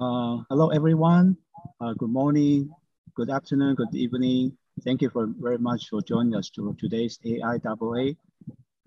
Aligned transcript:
Uh, 0.00 0.38
hello, 0.48 0.70
everyone. 0.70 1.36
Uh, 1.78 1.92
good 1.92 2.08
morning, 2.08 2.70
good 3.14 3.28
afternoon, 3.28 3.74
good 3.74 3.94
evening. 3.94 4.56
Thank 4.82 5.02
you 5.02 5.10
for 5.10 5.26
very 5.38 5.58
much 5.58 5.90
for 5.90 6.00
joining 6.00 6.34
us 6.34 6.48
to 6.56 6.74
today's 6.80 7.18
AIAA 7.22 8.16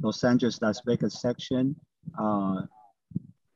Los 0.01 0.23
Angeles 0.23 0.59
Las 0.59 0.81
Vegas 0.87 1.21
section 1.21 1.75
uh, 2.17 2.63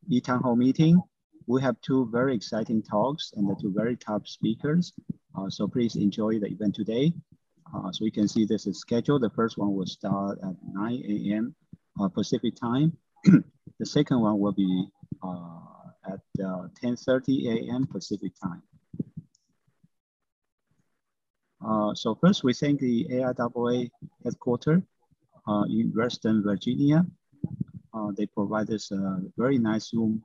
e-town 0.07 0.39
hall 0.43 0.55
meeting. 0.55 1.01
We 1.47 1.59
have 1.63 1.81
two 1.81 2.07
very 2.11 2.35
exciting 2.35 2.83
talks 2.83 3.33
and 3.35 3.49
the 3.49 3.55
two 3.59 3.73
very 3.75 3.97
top 3.97 4.27
speakers. 4.27 4.93
Uh, 5.35 5.49
so 5.49 5.67
please 5.67 5.95
enjoy 5.95 6.37
the 6.37 6.49
event 6.49 6.75
today. 6.75 7.11
Uh, 7.73 7.91
so 7.91 8.05
you 8.05 8.11
can 8.11 8.27
see 8.27 8.45
this 8.45 8.67
is 8.67 8.79
scheduled. 8.79 9.23
The 9.23 9.31
first 9.31 9.57
one 9.57 9.73
will 9.73 9.87
start 9.87 10.37
at 10.43 10.53
9 10.63 11.03
a.m. 11.09 11.55
Uh, 11.99 12.07
Pacific 12.07 12.53
time. 12.55 12.95
the 13.23 13.85
second 13.85 14.21
one 14.21 14.37
will 14.37 14.51
be 14.51 14.89
at 16.11 16.19
10.30 16.39 16.87
uh, 16.89 17.73
a.m. 17.73 17.87
Pacific 17.87 18.31
time. 18.41 18.61
Uh, 21.65 21.93
so 21.93 22.15
first, 22.15 22.43
we 22.43 22.53
thank 22.53 22.79
the 22.79 23.07
AIAA 23.09 23.89
headquarters 24.23 24.81
uh, 25.47 25.63
in 25.69 25.91
Reston 25.93 26.43
Virginia. 26.43 27.05
Uh, 27.93 28.11
they 28.15 28.25
provide 28.27 28.69
us 28.69 28.91
a 28.91 29.21
very 29.37 29.57
nice 29.57 29.89
Zoom 29.89 30.23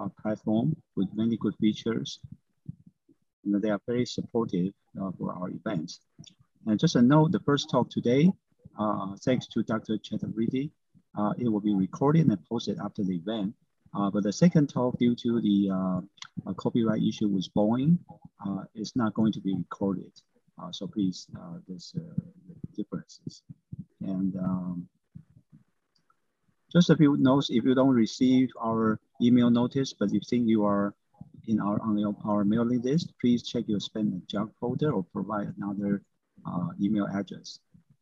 uh, 0.00 0.08
platform 0.20 0.74
with 0.96 1.08
many 1.14 1.36
good 1.36 1.54
features. 1.60 2.20
And 3.44 3.60
they 3.60 3.70
are 3.70 3.80
very 3.86 4.06
supportive 4.06 4.72
uh, 5.00 5.10
for 5.18 5.32
our 5.34 5.50
events. 5.50 6.00
And 6.66 6.78
just 6.78 6.96
a 6.96 7.02
note, 7.02 7.32
the 7.32 7.40
first 7.40 7.70
talk 7.70 7.90
today, 7.90 8.30
thanks 9.24 9.46
to 9.48 9.62
Dr. 9.62 9.98
Chaturvedi, 9.98 10.70
it 11.38 11.48
will 11.48 11.60
be 11.60 11.74
recorded 11.74 12.26
and 12.26 12.38
posted 12.48 12.78
after 12.78 13.02
the 13.04 13.16
event. 13.16 13.54
But 13.92 14.22
the 14.22 14.32
second 14.32 14.68
talk, 14.68 14.98
due 14.98 15.14
to 15.16 15.40
the 15.40 16.02
copyright 16.56 17.02
issue 17.02 17.28
with 17.28 17.48
Boeing, 17.54 17.98
is 18.74 18.94
not 18.96 19.14
going 19.14 19.32
to 19.32 19.40
be 19.40 19.54
recorded. 19.54 20.12
Uh, 20.60 20.70
so 20.72 20.86
please, 20.86 21.26
uh, 21.38 21.58
there's 21.66 21.94
uh, 21.96 22.22
differences. 22.76 23.42
And 24.00 24.36
um, 24.36 24.88
just 26.70 26.90
a 26.90 26.96
few 26.96 27.16
notes, 27.16 27.48
if 27.50 27.64
you 27.64 27.74
don't 27.74 27.94
receive 27.94 28.50
our 28.62 29.00
email 29.22 29.50
notice, 29.50 29.92
but 29.92 30.12
you 30.12 30.20
think 30.28 30.48
you 30.48 30.64
are 30.64 30.94
in 31.46 31.60
our 31.60 31.80
on 31.80 32.16
our 32.24 32.44
mailing 32.44 32.82
list, 32.82 33.12
please 33.20 33.42
check 33.42 33.64
your 33.66 33.78
spam 33.78 34.12
and 34.12 34.28
junk 34.28 34.52
folder 34.60 34.92
or 34.92 35.04
provide 35.12 35.52
another 35.56 36.02
uh, 36.46 36.68
email 36.80 37.06
address. 37.06 37.60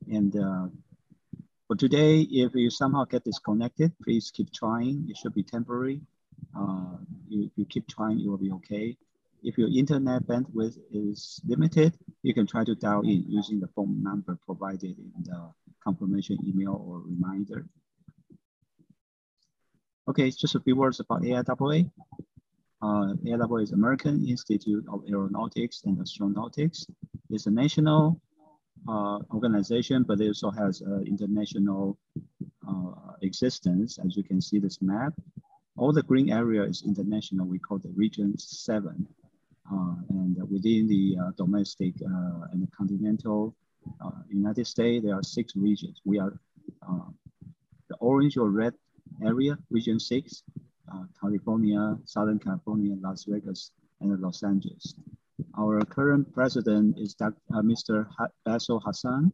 And 0.08 0.34
uh, 0.36 0.66
for 1.68 1.76
today, 1.76 2.22
if 2.22 2.54
you 2.54 2.70
somehow 2.70 3.04
get 3.04 3.24
disconnected, 3.24 3.92
please 4.02 4.32
keep 4.34 4.50
trying. 4.52 5.06
It 5.08 5.18
should 5.18 5.34
be 5.34 5.42
temporary. 5.42 6.00
Uh, 6.58 6.96
you, 7.28 7.50
you 7.56 7.66
keep 7.66 7.86
trying, 7.86 8.20
it 8.20 8.26
will 8.26 8.38
be 8.38 8.50
okay. 8.52 8.96
If 9.42 9.58
your 9.58 9.68
internet 9.68 10.26
bandwidth 10.26 10.78
is 10.90 11.40
limited, 11.46 11.92
you 12.22 12.32
can 12.32 12.46
try 12.46 12.64
to 12.64 12.74
dial 12.74 13.02
in 13.02 13.24
using 13.28 13.60
the 13.60 13.68
phone 13.68 14.02
number 14.02 14.38
provided 14.46 14.96
in 14.98 15.12
the 15.24 15.52
confirmation 15.84 16.38
email 16.46 16.82
or 16.84 17.00
reminder. 17.00 17.66
Okay, 20.08 20.30
just 20.30 20.54
a 20.54 20.60
few 20.60 20.74
words 20.74 21.00
about 21.00 21.20
AIAA. 21.20 21.90
Uh, 22.80 23.12
AIAA 23.26 23.62
is 23.62 23.72
American 23.72 24.26
Institute 24.26 24.86
of 24.90 25.02
Aeronautics 25.06 25.82
and 25.84 25.98
Astronautics. 25.98 26.86
It's 27.28 27.46
a 27.46 27.50
national 27.50 28.18
uh, 28.86 29.18
organization, 29.32 30.02
but 30.02 30.20
it 30.20 30.28
also 30.28 30.50
has 30.50 30.82
uh, 30.82 31.00
international 31.00 31.98
uh, 32.68 33.12
existence. 33.22 33.98
As 34.04 34.16
you 34.16 34.22
can 34.22 34.40
see 34.40 34.58
this 34.58 34.80
map, 34.82 35.14
all 35.76 35.92
the 35.92 36.02
green 36.02 36.30
area 36.30 36.62
is 36.62 36.82
international. 36.84 37.46
We 37.46 37.58
call 37.58 37.78
the 37.78 37.92
region 37.94 38.36
seven. 38.38 39.06
Uh, 39.70 39.94
and 40.08 40.36
within 40.50 40.88
the 40.88 41.16
uh, 41.20 41.30
domestic 41.36 41.94
uh, 42.02 42.46
and 42.52 42.62
the 42.62 42.68
continental 42.76 43.54
United 44.28 44.66
States, 44.66 45.04
there 45.04 45.14
are 45.14 45.22
six 45.22 45.54
regions. 45.56 46.00
We 46.04 46.18
are 46.18 46.38
the 47.88 47.96
orange 48.00 48.36
or 48.36 48.50
red 48.50 48.74
area, 49.24 49.56
region 49.70 49.98
six, 49.98 50.42
California, 51.20 51.96
Southern 52.04 52.38
California, 52.38 52.96
Las 53.00 53.24
Vegas, 53.24 53.72
and 54.00 54.20
Los 54.20 54.42
Angeles. 54.42 54.94
Our 55.56 55.84
current 55.84 56.32
president 56.32 56.98
is 56.98 57.14
Dr. 57.14 57.36
Uh, 57.54 57.62
Mr. 57.62 58.06
Ha 58.18 58.26
Basil 58.44 58.80
Hassan. 58.80 59.32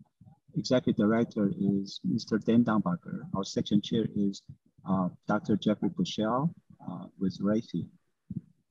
Executive 0.56 0.96
director 0.96 1.50
is 1.58 2.00
Mr. 2.06 2.42
Dan 2.44 2.62
Dumbacher. 2.64 3.22
Our 3.34 3.44
section 3.44 3.80
chair 3.80 4.06
is 4.14 4.42
uh, 4.88 5.08
Dr. 5.26 5.56
Jeffrey 5.56 5.88
Bushell 5.88 6.54
uh, 6.86 7.06
with 7.18 7.38
Raytheon. 7.40 7.88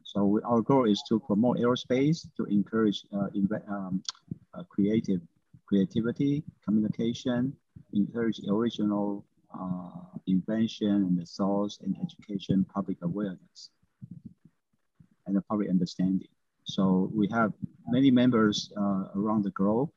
So 0.03 0.39
our 0.45 0.61
goal 0.61 0.85
is 0.85 1.01
to 1.09 1.19
promote 1.19 1.57
aerospace, 1.57 2.27
to 2.37 2.45
encourage 2.45 3.03
uh, 3.11 3.27
um, 3.67 4.03
uh, 4.53 4.63
creative 4.69 5.21
creativity, 5.65 6.43
communication, 6.63 7.55
encourage 7.93 8.39
original 8.47 9.25
uh, 9.59 9.89
invention 10.27 10.87
and 10.87 11.19
the 11.19 11.25
source 11.25 11.79
and 11.83 11.95
education, 11.99 12.63
public 12.73 12.97
awareness, 13.01 13.71
and 15.25 15.35
the 15.35 15.41
public 15.41 15.69
understanding. 15.69 16.27
So 16.65 17.11
we 17.13 17.27
have 17.31 17.53
many 17.87 18.11
members 18.11 18.71
uh, 18.77 19.05
around 19.15 19.43
the 19.43 19.51
globe. 19.51 19.89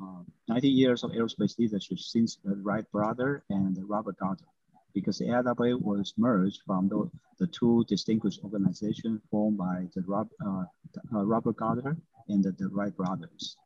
Uh, 0.00 0.22
90 0.48 0.68
years 0.68 1.04
of 1.04 1.12
aerospace 1.12 1.58
leadership 1.58 1.98
since 1.98 2.36
the 2.44 2.56
Wright 2.56 2.84
brother 2.92 3.44
and 3.48 3.78
Robert 3.88 4.18
Goddard 4.18 4.48
because 4.92 5.18
the 5.18 5.26
AIAA 5.26 5.80
was 5.80 6.14
merged 6.16 6.60
from 6.64 6.88
the, 6.88 7.10
the 7.38 7.46
two 7.48 7.84
distinguished 7.88 8.40
organizations 8.44 9.20
formed 9.30 9.58
by 9.58 9.86
the 9.94 10.02
Rob, 10.02 10.28
uh, 10.44 10.64
uh, 11.12 11.24
Robert 11.24 11.56
Goddard 11.56 12.00
and 12.28 12.44
the, 12.44 12.52
the 12.52 12.68
Wright 12.68 12.96
brothers. 12.96 13.56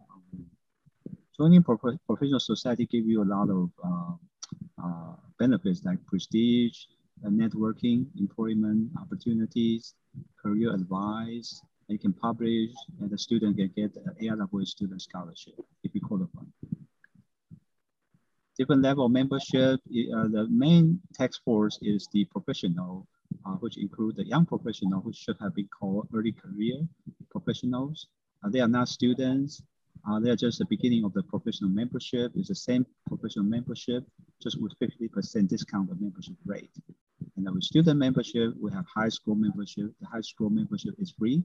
Um, 0.00 0.46
joining 1.36 1.62
pro 1.62 1.76
professional 1.76 2.40
society 2.40 2.86
give 2.86 3.06
you 3.06 3.22
a 3.22 3.28
lot 3.36 3.48
of 3.50 3.70
uh, 3.84 4.82
uh 4.82 5.14
benefits 5.38 5.84
like 5.84 6.04
prestige, 6.06 6.86
networking, 7.24 8.06
employment 8.18 8.90
opportunities, 9.00 9.94
career 10.48 10.74
advice, 10.74 11.62
you 11.88 11.98
can 11.98 12.12
publish, 12.12 12.70
and 13.00 13.10
the 13.10 13.18
student 13.18 13.56
can 13.56 13.70
get 13.76 13.96
an 13.96 14.14
AIAA 14.22 14.66
student 14.66 15.00
scholarship 15.02 15.54
if 15.84 15.94
you 15.94 16.00
qualify 16.00 16.42
different 18.58 18.82
level 18.82 19.06
of 19.06 19.12
membership. 19.12 19.80
Uh, 19.86 20.26
the 20.28 20.46
main 20.50 21.00
tax 21.14 21.38
force 21.44 21.78
is 21.80 22.08
the 22.12 22.24
professional, 22.24 23.06
uh, 23.46 23.52
which 23.62 23.78
include 23.78 24.16
the 24.16 24.26
young 24.26 24.44
professional, 24.44 25.00
which 25.00 25.16
should 25.16 25.36
have 25.40 25.54
been 25.54 25.68
called 25.68 26.08
early 26.14 26.32
career 26.32 26.76
professionals. 27.30 28.08
Uh, 28.44 28.50
they 28.50 28.60
are 28.60 28.68
not 28.68 28.88
students. 28.88 29.62
Uh, 30.08 30.18
they 30.18 30.30
are 30.30 30.36
just 30.36 30.58
the 30.58 30.66
beginning 30.66 31.04
of 31.04 31.12
the 31.12 31.22
professional 31.22 31.70
membership. 31.70 32.32
It's 32.34 32.48
the 32.48 32.54
same 32.54 32.84
professional 33.06 33.44
membership, 33.44 34.04
just 34.42 34.60
with 34.60 34.72
50% 34.80 35.48
discount 35.48 35.90
of 35.90 36.00
membership 36.00 36.34
rate. 36.44 36.70
And 37.46 37.54
with 37.54 37.62
student 37.62 37.98
membership, 37.98 38.54
we 38.60 38.72
have 38.72 38.84
high 38.92 39.08
school 39.08 39.34
membership. 39.34 39.92
The 40.00 40.06
high 40.06 40.20
school 40.20 40.50
membership 40.50 40.94
is 40.98 41.14
free. 41.16 41.42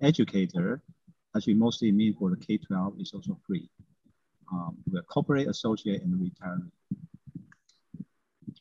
Educator, 0.00 0.82
as 1.36 1.46
we 1.46 1.54
mostly 1.54 1.92
mean 1.92 2.14
for 2.18 2.30
the 2.30 2.36
K-12 2.36 3.00
is 3.00 3.12
also 3.12 3.38
free 3.46 3.68
um, 4.52 4.76
we're 4.90 5.02
corporate 5.02 5.48
associate 5.48 6.02
and 6.02 6.20
retirement. 6.20 6.72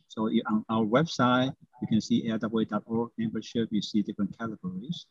So 0.08 0.30
on 0.48 0.66
our 0.70 0.86
website, 0.86 1.54
you 1.82 1.88
can 1.88 2.02
see 2.02 2.30
AIAA.org 2.30 3.12
membership, 3.18 3.70
you 3.72 3.82
see 3.82 4.02
different 4.02 4.38
categories. 4.38 5.08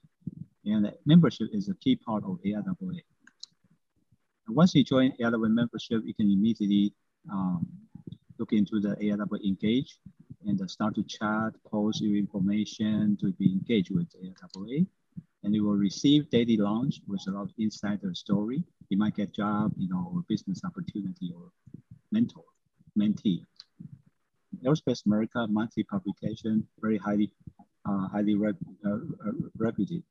And 0.64 0.92
membership 1.04 1.48
is 1.52 1.68
a 1.68 1.74
key 1.74 1.96
part 1.96 2.22
of 2.24 2.38
AIAA. 2.44 3.00
And 4.46 4.56
once 4.56 4.74
you 4.74 4.84
join 4.84 5.12
AIAA 5.20 5.50
membership, 5.50 6.02
you 6.04 6.14
can 6.14 6.30
immediately 6.30 6.94
um, 7.30 7.66
look 8.38 8.52
into 8.52 8.80
the 8.80 8.96
AIAA 8.96 9.44
Engage 9.44 9.98
and 10.46 10.70
start 10.70 10.94
to 10.94 11.02
chat, 11.02 11.52
post 11.92 12.02
your 12.02 12.16
information 12.16 13.18
to 13.20 13.32
be 13.32 13.52
engaged 13.52 13.90
with 13.94 14.08
AIAA 14.16 14.86
and 15.44 15.54
you 15.54 15.64
will 15.64 15.76
receive 15.76 16.30
daily 16.30 16.56
launch 16.56 17.00
with 17.06 17.20
a 17.28 17.30
lot 17.30 17.42
of 17.42 17.50
insider 17.58 18.14
story. 18.14 18.64
You 18.88 18.96
might 18.96 19.14
get 19.16 19.34
job, 19.34 19.72
you 19.76 19.88
know, 19.88 20.10
or 20.14 20.22
business 20.28 20.60
opportunity 20.64 21.32
or 21.36 21.50
mentor, 22.10 22.44
mentee. 22.98 23.44
Aerospace 24.64 25.04
America 25.04 25.46
monthly 25.50 25.84
publication, 25.84 26.66
very 26.80 26.96
highly, 26.96 27.30
uh, 27.84 28.08
highly 28.08 28.36
rep, 28.36 28.54
uh, 28.86 28.90
uh 28.90 29.32
reputed. 29.58 30.02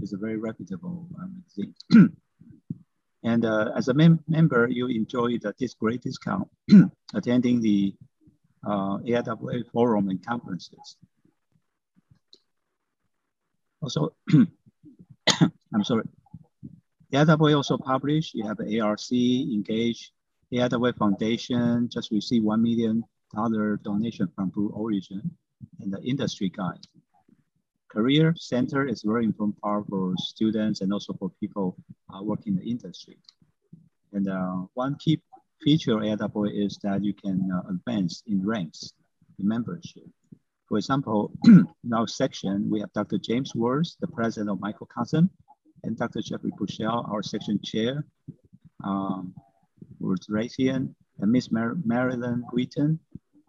It's 0.00 0.12
a 0.12 0.16
very 0.16 0.36
reputable 0.36 1.06
uh, 1.20 1.26
magazine. 1.34 1.74
and 3.24 3.44
uh, 3.44 3.72
as 3.76 3.88
a 3.88 3.94
mem 3.94 4.20
member, 4.28 4.68
you 4.68 4.86
enjoy 4.86 5.38
the, 5.38 5.52
this 5.58 5.74
great 5.74 6.02
discount 6.02 6.48
attending 7.14 7.60
the 7.60 7.94
uh, 8.66 8.98
AIAA 8.98 9.70
forum 9.72 10.08
and 10.08 10.24
conferences. 10.24 10.96
Also, 13.96 14.14
I'm 15.74 15.82
sorry. 15.82 16.04
AIAA 17.12 17.56
also 17.56 17.76
published, 17.76 18.34
you 18.34 18.46
have 18.46 18.60
ARC, 18.60 19.00
Engage, 19.10 20.12
AIAA 20.52 20.96
Foundation 20.96 21.88
just 21.88 22.12
received 22.12 22.46
$1 22.46 22.60
million 22.60 23.02
donation 23.82 24.28
from 24.36 24.50
Blue 24.50 24.68
Origin 24.68 25.22
and 25.80 25.92
the 25.92 26.00
industry 26.02 26.50
guide. 26.50 26.86
career 27.88 28.32
center 28.36 28.86
is 28.86 29.02
very 29.02 29.24
important 29.24 29.60
part 29.60 29.84
for 29.88 30.14
students 30.18 30.80
and 30.82 30.92
also 30.92 31.12
for 31.14 31.30
people 31.40 31.76
uh, 32.14 32.22
working 32.22 32.52
in 32.52 32.60
the 32.60 32.70
industry. 32.70 33.18
And 34.12 34.28
uh, 34.28 34.66
one 34.74 34.94
key 35.00 35.20
feature 35.60 35.98
of 35.98 36.04
AIAA 36.04 36.64
is 36.64 36.78
that 36.84 37.02
you 37.02 37.12
can 37.12 37.50
uh, 37.50 37.70
advance 37.70 38.22
in 38.28 38.46
ranks 38.46 38.92
in 39.40 39.48
membership. 39.48 40.06
For 40.68 40.78
example, 40.78 41.32
in 41.90 41.94
our 41.94 42.06
section, 42.06 42.70
we 42.70 42.78
have 42.78 42.92
Dr. 42.92 43.18
James 43.18 43.52
Wertz, 43.52 43.96
the 44.00 44.06
president 44.06 44.48
of 44.48 44.60
Microcosm, 44.60 45.28
and 45.82 45.98
Dr. 45.98 46.20
Jeffrey 46.22 46.52
Bushell, 46.56 47.04
our 47.10 47.20
section 47.20 47.58
chair, 47.64 48.06
um, 48.84 49.34
Ruth 49.98 50.24
Raytheon, 50.30 50.94
and 51.18 51.32
Miss 51.32 51.50
Mar 51.50 51.74
Marilyn 51.84 52.44
Guiton, 52.54 52.96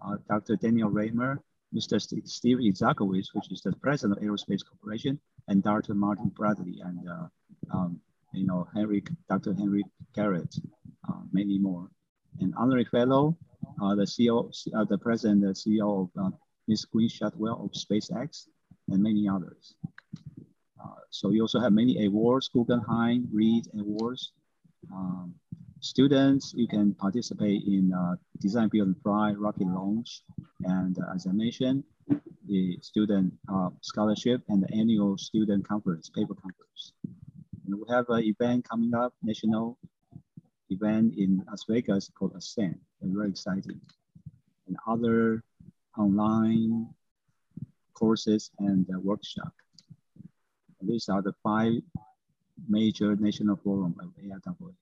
uh, 0.04 0.18
Dr. 0.28 0.56
Daniel 0.56 0.90
Raymer, 0.90 1.40
Mr. 1.72 2.02
St 2.02 2.28
Steve 2.28 2.58
Isakowitz, 2.58 3.28
which 3.34 3.52
is 3.52 3.62
the 3.62 3.74
president 3.74 4.18
of 4.18 4.24
Aerospace 4.24 4.66
Corporation, 4.68 5.20
and 5.48 5.62
Dr. 5.62 5.94
Martin 5.94 6.30
Bradley, 6.30 6.82
and 6.84 7.08
uh, 7.08 7.28
um, 7.72 8.02
you 8.34 8.48
know 8.48 8.68
Henry, 8.74 9.04
Dr. 9.30 9.54
Henry 9.54 9.84
Garrett, 10.16 10.56
uh, 11.08 11.22
many 11.32 11.60
more. 11.60 11.92
And 12.40 12.56
honorary 12.58 12.86
fellow, 12.86 13.38
uh, 13.80 13.94
the 13.94 14.06
CEO, 14.06 14.50
uh, 14.76 14.86
the 14.86 14.98
president, 14.98 15.42
the 15.42 15.50
CEO 15.50 16.10
of 16.18 16.26
uh, 16.26 16.36
Ms. 16.68 16.86
Gwynne 16.86 17.10
Shotwell 17.10 17.64
of 17.64 17.72
SpaceX, 17.72 18.48
and 18.90 19.02
many 19.02 19.28
others. 19.28 19.76
Uh, 20.84 21.02
so 21.10 21.30
you 21.32 21.42
also 21.42 21.60
have 21.60 21.74
many 21.74 22.06
awards, 22.06 22.50
Guggenheim, 22.50 23.28
Reed 23.32 23.66
Awards. 23.78 24.34
Um, 24.92 25.36
students, 25.80 26.54
you 26.56 26.68
can 26.68 26.94
participate 26.94 27.64
in 27.66 27.94
uh, 27.94 28.16
Design, 28.40 28.70
Build, 28.70 28.88
and 28.88 29.02
Fly 29.02 29.32
rocket 29.34 29.68
launch. 29.68 30.24
And 30.64 30.98
uh, 30.98 31.14
as 31.16 31.28
I 31.28 31.32
mentioned, 31.32 31.84
the 32.48 32.78
student 32.82 33.34
uh, 33.52 33.70
scholarship 33.82 34.42
and 34.50 34.64
the 34.64 34.74
annual 34.74 35.18
student 35.18 35.68
conference, 35.68 36.10
paper 36.10 36.34
conference. 36.34 36.94
And 37.66 37.76
we 37.76 37.86
have 37.90 38.10
an 38.10 38.24
event 38.24 38.68
coming 38.68 38.94
up, 38.94 39.14
national 39.22 39.78
event 40.70 41.14
in 41.18 41.44
Las 41.48 41.66
Vegas 41.70 42.10
called 42.18 42.34
Ascend. 42.36 42.80
It's 43.02 43.14
very 43.14 43.30
exciting. 43.30 43.80
And 44.68 44.78
other 44.88 45.44
online 45.98 46.88
courses 47.94 48.52
and 48.60 48.86
uh, 48.94 49.00
workshop. 49.00 49.54
These 50.82 51.10
are 51.10 51.22
the 51.22 51.34
five 51.44 51.74
major 52.68 53.16
national 53.16 53.58
forum 53.58 53.96
of 54.00 54.10
AIAA. 54.24 54.74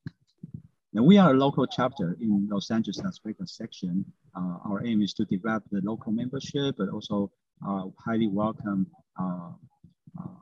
Now 0.93 1.03
we 1.03 1.17
are 1.17 1.31
a 1.31 1.37
local 1.37 1.67
chapter 1.67 2.17
in 2.19 2.47
Los 2.49 2.71
Angeles, 2.71 2.97
Las 3.03 3.19
Vegas 3.23 3.53
section. 3.55 4.05
Uh, 4.35 4.57
our 4.65 4.85
aim 4.85 5.01
is 5.01 5.13
to 5.13 5.25
develop 5.25 5.63
the 5.71 5.81
local 5.81 6.11
membership, 6.11 6.75
but 6.77 6.89
also 6.89 7.31
uh, 7.67 7.83
highly 7.97 8.27
welcome 8.27 8.87
uh, 9.19 9.51
uh 10.19 10.39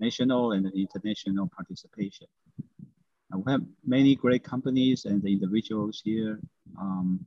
national 0.00 0.52
and 0.52 0.72
international 0.74 1.50
participation. 1.54 2.26
we 3.34 3.52
have 3.52 3.62
many 3.84 4.14
great 4.14 4.42
companies 4.42 5.04
and 5.04 5.24
individuals 5.24 6.00
here. 6.04 6.40
Um, 6.80 7.26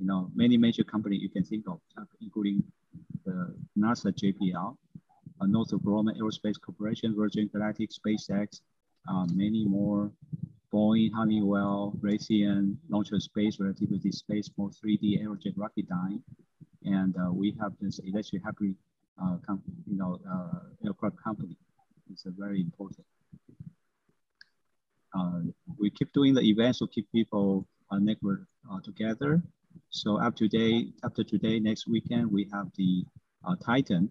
you 0.00 0.06
know, 0.06 0.30
many 0.34 0.56
major 0.56 0.82
companies 0.82 1.20
you 1.22 1.28
can 1.28 1.44
think 1.44 1.68
of, 1.68 1.78
including 2.22 2.64
the 3.26 3.54
NASA 3.78 4.10
JPL, 4.12 4.76
uh, 5.40 5.46
Northrop 5.46 5.82
Grumman 5.82 6.18
Aerospace 6.18 6.60
Corporation, 6.60 7.14
Virgin 7.14 7.48
Galactic, 7.52 7.90
SpaceX, 7.90 8.60
uh, 9.08 9.26
many 9.32 9.64
more, 9.64 10.10
Boeing, 10.72 11.12
Honeywell, 11.12 11.94
Raytheon, 12.00 12.76
Launcher 12.88 13.20
Space, 13.20 13.58
Relativity 13.60 14.10
Space, 14.10 14.48
for 14.56 14.70
3D 14.70 15.22
Aerojet 15.22 15.54
Rocketdyne, 15.56 16.22
and 16.84 17.14
uh, 17.16 17.30
we 17.30 17.54
have 17.60 17.72
this 17.80 17.98
electric 17.98 18.42
hybrid, 18.42 18.74
uh, 19.22 19.36
you 19.86 19.98
know, 19.98 20.18
uh, 20.30 20.86
aircraft 20.86 21.16
company. 21.22 21.56
It's 22.10 22.24
a 22.26 22.30
very 22.30 22.60
important. 22.60 23.06
Uh, 25.12 25.40
we 25.78 25.90
keep 25.90 26.12
doing 26.12 26.34
the 26.34 26.42
events 26.42 26.78
to 26.78 26.86
keep 26.86 27.10
people 27.12 27.66
uh, 27.90 27.98
network 27.98 28.40
uh, 28.70 28.80
together. 28.80 29.42
So 29.90 30.20
up 30.20 30.36
today, 30.36 30.92
after 31.04 31.24
today, 31.24 31.58
next 31.58 31.88
weekend, 31.88 32.30
we 32.30 32.48
have 32.52 32.70
the 32.76 33.04
uh, 33.46 33.56
Titan, 33.56 34.08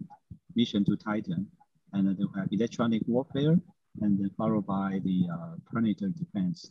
mission 0.54 0.84
to 0.84 0.96
Titan, 0.96 1.46
and 1.92 2.06
then 2.06 2.16
we 2.18 2.40
have 2.40 2.48
electronic 2.52 3.02
warfare, 3.06 3.58
and 4.00 4.18
then 4.18 4.30
followed 4.36 4.66
by 4.66 5.00
the 5.04 5.26
uh, 5.32 5.54
planetary 5.70 6.12
defense. 6.12 6.70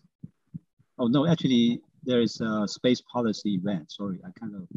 Oh 0.97 1.07
no, 1.07 1.27
actually, 1.27 1.81
there 2.03 2.21
is 2.21 2.39
a 2.41 2.68
space 2.68 3.01
policy 3.01 3.56
event. 3.56 3.91
Sorry, 3.91 4.19
I 4.25 4.30
kind 4.39 4.56
of 4.56 4.68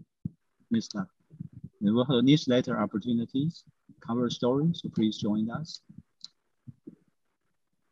missed 0.70 0.92
that. 0.94 1.06
We'll 1.80 2.04
have 2.04 2.24
newsletter 2.24 2.78
opportunities, 2.78 3.64
cover 4.00 4.30
stories, 4.30 4.80
so 4.82 4.88
please 4.88 5.18
join 5.18 5.50
us. 5.50 5.80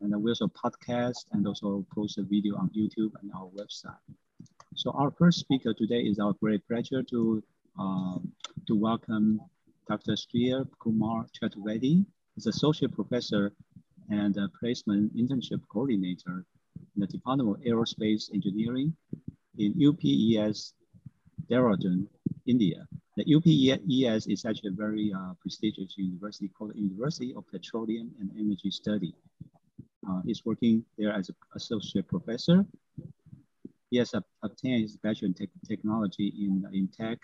And 0.00 0.14
we 0.22 0.30
also 0.30 0.48
podcast 0.48 1.26
and 1.32 1.46
also 1.46 1.84
post 1.94 2.18
a 2.18 2.22
video 2.22 2.56
on 2.56 2.70
YouTube 2.70 3.12
and 3.20 3.30
our 3.34 3.48
website. 3.48 3.98
So 4.76 4.92
our 4.92 5.10
first 5.10 5.40
speaker 5.40 5.74
today 5.74 6.00
is 6.00 6.20
our 6.20 6.32
great 6.34 6.66
pleasure 6.68 7.02
to, 7.02 7.42
uh, 7.78 8.18
to 8.68 8.76
welcome 8.76 9.40
Dr. 9.88 10.12
Sriya 10.12 10.64
Kumar 10.78 11.26
Chaturvedi. 11.34 12.06
He's 12.34 12.46
associate 12.46 12.94
professor 12.94 13.52
and 14.10 14.38
placement 14.60 15.16
internship 15.16 15.60
coordinator 15.68 16.46
in 16.94 17.00
the 17.00 17.08
Department 17.08 17.50
of 17.50 17.56
Aerospace 17.64 18.32
Engineering 18.32 18.94
in 19.58 19.74
UPES 19.76 20.74
Dehradun, 21.50 22.06
India. 22.46 22.86
The 23.16 23.24
UPES 23.26 24.28
is 24.28 24.44
actually 24.44 24.70
a 24.70 24.76
very 24.76 25.12
uh, 25.12 25.34
prestigious 25.40 25.94
university 25.98 26.48
called 26.48 26.74
the 26.74 26.78
University 26.78 27.34
of 27.34 27.44
Petroleum 27.48 28.12
and 28.20 28.30
Energy 28.38 28.70
Study. 28.70 29.14
Uh, 30.08 30.22
he's 30.24 30.46
working 30.46 30.84
there 30.96 31.12
as 31.12 31.28
an 31.28 31.34
associate 31.56 32.06
professor 32.06 32.64
he 33.90 33.96
has 33.98 34.14
obtained 34.42 34.82
his 34.82 34.96
bachelor 34.96 35.26
in 35.26 35.34
te 35.34 35.48
technology 35.66 36.32
in, 36.38 36.64
in 36.72 36.88
tech, 36.88 37.18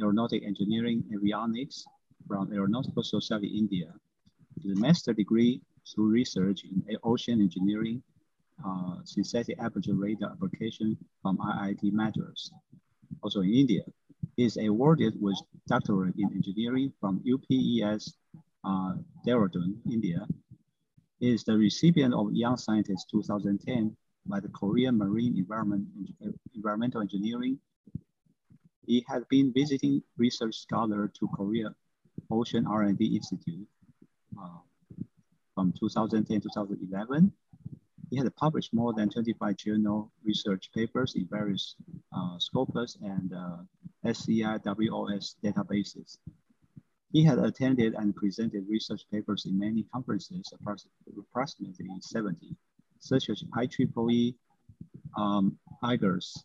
aeronautic 0.00 0.44
engineering, 0.44 1.02
avionics 1.12 1.82
from 2.26 2.52
Aeronautical 2.52 3.02
Society 3.02 3.48
India. 3.48 3.92
The 4.64 4.74
master 4.76 5.12
degree 5.12 5.60
through 5.92 6.08
research 6.08 6.64
in 6.64 6.96
ocean 7.02 7.40
engineering, 7.40 8.02
uh, 8.64 8.96
synthetic 9.04 9.58
aperture 9.60 9.94
radar 9.94 10.30
application 10.30 10.96
from 11.20 11.36
IIT 11.38 11.92
Madras, 11.92 12.50
also 13.22 13.40
in 13.40 13.52
India. 13.52 13.82
He 14.36 14.44
is 14.44 14.56
awarded 14.56 15.14
with 15.20 15.38
doctorate 15.66 16.14
in 16.16 16.30
engineering 16.32 16.92
from 17.00 17.22
UPES 17.24 18.14
uh, 18.64 18.94
Dehradun, 19.26 19.78
India. 19.90 20.26
He 21.18 21.32
is 21.32 21.44
the 21.44 21.56
recipient 21.56 22.14
of 22.14 22.32
Young 22.32 22.56
Scientist 22.56 23.08
2010 23.10 23.96
by 24.28 24.40
the 24.40 24.48
Korean 24.48 24.98
Marine 24.98 25.36
Environment, 25.36 25.86
Environmental 26.54 27.00
Engineering. 27.00 27.58
He 28.86 29.04
has 29.08 29.24
been 29.28 29.52
visiting 29.52 30.02
research 30.16 30.56
scholar 30.58 31.08
to 31.08 31.28
Korea 31.28 31.74
Ocean 32.30 32.66
R&D 32.66 33.04
Institute 33.16 33.66
uh, 34.40 34.58
from 35.54 35.72
2010 35.78 36.40
2011. 36.40 37.32
He 38.10 38.16
has 38.18 38.30
published 38.36 38.72
more 38.72 38.92
than 38.92 39.10
25 39.10 39.56
journal 39.56 40.12
research 40.24 40.70
papers 40.72 41.14
in 41.16 41.26
various 41.28 41.74
uh, 42.12 42.38
Scopus 42.38 42.96
and 43.02 43.32
uh, 43.32 43.56
SCI 44.04 44.58
WOS 44.64 45.36
databases. 45.42 46.18
He 47.12 47.24
had 47.24 47.38
attended 47.38 47.94
and 47.94 48.14
presented 48.14 48.66
research 48.68 49.02
papers 49.10 49.46
in 49.46 49.58
many 49.58 49.84
conferences, 49.92 50.52
approximately 50.52 51.86
70, 52.00 52.56
such 53.00 53.30
as 53.30 53.42
IEEE 53.56 54.34
um, 55.16 55.58
IGARSS, 55.82 56.44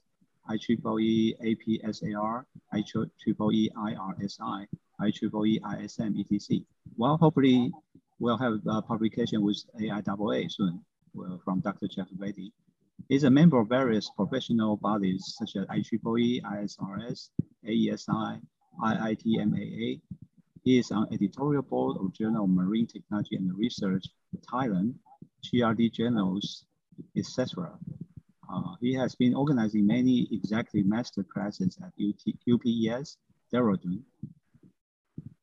IEEE 0.49 1.35
APSAR, 1.41 2.45
IEEE 2.73 3.69
IRSI, 3.75 4.67
IEEE 5.01 5.59
ISM, 5.83 6.15
etc. 6.19 6.65
Well, 6.97 7.17
hopefully 7.17 7.71
we'll 8.19 8.37
have 8.37 8.59
a 8.67 8.81
publication 8.81 9.41
with 9.41 9.63
AIAA 9.79 10.51
soon 10.51 10.83
well, 11.13 11.41
from 11.43 11.59
Dr. 11.59 11.87
Jeff 11.87 12.07
Reddy. 12.17 12.51
He's 13.09 13.23
a 13.23 13.29
member 13.29 13.59
of 13.59 13.67
various 13.67 14.09
professional 14.15 14.77
bodies 14.77 15.35
such 15.37 15.55
as 15.55 15.65
IEEE, 15.67 16.41
ISRS, 16.43 17.29
AESI, 17.67 18.41
IITMAA. 18.83 20.01
He 20.63 20.77
is 20.77 20.91
on 20.91 21.07
editorial 21.11 21.63
board 21.63 21.97
of 21.97 22.13
Journal 22.13 22.43
of 22.43 22.51
Marine 22.51 22.87
Technology 22.87 23.35
and 23.35 23.57
Research, 23.57 24.05
Thailand, 24.51 24.93
GRD 25.43 25.91
journals, 25.93 26.65
etc. 27.17 27.71
Uh, 28.51 28.75
he 28.81 28.93
has 28.93 29.15
been 29.15 29.33
organizing 29.33 29.85
many 29.85 30.27
executive 30.31 30.85
master 30.85 31.23
classes 31.23 31.77
at 31.81 31.91
UT, 31.99 32.21
UPES, 32.45 33.17
Dehradun, 33.53 34.01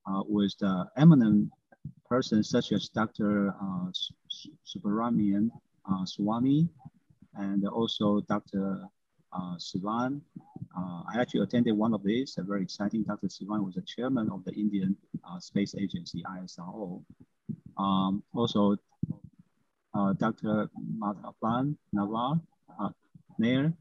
uh, 0.07 0.23
with 0.26 0.55
uh, 0.62 0.85
eminent 0.97 1.50
persons 2.09 2.50
such 2.50 2.73
as 2.73 2.88
Dr. 2.88 3.55
Uh, 3.61 3.90
Subrahmanian 4.67 5.50
uh, 5.90 6.05
Swamy 6.05 6.69
and 7.35 7.67
also 7.69 8.21
Dr. 8.21 8.85
Uh, 9.33 9.57
Sivan 9.57 10.21
Uh, 10.76 11.02
I 11.12 11.21
actually 11.21 11.40
attended 11.40 11.76
one 11.76 11.93
of 11.95 12.02
these, 12.05 12.37
a 12.38 12.43
very 12.43 12.62
exciting. 12.62 13.02
Dr. 13.02 13.28
Sivan 13.28 13.64
was 13.64 13.75
the 13.75 13.83
chairman 13.83 14.31
of 14.31 14.45
the 14.45 14.52
Indian 14.52 14.97
uh, 15.28 15.40
Space 15.40 15.75
Agency, 15.75 16.23
ISRO. 16.23 17.02
Um, 17.76 18.23
also, 18.33 18.76
uh, 19.99 20.12
Dr. 20.12 20.71
Madhavan 20.99 21.76
Navar 21.95 22.40
uh, 22.81 22.90
Nair, 23.38 23.73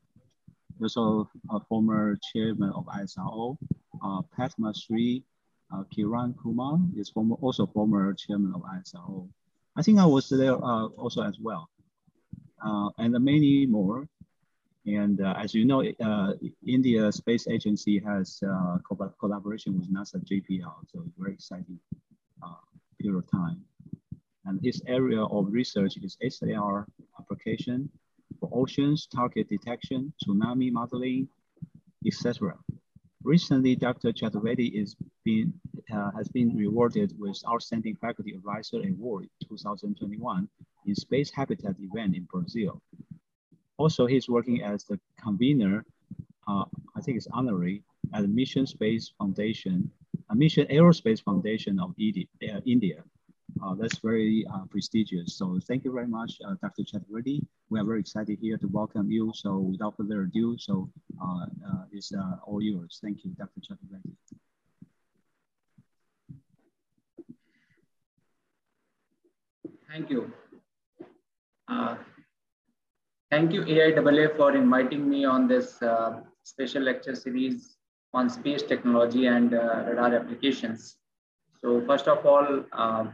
also 0.82 1.30
a 1.52 1.60
former 1.70 2.18
chairman 2.34 2.72
of 2.72 2.86
ISRO. 2.86 3.58
Uh, 4.04 4.22
uh, 5.74 5.84
Kiran 5.94 6.34
Kumar 6.42 6.80
is 6.96 7.10
former, 7.10 7.36
also 7.42 7.68
former 7.68 8.14
chairman 8.14 8.54
of 8.56 8.62
ISRO. 8.62 9.28
I 9.76 9.82
think 9.82 10.00
I 10.00 10.06
was 10.06 10.30
there 10.30 10.56
uh, 10.56 10.88
also 10.98 11.22
as 11.22 11.38
well. 11.40 11.70
Uh, 12.64 12.90
and 12.98 13.14
many 13.24 13.68
more. 13.68 14.08
And 14.88 15.22
uh, 15.22 15.36
as 15.38 15.54
you 15.54 15.66
know, 15.66 15.84
India 16.66 17.12
Space 17.12 17.48
Agency 17.48 18.00
has 18.00 18.40
co 18.88 18.96
collaboration 19.20 19.78
with 19.78 19.94
NASA 19.94 20.24
JPL, 20.26 20.74
so 20.92 21.04
very 21.18 21.34
exciting 21.34 21.78
period 23.00 23.18
of 23.18 23.30
time. 23.30 23.62
And 24.48 24.60
his 24.64 24.82
area 24.88 25.24
of 25.24 25.52
research 25.52 25.98
is 26.02 26.18
SAR 26.30 26.88
application 27.20 27.90
for 28.40 28.50
oceans, 28.54 29.08
target 29.08 29.50
detection, 29.50 30.14
tsunami 30.24 30.72
modeling, 30.72 31.28
etc. 32.06 32.58
Recently, 33.24 33.76
Dr. 33.76 34.14
Chaturvedi 34.14 34.82
is 34.82 34.96
uh, 35.94 36.12
has 36.16 36.30
been 36.30 36.56
rewarded 36.56 37.14
with 37.20 37.38
Outstanding 37.50 37.98
Faculty 38.00 38.32
Advisor 38.34 38.82
Award 38.88 39.28
2021 39.50 40.48
in 40.86 40.96
Space 40.96 41.30
Habitat 41.30 41.76
event 41.80 42.16
in 42.16 42.24
Brazil. 42.24 42.82
Also, 43.78 44.06
he's 44.06 44.30
working 44.30 44.64
as 44.64 44.86
the 44.86 44.98
convener, 45.22 45.86
uh, 46.48 46.64
I 46.96 47.02
think 47.02 47.18
it's 47.18 47.28
honorary, 47.34 47.84
at 48.14 48.28
Mission 48.30 48.66
Space 48.66 49.12
Foundation, 49.18 49.92
a 50.30 50.36
Mission 50.36 50.66
Aerospace 50.68 51.22
Foundation 51.22 51.80
of 51.80 51.92
uh, 52.00 52.62
India. 52.66 53.04
Uh, 53.64 53.76
that's 53.76 54.00
very 54.00 54.46
uh, 54.54 54.66
prestigious. 54.70 55.38
So 55.38 55.60
thank 55.68 55.84
you 55.84 55.92
very 55.94 56.08
much, 56.08 56.34
uh, 56.46 56.56
Dr. 56.62 56.84
Chaturvedi. 56.84 57.42
We 57.70 57.80
are 57.80 57.84
very 57.84 58.00
excited 58.00 58.40
here 58.42 58.58
to 58.58 58.68
welcome 58.68 59.10
you. 59.10 59.32
So 59.36 59.58
without 59.58 59.98
further 59.98 60.24
ado, 60.24 60.58
so 60.58 60.90
uh, 61.22 61.46
uh, 61.68 61.84
it's 61.92 62.14
uh, 62.14 62.38
all 62.46 62.62
yours. 62.62 63.00
Thank 63.02 63.24
you, 63.24 63.32
Dr. 63.32 63.62
Chaturvedi. 63.62 64.14
Thank 69.90 70.10
you. 70.10 70.32
thank 73.32 73.52
you, 73.54 73.62
AIAA, 73.62 74.38
for 74.38 74.56
inviting 74.56 75.10
me 75.10 75.26
on 75.26 75.48
this 75.48 75.80
special 76.44 76.84
lecture 76.84 77.16
series 77.16 77.78
on 78.14 78.30
space 78.30 78.64
technology 78.64 79.28
and 79.28 79.52
radar 79.52 80.16
applications. 80.16 80.98
So 81.60 81.82
first 81.88 82.08
of 82.08 82.26
all, 82.26 82.64
uh, 82.72 83.06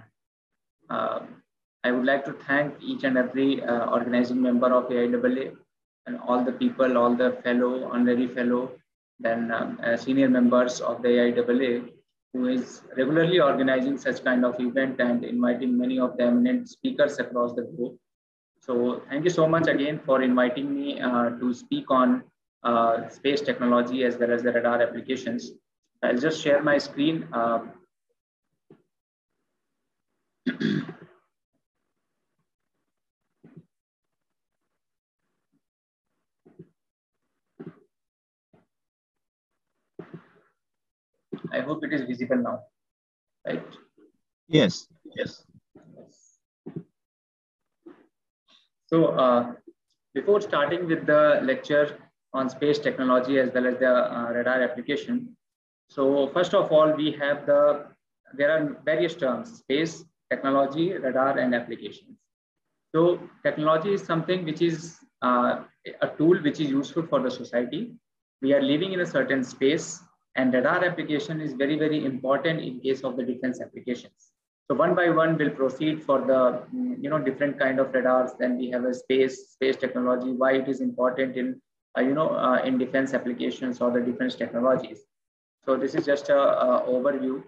I 0.89 1.91
would 1.91 2.05
like 2.05 2.23
to 2.25 2.33
thank 2.33 2.75
each 2.81 3.03
and 3.03 3.17
every 3.17 3.61
uh, 3.61 3.87
organizing 3.87 4.41
member 4.41 4.73
of 4.73 4.89
AIAA 4.89 5.55
and 6.05 6.17
all 6.27 6.43
the 6.43 6.53
people, 6.53 6.97
all 6.97 7.13
the 7.15 7.31
fellow, 7.43 7.89
honorary 7.91 8.27
fellow, 8.27 8.71
then 9.19 9.51
um, 9.51 9.79
uh, 9.83 9.97
senior 9.97 10.29
members 10.29 10.79
of 10.79 11.01
the 11.01 11.09
AIAA 11.09 11.89
who 12.33 12.47
is 12.47 12.81
regularly 12.97 13.39
organizing 13.39 13.97
such 13.97 14.23
kind 14.23 14.43
of 14.43 14.59
event 14.59 14.99
and 14.99 15.23
inviting 15.23 15.77
many 15.77 15.99
of 15.99 16.17
the 16.17 16.23
eminent 16.23 16.69
speakers 16.69 17.19
across 17.19 17.53
the 17.53 17.63
globe. 17.63 17.95
So 18.59 19.01
thank 19.09 19.25
you 19.25 19.29
so 19.29 19.47
much 19.47 19.67
again 19.67 19.99
for 20.05 20.21
inviting 20.21 20.73
me 20.73 20.99
uh, 20.99 21.31
to 21.31 21.53
speak 21.53 21.91
on 21.91 22.23
uh, 22.63 23.09
space 23.09 23.41
technology 23.41 24.03
as 24.05 24.17
well 24.17 24.31
as 24.31 24.41
the 24.41 24.53
radar 24.53 24.81
applications. 24.81 25.51
I'll 26.01 26.17
just 26.17 26.41
share 26.41 26.63
my 26.63 26.77
screen. 26.77 27.27
Uh, 27.31 27.59
I 41.51 41.61
hope 41.61 41.83
it 41.83 41.93
is 41.93 42.01
visible 42.01 42.37
now, 42.37 42.59
right? 43.45 43.63
Yes, 44.47 44.87
yes. 45.15 45.45
So 48.87 49.07
uh, 49.07 49.53
before 50.13 50.41
starting 50.41 50.87
with 50.87 51.05
the 51.05 51.39
lecture 51.43 51.97
on 52.33 52.49
space 52.49 52.79
technology 52.79 53.39
as 53.39 53.51
well 53.53 53.67
as 53.67 53.77
the 53.79 53.89
uh, 53.89 54.31
radar 54.31 54.61
application, 54.61 55.35
so 55.89 56.27
first 56.27 56.53
of 56.53 56.71
all, 56.71 56.91
we 56.91 57.11
have 57.11 57.45
the, 57.45 57.85
there 58.33 58.51
are 58.51 58.77
various 58.83 59.15
terms, 59.15 59.59
space, 59.59 60.03
technology, 60.29 60.93
radar, 60.93 61.37
and 61.37 61.53
applications. 61.53 62.17
So 62.93 63.19
technology 63.43 63.93
is 63.93 64.03
something 64.03 64.45
which 64.45 64.61
is 64.61 64.97
uh, 65.21 65.63
a 66.01 66.07
tool 66.17 66.37
which 66.41 66.59
is 66.59 66.69
useful 66.69 67.03
for 67.03 67.21
the 67.21 67.29
society. 67.29 67.93
We 68.41 68.53
are 68.53 68.61
living 68.61 68.93
in 68.93 69.01
a 69.01 69.05
certain 69.05 69.43
space 69.43 70.01
and 70.35 70.53
radar 70.53 70.83
application 70.83 71.41
is 71.41 71.53
very, 71.53 71.77
very 71.77 72.05
important 72.05 72.59
in 72.59 72.79
case 72.79 73.01
of 73.01 73.17
the 73.17 73.23
defense 73.23 73.61
applications. 73.61 74.31
So 74.67 74.75
one 74.75 74.95
by 74.95 75.09
one, 75.09 75.37
we'll 75.37 75.51
proceed 75.51 76.01
for 76.01 76.21
the 76.21 76.63
you 77.01 77.09
know 77.09 77.19
different 77.19 77.59
kind 77.59 77.79
of 77.79 77.93
radars. 77.93 78.31
Then 78.39 78.57
we 78.57 78.69
have 78.71 78.85
a 78.85 78.93
space 78.93 79.49
space 79.49 79.75
technology. 79.75 80.31
Why 80.31 80.53
it 80.53 80.67
is 80.67 80.79
important 80.81 81.35
in 81.35 81.61
uh, 81.97 82.01
you 82.01 82.13
know 82.13 82.29
uh, 82.29 82.61
in 82.63 82.77
defense 82.77 83.13
applications 83.13 83.81
or 83.81 83.91
the 83.91 83.99
defense 83.99 84.35
technologies. 84.35 85.01
So 85.65 85.75
this 85.75 85.95
is 85.95 86.05
just 86.05 86.29
a, 86.29 86.39
a 86.39 86.85
overview. 86.87 87.43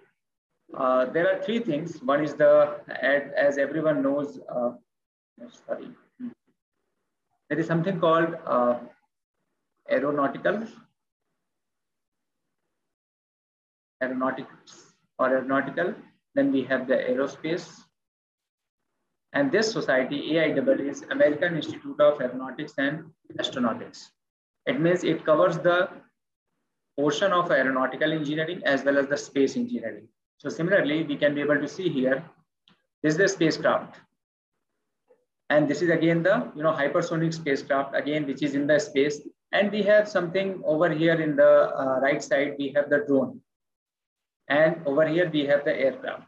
Uh, 0.78 1.06
there 1.06 1.30
are 1.32 1.42
three 1.42 1.60
things. 1.60 2.02
One 2.04 2.24
is 2.24 2.34
the 2.34 2.80
as 3.02 3.58
everyone 3.58 4.02
knows. 4.04 4.40
Uh, 4.50 4.72
sorry, 5.66 5.88
there 7.50 7.60
is 7.60 7.66
something 7.66 8.00
called 8.00 8.36
uh, 8.46 8.80
aeronautical 9.90 10.68
aeronautics 14.02 14.94
or 15.20 15.30
aeronautical. 15.30 15.94
Then 16.34 16.52
we 16.52 16.64
have 16.64 16.88
the 16.88 16.96
aerospace. 16.96 17.82
And 19.34 19.52
this 19.52 19.72
society, 19.72 20.32
AIAA, 20.34 20.90
is 20.90 21.04
American 21.12 21.56
Institute 21.56 22.00
of 22.00 22.22
Aeronautics 22.22 22.74
and 22.78 23.12
Astronautics. 23.38 24.10
It 24.66 24.80
means 24.80 25.04
it 25.04 25.26
covers 25.26 25.58
the 25.58 25.90
portion 26.98 27.34
of 27.34 27.52
aeronautical 27.52 28.12
engineering 28.14 28.62
as 28.66 28.84
well 28.84 28.98
as 28.98 29.08
the 29.08 29.18
space 29.18 29.58
engineering. 29.58 30.08
So 30.38 30.50
similarly, 30.50 31.04
we 31.04 31.18
can 31.18 31.36
be 31.36 31.42
able 31.42 31.60
to 31.60 31.68
see 31.68 31.90
here, 31.90 32.24
this 33.04 33.14
is 33.14 33.18
the 33.18 33.28
spacecraft. 33.28 34.00
And 35.50 35.68
this 35.68 35.82
is 35.82 35.90
again 35.90 36.24
the 36.24 36.52
you 36.56 36.64
know 36.64 36.72
hypersonic 36.72 37.34
spacecraft, 37.34 37.96
again, 37.96 38.26
which 38.26 38.42
is 38.42 38.56
in 38.56 38.66
the 38.66 38.80
space. 38.80 39.22
And 39.52 39.72
we 39.72 39.84
have 39.84 40.10
something 40.10 40.62
over 40.66 40.90
here 40.90 41.14
in 41.22 41.36
the 41.36 41.72
uh, 41.78 42.00
right 42.02 42.22
side, 42.24 42.56
we 42.58 42.70
have 42.76 42.90
the 42.90 43.04
drone. 43.08 43.42
And 44.50 44.82
over 44.86 45.08
here, 45.08 45.30
we 45.30 45.46
have 45.46 45.66
the 45.66 45.76
aircraft. 45.76 46.24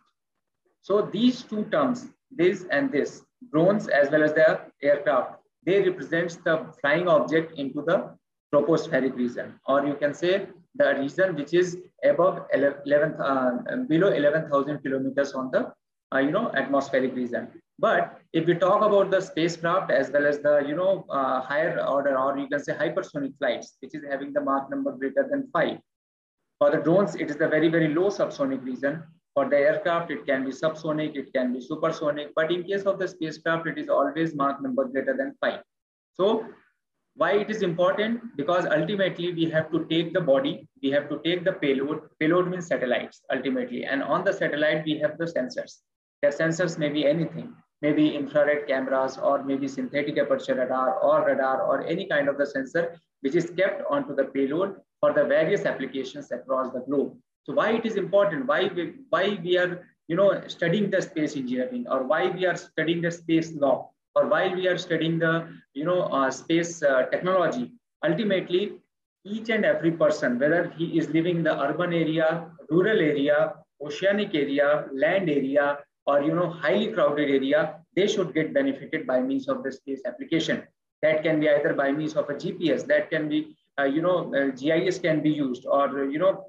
So 0.81 1.01
these 1.01 1.43
two 1.43 1.65
terms, 1.65 2.07
this 2.31 2.65
and 2.71 2.91
this, 2.91 3.21
drones 3.51 3.87
as 3.87 4.09
well 4.09 4.23
as 4.23 4.33
the 4.33 4.59
aircraft, 4.81 5.39
they 5.65 5.81
represent 5.81 6.43
the 6.43 6.73
flying 6.81 7.07
object 7.07 7.57
into 7.57 7.81
the 7.81 8.15
tropospheric 8.53 9.15
region, 9.15 9.59
or 9.67 9.85
you 9.85 9.95
can 9.95 10.13
say 10.13 10.47
the 10.75 10.95
region 10.95 11.35
which 11.35 11.53
is 11.53 11.77
above 12.03 12.45
11, 12.53 13.13
uh, 13.19 13.57
below 13.87 14.09
11,000 14.09 14.79
kilometers 14.79 15.33
on 15.33 15.51
the 15.51 15.71
uh, 16.13 16.19
you 16.19 16.31
know 16.31 16.51
atmospheric 16.53 17.13
region. 17.15 17.47
But 17.79 18.19
if 18.33 18.47
we 18.47 18.55
talk 18.55 18.81
about 18.81 19.11
the 19.11 19.21
spacecraft 19.21 19.91
as 19.91 20.09
well 20.09 20.25
as 20.25 20.39
the 20.39 20.63
you 20.67 20.75
know 20.75 21.05
uh, 21.09 21.41
higher 21.41 21.79
order, 21.85 22.17
or 22.17 22.37
you 22.37 22.47
can 22.47 22.63
say 22.63 22.73
hypersonic 22.73 23.37
flights, 23.37 23.77
which 23.81 23.93
is 23.93 24.03
having 24.09 24.33
the 24.33 24.41
Mach 24.41 24.69
number 24.69 24.91
greater 24.93 25.27
than 25.29 25.49
five, 25.51 25.77
for 26.59 26.71
the 26.71 26.77
drones, 26.77 27.15
it 27.15 27.29
is 27.29 27.37
the 27.37 27.47
very, 27.47 27.69
very 27.69 27.93
low 27.93 28.09
subsonic 28.09 28.63
region. 28.63 29.03
For 29.33 29.47
the 29.47 29.57
aircraft, 29.57 30.09
it 30.09 30.25
can 30.25 30.43
be 30.43 30.51
subsonic, 30.51 31.15
it 31.15 31.31
can 31.33 31.53
be 31.53 31.61
supersonic, 31.61 32.33
but 32.35 32.51
in 32.51 32.63
case 32.63 32.83
of 32.83 32.97
the 32.97 33.07
spacecraft, 33.07 33.67
it 33.67 33.77
is 33.77 33.89
always 33.89 34.33
Mach 34.33 34.61
number 34.61 34.85
greater 34.85 35.15
than 35.15 35.35
five. 35.39 35.61
So 36.13 36.47
why 37.15 37.33
it 37.33 37.51
is 37.51 37.61
important? 37.61 38.35
Because 38.35 38.65
ultimately 38.65 39.33
we 39.33 39.45
have 39.51 39.71
to 39.71 39.85
take 39.85 40.13
the 40.13 40.21
body, 40.21 40.67
we 40.81 40.89
have 40.89 41.09
to 41.09 41.19
take 41.23 41.43
the 41.43 41.53
payload. 41.53 42.01
Payload 42.19 42.47
means 42.47 42.67
satellites 42.67 43.21
ultimately. 43.31 43.85
And 43.85 44.01
on 44.01 44.23
the 44.23 44.33
satellite, 44.33 44.85
we 44.85 44.97
have 44.99 45.17
the 45.19 45.25
sensors. 45.25 45.77
The 46.23 46.29
sensors 46.29 46.79
may 46.79 46.89
be 46.89 47.05
anything, 47.05 47.53
maybe 47.83 48.15
infrared 48.15 48.67
cameras 48.67 49.17
or 49.17 49.43
maybe 49.43 49.67
synthetic 49.67 50.17
aperture 50.17 50.55
radar 50.55 50.99
or 50.99 51.25
radar 51.27 51.61
or 51.61 51.85
any 51.85 52.07
kind 52.07 52.27
of 52.27 52.37
the 52.37 52.45
sensor 52.45 52.99
which 53.21 53.35
is 53.35 53.51
kept 53.51 53.83
onto 53.89 54.15
the 54.15 54.25
payload 54.25 54.75
for 54.99 55.13
the 55.13 55.23
various 55.23 55.65
applications 55.65 56.31
across 56.31 56.73
the 56.73 56.79
globe. 56.81 57.15
So 57.43 57.53
why 57.53 57.71
it 57.71 57.85
is 57.85 57.95
important, 57.95 58.45
why 58.45 58.69
we, 58.73 58.95
why 59.09 59.39
we 59.43 59.57
are 59.57 59.87
you 60.07 60.15
know, 60.15 60.41
studying 60.47 60.89
the 60.89 61.01
space 61.01 61.35
engineering 61.35 61.85
or 61.89 62.03
why 62.03 62.29
we 62.29 62.45
are 62.45 62.55
studying 62.55 63.01
the 63.01 63.11
space 63.11 63.53
law 63.53 63.91
or 64.15 64.27
why 64.27 64.53
we 64.53 64.67
are 64.67 64.77
studying 64.77 65.19
the 65.19 65.47
you 65.73 65.85
know, 65.85 66.03
uh, 66.03 66.31
space 66.31 66.81
uh, 66.81 67.03
technology. 67.11 67.71
Ultimately, 68.03 68.79
each 69.25 69.49
and 69.49 69.65
every 69.65 69.91
person, 69.91 70.39
whether 70.39 70.73
he 70.77 70.97
is 70.97 71.09
living 71.09 71.37
in 71.37 71.43
the 71.43 71.59
urban 71.61 71.93
area, 71.93 72.49
rural 72.69 72.99
area, 72.99 73.55
oceanic 73.81 74.33
area, 74.33 74.85
land 74.93 75.29
area, 75.29 75.79
or 76.05 76.21
you 76.21 76.33
know 76.33 76.49
highly 76.49 76.87
crowded 76.93 77.29
area, 77.29 77.79
they 77.95 78.07
should 78.07 78.33
get 78.33 78.53
benefited 78.53 79.05
by 79.05 79.19
means 79.19 79.49
of 79.49 79.63
the 79.63 79.71
space 79.71 80.01
application. 80.05 80.63
That 81.01 81.23
can 81.23 81.39
be 81.39 81.49
either 81.49 81.73
by 81.73 81.91
means 81.91 82.15
of 82.15 82.29
a 82.29 82.33
GPS, 82.33 82.87
that 82.87 83.09
can 83.09 83.27
be 83.27 83.56
you 83.83 84.01
know 84.01 84.33
uh, 84.33 84.51
GIS 84.51 84.99
can 84.99 85.21
be 85.21 85.29
used, 85.29 85.65
or 85.65 86.05
you 86.05 86.19
know 86.19 86.45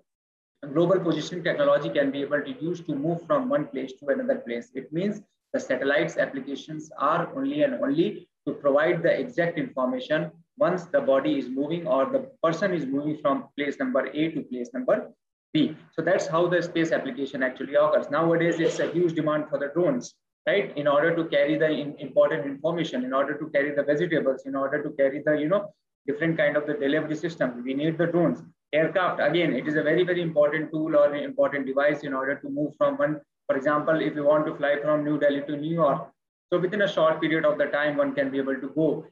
global 0.73 0.99
positioning 0.99 1.45
technology 1.45 1.89
can 1.89 2.11
be 2.11 2.23
able 2.23 2.41
to 2.43 2.55
use 2.61 2.81
to 2.81 2.95
move 2.95 3.25
from 3.27 3.49
one 3.49 3.67
place 3.67 3.93
to 4.01 4.07
another 4.09 4.37
place. 4.37 4.71
It 4.75 4.93
means 4.93 5.21
the 5.53 5.61
satellites 5.61 6.17
applications 6.17 6.91
are 6.99 7.29
only 7.37 7.63
and 7.63 7.75
only 7.75 8.29
to 8.47 8.55
provide 8.55 9.03
the 9.03 9.13
exact 9.19 9.59
information 9.59 10.31
once 10.59 10.87
the 10.87 11.01
body 11.01 11.39
is 11.39 11.49
moving 11.49 11.87
or 11.87 12.07
the 12.07 12.31
person 12.43 12.75
is 12.75 12.85
moving 12.85 13.17
from 13.19 13.45
place 13.57 13.79
number 13.79 14.07
A 14.07 14.31
to 14.33 14.43
place 14.43 14.71
number 14.75 15.11
B. 15.53 15.77
So 15.93 16.03
that's 16.03 16.27
how 16.27 16.47
the 16.49 16.61
space 16.63 16.93
application 16.93 17.43
actually 17.43 17.75
occurs. 17.75 18.11
Nowadays, 18.11 18.59
it's 18.59 18.81
a 18.81 18.91
huge 18.91 19.15
demand 19.15 19.49
for 19.49 19.59
the 19.59 19.69
drones, 19.69 20.15
right? 20.47 20.77
In 20.77 20.87
order 20.87 21.15
to 21.15 21.25
carry 21.25 21.57
the 21.57 21.71
in, 21.71 21.95
important 21.99 22.45
information, 22.45 23.05
in 23.05 23.15
order 23.15 23.39
to 23.39 23.49
carry 23.51 23.75
the 23.75 23.83
vegetables, 23.83 24.43
in 24.45 24.55
order 24.55 24.83
to 24.83 24.91
carry 24.91 25.23
the, 25.25 25.35
you 25.35 25.49
know, 25.49 25.73
different 26.09 26.37
kind 26.37 26.57
of 26.57 26.67
the 26.67 26.75
delivery 26.75 27.17
system, 27.17 27.63
we 27.65 27.75
need 27.75 27.99
the 27.99 28.07
drones. 28.07 28.43
Aircraft, 28.73 29.21
again, 29.21 29.53
it 29.55 29.69
is 29.69 29.77
a 29.77 29.83
very, 29.83 30.05
very 30.05 30.23
important 30.23 30.71
tool 30.73 30.97
or 30.97 31.13
an 31.13 31.23
important 31.23 31.67
device 31.67 32.01
in 32.03 32.13
order 32.13 32.35
to 32.37 32.49
move 32.49 32.73
from 32.77 32.97
one, 32.97 33.21
for 33.47 33.57
example, 33.57 34.01
if 34.01 34.15
you 34.15 34.25
want 34.25 34.47
to 34.47 34.55
fly 34.57 34.77
from 34.83 35.05
New 35.05 35.19
Delhi 35.19 35.43
to 35.43 35.57
New 35.57 35.75
York, 35.75 36.11
so 36.51 36.59
within 36.59 36.83
a 36.83 36.89
short 36.89 37.21
period 37.21 37.45
of 37.45 37.59
the 37.59 37.67
time, 37.67 37.97
one 37.97 38.15
can 38.15 38.31
be 38.31 38.39
able 38.39 38.55
to 38.55 38.69
go 38.75 39.07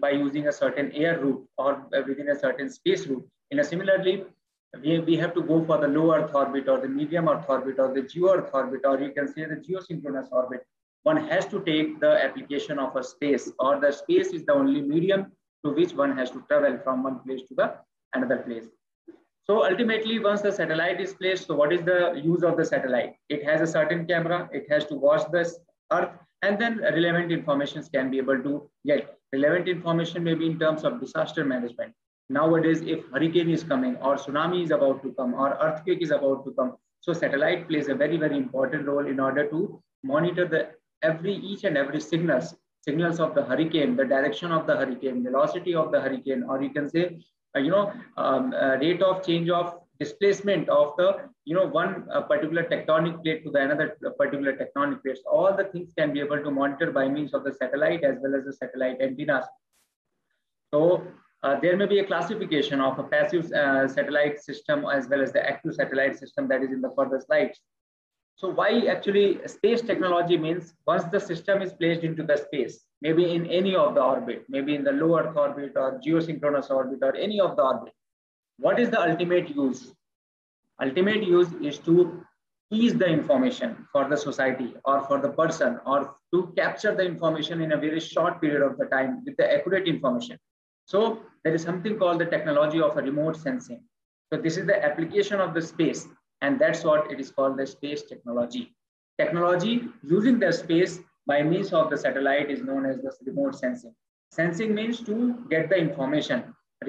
by 0.00 0.10
using 0.10 0.48
a 0.48 0.52
certain 0.52 0.90
air 0.92 1.20
route 1.20 1.46
or 1.56 1.74
uh, 1.96 2.02
within 2.06 2.30
a 2.30 2.38
certain 2.38 2.68
space 2.68 3.06
route. 3.06 3.24
In 3.52 3.60
a 3.60 3.64
similarly, 3.64 4.24
we, 4.82 4.98
we 4.98 5.16
have 5.16 5.34
to 5.34 5.42
go 5.42 5.64
for 5.64 5.78
the 5.78 5.86
low 5.86 6.14
Earth 6.14 6.34
orbit 6.34 6.68
or 6.68 6.80
the 6.80 6.88
medium 6.88 7.28
Earth 7.28 7.44
orbit 7.48 7.78
or 7.78 7.94
the 7.94 8.02
geo 8.02 8.34
Earth 8.34 8.50
orbit, 8.52 8.80
or 8.84 9.00
you 9.00 9.12
can 9.12 9.28
say 9.32 9.44
the 9.44 9.54
geosynchronous 9.56 10.32
orbit. 10.32 10.66
One 11.04 11.16
has 11.28 11.46
to 11.46 11.60
take 11.60 12.00
the 12.00 12.24
application 12.24 12.80
of 12.80 12.96
a 12.96 13.04
space 13.04 13.52
or 13.60 13.78
the 13.78 13.92
space 13.92 14.28
is 14.28 14.44
the 14.44 14.54
only 14.54 14.80
medium 14.80 15.30
to 15.64 15.72
which 15.72 15.92
one 15.92 16.16
has 16.16 16.30
to 16.30 16.44
travel 16.48 16.78
from 16.84 17.02
one 17.02 17.20
place 17.20 17.42
to 17.48 17.54
the 17.54 17.74
another 18.14 18.38
place. 18.38 18.66
So 19.46 19.64
ultimately, 19.64 20.18
once 20.18 20.40
the 20.40 20.52
satellite 20.52 21.00
is 21.00 21.12
placed, 21.14 21.46
so 21.48 21.54
what 21.54 21.72
is 21.72 21.82
the 21.82 22.20
use 22.22 22.42
of 22.42 22.56
the 22.56 22.64
satellite? 22.64 23.16
It 23.28 23.44
has 23.44 23.60
a 23.60 23.66
certain 23.66 24.06
camera, 24.06 24.48
it 24.52 24.66
has 24.70 24.86
to 24.86 24.94
watch 24.94 25.30
this 25.30 25.58
Earth, 25.92 26.10
and 26.42 26.58
then 26.58 26.78
relevant 26.78 27.30
information 27.30 27.82
can 27.92 28.10
be 28.10 28.18
able 28.18 28.42
to 28.42 28.70
get. 28.86 29.18
Relevant 29.32 29.68
information 29.68 30.24
may 30.24 30.34
be 30.34 30.46
in 30.46 30.58
terms 30.58 30.84
of 30.84 31.00
disaster 31.00 31.44
management. 31.44 31.92
Nowadays, 32.30 32.80
if 32.80 33.04
hurricane 33.12 33.50
is 33.50 33.62
coming 33.62 33.96
or 33.96 34.16
tsunami 34.16 34.64
is 34.64 34.70
about 34.70 35.02
to 35.02 35.12
come 35.12 35.34
or 35.34 35.58
earthquake 35.60 36.00
is 36.00 36.10
about 36.10 36.44
to 36.46 36.52
come, 36.52 36.76
so 37.00 37.12
satellite 37.12 37.68
plays 37.68 37.88
a 37.88 37.94
very, 37.94 38.16
very 38.16 38.38
important 38.38 38.86
role 38.86 39.06
in 39.06 39.20
order 39.20 39.46
to 39.50 39.82
monitor 40.02 40.48
the 40.48 40.70
every 41.02 41.34
each 41.34 41.64
and 41.64 41.76
every 41.76 42.00
signals, 42.00 42.54
signals 42.86 43.20
of 43.20 43.34
the 43.34 43.44
hurricane, 43.50 43.96
the 43.96 44.04
direction 44.04 44.52
of 44.52 44.66
the 44.66 44.76
hurricane, 44.76 45.22
velocity 45.22 45.74
of 45.74 45.90
the 45.92 46.00
hurricane, 46.00 46.42
or 46.48 46.62
you 46.62 46.70
can 46.70 46.88
say, 46.88 47.04
uh, 47.56 47.60
you 47.60 47.70
know, 47.70 47.92
um, 48.16 48.52
uh, 48.52 48.76
rate 48.76 49.02
of 49.02 49.24
change 49.26 49.48
of 49.48 49.74
displacement 50.00 50.68
of 50.68 50.94
the 50.98 51.08
you 51.44 51.54
know 51.54 51.66
one 51.66 52.06
uh, 52.12 52.20
particular 52.22 52.64
tectonic 52.64 53.22
plate 53.22 53.44
to 53.44 53.50
the 53.50 53.60
another 53.60 53.96
particular 54.18 54.52
tectonic 54.60 55.02
plates. 55.02 55.20
All 55.30 55.56
the 55.56 55.64
things 55.72 55.92
can 55.96 56.12
be 56.12 56.20
able 56.20 56.42
to 56.42 56.50
monitor 56.50 56.90
by 56.90 57.08
means 57.08 57.32
of 57.32 57.44
the 57.44 57.52
satellite 57.52 58.02
as 58.04 58.16
well 58.20 58.34
as 58.34 58.44
the 58.44 58.52
satellite 58.52 59.00
antennas. 59.00 59.46
So 60.72 61.06
uh, 61.44 61.60
there 61.60 61.76
may 61.76 61.86
be 61.86 62.00
a 62.00 62.04
classification 62.04 62.80
of 62.80 62.98
a 62.98 63.04
passive 63.04 63.52
uh, 63.52 63.86
satellite 63.86 64.42
system 64.42 64.84
as 64.92 65.08
well 65.08 65.22
as 65.22 65.32
the 65.32 65.46
active 65.48 65.74
satellite 65.74 66.18
system 66.18 66.48
that 66.48 66.62
is 66.62 66.72
in 66.72 66.80
the 66.80 66.92
further 66.96 67.20
slides 67.24 67.60
so 68.36 68.48
why 68.48 68.70
actually 68.94 69.26
space 69.46 69.80
technology 69.80 70.36
means 70.36 70.74
once 70.86 71.04
the 71.04 71.20
system 71.20 71.62
is 71.62 71.72
placed 71.72 72.02
into 72.02 72.22
the 72.22 72.36
space 72.36 72.80
maybe 73.00 73.34
in 73.34 73.46
any 73.46 73.74
of 73.74 73.94
the 73.94 74.02
orbit 74.02 74.44
maybe 74.48 74.74
in 74.74 74.84
the 74.84 74.92
low 74.92 75.18
earth 75.18 75.36
orbit 75.36 75.72
or 75.76 76.00
geosynchronous 76.06 76.70
orbit 76.70 76.98
or 77.02 77.14
any 77.16 77.40
of 77.40 77.56
the 77.56 77.62
orbit 77.62 77.94
what 78.58 78.78
is 78.78 78.90
the 78.90 79.00
ultimate 79.00 79.54
use? 79.54 79.92
Ultimate 80.80 81.24
use 81.24 81.52
is 81.54 81.78
to 81.80 82.24
ease 82.70 82.94
the 82.94 83.06
information 83.06 83.86
for 83.92 84.08
the 84.08 84.16
society 84.16 84.74
or 84.84 85.02
for 85.02 85.20
the 85.20 85.28
person 85.30 85.80
or 85.86 86.16
to 86.32 86.52
capture 86.56 86.94
the 86.94 87.04
information 87.04 87.60
in 87.60 87.72
a 87.72 87.76
very 87.76 88.00
short 88.00 88.40
period 88.40 88.62
of 88.62 88.78
the 88.78 88.86
time 88.86 89.24
with 89.24 89.36
the 89.36 89.52
accurate 89.52 89.86
information. 89.86 90.38
So 90.86 91.22
there 91.42 91.54
is 91.54 91.62
something 91.62 91.98
called 91.98 92.20
the 92.20 92.26
technology 92.26 92.80
of 92.80 92.96
a 92.96 93.02
remote 93.02 93.36
sensing. 93.36 93.82
So 94.32 94.40
this 94.40 94.56
is 94.56 94.66
the 94.66 94.84
application 94.84 95.40
of 95.40 95.54
the 95.54 95.62
space 95.62 96.06
and 96.44 96.60
that's 96.62 96.84
what 96.88 97.10
it 97.12 97.20
is 97.24 97.30
called 97.36 97.58
the 97.58 97.66
space 97.66 98.02
technology. 98.12 98.64
Technology 99.18 99.74
using 100.14 100.38
the 100.38 100.52
space 100.52 100.98
by 101.26 101.42
means 101.42 101.72
of 101.72 101.90
the 101.90 101.98
satellite 102.06 102.50
is 102.56 102.62
known 102.62 102.86
as 102.86 102.96
the 103.04 103.12
remote 103.26 103.54
sensing. 103.54 103.94
Sensing 104.30 104.74
means 104.74 105.00
to 105.10 105.18
get 105.50 105.68
the 105.68 105.76
information. 105.76 106.42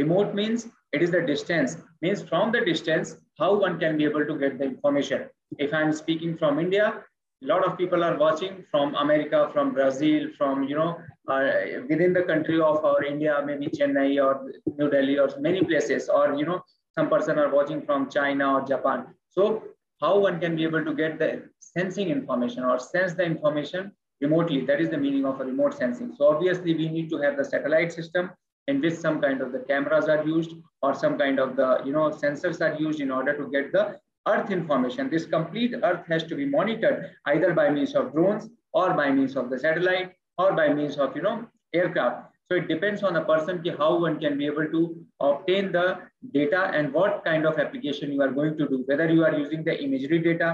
Remote 0.04 0.34
means 0.40 0.68
it 0.96 1.02
is 1.06 1.12
the 1.16 1.22
distance 1.34 1.78
means 2.02 2.22
from 2.30 2.52
the 2.56 2.62
distance 2.72 3.18
how 3.40 3.50
one 3.66 3.76
can 3.80 3.98
be 3.98 4.06
able 4.10 4.26
to 4.30 4.36
get 4.44 4.58
the 4.60 4.66
information 4.74 5.26
if 5.66 5.74
i'm 5.80 5.92
speaking 6.04 6.38
from 6.42 6.60
india 6.66 6.86
a 7.44 7.48
lot 7.52 7.66
of 7.68 7.78
people 7.82 8.06
are 8.08 8.18
watching 8.26 8.54
from 8.72 8.96
america 9.04 9.40
from 9.54 9.74
brazil 9.78 10.30
from 10.38 10.64
you 10.70 10.78
know 10.80 10.92
uh, 11.34 11.44
within 11.90 12.14
the 12.18 12.24
country 12.32 12.60
of 12.70 12.78
our 12.90 13.02
india 13.14 13.34
maybe 13.50 13.68
chennai 13.78 14.12
or 14.28 14.34
new 14.78 14.90
delhi 14.96 15.18
or 15.24 15.28
many 15.48 15.62
places 15.72 16.08
or 16.20 16.26
you 16.42 16.46
know 16.50 16.60
some 16.98 17.10
person 17.10 17.38
are 17.38 17.54
watching 17.54 17.82
from 17.82 18.10
china 18.10 18.54
or 18.56 18.62
japan. 18.62 19.06
So 19.30 19.64
how 20.02 20.20
one 20.20 20.40
can 20.40 20.56
be 20.56 20.64
able 20.64 20.84
to 20.84 20.94
get 20.94 21.20
the 21.20 21.44
sensing 21.60 22.10
information 22.10 22.64
or 22.64 22.80
sense 22.80 23.14
the 23.14 23.24
information 23.24 23.92
remotely 24.22 24.66
that 24.66 24.80
is 24.80 24.90
the 24.90 24.98
meaning 24.98 25.26
of 25.26 25.40
a 25.42 25.46
remote 25.46 25.74
sensing. 25.74 26.14
So 26.18 26.28
obviously 26.28 26.74
we 26.74 26.90
need 26.90 27.10
to 27.10 27.18
have 27.18 27.38
the 27.38 27.46
satellite 27.46 27.92
system 27.92 28.32
in 28.68 28.82
which 28.82 28.96
some 28.96 29.22
kind 29.22 29.42
of 29.42 29.52
the 29.52 29.60
cameras 29.60 30.08
are 30.08 30.26
used 30.26 30.52
or 30.82 30.96
some 30.96 31.18
kind 31.18 31.40
of 31.40 31.56
the 31.56 31.82
you 31.86 31.92
know 31.92 32.10
sensors 32.10 32.62
are 32.62 32.80
used 32.80 33.00
in 33.00 33.12
order 33.12 33.36
to 33.38 33.50
get 33.52 33.72
the 33.72 34.00
earth 34.28 34.50
information. 34.50 35.10
This 35.10 35.26
complete 35.26 35.76
earth 35.84 36.06
has 36.08 36.24
to 36.24 36.36
be 36.36 36.46
monitored 36.46 37.12
either 37.26 37.54
by 37.54 37.70
means 37.70 37.94
of 37.94 38.14
drones 38.14 38.50
or 38.74 38.94
by 38.94 39.12
means 39.12 39.36
of 39.36 39.50
the 39.50 39.60
satellite 39.60 40.14
or 40.38 40.54
by 40.54 40.74
means 40.74 40.98
of 40.98 41.16
you 41.16 41.22
know 41.22 41.48
aircraft 41.74 42.35
so 42.48 42.58
it 42.58 42.68
depends 42.68 43.04
on 43.04 43.14
the 43.14 43.22
person 43.22 43.64
how 43.78 44.00
one 44.00 44.20
can 44.20 44.38
be 44.38 44.46
able 44.46 44.68
to 44.76 44.82
obtain 45.20 45.72
the 45.72 45.98
data 46.34 46.72
and 46.74 46.94
what 46.94 47.24
kind 47.26 47.46
of 47.46 47.58
application 47.60 48.12
you 48.12 48.22
are 48.22 48.32
going 48.40 48.58
to 48.58 48.68
do 48.68 48.84
whether 48.88 49.10
you 49.10 49.24
are 49.24 49.36
using 49.38 49.64
the 49.64 49.84
imagery 49.84 50.20
data 50.20 50.52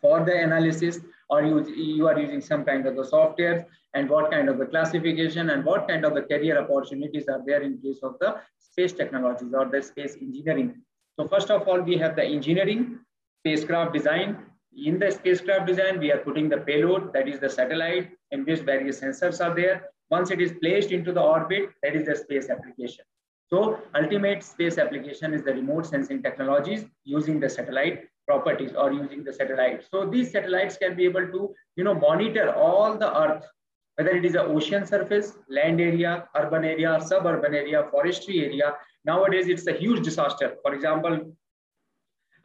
for 0.00 0.24
the 0.24 0.36
analysis 0.46 1.00
or 1.30 1.42
you, 1.42 1.64
you 1.74 2.06
are 2.06 2.18
using 2.18 2.40
some 2.40 2.64
kind 2.64 2.86
of 2.86 2.96
the 2.96 3.04
software 3.04 3.66
and 3.94 4.10
what 4.10 4.30
kind 4.30 4.48
of 4.48 4.58
the 4.58 4.66
classification 4.66 5.50
and 5.50 5.64
what 5.64 5.88
kind 5.88 6.04
of 6.04 6.14
the 6.14 6.22
career 6.22 6.58
opportunities 6.62 7.28
are 7.28 7.42
there 7.46 7.62
in 7.62 7.78
case 7.78 8.00
of 8.02 8.16
the 8.20 8.36
space 8.58 8.92
technologies 8.92 9.54
or 9.54 9.66
the 9.66 9.80
space 9.80 10.16
engineering. 10.20 10.74
So 11.16 11.28
first 11.28 11.50
of 11.50 11.66
all, 11.68 11.80
we 11.80 11.96
have 11.98 12.16
the 12.16 12.24
engineering, 12.24 12.98
spacecraft 13.40 13.94
design. 13.94 14.38
In 14.76 14.98
the 14.98 15.10
spacecraft 15.12 15.66
design, 15.66 16.00
we 16.00 16.10
are 16.10 16.18
putting 16.18 16.48
the 16.48 16.58
payload, 16.58 17.12
that 17.12 17.28
is 17.28 17.38
the 17.38 17.48
satellite, 17.48 18.10
in 18.32 18.44
which 18.44 18.60
various 18.60 19.00
sensors 19.00 19.44
are 19.44 19.54
there. 19.54 19.90
Once 20.10 20.30
it 20.30 20.40
is 20.40 20.52
placed 20.60 20.90
into 20.90 21.12
the 21.12 21.20
orbit, 21.20 21.70
that 21.82 21.96
is 21.96 22.06
the 22.06 22.14
space 22.14 22.50
application. 22.50 23.04
So 23.50 23.80
ultimate 23.94 24.42
space 24.42 24.78
application 24.78 25.34
is 25.34 25.42
the 25.42 25.52
remote 25.52 25.86
sensing 25.86 26.22
technologies 26.22 26.84
using 27.04 27.40
the 27.40 27.48
satellite 27.48 28.08
properties 28.26 28.72
or 28.76 28.92
using 28.92 29.22
the 29.22 29.32
satellite. 29.32 29.84
So 29.90 30.06
these 30.06 30.32
satellites 30.32 30.76
can 30.76 30.96
be 30.96 31.04
able 31.04 31.26
to, 31.26 31.54
you 31.76 31.84
know, 31.84 31.94
monitor 31.94 32.54
all 32.54 32.96
the 32.96 33.16
earth, 33.16 33.44
whether 33.96 34.10
it 34.10 34.24
is 34.24 34.34
a 34.34 34.42
ocean 34.42 34.86
surface, 34.86 35.34
land 35.48 35.80
area, 35.80 36.26
urban 36.34 36.64
area, 36.64 36.98
suburban 37.04 37.54
area, 37.54 37.86
forestry 37.90 38.44
area. 38.44 38.74
Nowadays, 39.04 39.48
it's 39.48 39.66
a 39.66 39.72
huge 39.72 40.02
disaster. 40.02 40.56
For 40.62 40.74
example, 40.74 41.36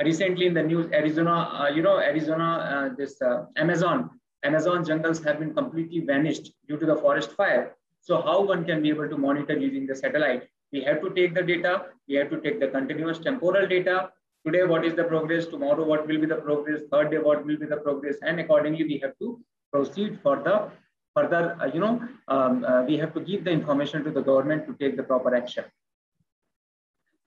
recently 0.04 0.48
in 0.48 0.54
the 0.54 0.63
news, 0.63 0.88
Arizona, 0.91 1.50
uh, 1.60 1.69
you 1.69 1.82
know, 1.82 2.00
Arizona, 2.00 2.89
uh, 2.91 2.95
this 2.95 3.22
uh, 3.22 3.45
Amazon, 3.56 4.18
Amazon 4.43 4.86
jungles 4.86 5.23
have 5.23 5.39
been 5.39 5.54
completely 5.54 5.99
vanished 5.99 6.52
due 6.67 6.78
to 6.78 6.86
the 6.86 6.95
forest 6.95 7.32
fire. 7.34 7.75
So 8.02 8.21
how 8.21 8.41
one 8.41 8.63
can 8.65 8.82
be 8.82 8.89
able 8.89 9.10
to 9.10 9.17
monitor 9.17 9.58
using 9.58 9.86
the 9.86 9.95
satellite? 9.95 10.47
We 10.71 10.82
have 10.82 11.02
to 11.02 11.10
take 11.10 11.34
the 11.34 11.43
data, 11.43 11.86
we 12.08 12.15
have 12.15 12.30
to 12.30 12.39
take 12.39 12.60
the 12.60 12.67
continuous 12.67 13.19
temporal 13.19 13.67
data, 13.67 14.12
today 14.45 14.63
what 14.65 14.86
is 14.86 14.93
the 14.95 15.04
progress? 15.04 15.45
Tomorrow 15.47 15.84
what 15.84 16.08
will 16.08 16.19
be 16.19 16.25
the 16.25 16.36
progress? 16.36 16.82
Third 16.91 17.12
day 17.12 17.17
what 17.17 17.45
will 17.45 17.58
be 17.58 17.65
the 17.65 17.78
progress? 17.78 18.15
And 18.21 18.39
accordingly 18.39 18.84
we 18.84 18.97
have 18.99 19.17
to 19.19 19.39
proceed 19.71 20.19
for 20.21 20.38
the 20.38 20.69
further 21.15 21.58
uh, 21.62 21.65
you 21.73 21.80
know 21.80 22.02
um, 22.28 22.63
uh, 22.63 22.84
we 22.84 22.97
have 22.97 23.13
to 23.13 23.19
give 23.19 23.43
the 23.43 23.52
information 23.52 24.04
to 24.04 24.12
the 24.12 24.21
government 24.21 24.65
to 24.67 24.73
take 24.80 24.95
the 24.95 25.04
proper 25.04 25.36
action. 25.36 25.65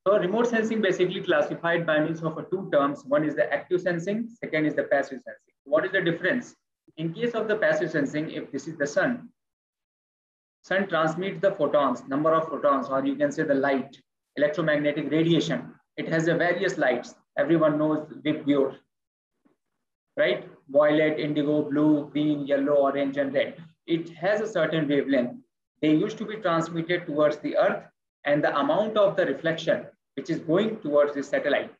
So 0.06 0.18
remote 0.18 0.48
sensing 0.48 0.80
basically 0.80 1.20
classified 1.20 1.86
by 1.86 2.00
means 2.00 2.22
of 2.22 2.34
two 2.50 2.68
terms. 2.72 3.04
One 3.04 3.24
is 3.24 3.36
the 3.36 3.52
active 3.52 3.80
sensing 3.80 4.28
second 4.42 4.66
is 4.66 4.74
the 4.74 4.84
passive 4.84 5.20
sensing. 5.24 5.54
What 5.64 5.84
is 5.84 5.92
the 5.92 6.00
difference 6.00 6.56
in 6.96 7.12
case 7.12 7.34
of 7.34 7.48
the 7.48 7.56
passive 7.56 7.90
sensing 7.90 8.30
if 8.30 8.50
this 8.52 8.68
is 8.68 8.76
the 8.76 8.86
sun 8.86 9.28
sun 10.62 10.88
transmits 10.88 11.40
the 11.40 11.52
photons 11.52 12.06
number 12.08 12.32
of 12.32 12.48
photons 12.48 12.88
or 12.88 13.04
you 13.04 13.16
can 13.16 13.32
say 13.32 13.42
the 13.42 13.54
light 13.54 13.96
electromagnetic 14.36 15.10
radiation. 15.10 15.74
It 15.96 16.08
has 16.08 16.28
a 16.28 16.34
various 16.34 16.78
lights. 16.78 17.14
Everyone 17.36 17.78
knows 17.78 18.06
Vibgyor, 18.24 18.76
right? 20.16 20.48
Violet, 20.68 21.18
indigo, 21.18 21.62
blue, 21.62 22.08
green, 22.10 22.46
yellow, 22.46 22.74
orange, 22.74 23.16
and 23.16 23.32
red. 23.34 23.62
It 23.86 24.10
has 24.10 24.40
a 24.40 24.46
certain 24.46 24.88
wavelength. 24.88 25.36
They 25.80 25.94
used 25.94 26.18
to 26.18 26.24
be 26.24 26.36
transmitted 26.36 27.06
towards 27.06 27.38
the 27.38 27.56
earth 27.56 27.84
and 28.24 28.42
the 28.42 28.56
amount 28.56 28.96
of 28.96 29.16
the 29.16 29.26
reflection 29.26 29.86
which 30.14 30.30
is 30.30 30.38
going 30.38 30.78
towards 30.80 31.14
the 31.14 31.22
satellite. 31.22 31.72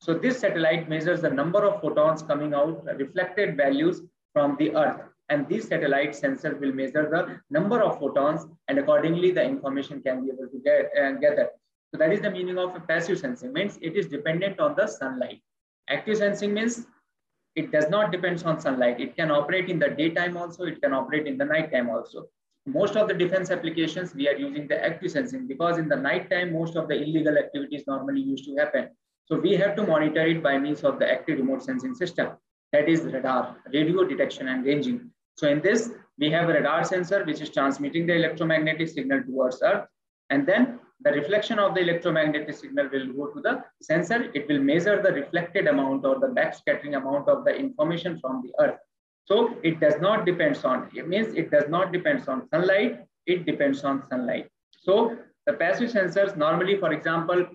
So 0.00 0.14
this 0.14 0.38
satellite 0.38 0.88
measures 0.88 1.20
the 1.20 1.30
number 1.30 1.64
of 1.64 1.80
photons 1.80 2.22
coming 2.22 2.54
out, 2.54 2.84
reflected 2.96 3.56
values 3.56 4.02
from 4.32 4.56
the 4.58 4.74
earth. 4.76 5.00
And 5.28 5.48
this 5.48 5.68
satellite 5.68 6.14
sensor 6.14 6.56
will 6.56 6.72
measure 6.72 7.08
the 7.08 7.40
number 7.50 7.82
of 7.82 7.98
photons 7.98 8.46
and 8.68 8.78
accordingly 8.78 9.30
the 9.30 9.42
information 9.42 10.02
can 10.02 10.24
be 10.24 10.30
able 10.30 10.48
to 10.48 10.58
get 10.64 10.90
and 10.96 11.16
uh, 11.16 11.20
gather. 11.20 11.48
So 11.90 11.98
that 11.98 12.12
is 12.12 12.20
the 12.20 12.30
meaning 12.30 12.58
of 12.58 12.74
a 12.74 12.80
passive 12.80 13.18
sensing 13.18 13.52
means 13.52 13.78
it 13.80 13.96
is 13.96 14.08
dependent 14.08 14.60
on 14.60 14.74
the 14.76 14.86
sunlight. 14.86 15.40
Active 15.88 16.18
sensing 16.18 16.54
means 16.54 16.86
it 17.54 17.70
does 17.70 17.88
not 17.90 18.12
depend 18.12 18.42
on 18.44 18.60
sunlight. 18.60 19.00
It 19.00 19.16
can 19.16 19.30
operate 19.30 19.68
in 19.68 19.78
the 19.78 19.88
daytime 19.88 20.36
also. 20.36 20.64
It 20.64 20.80
can 20.80 20.92
operate 20.94 21.26
in 21.26 21.36
the 21.36 21.44
nighttime 21.44 21.90
also. 21.90 22.26
Most 22.64 22.96
of 22.96 23.08
the 23.08 23.14
defense 23.14 23.50
applications, 23.50 24.14
we 24.14 24.28
are 24.28 24.36
using 24.36 24.68
the 24.68 24.82
active 24.82 25.10
sensing 25.10 25.46
because 25.46 25.78
in 25.78 25.88
the 25.88 25.96
nighttime, 25.96 26.52
most 26.52 26.76
of 26.76 26.88
the 26.88 26.94
illegal 26.94 27.36
activities 27.36 27.84
normally 27.86 28.20
used 28.20 28.44
to 28.44 28.56
happen. 28.56 28.88
So 29.26 29.38
we 29.38 29.54
have 29.56 29.76
to 29.76 29.86
monitor 29.86 30.26
it 30.26 30.42
by 30.42 30.58
means 30.58 30.84
of 30.84 30.98
the 30.98 31.10
active 31.10 31.38
remote 31.38 31.62
sensing 31.62 31.94
system. 31.94 32.30
That 32.72 32.88
is 32.88 33.02
radar, 33.02 33.56
radio 33.72 34.04
detection 34.04 34.48
and 34.48 34.64
ranging. 34.64 35.10
So 35.36 35.48
in 35.48 35.60
this, 35.60 35.90
we 36.18 36.30
have 36.30 36.48
a 36.48 36.54
radar 36.54 36.84
sensor, 36.84 37.24
which 37.24 37.40
is 37.40 37.50
transmitting 37.50 38.06
the 38.06 38.14
electromagnetic 38.14 38.88
signal 38.88 39.22
towards 39.22 39.62
Earth. 39.62 39.86
And 40.30 40.46
then 40.46 40.80
the 41.04 41.10
reflection 41.12 41.58
of 41.58 41.74
the 41.74 41.80
electromagnetic 41.80 42.54
signal 42.54 42.88
will 42.92 43.12
go 43.12 43.26
to 43.34 43.40
the 43.40 43.64
sensor. 43.80 44.30
It 44.34 44.46
will 44.48 44.60
measure 44.60 45.02
the 45.02 45.12
reflected 45.12 45.66
amount 45.66 46.04
or 46.04 46.18
the 46.18 46.28
backscattering 46.28 46.96
amount 46.96 47.28
of 47.28 47.44
the 47.44 47.54
information 47.54 48.18
from 48.20 48.42
the 48.42 48.52
earth. 48.64 48.78
So 49.24 49.56
it 49.62 49.80
does 49.80 50.00
not 50.00 50.24
depends 50.26 50.64
on, 50.64 50.90
it 50.94 51.08
means 51.08 51.34
it 51.34 51.50
does 51.50 51.68
not 51.68 51.92
depends 51.92 52.28
on 52.28 52.48
sunlight, 52.48 53.04
it 53.26 53.46
depends 53.46 53.84
on 53.84 54.04
sunlight. 54.08 54.48
So 54.80 55.16
the 55.46 55.54
passive 55.54 55.90
sensors 55.90 56.36
normally, 56.36 56.76
for 56.78 56.92
example, 56.92 57.46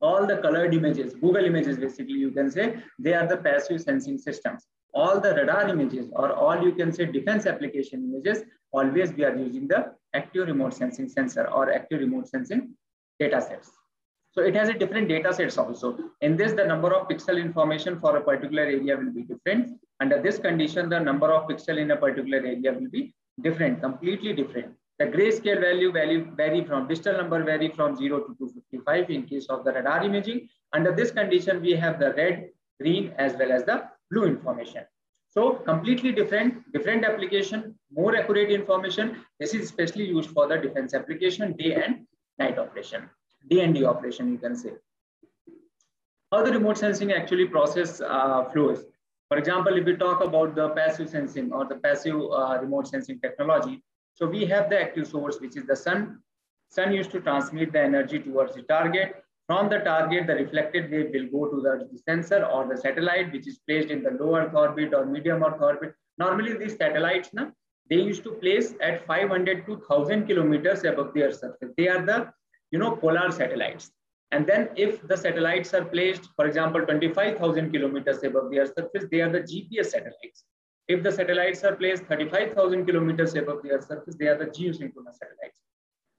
all 0.00 0.26
the 0.26 0.38
colored 0.38 0.74
images, 0.74 1.14
Google 1.14 1.44
images, 1.44 1.78
basically 1.78 2.14
you 2.14 2.30
can 2.30 2.50
say, 2.50 2.76
they 2.98 3.14
are 3.14 3.26
the 3.26 3.36
passive 3.36 3.80
sensing 3.80 4.18
systems. 4.18 4.66
All 4.94 5.20
the 5.20 5.34
radar 5.34 5.68
images 5.68 6.08
or 6.12 6.32
all 6.32 6.62
you 6.62 6.72
can 6.72 6.92
say 6.92 7.06
defense 7.06 7.46
application 7.46 8.04
images, 8.04 8.44
always 8.72 9.12
we 9.12 9.24
are 9.24 9.36
using 9.36 9.68
the 9.68 9.92
active 10.14 10.46
remote 10.46 10.74
sensing 10.74 11.08
sensor 11.08 11.46
or 11.48 11.72
active 11.72 12.00
remote 12.00 12.28
sensing 12.28 12.74
data 13.18 13.40
sets. 13.40 13.70
So 14.32 14.42
it 14.42 14.54
has 14.54 14.68
a 14.68 14.74
different 14.74 15.08
data 15.08 15.32
sets 15.32 15.56
also. 15.56 15.98
In 16.20 16.36
this, 16.36 16.52
the 16.52 16.64
number 16.64 16.94
of 16.94 17.08
pixel 17.08 17.40
information 17.40 17.98
for 17.98 18.16
a 18.18 18.20
particular 18.20 18.64
area 18.64 18.96
will 18.96 19.10
be 19.10 19.22
different. 19.22 19.80
Under 20.00 20.20
this 20.20 20.38
condition, 20.38 20.90
the 20.90 21.00
number 21.00 21.32
of 21.32 21.48
pixel 21.48 21.78
in 21.78 21.90
a 21.90 21.96
particular 21.96 22.38
area 22.38 22.72
will 22.72 22.90
be 22.90 23.14
different, 23.40 23.80
completely 23.80 24.34
different. 24.34 24.74
The 24.98 25.06
grayscale 25.06 25.60
value 25.60 25.92
value 25.92 26.30
vary 26.34 26.64
from 26.64 26.88
digital 26.88 27.18
number 27.18 27.42
vary 27.44 27.68
from 27.68 27.96
0 27.96 28.20
to 28.20 28.34
255 28.38 29.10
in 29.10 29.24
case 29.24 29.46
of 29.46 29.64
the 29.64 29.72
radar 29.72 30.02
imaging. 30.02 30.48
Under 30.72 30.92
this 30.92 31.10
condition, 31.10 31.60
we 31.60 31.72
have 31.72 31.98
the 31.98 32.14
red, 32.14 32.48
green 32.80 33.12
as 33.18 33.34
well 33.34 33.52
as 33.52 33.64
the 33.64 33.84
blue 34.10 34.24
information. 34.24 34.84
So 35.28 35.52
completely 35.52 36.12
different, 36.12 36.72
different 36.72 37.04
application, 37.04 37.74
more 37.92 38.16
accurate 38.16 38.50
information. 38.50 39.16
This 39.38 39.52
is 39.52 39.64
especially 39.64 40.06
used 40.06 40.30
for 40.30 40.48
the 40.48 40.56
defense 40.56 40.94
application, 40.94 41.52
day 41.58 41.74
and 41.74 42.06
night 42.38 42.58
operation, 42.58 43.10
D&D 43.50 43.84
operation, 43.84 44.32
you 44.32 44.38
can 44.38 44.56
say. 44.56 44.72
How 46.32 46.42
the 46.42 46.52
remote 46.52 46.78
sensing 46.78 47.12
actually 47.12 47.46
process 47.46 48.00
uh, 48.00 48.44
flows. 48.50 48.84
For 49.28 49.36
example, 49.36 49.76
if 49.76 49.84
we 49.84 49.96
talk 49.96 50.24
about 50.24 50.54
the 50.54 50.70
passive 50.70 51.10
sensing 51.10 51.52
or 51.52 51.66
the 51.66 51.76
passive 51.76 52.16
uh, 52.16 52.58
remote 52.62 52.88
sensing 52.88 53.20
technology, 53.20 53.82
so 54.16 54.26
we 54.26 54.46
have 54.46 54.70
the 54.70 54.80
active 54.80 55.06
source, 55.06 55.40
which 55.40 55.56
is 55.56 55.66
the 55.66 55.76
sun. 55.76 56.20
Sun 56.70 56.92
used 56.92 57.10
to 57.10 57.20
transmit 57.20 57.72
the 57.72 57.80
energy 57.80 58.18
towards 58.18 58.54
the 58.54 58.62
target. 58.62 59.22
From 59.46 59.68
the 59.68 59.80
target, 59.80 60.26
the 60.26 60.34
reflected 60.34 60.90
wave 60.90 61.10
will 61.12 61.28
go 61.28 61.50
to 61.50 61.60
the 61.60 61.98
sensor 62.08 62.44
or 62.46 62.66
the 62.66 62.78
satellite, 62.78 63.30
which 63.30 63.46
is 63.46 63.58
placed 63.68 63.90
in 63.90 64.02
the 64.02 64.12
low 64.12 64.36
Earth 64.36 64.54
orbit 64.54 64.94
or 64.94 65.04
medium 65.04 65.44
Earth 65.44 65.60
orbit. 65.60 65.94
Normally, 66.18 66.54
these 66.54 66.76
satellites, 66.76 67.28
na, 67.34 67.50
they 67.90 67.96
used 67.96 68.24
to 68.24 68.32
place 68.32 68.74
at 68.80 69.06
500 69.06 69.66
to 69.66 69.72
1000 69.74 70.26
kilometers 70.26 70.82
above 70.84 71.12
the 71.12 71.24
Earth's 71.24 71.40
surface. 71.40 71.72
They 71.76 71.88
are 71.88 72.04
the, 72.04 72.32
you 72.70 72.78
know, 72.78 72.96
polar 72.96 73.30
satellites. 73.30 73.92
And 74.32 74.46
then 74.46 74.70
if 74.76 75.06
the 75.06 75.16
satellites 75.16 75.74
are 75.74 75.84
placed, 75.84 76.30
for 76.36 76.46
example, 76.46 76.80
25,000 76.80 77.70
kilometers 77.70 78.24
above 78.24 78.50
the 78.50 78.60
Earth's 78.60 78.74
surface, 78.76 79.04
they 79.10 79.20
are 79.20 79.30
the 79.30 79.40
GPS 79.40 79.86
satellites. 79.86 80.44
If 80.88 81.02
the 81.02 81.10
satellites 81.10 81.64
are 81.64 81.74
placed 81.74 82.04
35,000 82.04 82.86
kilometers 82.86 83.34
above 83.34 83.62
the 83.62 83.72
Earth's 83.72 83.88
surface, 83.88 84.14
they 84.14 84.28
are 84.28 84.38
the 84.38 84.46
geosynchronous 84.46 85.16
satellites. 85.18 85.60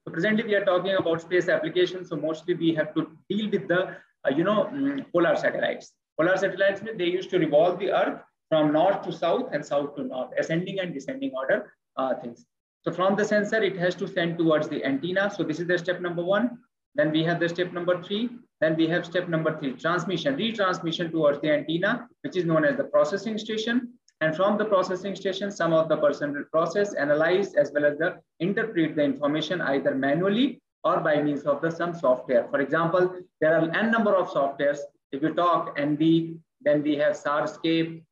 So 0.06 0.12
presently 0.12 0.43
we 0.43 0.56
are 0.56 0.65
talking 0.65 0.95
about 0.95 1.21
space 1.21 1.47
applications. 1.47 2.10
So 2.10 2.15
mostly 2.15 2.53
we 2.53 2.73
have 2.75 2.93
to 2.95 3.08
deal 3.30 3.49
with 3.49 3.67
the, 3.67 3.97
uh, 4.25 4.36
you 4.36 4.43
know, 4.43 4.67
um, 4.67 5.06
polar 5.13 5.36
satellites. 5.36 5.93
Polar 6.19 6.38
satellites, 6.38 6.82
they 6.97 7.06
used 7.06 7.30
to 7.30 7.39
revolve 7.39 7.80
the 7.80 7.91
Earth 7.91 8.21
from 8.49 8.73
north 8.73 9.01
to 9.03 9.12
south 9.12 9.49
and 9.53 9.65
south 9.65 9.95
to 9.95 10.03
north, 10.03 10.32
ascending 10.38 10.80
and 10.80 10.93
descending 10.93 11.32
order 11.36 11.73
uh, 11.97 12.15
things. 12.15 12.45
So 12.84 12.91
from 12.91 13.15
the 13.15 13.25
sensor, 13.25 13.62
it 13.62 13.77
has 13.77 13.95
to 13.95 14.08
send 14.08 14.38
towards 14.38 14.69
the 14.69 14.84
antenna. 14.86 15.30
So 15.30 15.43
this 15.43 15.60
is 15.60 15.67
the 15.67 15.77
step 15.77 16.01
number 16.01 16.23
one. 16.23 16.58
Then 16.95 17.12
we 17.12 17.23
have 17.23 17.39
the 17.39 17.49
step 17.49 17.73
number 17.73 18.01
three. 18.01 18.30
Then 18.60 18.75
we 18.75 18.88
have 18.88 19.06
step 19.06 19.27
number 19.27 19.58
three, 19.60 19.73
transmission, 19.73 20.36
retransmission 20.36 21.12
towards 21.12 21.39
the 21.41 21.51
antenna, 21.51 22.08
which 22.21 22.36
is 22.36 22.45
known 22.45 22.65
as 22.65 22.75
the 22.75 22.86
processing 22.86 23.38
station. 23.38 23.93
And 24.19 24.36
from 24.36 24.58
the 24.58 24.65
processing 24.65 25.15
station, 25.15 25.51
some 25.51 25.73
of 25.73 25.89
the 25.89 25.97
person 25.97 26.34
will 26.34 26.45
process, 26.45 26.93
analyze, 26.95 27.53
as 27.53 27.71
well 27.71 27.86
as 27.86 27.97
the 27.97 28.19
interpret 28.39 28.95
the 28.95 29.03
information 29.03 29.62
either 29.62 29.93
manually 29.93 30.60
or 30.84 30.99
by 30.99 31.21
means 31.21 31.43
of 31.43 31.62
the 31.62 31.69
some 31.69 31.93
software. 31.93 32.47
For 32.49 32.60
example, 32.60 33.13
there 33.41 33.56
are 33.56 33.69
n 33.75 33.91
number 33.91 34.15
of 34.15 34.30
softwares. 34.30 34.80
If 35.12 35.21
you 35.21 35.34
talk 35.34 35.77
ENVI, 35.77 36.39
then 36.62 36.82
we 36.82 36.95
have 36.95 37.13
SARscape, 37.15 38.03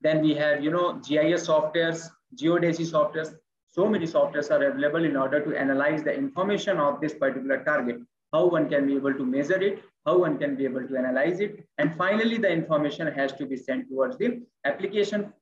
then 0.00 0.20
we 0.22 0.34
have, 0.34 0.64
you 0.64 0.70
know, 0.70 0.94
GIS 0.94 1.46
softwares, 1.46 2.10
geodesy 2.36 2.86
softwares. 2.90 3.34
So 3.68 3.88
many 3.88 4.06
softwares 4.06 4.50
are 4.50 4.62
available 4.64 5.04
in 5.04 5.16
order 5.16 5.40
to 5.44 5.56
analyze 5.56 6.02
the 6.02 6.12
information 6.12 6.78
of 6.78 7.00
this 7.00 7.14
particular 7.14 7.62
target, 7.62 8.00
how 8.32 8.46
one 8.46 8.68
can 8.68 8.86
be 8.86 8.96
able 8.96 9.14
to 9.14 9.24
measure 9.24 9.62
it, 9.62 9.82
how 10.06 10.18
one 10.18 10.38
can 10.38 10.56
be 10.56 10.64
able 10.64 10.86
to 10.86 10.96
analyze 10.96 11.40
it. 11.40 11.64
And 11.78 11.94
finally, 11.94 12.38
the 12.38 12.50
information 12.50 13.06
has 13.08 13.32
to 13.34 13.46
be 13.46 13.56
sent 13.56 13.88
towards 13.88 14.18
the 14.18 14.42
application, 14.64 15.32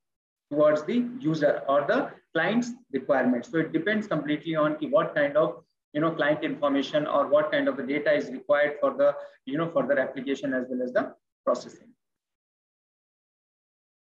towards 0.51 0.83
the 0.83 1.07
user 1.19 1.61
or 1.67 1.85
the 1.87 2.11
client's 2.33 2.71
requirements. 2.91 3.49
So 3.51 3.59
it 3.59 3.71
depends 3.71 4.07
completely 4.07 4.55
on 4.55 4.73
what 4.89 5.15
kind 5.15 5.35
of 5.37 5.63
you 5.93 6.01
know 6.01 6.11
client 6.11 6.43
information 6.43 7.07
or 7.07 7.27
what 7.27 7.51
kind 7.51 7.67
of 7.67 7.77
the 7.77 7.83
data 7.83 8.13
is 8.13 8.29
required 8.29 8.77
for 8.79 8.93
the 8.93 9.13
you 9.45 9.57
know 9.57 9.69
for 9.69 9.85
the 9.85 9.99
application 9.99 10.53
as 10.53 10.65
well 10.69 10.81
as 10.83 10.93
the 10.93 11.13
processing. 11.43 11.91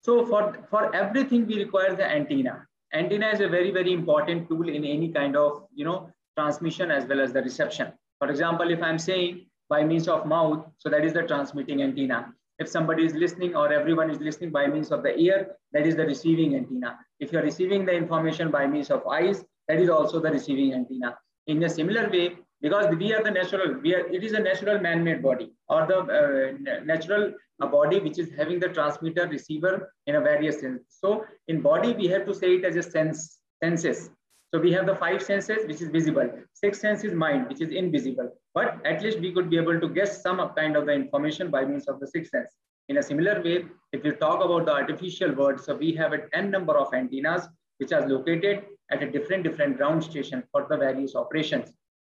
So 0.06 0.24
for, 0.24 0.56
for 0.70 0.96
everything 0.96 1.48
we 1.48 1.58
require 1.58 1.96
the 1.96 2.06
antenna. 2.06 2.68
Antenna 2.94 3.30
is 3.30 3.40
a 3.40 3.50
very, 3.50 3.72
very 3.72 3.92
important 3.92 4.48
tool 4.48 4.70
in 4.70 4.86
any 4.86 5.12
kind 5.12 5.36
of, 5.36 5.64
you 5.74 5.84
know, 5.84 6.12
transmission 6.38 6.92
as 6.92 7.06
well 7.06 7.20
as 7.20 7.34
the 7.34 7.42
reception. 7.42 7.92
For 8.20 8.30
example, 8.30 8.70
if 8.70 8.84
I'm 8.84 9.00
saying 9.00 9.45
by 9.70 9.84
means 9.84 10.08
of 10.08 10.26
mouth. 10.26 10.66
So 10.78 10.90
that 10.90 11.04
is 11.04 11.14
the 11.14 11.24
transmitting 11.24 11.82
antenna. 11.82 12.34
If 12.58 12.70
somebody 12.70 13.06
is 13.06 13.14
listening 13.14 13.56
or 13.56 13.72
everyone 13.72 14.10
is 14.10 14.20
listening 14.20 14.52
by 14.52 14.68
means 14.68 14.92
of 14.92 15.04
the 15.04 15.18
ear, 15.18 15.56
that 15.74 15.86
is 15.86 15.96
the 15.96 16.06
receiving 16.06 16.56
antenna. 16.56 16.98
If 17.20 17.32
you're 17.32 17.42
receiving 17.42 17.86
the 17.86 17.94
information 17.94 18.52
by 18.52 18.66
means 18.68 18.90
of 18.90 19.06
eyes, 19.08 19.44
that 19.68 19.80
is 19.80 19.90
also 19.90 20.20
the 20.20 20.32
receiving 20.32 20.74
antenna. 20.74 21.18
In 21.48 21.64
a 21.64 21.70
similar 21.70 22.10
way, 22.10 22.38
because 22.62 22.96
we 22.96 23.14
are 23.14 23.24
the 23.24 23.32
natural, 23.32 23.80
we 23.82 23.94
are, 23.94 24.08
it 24.08 24.24
is 24.24 24.34
a 24.34 24.40
natural 24.40 24.80
man-made 24.80 25.22
body 25.22 25.52
or 25.68 25.86
the 25.86 25.98
uh, 26.00 26.84
natural 26.84 27.34
uh, 27.62 27.68
body 27.68 28.00
which 28.00 28.18
is 28.18 28.32
having 28.38 28.60
the 28.60 28.70
transmitter 28.70 29.28
receiver 29.28 29.94
in 30.08 30.16
a 30.16 30.22
various 30.22 30.62
sense. 30.62 30.82
So 30.90 31.26
in 31.48 31.62
body, 31.62 31.94
we 31.94 32.08
have 32.08 32.26
to 32.26 32.34
say 32.34 32.56
it 32.56 32.66
as 32.66 32.76
a 32.76 32.84
sense, 32.84 33.40
senses. 33.62 34.10
So 34.54 34.60
we 34.60 34.72
have 34.72 34.86
the 34.86 34.96
five 34.96 35.22
senses, 35.22 35.68
which 35.68 35.82
is 35.82 35.90
visible. 35.90 36.30
Sixth 36.54 36.82
sense 36.82 37.04
is 37.04 37.14
mind, 37.14 37.48
which 37.50 37.62
is 37.62 37.72
invisible. 37.72 38.32
But 38.54 38.80
at 38.86 39.02
least 39.02 39.20
we 39.20 39.34
could 39.34 39.50
be 39.50 39.58
able 39.58 39.80
to 39.80 39.90
guess 39.90 40.22
some 40.22 40.38
kind 40.56 40.78
of 40.78 40.86
the 40.86 40.94
information 40.94 41.50
by 41.50 41.66
means 41.66 41.88
of 41.88 42.00
the 42.00 42.08
sixth 42.08 42.32
sense. 42.32 42.52
In 42.88 42.98
a 42.98 43.04
similar 43.04 43.42
way, 43.42 43.66
if 43.92 44.04
we 44.04 44.12
talk 44.12 44.44
about 44.46 44.66
the 44.66 44.72
artificial 44.72 45.34
world, 45.34 45.60
so 45.60 45.76
we 45.76 45.94
have 45.94 46.14
an 46.14 46.22
n 46.34 46.52
number 46.52 46.78
of 46.78 46.94
antennas 46.94 47.48
which 47.80 47.92
are 47.92 48.08
located 48.08 48.64
at 48.92 49.02
a 49.02 49.12
different 49.12 49.44
different 49.44 49.78
ground 49.78 50.04
station 50.04 50.44
for 50.52 50.68
the 50.70 50.78
various 50.78 51.16
operations. 51.16 51.74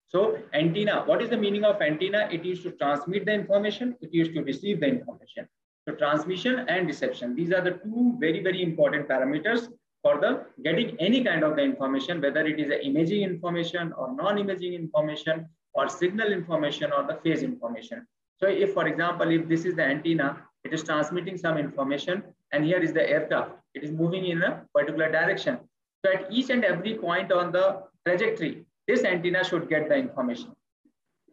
So 0.08 0.38
antenna, 0.54 1.04
what 1.06 1.22
is 1.22 1.30
the 1.30 1.38
meaning 1.38 1.63
of 1.63 1.82
antenna? 1.82 2.28
It 2.32 2.44
used 2.44 2.63
to 2.63 2.72
transmit 2.72 3.26
the 3.26 3.34
information, 3.34 3.96
it 4.02 4.13
used 4.13 4.34
to 4.34 4.42
receive 4.42 4.82
the 4.82 4.88
information. 4.88 5.48
So 5.88 5.96
transmission 5.96 6.66
and 6.68 6.86
reception, 6.86 7.36
these 7.36 7.52
are 7.54 7.62
the 7.62 7.80
two 7.84 8.18
very, 8.20 8.44
very 8.44 8.62
important 8.62 9.08
parameters 9.08 9.70
for 10.08 10.17
the 10.24 10.32
getting 10.65 10.89
any 11.08 11.24
kind 11.24 11.43
of 11.43 11.56
the 11.58 11.63
information, 11.72 12.22
whether 12.26 12.43
it 12.52 12.60
is 12.63 12.70
imaging 12.89 13.24
information 13.24 13.93
or 13.98 14.06
non-imaging 14.15 14.74
information 14.74 15.48
or 15.74 15.89
signal 15.89 16.32
information 16.39 16.93
or 16.98 17.04
the 17.10 17.15
phase 17.24 17.43
information. 17.43 18.08
So 18.39 18.48
if, 18.48 18.74
for 18.74 18.88
example, 18.88 19.30
if 19.38 19.48
this 19.50 19.65
is 19.65 19.76
the 19.76 19.84
antenna, 19.84 20.30
it 20.63 20.74
is 20.74 20.84
transmitting 20.84 21.38
some 21.38 21.58
information 21.58 22.24
and 22.52 22.63
here 22.63 22.82
is 22.88 22.93
the 22.93 23.06
aircraft. 23.15 23.52
It 23.74 23.84
is 23.84 23.91
moving 23.91 24.28
in 24.28 24.43
a 24.43 24.52
particular 24.74 25.12
direction. 25.12 25.60
So 26.06 26.13
at 26.13 26.32
each 26.32 26.50
and 26.52 26.63
every 26.63 26.96
point 26.96 27.32
on 27.32 27.52
the 27.52 27.65
trajectory, 28.06 28.65
this 28.88 29.04
antenna 29.04 29.43
should 29.43 29.70
get 29.70 29.89
the 29.89 29.96
information. 29.96 30.52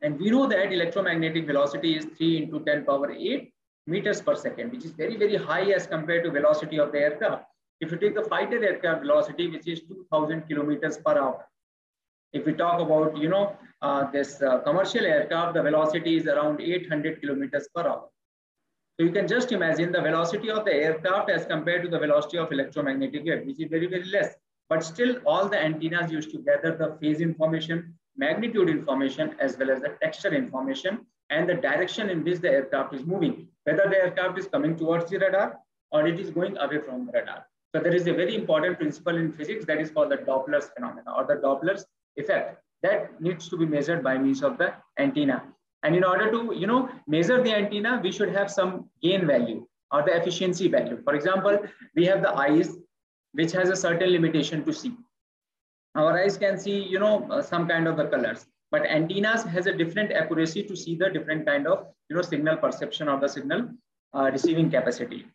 And 0.02 0.18
we 0.18 0.30
know 0.30 0.46
that 0.48 0.72
electromagnetic 0.72 1.46
velocity 1.46 1.96
is 1.96 2.06
3 2.16 2.36
into 2.42 2.60
10 2.60 2.84
power 2.84 3.10
8 3.12 3.52
meters 3.86 4.20
per 4.20 4.34
second, 4.34 4.72
which 4.72 4.84
is 4.84 4.92
very, 4.92 5.16
very 5.16 5.36
high 5.36 5.66
as 5.78 5.86
compared 5.86 6.24
to 6.24 6.30
velocity 6.30 6.78
of 6.78 6.92
the 6.92 6.98
aircraft. 6.98 7.44
If 7.80 7.90
you 7.90 7.98
take 7.98 8.14
the 8.14 8.24
fighter 8.24 8.62
aircraft 8.64 9.02
velocity, 9.02 9.50
which 9.50 9.66
is 9.66 9.80
2000 9.80 10.42
kilometers 10.48 10.98
per 10.98 11.18
hour. 11.18 11.46
If 12.32 12.46
we 12.46 12.52
talk 12.52 12.80
about, 12.80 13.16
you 13.16 13.28
know, 13.28 13.56
uh, 13.82 14.10
this 14.10 14.40
uh, 14.42 14.58
commercial 14.60 15.04
aircraft, 15.04 15.54
the 15.54 15.62
velocity 15.62 16.16
is 16.16 16.26
around 16.26 16.60
800 16.60 17.20
kilometers 17.20 17.68
per 17.74 17.82
hour. 17.82 18.08
So 18.96 19.04
you 19.04 19.12
can 19.12 19.26
just 19.26 19.50
imagine 19.50 19.90
the 19.90 20.00
velocity 20.00 20.50
of 20.50 20.64
the 20.64 20.72
aircraft 20.72 21.28
as 21.28 21.46
compared 21.46 21.82
to 21.82 21.88
the 21.88 21.98
velocity 21.98 22.38
of 22.38 22.52
electromagnetic 22.52 23.24
wave, 23.24 23.44
which 23.44 23.60
is 23.60 23.68
very, 23.68 23.86
very 23.86 24.04
less. 24.04 24.34
But 24.68 24.84
still 24.84 25.16
all 25.26 25.48
the 25.48 25.58
antennas 25.58 26.12
used 26.12 26.30
to 26.30 26.38
gather 26.38 26.76
the 26.76 26.96
phase 27.00 27.20
information, 27.20 27.94
magnitude 28.16 28.70
information, 28.70 29.34
as 29.40 29.58
well 29.58 29.70
as 29.70 29.80
the 29.82 29.96
texture 30.00 30.32
information 30.32 31.06
and 31.30 31.48
the 31.48 31.54
direction 31.54 32.08
in 32.08 32.22
which 32.22 32.38
the 32.38 32.50
aircraft 32.50 32.94
is 32.94 33.04
moving, 33.04 33.48
whether 33.64 33.88
the 33.88 33.96
aircraft 33.96 34.38
is 34.38 34.46
coming 34.46 34.76
towards 34.76 35.10
the 35.10 35.18
radar 35.18 35.58
or 35.90 36.06
it 36.06 36.20
is 36.20 36.30
going 36.30 36.56
away 36.58 36.78
from 36.80 37.06
the 37.06 37.12
radar. 37.12 37.44
So 37.74 37.80
there 37.80 37.94
is 37.94 38.06
a 38.06 38.12
very 38.12 38.36
important 38.36 38.78
principle 38.78 39.16
in 39.16 39.32
physics 39.32 39.64
that 39.64 39.80
is 39.80 39.90
called 39.90 40.12
the 40.12 40.18
Doppler's 40.18 40.66
phenomena 40.66 41.12
or 41.16 41.24
the 41.24 41.40
Doppler's 41.42 41.84
effect 42.16 42.62
that 42.84 43.20
needs 43.20 43.48
to 43.48 43.56
be 43.56 43.66
measured 43.66 44.04
by 44.04 44.16
means 44.16 44.44
of 44.44 44.58
the 44.58 44.74
antenna. 44.96 45.42
And 45.82 45.96
in 45.96 46.04
order 46.04 46.30
to, 46.30 46.54
you 46.54 46.68
know, 46.68 46.88
measure 47.08 47.42
the 47.42 47.52
antenna, 47.52 48.00
we 48.00 48.12
should 48.12 48.28
have 48.28 48.48
some 48.48 48.88
gain 49.02 49.26
value 49.26 49.66
or 49.90 50.02
the 50.02 50.16
efficiency 50.16 50.68
value. 50.68 51.02
For 51.02 51.16
example, 51.16 51.58
we 51.96 52.06
have 52.06 52.22
the 52.22 52.32
eyes, 52.32 52.76
which 53.32 53.50
has 53.50 53.70
a 53.70 53.76
certain 53.76 54.10
limitation 54.10 54.64
to 54.66 54.72
see. 54.72 54.92
Our 55.96 56.16
eyes 56.16 56.36
can 56.36 56.56
see, 56.56 56.78
you 56.78 57.00
know, 57.00 57.26
uh, 57.28 57.42
some 57.42 57.66
kind 57.66 57.88
of 57.88 57.96
the 57.96 58.06
colors, 58.06 58.46
but 58.70 58.86
antennas 58.86 59.42
has 59.42 59.66
a 59.66 59.76
different 59.76 60.12
accuracy 60.12 60.62
to 60.62 60.76
see 60.76 60.94
the 60.94 61.10
different 61.10 61.44
kind 61.44 61.66
of, 61.66 61.88
you 62.08 62.14
know, 62.14 62.22
signal 62.22 62.56
perception 62.56 63.08
of 63.08 63.20
the 63.20 63.28
signal 63.28 63.70
uh, 64.14 64.30
receiving 64.32 64.70
capacity. 64.70 65.26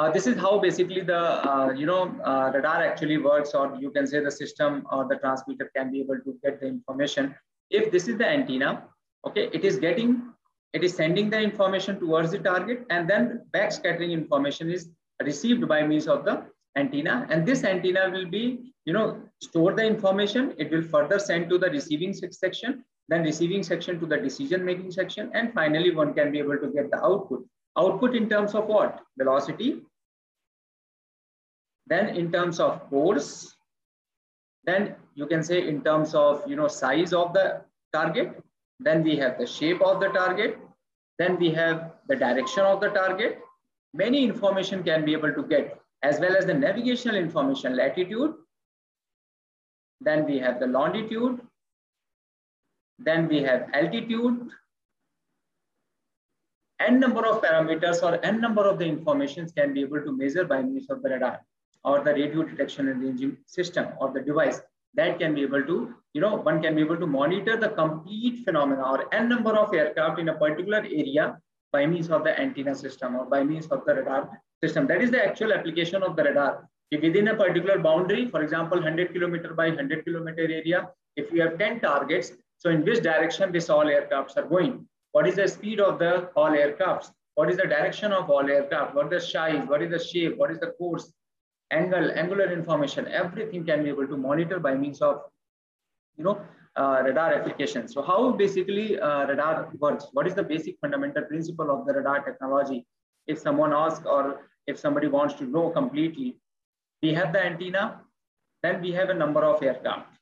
Uh, 0.00 0.10
this 0.16 0.26
is 0.30 0.36
how 0.44 0.52
basically 0.64 1.02
the 1.12 1.22
uh, 1.52 1.70
you 1.80 1.86
know 1.90 2.02
uh, 2.30 2.50
radar 2.54 2.78
actually 2.90 3.18
works 3.28 3.50
or 3.60 3.64
you 3.84 3.90
can 3.96 4.06
say 4.12 4.20
the 4.26 4.34
system 4.42 4.82
or 4.90 5.00
the 5.10 5.16
transmitter 5.24 5.66
can 5.76 5.90
be 5.94 6.00
able 6.04 6.20
to 6.26 6.36
get 6.44 6.60
the 6.60 6.68
information 6.74 7.34
if 7.70 7.92
this 7.92 8.08
is 8.08 8.18
the 8.18 8.26
antenna, 8.26 8.84
okay, 9.26 9.48
it 9.52 9.64
is 9.64 9.78
getting, 9.78 10.22
it 10.72 10.82
is 10.82 10.94
sending 10.94 11.30
the 11.30 11.40
information 11.40 11.98
towards 11.98 12.32
the 12.32 12.38
target 12.38 12.84
and 12.90 13.08
then 13.08 13.46
backscattering 13.52 14.10
information 14.10 14.70
is 14.70 14.90
received 15.22 15.66
by 15.68 15.86
means 15.86 16.08
of 16.08 16.24
the 16.24 16.44
antenna. 16.76 17.26
And 17.30 17.46
this 17.46 17.64
antenna 17.64 18.10
will 18.10 18.26
be, 18.26 18.72
you 18.84 18.92
know, 18.92 19.22
store 19.40 19.72
the 19.72 19.84
information. 19.84 20.54
It 20.58 20.70
will 20.70 20.82
further 20.82 21.18
send 21.18 21.48
to 21.50 21.58
the 21.58 21.70
receiving 21.70 22.12
section, 22.12 22.84
then 23.08 23.22
receiving 23.22 23.62
section 23.62 24.00
to 24.00 24.06
the 24.06 24.16
decision 24.16 24.64
making 24.64 24.90
section. 24.90 25.30
And 25.34 25.52
finally, 25.54 25.94
one 25.94 26.12
can 26.14 26.32
be 26.32 26.38
able 26.38 26.58
to 26.58 26.68
get 26.68 26.90
the 26.90 27.02
output. 27.04 27.46
Output 27.78 28.16
in 28.16 28.28
terms 28.28 28.54
of 28.54 28.66
what? 28.66 29.00
Velocity. 29.16 29.82
Then 31.90 32.16
in 32.16 32.30
terms 32.30 32.60
of 32.60 32.88
course, 32.88 33.56
then 34.64 34.94
you 35.14 35.26
can 35.26 35.42
say 35.42 35.66
in 35.66 35.82
terms 35.82 36.14
of 36.14 36.42
you 36.46 36.56
know 36.56 36.68
size 36.68 37.12
of 37.12 37.32
the 37.32 37.62
target. 37.92 38.42
Then 38.78 39.02
we 39.02 39.16
have 39.16 39.38
the 39.38 39.46
shape 39.46 39.82
of 39.82 40.00
the 40.00 40.08
target. 40.08 40.58
Then 41.18 41.38
we 41.38 41.50
have 41.50 41.92
the 42.08 42.16
direction 42.16 42.64
of 42.64 42.80
the 42.80 42.90
target. 42.90 43.40
Many 43.92 44.24
information 44.24 44.84
can 44.84 45.04
be 45.04 45.12
able 45.12 45.34
to 45.34 45.42
get 45.42 45.78
as 46.02 46.20
well 46.20 46.36
as 46.36 46.46
the 46.46 46.54
navigational 46.54 47.16
information, 47.16 47.76
latitude. 47.76 48.34
Then 50.00 50.24
we 50.24 50.38
have 50.38 50.60
the 50.60 50.66
longitude. 50.66 51.40
Then 52.98 53.28
we 53.28 53.42
have 53.42 53.68
altitude. 53.74 54.48
N 56.80 56.98
number 57.00 57.26
of 57.26 57.42
parameters 57.42 58.02
or 58.02 58.24
N 58.24 58.40
number 58.40 58.62
of 58.62 58.78
the 58.78 58.86
informations 58.86 59.52
can 59.52 59.74
be 59.74 59.82
able 59.82 60.02
to 60.02 60.16
measure 60.16 60.44
by 60.44 60.62
means 60.62 60.88
of 60.88 61.02
the 61.02 61.10
radar 61.10 61.40
or 61.84 62.02
the 62.04 62.12
radio 62.12 62.42
detection 62.42 62.88
and 62.88 63.02
ranging 63.02 63.36
system 63.46 63.88
or 64.00 64.12
the 64.12 64.20
device 64.20 64.60
that 64.94 65.18
can 65.18 65.34
be 65.34 65.42
able 65.42 65.62
to, 65.62 65.94
you 66.14 66.20
know, 66.20 66.36
one 66.36 66.60
can 66.62 66.74
be 66.74 66.82
able 66.82 66.96
to 66.96 67.06
monitor 67.06 67.56
the 67.56 67.68
complete 67.68 68.44
phenomena 68.44 68.82
or 68.82 69.14
n 69.14 69.28
number 69.28 69.56
of 69.56 69.72
aircraft 69.72 70.18
in 70.18 70.28
a 70.28 70.34
particular 70.34 70.78
area 70.78 71.38
by 71.72 71.86
means 71.86 72.10
of 72.10 72.24
the 72.24 72.38
antenna 72.40 72.74
system 72.74 73.16
or 73.16 73.24
by 73.24 73.42
means 73.44 73.66
of 73.68 73.84
the 73.86 73.94
radar 73.94 74.42
system. 74.62 74.86
That 74.86 75.00
is 75.00 75.10
the 75.10 75.24
actual 75.24 75.52
application 75.52 76.02
of 76.02 76.16
the 76.16 76.24
radar. 76.24 76.68
If 76.90 77.02
within 77.02 77.28
a 77.28 77.36
particular 77.36 77.78
boundary, 77.78 78.26
for 78.26 78.42
example, 78.42 78.78
100 78.78 79.12
kilometer 79.12 79.54
by 79.54 79.68
100 79.68 80.04
kilometer 80.04 80.42
area, 80.42 80.88
if 81.16 81.30
we 81.30 81.38
have 81.38 81.56
10 81.58 81.80
targets, 81.80 82.32
so 82.58 82.70
in 82.70 82.84
which 82.84 83.02
direction 83.02 83.52
this 83.52 83.70
all 83.70 83.84
aircrafts 83.84 84.36
are 84.36 84.46
going? 84.46 84.86
What 85.12 85.26
is 85.26 85.36
the 85.36 85.46
speed 85.46 85.80
of 85.80 85.98
the 85.98 86.30
all 86.34 86.50
aircrafts? 86.50 87.10
What 87.36 87.48
is 87.48 87.56
the 87.56 87.66
direction 87.66 88.12
of 88.12 88.28
all 88.28 88.48
aircraft? 88.48 88.94
What 88.94 89.12
is 89.12 89.22
the 89.22 89.30
size? 89.30 89.66
What 89.68 89.82
is 89.82 89.90
the 89.90 89.98
shape? 89.98 90.36
What 90.36 90.50
is 90.50 90.58
the 90.58 90.72
course? 90.72 91.12
Angle, 91.70 92.10
angular 92.14 92.52
information, 92.52 93.08
everything 93.08 93.64
can 93.64 93.82
be 93.82 93.88
able 93.88 94.06
to 94.06 94.16
monitor 94.16 94.58
by 94.58 94.74
means 94.74 95.00
of, 95.00 95.22
you 96.16 96.24
know, 96.24 96.40
uh, 96.76 97.02
radar 97.04 97.32
application. 97.32 97.88
So 97.88 98.02
how 98.02 98.32
basically 98.32 98.98
uh, 98.98 99.26
radar 99.26 99.70
works? 99.78 100.06
What 100.12 100.26
is 100.26 100.34
the 100.34 100.42
basic 100.42 100.78
fundamental 100.80 101.24
principle 101.24 101.70
of 101.70 101.86
the 101.86 101.94
radar 101.94 102.20
technology? 102.24 102.86
If 103.26 103.38
someone 103.38 103.72
asks 103.72 104.06
or 104.06 104.40
if 104.66 104.78
somebody 104.78 105.08
wants 105.08 105.34
to 105.34 105.44
know 105.44 105.70
completely, 105.70 106.38
we 107.02 107.14
have 107.14 107.32
the 107.32 107.44
antenna, 107.44 108.00
then 108.62 108.80
we 108.80 108.92
have 108.92 109.08
a 109.10 109.14
number 109.14 109.42
of 109.44 109.62
aircraft, 109.62 110.18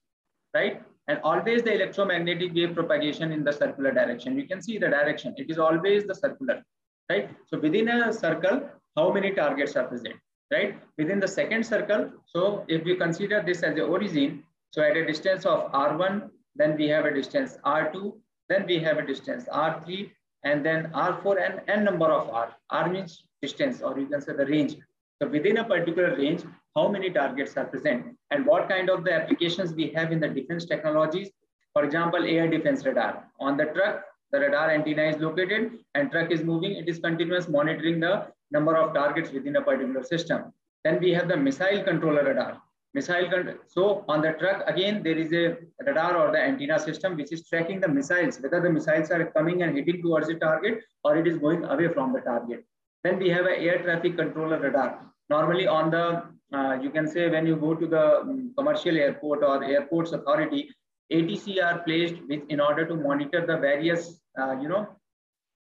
right? 0.55 0.83
And 1.09 1.19
always 1.25 1.63
the 1.63 1.75
electromagnetic 1.75 2.55
wave 2.55 2.75
propagation 2.75 3.33
in 3.33 3.43
the 3.43 3.53
circular 3.53 3.93
direction. 3.93 4.39
You 4.39 4.47
can 4.47 4.63
see 4.63 4.79
the 4.79 4.89
direction. 4.89 5.35
It 5.37 5.51
is 5.51 5.59
always 5.59 6.05
the 6.05 6.15
circular, 6.15 6.63
right? 7.11 7.31
So 7.47 7.59
within 7.59 7.89
a 7.89 8.13
circle, 8.13 8.69
how 8.97 9.13
many 9.13 9.33
targets 9.33 9.75
are 9.77 9.85
present? 9.85 10.17
Right? 10.51 10.79
Within 10.97 11.21
the 11.21 11.29
second 11.29 11.65
circle, 11.65 12.11
so 12.27 12.65
if 12.69 12.85
we 12.85 12.97
consider 12.97 13.43
this 13.43 13.63
as 13.63 13.75
the 13.75 13.85
origin, 13.85 14.45
so 14.71 14.83
at 14.83 14.97
a 14.97 15.07
distance 15.07 15.47
of 15.47 15.71
R1, 15.73 16.31
then 16.57 16.77
we 16.77 16.89
have 16.89 17.05
a 17.05 17.15
distance 17.15 17.59
R2, 17.65 18.13
then 18.49 18.67
we 18.67 18.79
have 18.79 18.99
a 18.99 19.07
distance 19.07 19.45
R3, 19.53 20.11
and 20.45 20.65
then 20.65 20.91
R4 20.95 21.37
and 21.45 21.61
n 21.69 21.85
number 21.85 22.07
of 22.07 22.29
R. 22.31 22.55
R 22.71 22.89
means 22.89 23.25
distance, 23.43 23.83
or 23.83 23.99
you 23.99 24.07
can 24.07 24.21
say 24.21 24.35
the 24.35 24.47
range. 24.47 24.77
So 25.21 25.29
within 25.29 25.59
a 25.59 25.65
particular 25.65 26.17
range, 26.17 26.45
how 26.77 26.89
many 26.89 27.11
targets 27.11 27.57
are 27.57 27.65
present 27.65 28.17
and 28.31 28.47
what 28.47 28.69
kind 28.69 28.89
of 28.89 29.05
the 29.05 29.13
applications 29.13 29.73
we 29.73 29.89
have 29.97 30.13
in 30.13 30.21
the 30.21 30.29
defense 30.29 30.65
technologies. 30.65 31.31
For 31.73 31.85
example, 31.85 32.25
air 32.25 32.49
defense 32.49 32.85
radar. 32.85 33.25
On 33.41 33.57
the 33.57 33.67
truck, 33.67 34.05
the 34.31 34.41
radar 34.41 34.71
antenna 34.71 35.05
is 35.05 35.17
located 35.19 35.73
and 35.95 36.11
truck 36.13 36.31
is 36.31 36.43
moving. 36.43 36.73
It 36.73 36.89
is 36.89 36.99
continuous 36.99 37.49
monitoring 37.49 38.01
the 38.01 38.29
number 38.51 38.77
of 38.77 38.95
targets 38.95 39.31
within 39.31 39.57
a 39.57 39.63
particular 39.63 40.03
system. 40.03 40.53
Then 40.85 41.01
we 41.01 41.13
have 41.13 41.29
the 41.29 41.37
missile 41.37 41.83
controller 41.83 42.25
radar. 42.25 42.61
Missile 42.95 43.29
con 43.31 43.59
so 43.67 44.05
on 44.09 44.23
the 44.23 44.33
truck, 44.41 44.63
again, 44.67 45.03
there 45.03 45.19
is 45.19 45.33
a 45.33 45.57
radar 45.87 46.17
or 46.17 46.33
the 46.33 46.41
antenna 46.41 46.79
system 46.79 47.17
which 47.17 47.33
is 47.33 47.47
tracking 47.47 47.81
the 47.81 47.89
missiles, 47.89 48.41
whether 48.41 48.61
the 48.61 48.71
missiles 48.71 49.11
are 49.11 49.27
coming 49.37 49.63
and 49.63 49.77
hitting 49.77 50.01
towards 50.01 50.29
the 50.29 50.37
target 50.37 50.81
or 51.05 51.17
it 51.17 51.27
is 51.27 51.37
going 51.39 51.65
away 51.65 51.89
from 51.89 52.13
the 52.13 52.21
target. 52.21 52.65
Then 53.05 53.19
we 53.19 53.29
have 53.29 53.47
an 53.47 53.57
air 53.57 53.83
traffic 53.83 54.17
controller 54.17 54.59
radar. 54.59 55.01
Normally 55.29 55.67
on 55.67 55.91
the, 55.91 56.23
uh, 56.57 56.79
you 56.83 56.91
can 56.91 57.07
say 57.07 57.29
when 57.29 57.47
you 57.47 57.57
go 57.57 57.75
to 57.75 57.87
the 57.87 58.21
um, 58.21 58.53
commercial 58.57 58.97
airport 58.97 59.43
or 59.43 59.63
airports 59.63 60.13
authority, 60.13 60.71
ATC 61.13 61.63
are 61.63 61.81
placed 61.81 62.17
with 62.29 62.41
in 62.49 62.61
order 62.61 62.87
to 62.87 62.95
monitor 62.95 63.45
the 63.47 63.59
various, 63.59 64.21
uh, 64.41 64.57
you 64.61 64.69
know, 64.69 64.89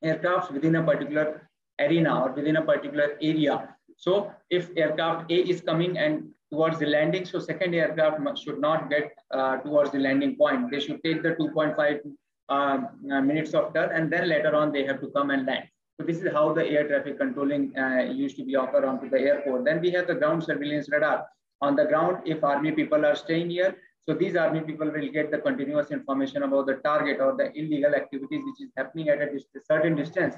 aircrafts 0.05 0.53
within 0.53 0.77
a 0.77 0.83
particular 0.83 1.49
arena 1.80 2.22
or 2.22 2.32
within 2.32 2.56
a 2.56 2.62
particular 2.62 3.16
area. 3.20 3.74
So 3.96 4.32
if 4.50 4.70
aircraft 4.76 5.30
A 5.30 5.34
is 5.34 5.60
coming 5.60 5.98
and 5.98 6.30
towards 6.50 6.78
the 6.78 6.87
landing, 6.87 7.24
so 7.24 7.38
second 7.38 7.74
aircraft 7.74 8.38
should 8.38 8.60
not 8.60 8.90
get 8.90 9.12
uh, 9.30 9.56
towards 9.58 9.90
the 9.90 9.98
landing 9.98 10.37
point. 10.37 10.70
They 10.70 10.80
should 10.80 11.02
take 11.02 11.22
the 11.22 11.30
2.5 11.30 12.00
um, 12.48 12.88
uh, 13.10 13.20
minutes 13.20 13.54
of 13.54 13.72
turn 13.74 13.90
and 13.92 14.12
then 14.12 14.28
later 14.28 14.54
on 14.54 14.72
they 14.72 14.84
have 14.84 15.00
to 15.00 15.08
come 15.08 15.30
and 15.30 15.46
land. 15.46 15.64
So 15.98 16.04
this 16.06 16.18
is 16.18 16.32
how 16.32 16.52
the 16.52 16.66
air 16.66 16.87
traffic 16.88 17.18
controlling 17.18 17.76
uh, 17.78 18.10
used 18.12 18.37
to 18.37 18.44
be 18.44 18.56
offered 18.56 18.84
onto 18.84 19.08
the 19.08 19.18
airport. 19.18 19.64
Then 19.64 19.80
we 19.80 19.90
have 19.92 20.06
the 20.06 20.14
ground 20.14 20.42
surveillance 20.42 20.88
radar. 20.90 21.24
On 21.60 21.76
the 21.76 21.84
ground, 21.84 22.18
if 22.26 22.42
army 22.42 22.72
people 22.72 23.06
are 23.06 23.14
staying 23.14 23.50
here, 23.50 23.76
so 24.06 24.12
these 24.12 24.37
army 24.37 24.60
people 24.60 24.90
will 24.90 25.08
get 25.08 25.30
the 25.30 25.38
continuous 25.38 25.90
information 25.90 26.42
about 26.42 26.66
the 26.66 26.74
target 26.84 27.20
or 27.20 27.37
the 27.37 27.50
illegal 27.58 27.94
activities 27.94 28.42
which 28.44 28.60
is 28.60 28.72
happening 28.76 29.08
at 29.08 29.22
a 29.22 29.40
certain 29.64 29.94
distance. 29.94 30.34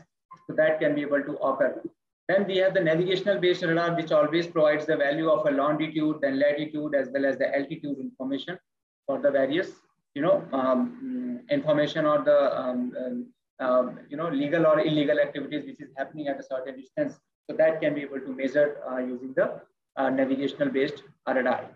So 0.47 0.55
that 0.57 0.81
can 0.81 0.95
be 0.95 1.03
able 1.03 1.23
to 1.23 1.37
occur. 1.39 1.83
Then 2.29 2.47
we 2.47 2.57
have 2.59 2.75
the 2.75 2.81
navigational 2.81 3.39
based 3.39 3.63
radar, 3.63 3.95
which 3.95 4.13
always 4.13 4.47
provides 4.47 4.87
the 4.87 4.97
value 4.97 5.31
of 5.31 5.47
a 5.47 5.51
longitude 5.51 6.25
and 6.25 6.39
latitude 6.39 6.95
as 6.95 7.09
well 7.13 7.25
as 7.25 7.39
the 7.39 7.55
altitude 7.55 7.99
information 7.99 8.59
for 9.07 9.21
the 9.21 9.31
various 9.31 9.71
you 10.17 10.23
know, 10.23 10.43
um, 10.53 11.41
information 11.51 12.07
or 12.07 12.23
the, 12.23 12.39
um, 12.59 13.27
uh, 13.61 13.85
you 14.09 14.17
know, 14.17 14.29
legal 14.31 14.67
or 14.67 14.81
illegal 14.81 15.21
activities 15.21 15.67
which 15.67 15.81
is 15.81 15.91
happening 15.99 16.29
at 16.29 16.41
a 16.41 16.43
certain 16.43 16.75
distance. 16.81 17.19
So 17.49 17.57
that 17.59 17.83
can 17.83 17.95
be 17.95 18.01
able 18.01 18.21
to 18.21 18.35
measure 18.35 18.79
uh, 18.91 18.97
using 18.97 19.35
the 19.37 19.61
uh, 19.97 20.09
navigational 20.09 20.71
based 20.71 21.03
radar. 21.29 21.67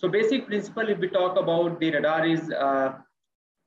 So 0.00 0.08
basic 0.08 0.46
principle, 0.48 0.88
if 0.88 0.98
we 0.98 1.08
talk 1.08 1.38
about 1.38 1.78
the 1.78 1.92
radar 1.92 2.26
is, 2.26 2.50
uh, 2.50 2.94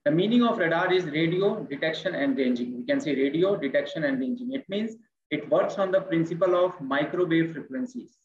the 0.05 0.11
meaning 0.11 0.43
of 0.43 0.57
radar 0.57 0.91
is 0.91 1.05
radio 1.05 1.63
detection 1.63 2.15
and 2.15 2.37
ranging. 2.37 2.77
We 2.77 2.85
can 2.85 2.99
say 2.99 3.15
radio 3.15 3.55
detection 3.55 4.03
and 4.03 4.19
ranging. 4.19 4.53
It 4.53 4.67
means 4.67 4.95
it 5.29 5.49
works 5.49 5.75
on 5.75 5.91
the 5.91 6.01
principle 6.01 6.55
of 6.55 6.79
microwave 6.81 7.53
frequencies. 7.53 8.17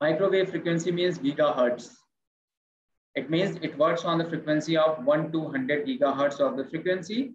Microwave 0.00 0.50
frequency 0.50 0.90
means 0.90 1.18
gigahertz. 1.18 1.90
It 3.14 3.28
means 3.28 3.56
it 3.62 3.76
works 3.76 4.04
on 4.04 4.16
the 4.16 4.24
frequency 4.24 4.76
of 4.76 5.04
1 5.04 5.32
to 5.32 5.40
100 5.40 5.86
gigahertz 5.86 6.40
of 6.40 6.56
the 6.56 6.64
frequency, 6.64 7.34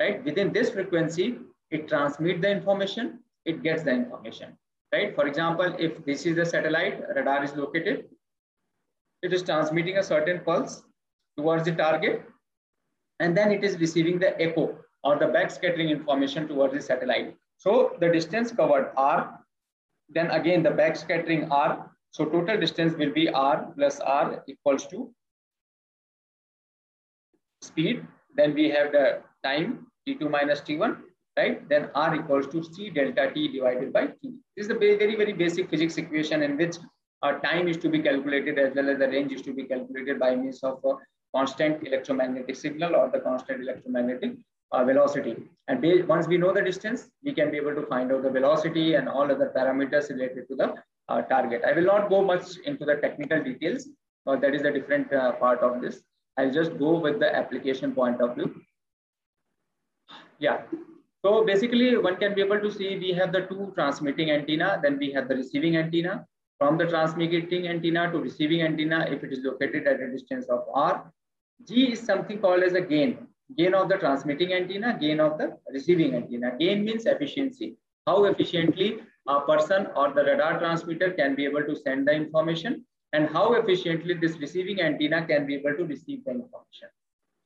right? 0.00 0.22
Within 0.24 0.52
this 0.52 0.70
frequency, 0.70 1.38
it 1.70 1.86
transmits 1.86 2.40
the 2.40 2.50
information, 2.50 3.20
it 3.44 3.62
gets 3.62 3.84
the 3.84 3.92
information, 3.92 4.58
right? 4.92 5.14
For 5.14 5.28
example, 5.28 5.76
if 5.78 6.04
this 6.04 6.26
is 6.26 6.34
the 6.34 6.44
satellite, 6.44 7.00
radar 7.14 7.44
is 7.44 7.54
located, 7.54 8.06
it 9.22 9.32
is 9.32 9.42
transmitting 9.44 9.98
a 9.98 10.02
certain 10.02 10.40
pulse 10.40 10.82
towards 11.38 11.64
the 11.64 11.72
target, 11.72 12.24
and 13.20 13.34
then 13.34 13.50
it 13.50 13.64
is 13.64 13.78
receiving 13.78 14.18
the 14.18 14.38
echo 14.42 14.76
or 15.02 15.18
the 15.18 15.26
backscattering 15.26 15.88
information 15.88 16.46
towards 16.46 16.74
the 16.74 16.82
satellite. 16.82 17.34
So 17.56 17.96
the 18.00 18.08
distance 18.08 18.52
covered 18.52 18.92
R 18.96 19.38
then 20.08 20.30
again, 20.30 20.62
the 20.62 20.70
backscattering 20.70 21.48
R. 21.50 21.90
So 22.10 22.24
total 22.24 22.58
distance 22.58 22.94
will 22.96 23.12
be 23.12 23.28
R 23.28 23.70
plus 23.76 24.00
R 24.00 24.42
equals 24.48 24.86
to 24.88 25.12
speed. 27.60 28.06
Then 28.34 28.54
we 28.54 28.70
have 28.70 28.92
the 28.92 29.22
time 29.44 29.86
T2 30.08 30.30
minus 30.30 30.60
T1, 30.62 30.96
right? 31.36 31.68
Then 31.68 31.90
R 31.94 32.14
equals 32.16 32.46
to 32.48 32.62
C 32.62 32.90
delta 32.90 33.30
T 33.34 33.48
divided 33.48 33.92
by 33.92 34.06
T. 34.06 34.34
This 34.56 34.66
is 34.66 34.70
a 34.70 34.74
very, 34.74 35.16
very, 35.16 35.32
basic 35.32 35.68
physics 35.68 35.98
equation 35.98 36.42
in 36.42 36.56
which 36.56 36.76
uh, 37.22 37.32
time 37.40 37.68
is 37.68 37.76
to 37.78 37.88
be 37.88 37.98
calculated 38.00 38.58
as 38.58 38.74
well 38.74 38.88
as 38.88 38.98
the 38.98 39.08
range 39.08 39.32
is 39.32 39.42
to 39.42 39.52
be 39.52 39.64
calculated 39.64 40.18
by 40.18 40.34
means 40.34 40.62
of 40.62 40.80
a 40.84 40.94
constant 41.34 41.86
electromagnetic 41.86 42.56
signal 42.56 42.96
or 42.96 43.10
the 43.10 43.20
constant 43.20 43.60
electromagnetic 43.60 44.32
uh, 44.72 44.84
velocity. 44.84 45.36
And 45.68 46.08
once 46.08 46.26
we 46.26 46.38
know 46.38 46.52
the 46.52 46.62
distance, 46.62 47.08
we 47.24 47.32
can 47.32 47.50
be 47.50 47.56
able 47.56 47.74
to 47.74 47.86
find 47.86 48.12
out 48.12 48.22
the 48.22 48.30
velocity 48.30 48.94
and 48.94 49.08
all 49.08 49.30
other 49.30 49.52
parameters 49.54 50.10
related 50.10 50.48
to 50.48 50.56
the 50.56 50.74
uh, 51.08 51.22
target. 51.22 51.62
I 51.66 51.72
will 51.72 51.84
not 51.84 52.08
go 52.08 52.22
much 52.22 52.56
into 52.64 52.84
the 52.84 52.96
technical 52.96 53.42
details, 53.42 53.88
but 54.24 54.40
that 54.40 54.54
is 54.54 54.62
a 54.62 54.70
different 54.70 55.12
uh, 55.12 55.32
part 55.32 55.60
of 55.60 55.80
this. 55.80 56.02
I'll 56.36 56.52
just 56.52 56.78
go 56.78 56.98
with 56.98 57.18
the 57.18 57.34
application 57.34 57.94
point 57.94 58.20
of 58.20 58.34
view. 58.36 58.60
Yeah. 60.38 60.62
So 61.24 61.44
basically, 61.44 61.96
one 61.96 62.16
can 62.16 62.34
be 62.34 62.42
able 62.42 62.60
to 62.60 62.70
see 62.70 62.96
we 62.96 63.12
have 63.12 63.32
the 63.32 63.40
two 63.42 63.72
transmitting 63.74 64.30
antenna, 64.30 64.78
then 64.82 64.98
we 64.98 65.10
have 65.12 65.28
the 65.28 65.34
receiving 65.34 65.76
antenna. 65.76 66.26
From 66.58 66.76
the 66.76 66.86
transmitting 66.86 67.68
antenna 67.68 68.10
to 68.10 68.18
receiving 68.18 68.62
antenna, 68.62 69.06
if 69.08 69.22
it 69.24 69.32
is 69.32 69.40
located 69.44 69.86
at 69.86 70.00
a 70.00 70.10
distance 70.10 70.46
of 70.48 70.64
r, 70.74 71.12
G 71.66 71.92
is 71.92 72.00
something 72.00 72.38
called 72.38 72.62
as 72.62 72.74
a 72.74 72.80
gain 72.80 73.28
gain 73.56 73.74
of 73.74 73.88
the 73.88 73.96
transmitting 73.96 74.52
antenna, 74.52 74.98
gain 74.98 75.20
of 75.20 75.38
the 75.38 75.56
receiving 75.72 76.14
antenna. 76.14 76.56
Gain 76.58 76.84
means 76.84 77.06
efficiency. 77.06 77.76
How 78.06 78.24
efficiently 78.24 79.00
a 79.26 79.40
person 79.40 79.88
or 79.94 80.12
the 80.12 80.24
radar 80.24 80.58
transmitter 80.58 81.10
can 81.12 81.34
be 81.34 81.44
able 81.44 81.64
to 81.64 81.76
send 81.76 82.06
the 82.06 82.12
information 82.12 82.84
and 83.12 83.28
how 83.28 83.54
efficiently 83.54 84.14
this 84.14 84.38
receiving 84.38 84.80
antenna 84.80 85.26
can 85.26 85.46
be 85.46 85.54
able 85.54 85.74
to 85.76 85.84
receive 85.84 86.24
the 86.24 86.32
information. 86.32 86.88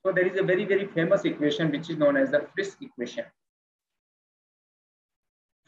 So 0.05 0.13
there 0.13 0.27
is 0.27 0.39
a 0.39 0.43
very, 0.43 0.65
very 0.65 0.87
famous 0.87 1.25
equation 1.25 1.71
which 1.71 1.89
is 1.91 1.97
known 1.97 2.17
as 2.17 2.31
the 2.31 2.47
Friis 2.57 2.77
equation. 2.81 3.25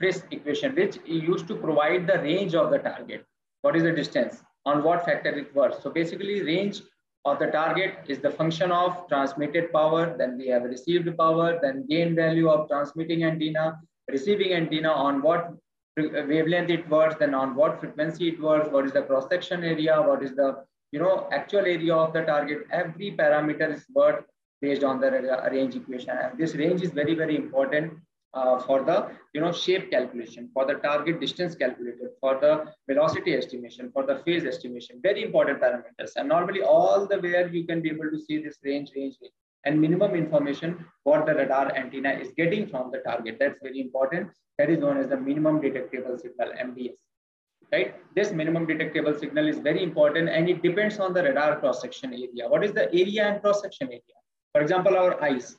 Friis 0.01 0.25
equation, 0.33 0.75
which 0.75 0.99
used 1.07 1.47
to 1.47 1.55
provide 1.55 2.09
the 2.09 2.19
range 2.19 2.55
of 2.57 2.71
the 2.71 2.79
target. 2.79 3.25
What 3.63 3.77
is 3.77 3.85
the 3.85 3.93
distance? 3.93 4.43
On 4.67 4.83
what 4.83 5.05
factor 5.05 5.31
it 5.31 5.55
works? 5.55 5.83
So 5.83 5.91
basically 5.91 6.43
range 6.43 6.83
of 7.25 7.39
the 7.39 7.47
target 7.47 7.95
is 8.07 8.19
the 8.19 8.31
function 8.31 8.71
of 8.71 9.09
transmitted 9.09 9.73
power. 9.73 10.15
Then 10.17 10.37
we 10.37 10.49
have 10.49 10.65
received 10.65 11.17
power, 11.17 11.59
then 11.61 11.87
gain 11.89 12.15
value 12.15 12.49
of 12.49 12.69
transmitting 12.69 13.25
antenna, 13.25 13.81
receiving 14.11 14.53
antenna 14.53 14.91
on 14.91 15.23
what 15.23 15.53
wavelength 15.97 16.71
it 16.71 16.89
works, 16.89 17.17
then 17.19 17.35
on 17.35 17.55
what 17.55 17.81
frequency 17.81 18.29
it 18.29 18.41
works, 18.41 18.69
what 18.71 18.85
is 18.85 18.93
the 18.93 19.03
cross 19.03 19.29
section 19.29 19.65
area, 19.65 20.01
what 20.03 20.23
is 20.23 20.35
the 20.35 20.65
you 20.93 20.99
know 20.99 21.29
actual 21.33 21.61
area 21.61 21.95
of 21.95 22.13
the 22.13 22.23
target. 22.23 22.67
Every 22.71 23.13
parameter 23.13 23.75
is 23.75 23.85
worked 23.95 24.31
based 24.61 24.85
on 24.85 25.01
the 25.01 25.11
range 25.51 25.77
equation. 25.77 26.11
And 26.11 26.39
this 26.39 26.55
range 26.55 26.83
is 26.83 26.91
very, 26.91 27.15
very 27.15 27.37
important 27.37 27.95
uh, 28.35 28.59
for 28.59 28.83
the 28.83 29.11
you 29.33 29.41
know 29.41 29.53
shape 29.53 29.91
calculation, 29.91 30.51
for 30.53 30.67
the 30.67 30.75
target 30.75 31.21
distance 31.21 31.55
calculated, 31.55 32.11
for 32.21 32.39
the 32.41 32.73
velocity 32.89 33.35
estimation, 33.35 33.91
for 33.93 34.05
the 34.05 34.19
phase 34.25 34.45
estimation. 34.45 35.01
Very 35.03 35.23
important 35.23 35.61
parameters. 35.61 36.13
And 36.17 36.29
normally 36.29 36.63
all 36.63 37.07
the 37.07 37.19
where 37.19 37.49
you 37.49 37.65
can 37.67 37.81
be 37.81 37.91
able 37.91 38.11
to 38.11 38.19
see 38.19 38.43
this 38.43 38.59
range, 38.65 38.91
range, 38.97 39.17
and 39.65 39.81
minimum 39.81 40.15
information 40.15 40.85
what 41.05 41.27
the 41.27 41.35
radar 41.35 41.75
antenna 41.77 42.11
is 42.11 42.33
getting 42.37 42.67
from 42.67 42.91
the 42.91 42.99
target. 42.99 43.37
That's 43.39 43.59
very 43.63 43.81
important. 43.81 44.31
That 44.59 44.71
is 44.71 44.79
known 44.79 44.99
as 44.99 45.09
the 45.09 45.17
minimum 45.17 45.61
detectable 45.61 46.19
signal, 46.19 46.51
MDS. 46.53 46.97
Right? 47.73 47.95
This 48.15 48.31
minimum 48.31 48.67
detectable 48.67 49.19
signal 49.19 49.49
is 49.49 49.59
very 49.59 49.83
important 49.83 50.29
and 50.29 50.49
it 50.49 50.63
depends 50.63 50.99
on 50.99 51.13
the 51.13 51.23
radar 51.23 51.59
cross-section 51.61 52.13
area. 52.13 52.49
What 52.49 52.63
is 52.63 52.73
the 52.73 52.87
area 52.95 53.27
and 53.27 53.43
cross-section 53.43 53.89
area? 53.89 54.19
For 54.53 54.61
example, 54.61 54.97
our 54.97 55.23
eyes. 55.23 55.57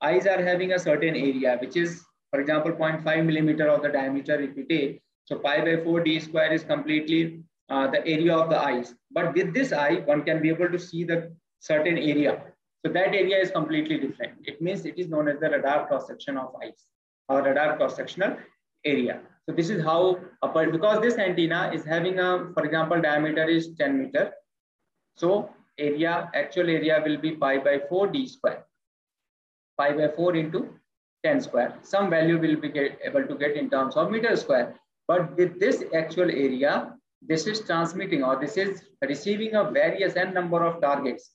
Eyes 0.00 0.26
are 0.26 0.40
having 0.40 0.72
a 0.72 0.78
certain 0.78 1.16
area, 1.16 1.58
which 1.60 1.76
is 1.76 2.04
for 2.30 2.40
example, 2.40 2.72
0.5 2.72 3.24
millimeter 3.24 3.68
of 3.68 3.82
the 3.82 3.88
diameter 3.88 4.40
if 4.40 4.54
we 4.54 4.64
take. 4.64 5.02
So 5.24 5.38
pi 5.38 5.60
by 5.60 5.82
4 5.82 6.00
d 6.00 6.20
square 6.20 6.52
is 6.52 6.64
completely 6.64 7.42
uh, 7.68 7.86
the 7.88 8.06
area 8.06 8.34
of 8.34 8.50
the 8.50 8.58
eyes. 8.58 8.94
But 9.10 9.34
with 9.34 9.52
this 9.54 9.72
eye, 9.72 10.02
one 10.04 10.22
can 10.22 10.40
be 10.40 10.48
able 10.48 10.70
to 10.70 10.78
see 10.78 11.04
the 11.04 11.32
certain 11.60 11.98
area. 11.98 12.42
So 12.84 12.92
that 12.92 13.14
area 13.14 13.38
is 13.38 13.50
completely 13.50 13.98
different. 13.98 14.34
It 14.44 14.62
means 14.62 14.84
it 14.86 14.98
is 14.98 15.08
known 15.08 15.28
as 15.28 15.40
the 15.40 15.50
radar 15.50 15.86
cross-section 15.86 16.36
of 16.36 16.54
eyes 16.62 16.86
or 17.28 17.42
radar 17.42 17.76
cross-sectional 17.76 18.36
area. 18.84 19.20
So 19.46 19.54
this 19.54 19.70
is 19.70 19.82
how, 19.82 20.18
because 20.42 21.00
this 21.00 21.16
antenna 21.16 21.70
is 21.74 21.84
having 21.84 22.18
a, 22.18 22.50
for 22.54 22.64
example, 22.64 23.00
diameter 23.00 23.44
is 23.44 23.74
10 23.78 23.98
meter. 23.98 24.32
So 25.16 25.50
area, 25.78 26.30
actual 26.34 26.70
area 26.70 27.02
will 27.04 27.16
be 27.16 27.32
pi 27.32 27.58
by 27.58 27.80
4 27.88 28.08
d 28.08 28.28
square. 28.28 28.66
Pi 29.76 29.92
by 29.92 30.08
4 30.08 30.36
into 30.36 30.68
10 31.24 31.40
square. 31.40 31.74
Some 31.82 32.10
value 32.10 32.38
will 32.38 32.56
be 32.56 32.68
get, 32.68 32.98
able 33.04 33.26
to 33.26 33.34
get 33.34 33.56
in 33.56 33.70
terms 33.70 33.96
of 33.96 34.10
meter 34.10 34.36
square. 34.36 34.74
But 35.06 35.36
with 35.36 35.58
this 35.58 35.84
actual 35.94 36.30
area, 36.30 36.94
this 37.22 37.46
is 37.46 37.60
transmitting 37.60 38.22
or 38.22 38.36
this 38.38 38.56
is 38.56 38.82
receiving 39.02 39.54
a 39.54 39.70
various 39.70 40.16
n 40.16 40.34
number 40.34 40.64
of 40.64 40.80
targets. 40.80 41.30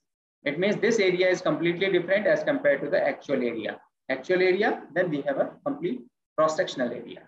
It 0.45 0.59
means 0.59 0.77
this 0.77 0.99
area 0.99 1.29
is 1.29 1.41
completely 1.41 1.91
different 1.91 2.27
as 2.27 2.43
compared 2.43 2.81
to 2.81 2.89
the 2.89 3.01
actual 3.05 3.41
area. 3.41 3.79
Actual 4.09 4.41
area, 4.41 4.83
then 4.93 5.09
we 5.09 5.21
have 5.21 5.37
a 5.37 5.51
complete 5.65 6.01
cross-sectional 6.37 6.91
area. 6.91 7.21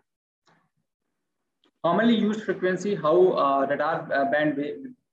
Commonly 1.83 2.15
used 2.15 2.43
frequency, 2.43 2.95
how 2.95 3.31
uh, 3.31 3.67
radar 3.69 4.11
uh, 4.11 4.25
band 4.31 4.59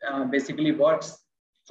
uh, 0.08 0.24
basically 0.24 0.72
works 0.72 1.21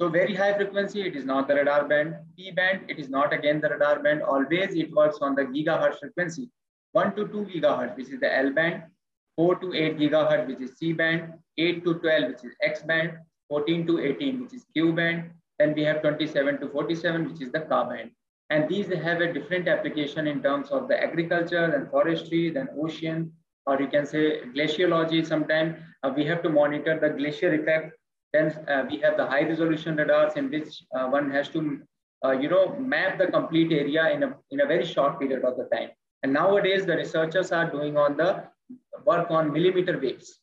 so 0.02 0.08
very 0.08 0.34
high 0.34 0.52
frequency, 0.52 1.00
it 1.02 1.14
is 1.14 1.24
not 1.24 1.46
the 1.46 1.54
radar 1.54 1.86
band. 1.86 2.16
P 2.36 2.50
band, 2.50 2.80
it 2.88 2.98
is 2.98 3.08
not 3.08 3.32
again 3.32 3.60
the 3.60 3.68
radar 3.68 4.02
band. 4.02 4.22
Always 4.22 4.74
it 4.74 4.90
works 4.92 5.18
on 5.20 5.36
the 5.36 5.44
gigahertz 5.44 6.00
frequency. 6.00 6.50
1 6.90 7.14
to 7.14 7.28
2 7.28 7.44
gigahertz, 7.50 7.96
which 7.96 8.08
is 8.08 8.18
the 8.18 8.36
L 8.36 8.50
band. 8.52 8.82
4 9.36 9.60
to 9.60 9.72
8 9.72 9.98
gigahertz, 9.98 10.48
which 10.48 10.60
is 10.60 10.76
C 10.76 10.92
band. 10.92 11.34
8 11.56 11.84
to 11.84 11.94
12, 12.00 12.30
which 12.30 12.42
is 12.42 12.56
X 12.60 12.82
band. 12.82 13.12
14 13.48 13.86
to 13.86 14.00
18, 14.00 14.42
which 14.42 14.54
is 14.54 14.66
Ku 14.76 14.92
band. 14.92 15.30
Then 15.60 15.72
we 15.72 15.84
have 15.84 16.00
27 16.00 16.58
to 16.58 16.68
47, 16.70 17.30
which 17.30 17.40
is 17.40 17.52
the 17.52 17.60
Ka 17.60 17.88
band. 17.88 18.10
And 18.50 18.68
these 18.68 18.88
have 18.88 19.20
a 19.20 19.32
different 19.32 19.68
application 19.68 20.26
in 20.26 20.42
terms 20.42 20.70
of 20.70 20.88
the 20.88 21.00
agriculture 21.00 21.66
and 21.76 21.88
forestry, 21.88 22.50
then 22.50 22.68
ocean, 22.76 23.32
or 23.66 23.80
you 23.80 23.86
can 23.86 24.04
say 24.04 24.40
glaciology. 24.56 25.24
Sometimes 25.24 25.76
uh, 26.02 26.12
we 26.16 26.24
have 26.24 26.42
to 26.42 26.48
monitor 26.48 26.98
the 26.98 27.10
glacier 27.10 27.54
effect 27.54 27.92
then 28.32 28.46
uh, 28.68 28.84
we 28.90 28.98
have 29.00 29.16
the 29.16 29.26
high 29.26 29.42
resolution 29.42 29.96
radars 29.96 30.34
in 30.36 30.50
which 30.50 30.84
uh, 30.94 31.06
one 31.08 31.30
has 31.30 31.48
to, 31.50 31.80
uh, 32.24 32.32
you 32.32 32.48
know, 32.48 32.76
map 32.78 33.18
the 33.18 33.26
complete 33.26 33.72
area 33.72 34.10
in 34.10 34.22
a, 34.22 34.34
in 34.50 34.60
a 34.60 34.66
very 34.66 34.84
short 34.84 35.20
period 35.20 35.44
of 35.44 35.56
the 35.56 35.64
time. 35.64 35.90
And 36.22 36.32
nowadays 36.32 36.86
the 36.86 36.96
researchers 36.96 37.52
are 37.52 37.70
doing 37.70 37.96
on 37.96 38.16
the 38.16 38.44
work 39.04 39.30
on 39.30 39.52
millimeter 39.52 39.98
waves, 39.98 40.38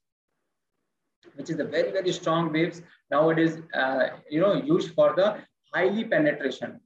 which 1.35 1.49
is 1.49 1.57
the 1.57 1.65
very, 1.65 1.91
very 1.91 2.11
strong 2.11 2.51
waves 2.51 2.81
nowadays, 3.09 3.57
uh, 3.73 4.09
you 4.29 4.39
know, 4.39 4.53
used 4.53 4.93
for 4.93 5.13
the 5.15 5.37
highly 5.73 6.03
penetration 6.03 6.79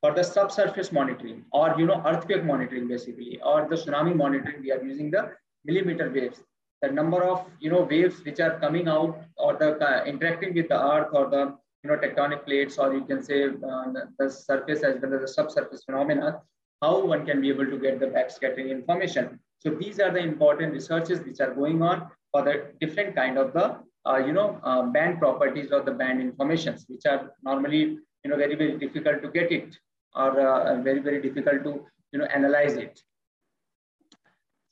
for 0.00 0.14
the 0.14 0.22
subsurface 0.22 0.92
monitoring 0.92 1.44
or, 1.52 1.74
you 1.76 1.84
know, 1.84 2.00
earthquake 2.06 2.44
monitoring 2.44 2.86
basically, 2.86 3.40
or 3.44 3.66
the 3.68 3.76
tsunami 3.76 4.14
monitoring, 4.14 4.62
we 4.62 4.70
are 4.70 4.82
using 4.82 5.10
the 5.10 5.32
millimeter 5.64 6.10
waves 6.10 6.40
the 6.82 6.88
number 6.88 7.22
of 7.22 7.46
you 7.60 7.70
know 7.70 7.82
waves 7.82 8.24
which 8.24 8.40
are 8.40 8.58
coming 8.58 8.88
out 8.88 9.18
or 9.36 9.54
the 9.54 9.70
uh, 9.88 10.04
interacting 10.04 10.54
with 10.54 10.68
the 10.68 10.80
earth 10.92 11.08
or 11.12 11.28
the 11.28 11.56
you 11.82 11.90
know, 11.90 11.96
tectonic 11.96 12.44
plates, 12.44 12.78
or 12.78 12.92
you 12.94 13.04
can 13.04 13.22
say 13.22 13.44
uh, 13.46 13.84
the, 14.18 14.30
surface 14.30 14.82
as 14.82 15.00
well 15.00 15.14
as 15.14 15.20
the 15.20 15.28
subsurface 15.28 15.84
phenomena, 15.84 16.40
how 16.82 17.04
one 17.04 17.24
can 17.24 17.40
be 17.40 17.48
able 17.48 17.66
to 17.66 17.78
get 17.78 18.00
the 18.00 18.06
backscattering 18.06 18.70
information. 18.70 19.38
So 19.60 19.70
these 19.70 20.00
are 20.00 20.12
the 20.12 20.20
important 20.20 20.72
researches 20.72 21.20
which 21.20 21.40
are 21.40 21.54
going 21.54 21.82
on 21.82 22.08
for 22.32 22.42
the 22.42 22.72
different 22.80 23.14
kind 23.14 23.38
of 23.38 23.52
the, 23.52 23.76
uh, 24.06 24.18
you 24.18 24.32
know, 24.32 24.60
uh, 24.62 24.82
band 24.82 25.18
properties 25.18 25.70
or 25.72 25.82
the 25.82 25.92
band 25.92 26.20
informations, 26.20 26.84
which 26.88 27.06
are 27.06 27.32
normally, 27.42 27.98
you 28.24 28.30
know, 28.30 28.36
very, 28.36 28.54
very 28.54 28.78
difficult 28.78 29.22
to 29.22 29.28
get 29.28 29.50
it 29.52 29.76
or 30.14 30.40
uh, 30.40 30.80
very, 30.82 31.00
very 31.00 31.22
difficult 31.22 31.62
to, 31.64 31.86
you 32.12 32.18
know, 32.18 32.26
analyze 32.26 32.74
it. 32.74 33.00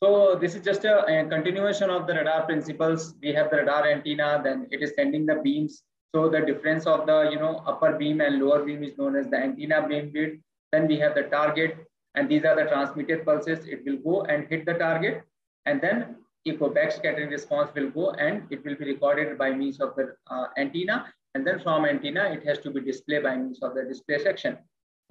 So 0.03 0.36
this 0.38 0.55
is 0.55 0.62
just 0.62 0.84
a, 0.84 1.05
a, 1.07 1.26
continuation 1.26 1.88
of 1.88 2.07
the 2.07 2.14
radar 2.14 2.44
principles. 2.44 3.14
We 3.22 3.32
have 3.32 3.51
the 3.51 3.59
radar 3.59 3.86
antenna, 3.86 4.40
then 4.44 4.66
it 4.70 4.82
is 4.82 4.92
sending 4.94 5.24
the 5.24 5.36
beams. 5.36 5.82
So 6.14 6.28
the 6.28 6.40
difference 6.40 6.86
of 6.86 7.07
the 7.07 7.28
you 7.30 7.38
know 7.38 7.62
upper 7.66 7.92
beam 7.92 8.20
and 8.20 8.38
lower 8.38 8.62
beam 8.62 8.84
is 8.84 8.99
known 8.99 9.16
as 9.16 9.28
the 9.28 9.38
antenna 9.38 9.88
beam 9.88 10.12
width. 10.14 10.42
Then 10.72 10.86
we 10.86 10.99
have 10.99 11.14
the 11.14 11.22
target, 11.22 11.86
and 12.14 12.28
these 12.28 12.44
are 12.44 12.55
the 12.55 12.64
transmitted 12.64 13.24
pulses. 13.24 13.66
It 13.66 13.84
will 13.86 13.97
go 13.97 14.22
and 14.24 14.47
hit 14.49 14.66
the 14.66 14.74
target, 14.74 15.22
and 15.64 15.80
then 15.80 16.16
echo 16.47 16.70
backscattering 16.70 17.30
response 17.30 17.70
will 17.74 17.90
go 17.90 18.11
and 18.12 18.42
it 18.51 18.64
will 18.64 18.76
be 18.76 18.84
recorded 18.84 19.36
by 19.36 19.51
means 19.51 19.80
of 19.80 19.97
the 19.97 20.14
uh, 20.30 20.47
antenna. 20.57 21.07
And 21.34 21.47
then 21.47 21.59
from 21.61 21.84
antenna, 21.84 22.30
it 22.30 22.47
has 22.47 22.59
to 22.61 22.70
be 22.70 22.80
displayed 22.80 23.24
by 23.24 23.36
means 23.36 23.62
of 23.62 23.74
the 23.74 23.84
display 23.84 24.18
section. 24.18 24.59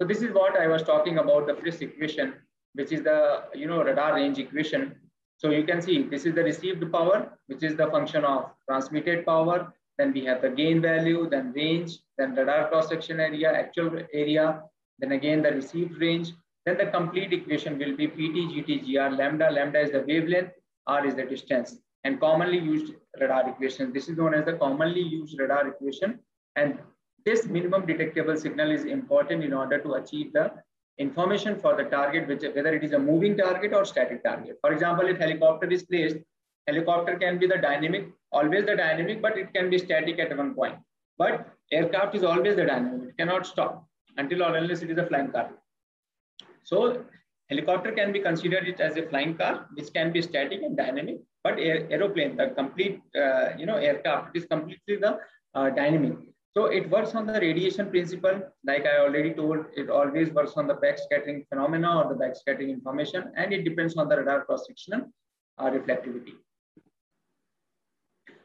So 0.00 0.06
this 0.06 0.22
is 0.22 0.32
what 0.32 0.58
I 0.58 0.66
was 0.66 0.82
talking 0.82 1.18
about 1.18 1.46
the 1.46 1.54
Friis 1.54 1.82
equation 1.82 2.34
which 2.76 2.92
is 2.92 3.02
the 3.02 3.44
you 3.54 3.66
know 3.66 3.82
radar 3.82 4.14
range 4.14 4.38
equation. 4.38 4.94
So 5.38 5.50
you 5.50 5.64
can 5.64 5.82
see 5.82 6.02
this 6.02 6.24
is 6.24 6.34
the 6.34 6.44
received 6.44 6.90
power, 6.92 7.38
which 7.46 7.62
is 7.62 7.76
the 7.76 7.88
function 7.88 8.24
of 8.24 8.50
transmitted 8.68 9.26
power. 9.26 9.72
Then 9.98 10.12
we 10.12 10.24
have 10.26 10.42
the 10.42 10.50
gain 10.50 10.80
value, 10.82 11.28
then 11.28 11.52
range, 11.52 11.98
then 12.18 12.34
radar 12.34 12.68
cross-section 12.68 13.18
area, 13.18 13.52
actual 13.52 13.98
area, 14.12 14.62
then 14.98 15.12
again 15.12 15.42
the 15.42 15.52
received 15.52 16.00
range. 16.00 16.32
Then 16.66 16.76
the 16.78 16.86
complete 16.86 17.32
equation 17.32 17.78
will 17.78 17.96
be 17.96 18.08
PT, 18.08 18.36
GT, 18.52 18.84
GR, 18.84 19.14
lambda. 19.16 19.50
Lambda 19.50 19.80
is 19.80 19.92
the 19.92 20.04
wavelength, 20.06 20.50
R 20.86 21.06
is 21.06 21.14
the 21.14 21.24
distance. 21.24 21.76
And 22.04 22.20
commonly 22.20 22.58
used 22.58 22.92
radar 23.20 23.48
equation. 23.48 23.92
This 23.92 24.08
is 24.08 24.16
known 24.16 24.34
as 24.34 24.44
the 24.44 24.54
commonly 24.54 25.00
used 25.00 25.38
radar 25.38 25.68
equation. 25.68 26.18
And 26.56 26.78
this 27.24 27.46
minimum 27.46 27.86
detectable 27.86 28.36
signal 28.36 28.70
is 28.70 28.84
important 28.84 29.44
in 29.44 29.52
order 29.52 29.78
to 29.80 29.94
achieve 29.94 30.32
the 30.32 30.52
information 30.98 31.58
for 31.58 31.76
the 31.76 31.84
target, 31.84 32.28
which 32.28 32.42
whether 32.42 32.74
it 32.74 32.84
is 32.84 32.92
a 32.92 32.98
moving 32.98 33.36
target 33.36 33.72
or 33.72 33.84
static 33.84 34.22
target. 34.24 34.58
For 34.60 34.72
example, 34.72 35.06
if 35.06 35.18
helicopter 35.18 35.68
is 35.68 35.84
placed, 35.84 36.16
helicopter 36.66 37.16
can 37.18 37.38
be 37.38 37.46
the 37.46 37.58
dynamic, 37.58 38.08
always 38.32 38.66
the 38.66 38.76
dynamic, 38.76 39.20
but 39.22 39.36
it 39.38 39.52
can 39.54 39.70
be 39.70 39.78
static 39.78 40.18
at 40.18 40.36
one 40.36 40.54
point. 40.54 40.76
But 41.18 41.48
aircraft 41.72 42.14
is 42.14 42.24
always 42.24 42.56
the 42.56 42.64
dynamic. 42.64 43.10
It 43.10 43.18
cannot 43.18 43.46
stop 43.46 43.86
until 44.16 44.42
or 44.42 44.56
unless 44.56 44.82
it 44.82 44.90
is 44.90 44.98
a 44.98 45.06
flying 45.06 45.30
car. 45.30 45.50
So 46.64 47.04
helicopter 47.48 47.92
can 47.92 48.12
be 48.12 48.20
considered 48.20 48.66
it 48.66 48.80
as 48.80 48.96
a 48.96 49.06
flying 49.08 49.36
car, 49.36 49.66
which 49.74 49.92
can 49.92 50.12
be 50.12 50.22
static 50.22 50.62
and 50.62 50.76
dynamic. 50.76 51.18
But 51.44 51.58
aeroplane, 51.58 52.36
the 52.36 52.48
complete, 52.56 53.00
uh, 53.14 53.50
you 53.56 53.66
know, 53.66 53.76
aircraft 53.76 54.36
is 54.36 54.46
completely 54.46 54.96
the 54.96 55.18
uh, 55.54 55.70
dynamic. 55.70 56.16
So 56.56 56.66
it 56.66 56.88
works 56.88 57.14
on 57.14 57.26
the 57.26 57.34
radiation 57.34 57.90
principle. 57.90 58.40
Like 58.64 58.86
I 58.86 59.00
already 59.00 59.34
told, 59.34 59.66
it 59.76 59.90
always 59.90 60.30
works 60.30 60.54
on 60.56 60.66
the 60.66 60.74
backscattering 60.74 61.46
phenomena 61.50 61.98
or 61.98 62.14
the 62.14 62.18
backscattering 62.18 62.70
information, 62.70 63.30
and 63.36 63.52
it 63.52 63.64
depends 63.64 63.94
on 63.98 64.08
the 64.08 64.16
radar 64.16 64.46
cross-sectional 64.46 65.02
uh, 65.58 65.70
reflectivity. 65.70 66.32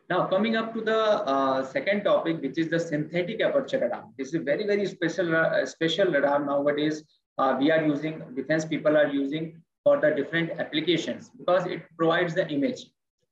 Now 0.10 0.26
coming 0.26 0.58
up 0.58 0.74
to 0.74 0.82
the 0.82 1.00
uh, 1.34 1.64
second 1.64 2.04
topic, 2.04 2.42
which 2.42 2.58
is 2.58 2.68
the 2.68 2.82
synthetic 2.82 3.40
aperture 3.40 3.80
radar. 3.80 4.04
This 4.18 4.34
is 4.34 4.44
very, 4.44 4.68
very 4.68 4.86
special, 4.88 5.34
uh, 5.34 5.66
special 5.66 6.12
radar 6.12 6.44
nowadays. 6.44 7.06
Uh, 7.38 7.56
we 7.58 7.72
are 7.72 7.82
using, 7.82 8.22
defense 8.36 8.66
people 8.66 8.98
are 8.98 9.08
using 9.08 9.62
for 9.86 10.02
the 10.02 10.12
different 10.12 10.60
applications 10.60 11.30
because 11.30 11.66
it 11.66 11.84
provides 11.98 12.36
the 12.36 12.46
image. 12.50 12.88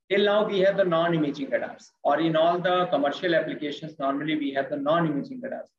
Till 0.10 0.26
now, 0.26 0.48
we 0.48 0.60
have 0.60 0.76
the 0.76 0.84
non-imaging 0.84 1.52
radars, 1.52 1.92
or 2.04 2.20
in 2.20 2.36
all 2.36 2.58
the 2.58 2.88
commercial 2.88 3.36
applications, 3.36 4.00
normally 4.00 4.36
we 4.36 4.52
have 4.54 4.70
the 4.70 4.78
non-imaging 4.78 5.40
radars. 5.42 5.70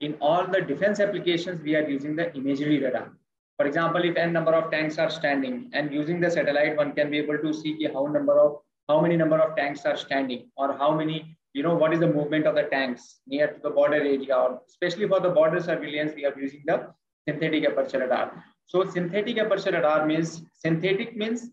In 0.00 0.16
all 0.20 0.46
the 0.46 0.62
defense 0.62 1.00
applications, 1.00 1.60
we 1.60 1.76
are 1.76 1.86
using 1.88 2.16
the 2.16 2.34
imagery 2.34 2.78
radar. 2.82 3.12
For 3.58 3.66
example, 3.66 4.02
if 4.04 4.16
n 4.16 4.32
number 4.32 4.52
of 4.52 4.70
tanks 4.70 4.96
are 4.98 5.10
standing 5.10 5.70
and 5.74 5.92
using 5.92 6.18
the 6.18 6.30
satellite, 6.30 6.76
one 6.76 6.92
can 6.92 7.10
be 7.10 7.18
able 7.18 7.38
to 7.38 7.52
see 7.52 7.86
how 7.92 8.06
number 8.06 8.38
of 8.40 8.56
how 8.88 9.00
many 9.00 9.16
number 9.16 9.38
of 9.38 9.54
tanks 9.56 9.84
are 9.84 9.96
standing 9.96 10.50
or 10.56 10.72
how 10.76 10.94
many, 10.94 11.36
you 11.52 11.62
know, 11.62 11.74
what 11.74 11.92
is 11.92 12.00
the 12.00 12.06
movement 12.06 12.46
of 12.46 12.54
the 12.54 12.64
tanks 12.64 13.20
near 13.26 13.48
to 13.48 13.60
the 13.62 13.70
border 13.70 13.96
area, 13.96 14.34
or 14.34 14.60
especially 14.66 15.06
for 15.06 15.20
the 15.20 15.30
border 15.30 15.60
surveillance, 15.60 16.12
we 16.16 16.24
are 16.24 16.34
using 16.38 16.62
the 16.66 16.88
synthetic 17.28 17.64
aperture 17.64 18.00
radar. 18.00 18.44
So 18.66 18.84
synthetic 18.88 19.38
aperture 19.38 19.72
radar 19.72 20.06
means 20.06 20.42
synthetic 20.52 21.16
means 21.16 21.50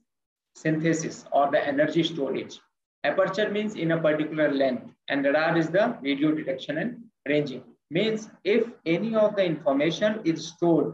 synthesis 0.55 1.25
or 1.31 1.49
the 1.51 1.65
energy 1.65 2.03
storage. 2.03 2.59
Aperture 3.03 3.49
means 3.49 3.75
in 3.75 3.91
a 3.91 4.01
particular 4.01 4.51
length 4.51 4.91
and 5.09 5.25
radar 5.25 5.57
is 5.57 5.69
the 5.69 5.97
radio 6.01 6.31
detection 6.31 6.77
and 6.77 6.97
ranging. 7.27 7.63
Means 7.89 8.29
if 8.43 8.67
any 8.85 9.15
of 9.15 9.35
the 9.35 9.43
information 9.43 10.21
is 10.23 10.47
stored 10.47 10.93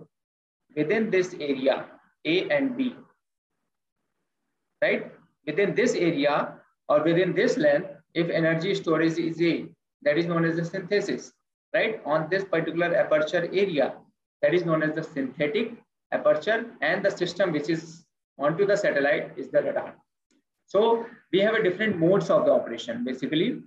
within 0.76 1.10
this 1.10 1.36
area, 1.40 1.86
A 2.26 2.50
and 2.50 2.78
B, 2.78 2.96
right? 4.82 5.12
Within 5.46 5.76
this 5.76 5.94
area 5.96 6.56
or 6.90 7.04
within 7.04 7.34
this 7.34 7.58
length, 7.58 7.90
if 8.14 8.30
energy 8.30 8.74
storage 8.74 9.18
is 9.18 9.42
A, 9.42 9.68
that 10.04 10.18
is 10.18 10.26
known 10.26 10.46
as 10.46 10.56
the 10.56 10.66
synthesis, 10.66 11.34
right? 11.74 12.02
On 12.06 12.28
this 12.30 12.44
particular 12.46 12.96
aperture 12.96 13.46
area, 13.54 13.96
that 14.42 14.54
is 14.54 14.66
known 14.66 14.82
as 14.82 14.96
the 14.96 15.04
synthetic 15.04 15.74
aperture 16.12 16.66
and 16.82 17.04
the 17.04 17.12
system 17.12 17.52
which 17.52 17.70
is 17.70 18.07
onto 18.38 18.66
the 18.66 18.76
satellite 18.76 19.32
is 19.38 19.50
the 19.50 19.62
radar. 19.62 19.96
So 20.66 21.06
we 21.32 21.40
have 21.40 21.56
a 21.56 21.64
different 21.64 21.98
modes 21.98 22.30
of 22.30 22.46
the 22.46 22.52
operation. 22.52 23.04
Basically, 23.04 23.62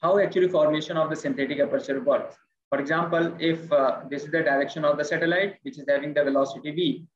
how 0.00 0.18
actually 0.18 0.48
formation 0.48 0.96
of 0.96 1.10
the 1.10 1.16
synthetic 1.16 1.58
aperture 1.60 2.00
works. 2.00 2.36
For 2.70 2.78
example, 2.78 3.34
if 3.40 3.70
uh, 3.72 4.02
this 4.08 4.24
is 4.24 4.30
the 4.30 4.42
direction 4.42 4.84
of 4.84 4.98
the 4.98 5.04
satellite, 5.04 5.56
which 5.62 5.78
is 5.78 5.84
having 5.88 6.14
the 6.14 6.22
velocity 6.22 6.70
v. 6.70 7.06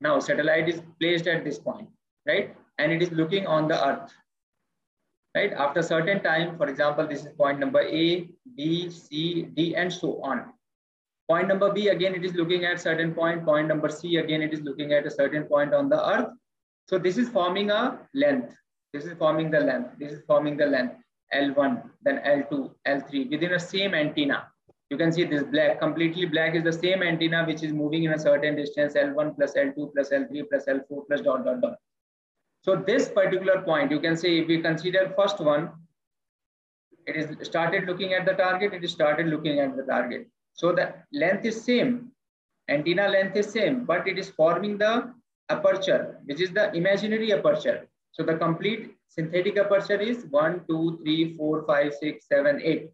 Now 0.00 0.20
satellite 0.20 0.68
is 0.68 0.80
placed 1.00 1.26
at 1.26 1.44
this 1.44 1.58
point, 1.58 1.88
right? 2.26 2.54
And 2.78 2.92
it 2.92 3.02
is 3.02 3.10
looking 3.10 3.46
on 3.46 3.66
the 3.66 3.84
earth, 3.84 4.12
right? 5.34 5.52
After 5.52 5.82
certain 5.82 6.22
time, 6.22 6.56
for 6.56 6.68
example, 6.68 7.06
this 7.06 7.24
is 7.24 7.32
point 7.32 7.58
number 7.58 7.80
A, 7.80 8.28
B, 8.56 8.90
C, 8.90 9.42
D, 9.42 9.74
and 9.74 9.92
so 9.92 10.22
on. 10.22 10.52
Point 11.28 11.48
number 11.48 11.70
B, 11.72 11.88
again, 11.88 12.14
it 12.14 12.24
is 12.24 12.34
looking 12.34 12.64
at 12.64 12.80
certain 12.80 13.14
point. 13.14 13.44
Point 13.44 13.68
number 13.68 13.90
C, 13.90 14.16
again, 14.16 14.40
it 14.40 14.54
is 14.54 14.60
looking 14.62 14.92
at 14.92 15.06
a 15.06 15.10
certain 15.10 15.44
point 15.44 15.74
on 15.74 15.88
the 15.88 16.08
earth. 16.08 16.28
So 16.86 16.98
this 16.98 17.18
is 17.18 17.28
forming 17.28 17.70
a 17.70 17.98
length. 18.14 18.54
This 18.94 19.04
is 19.04 19.12
forming 19.18 19.50
the 19.50 19.60
length. 19.60 19.90
This 19.98 20.12
is 20.12 20.22
forming 20.26 20.56
the 20.56 20.64
length. 20.64 20.94
L1, 21.34 21.82
then 22.02 22.22
L2, 22.24 22.72
L3 22.86 23.30
within 23.30 23.52
a 23.52 23.60
same 23.60 23.94
antenna. 23.94 24.48
You 24.88 24.96
can 24.96 25.12
see 25.12 25.24
this 25.24 25.42
black, 25.42 25.78
completely 25.78 26.24
black 26.24 26.54
is 26.54 26.64
the 26.64 26.72
same 26.72 27.02
antenna 27.02 27.44
which 27.44 27.62
is 27.62 27.74
moving 27.74 28.04
in 28.04 28.14
a 28.14 28.18
certain 28.18 28.56
distance 28.56 28.94
L1 28.94 29.36
plus 29.36 29.52
L2 29.52 29.92
plus 29.92 30.08
L3 30.08 30.48
plus 30.48 30.64
L4 30.64 31.06
plus 31.06 31.20
dot 31.20 31.44
dot 31.44 31.60
dot. 31.60 31.76
So 32.62 32.76
this 32.76 33.10
particular 33.10 33.60
point, 33.60 33.90
you 33.90 34.00
can 34.00 34.16
say 34.16 34.38
if 34.38 34.48
we 34.48 34.62
consider 34.62 35.12
first 35.14 35.40
one, 35.40 35.70
it 37.06 37.16
is 37.16 37.46
started 37.46 37.84
looking 37.84 38.14
at 38.14 38.24
the 38.24 38.32
target, 38.32 38.72
it 38.72 38.82
is 38.82 38.92
started 38.92 39.26
looking 39.26 39.60
at 39.60 39.76
the 39.76 39.82
target. 39.82 40.26
So 40.58 40.72
the 40.72 40.92
length 41.12 41.44
is 41.44 41.64
same, 41.64 42.10
antenna 42.68 43.08
length 43.08 43.36
is 43.36 43.46
same, 43.52 43.84
but 43.84 44.08
it 44.08 44.18
is 44.18 44.28
forming 44.30 44.76
the 44.76 45.14
aperture, 45.48 46.18
which 46.24 46.40
is 46.40 46.50
the 46.50 46.74
imaginary 46.74 47.32
aperture. 47.32 47.86
So 48.10 48.24
the 48.24 48.34
complete 48.34 48.96
synthetic 49.06 49.56
aperture 49.56 50.00
is 50.00 50.26
1, 50.30 50.64
2, 50.68 50.98
3, 51.04 51.36
4, 51.36 51.64
5, 51.64 51.94
6, 51.94 52.26
7, 52.26 52.60
8. 52.60 52.90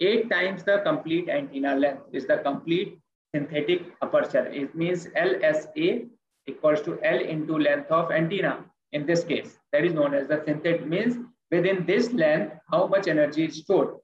8 0.00 0.30
times 0.30 0.62
the 0.62 0.78
complete 0.84 1.28
antenna 1.28 1.74
length 1.74 2.04
is 2.12 2.26
the 2.26 2.38
complete 2.38 2.96
synthetic 3.34 3.82
aperture. 4.00 4.46
It 4.46 4.72
means 4.76 5.06
LSA 5.16 6.08
equals 6.46 6.82
to 6.82 7.00
L 7.02 7.18
into 7.18 7.58
length 7.58 7.90
of 7.90 8.12
antenna 8.12 8.64
in 8.92 9.04
this 9.04 9.24
case. 9.24 9.58
That 9.72 9.84
is 9.84 9.94
known 9.94 10.14
as 10.14 10.28
the 10.28 10.42
synthetic 10.46 10.86
means 10.86 11.16
within 11.50 11.86
this 11.86 12.12
length, 12.12 12.54
how 12.70 12.86
much 12.86 13.08
energy 13.08 13.46
is 13.46 13.56
stored 13.56 13.96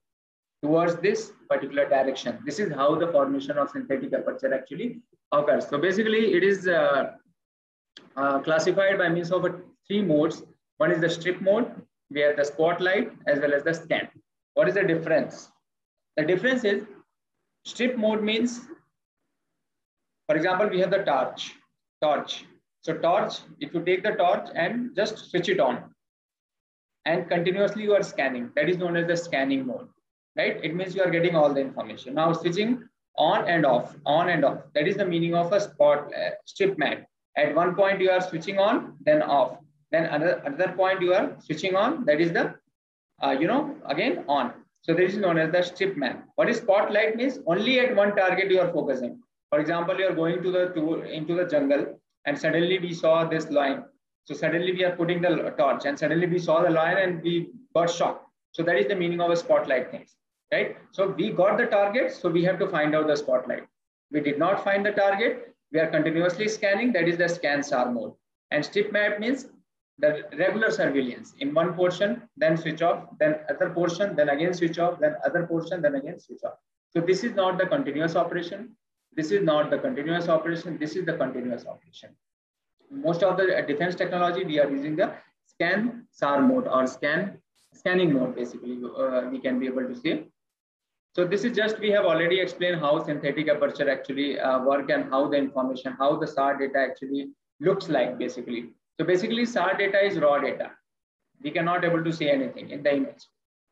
towards 0.62 0.96
this 0.96 1.32
particular 1.48 1.88
direction. 1.88 2.38
This 2.44 2.58
is 2.58 2.72
how 2.72 2.94
the 2.94 3.08
formation 3.08 3.58
of 3.58 3.70
synthetic 3.70 4.12
aperture 4.12 4.52
actually 4.52 5.00
occurs. 5.32 5.68
So 5.68 5.78
basically 5.78 6.34
it 6.34 6.44
is 6.44 6.68
uh, 6.68 7.12
uh, 8.16 8.40
classified 8.40 8.98
by 8.98 9.08
means 9.08 9.32
of 9.32 9.46
three 9.86 10.02
modes. 10.02 10.42
One 10.78 10.92
is 10.92 11.00
the 11.00 11.10
strip 11.10 11.40
mode, 11.40 11.70
where 12.08 12.34
the 12.36 12.44
spotlight 12.44 13.12
as 13.26 13.40
well 13.40 13.54
as 13.54 13.64
the 13.64 13.74
scan. 13.74 14.08
What 14.54 14.68
is 14.68 14.74
the 14.74 14.82
difference? 14.82 15.50
The 16.16 16.24
difference 16.24 16.64
is 16.64 16.84
strip 17.64 17.96
mode 17.96 18.22
means, 18.22 18.60
for 20.26 20.36
example, 20.36 20.68
we 20.68 20.80
have 20.80 20.90
the 20.90 21.04
torch, 21.04 21.54
torch. 22.02 22.44
So 22.82 22.94
torch, 22.94 23.34
if 23.60 23.74
you 23.74 23.82
take 23.84 24.02
the 24.02 24.12
torch 24.12 24.48
and 24.54 24.94
just 24.96 25.30
switch 25.30 25.48
it 25.48 25.60
on 25.60 25.84
and 27.04 27.28
continuously 27.28 27.82
you 27.82 27.94
are 27.94 28.02
scanning, 28.02 28.50
that 28.56 28.68
is 28.68 28.76
known 28.78 28.96
as 28.96 29.06
the 29.06 29.16
scanning 29.16 29.66
mode. 29.66 29.88
Right? 30.36 30.58
It 30.62 30.74
means 30.74 30.94
you 30.94 31.02
are 31.02 31.10
getting 31.10 31.34
all 31.34 31.52
the 31.52 31.60
information. 31.60 32.14
Now 32.14 32.32
switching 32.32 32.82
on 33.16 33.48
and 33.48 33.66
off, 33.66 33.94
on 34.06 34.28
and 34.28 34.44
off. 34.44 34.58
That 34.74 34.88
is 34.88 34.96
the 34.96 35.04
meaning 35.04 35.34
of 35.34 35.52
a 35.52 35.60
spot 35.60 36.10
uh, 36.14 36.30
strip 36.46 36.78
map. 36.78 37.04
At 37.36 37.54
one 37.54 37.74
point 37.74 38.00
you 38.00 38.10
are 38.10 38.20
switching 38.20 38.58
on, 38.58 38.96
then 39.04 39.22
off. 39.22 39.58
Then 39.90 40.04
another, 40.06 40.42
another 40.44 40.72
point 40.72 41.00
you 41.02 41.12
are 41.14 41.36
switching 41.40 41.74
on, 41.74 42.04
that 42.04 42.20
is 42.20 42.32
the, 42.32 42.54
uh, 43.22 43.32
you 43.32 43.46
know, 43.46 43.76
again 43.86 44.24
on. 44.28 44.52
So 44.82 44.94
this 44.94 45.12
is 45.12 45.18
known 45.18 45.38
as 45.38 45.52
the 45.52 45.62
strip 45.62 45.96
map. 45.96 46.24
What 46.36 46.48
is 46.48 46.58
spotlight 46.58 47.16
means? 47.16 47.38
Only 47.46 47.80
at 47.80 47.94
one 47.94 48.16
target 48.16 48.50
you 48.50 48.60
are 48.60 48.72
focusing. 48.72 49.20
For 49.50 49.58
example, 49.60 49.98
you 49.98 50.06
are 50.06 50.14
going 50.14 50.42
to 50.42 50.50
the 50.50 50.68
to, 50.74 51.02
into 51.02 51.34
the 51.34 51.44
jungle 51.44 52.00
and 52.24 52.38
suddenly 52.38 52.78
we 52.78 52.94
saw 52.94 53.24
this 53.24 53.50
line. 53.50 53.84
So 54.24 54.34
suddenly 54.34 54.72
we 54.72 54.84
are 54.84 54.94
putting 54.94 55.20
the 55.20 55.52
torch 55.58 55.84
and 55.86 55.98
suddenly 55.98 56.26
we 56.26 56.38
saw 56.38 56.62
the 56.62 56.70
line 56.70 56.96
and 56.98 57.22
we 57.22 57.50
got 57.74 57.90
shocked. 57.90 58.29
So 58.52 58.62
that 58.64 58.76
is 58.76 58.86
the 58.86 58.96
meaning 58.96 59.20
of 59.20 59.30
a 59.30 59.36
spotlight 59.36 59.90
things, 59.90 60.16
right? 60.52 60.76
So 60.92 61.08
we 61.08 61.30
got 61.30 61.56
the 61.56 61.66
target, 61.66 62.12
so 62.12 62.28
we 62.28 62.42
have 62.44 62.58
to 62.58 62.68
find 62.68 62.94
out 62.94 63.06
the 63.06 63.16
spotlight. 63.16 63.66
We 64.10 64.20
did 64.20 64.38
not 64.38 64.64
find 64.64 64.84
the 64.84 64.92
target. 64.92 65.54
We 65.72 65.78
are 65.78 65.86
continuously 65.86 66.48
scanning. 66.48 66.92
That 66.92 67.06
is 67.08 67.16
the 67.16 67.28
scan 67.28 67.62
SAR 67.62 67.92
mode. 67.92 68.12
And 68.50 68.64
strip 68.64 68.92
map 68.92 69.20
means 69.20 69.46
the 69.98 70.24
regular 70.36 70.70
surveillance 70.70 71.34
in 71.38 71.54
one 71.54 71.74
portion, 71.74 72.22
then 72.36 72.56
switch 72.56 72.82
off, 72.82 73.04
then 73.18 73.36
other 73.48 73.70
portion, 73.70 74.16
then 74.16 74.30
again 74.30 74.54
switch 74.54 74.78
off, 74.78 74.98
then 74.98 75.14
other 75.24 75.46
portion, 75.46 75.82
then 75.82 75.94
again 75.94 76.18
switch 76.18 76.42
off. 76.44 76.54
So 76.92 77.00
this 77.00 77.22
is 77.22 77.34
not 77.34 77.58
the 77.58 77.66
continuous 77.66 78.16
operation. 78.16 78.76
This 79.14 79.30
is 79.30 79.42
not 79.42 79.70
the 79.70 79.78
continuous 79.78 80.28
operation. 80.28 80.78
This 80.78 80.96
is 80.96 81.04
the 81.04 81.16
continuous 81.16 81.66
operation. 81.66 82.10
Most 82.90 83.22
of 83.22 83.36
the 83.36 83.62
defense 83.68 83.94
technology, 83.94 84.44
we 84.44 84.58
are 84.58 84.68
using 84.68 84.96
the 84.96 85.12
scan 85.46 86.06
SAR 86.10 86.42
mode 86.42 86.66
or 86.66 86.86
scan 86.86 87.39
scanning 87.80 88.12
mode, 88.12 88.34
basically, 88.36 88.78
uh, 89.04 89.22
we 89.32 89.40
can 89.40 89.58
be 89.58 89.66
able 89.66 89.86
to 89.92 89.96
see. 90.02 90.24
So 91.16 91.24
this 91.26 91.44
is 91.44 91.56
just, 91.56 91.80
we 91.80 91.90
have 91.90 92.04
already 92.04 92.38
explained 92.40 92.80
how 92.80 92.92
synthetic 93.04 93.48
aperture 93.48 93.90
actually 93.90 94.38
uh, 94.38 94.60
work 94.64 94.90
and 94.90 95.10
how 95.10 95.28
the 95.28 95.36
information, 95.36 95.96
how 95.98 96.16
the 96.16 96.26
SAR 96.26 96.56
data 96.58 96.78
actually 96.78 97.30
looks 97.58 97.88
like, 97.88 98.18
basically. 98.18 98.70
So 98.98 99.06
basically 99.06 99.44
SAR 99.44 99.76
data 99.76 100.04
is 100.04 100.18
raw 100.18 100.38
data. 100.38 100.70
We 101.42 101.50
cannot 101.50 101.84
able 101.84 102.04
to 102.04 102.12
see 102.12 102.28
anything 102.30 102.70
in 102.70 102.82
the 102.82 102.94
image. 102.94 103.22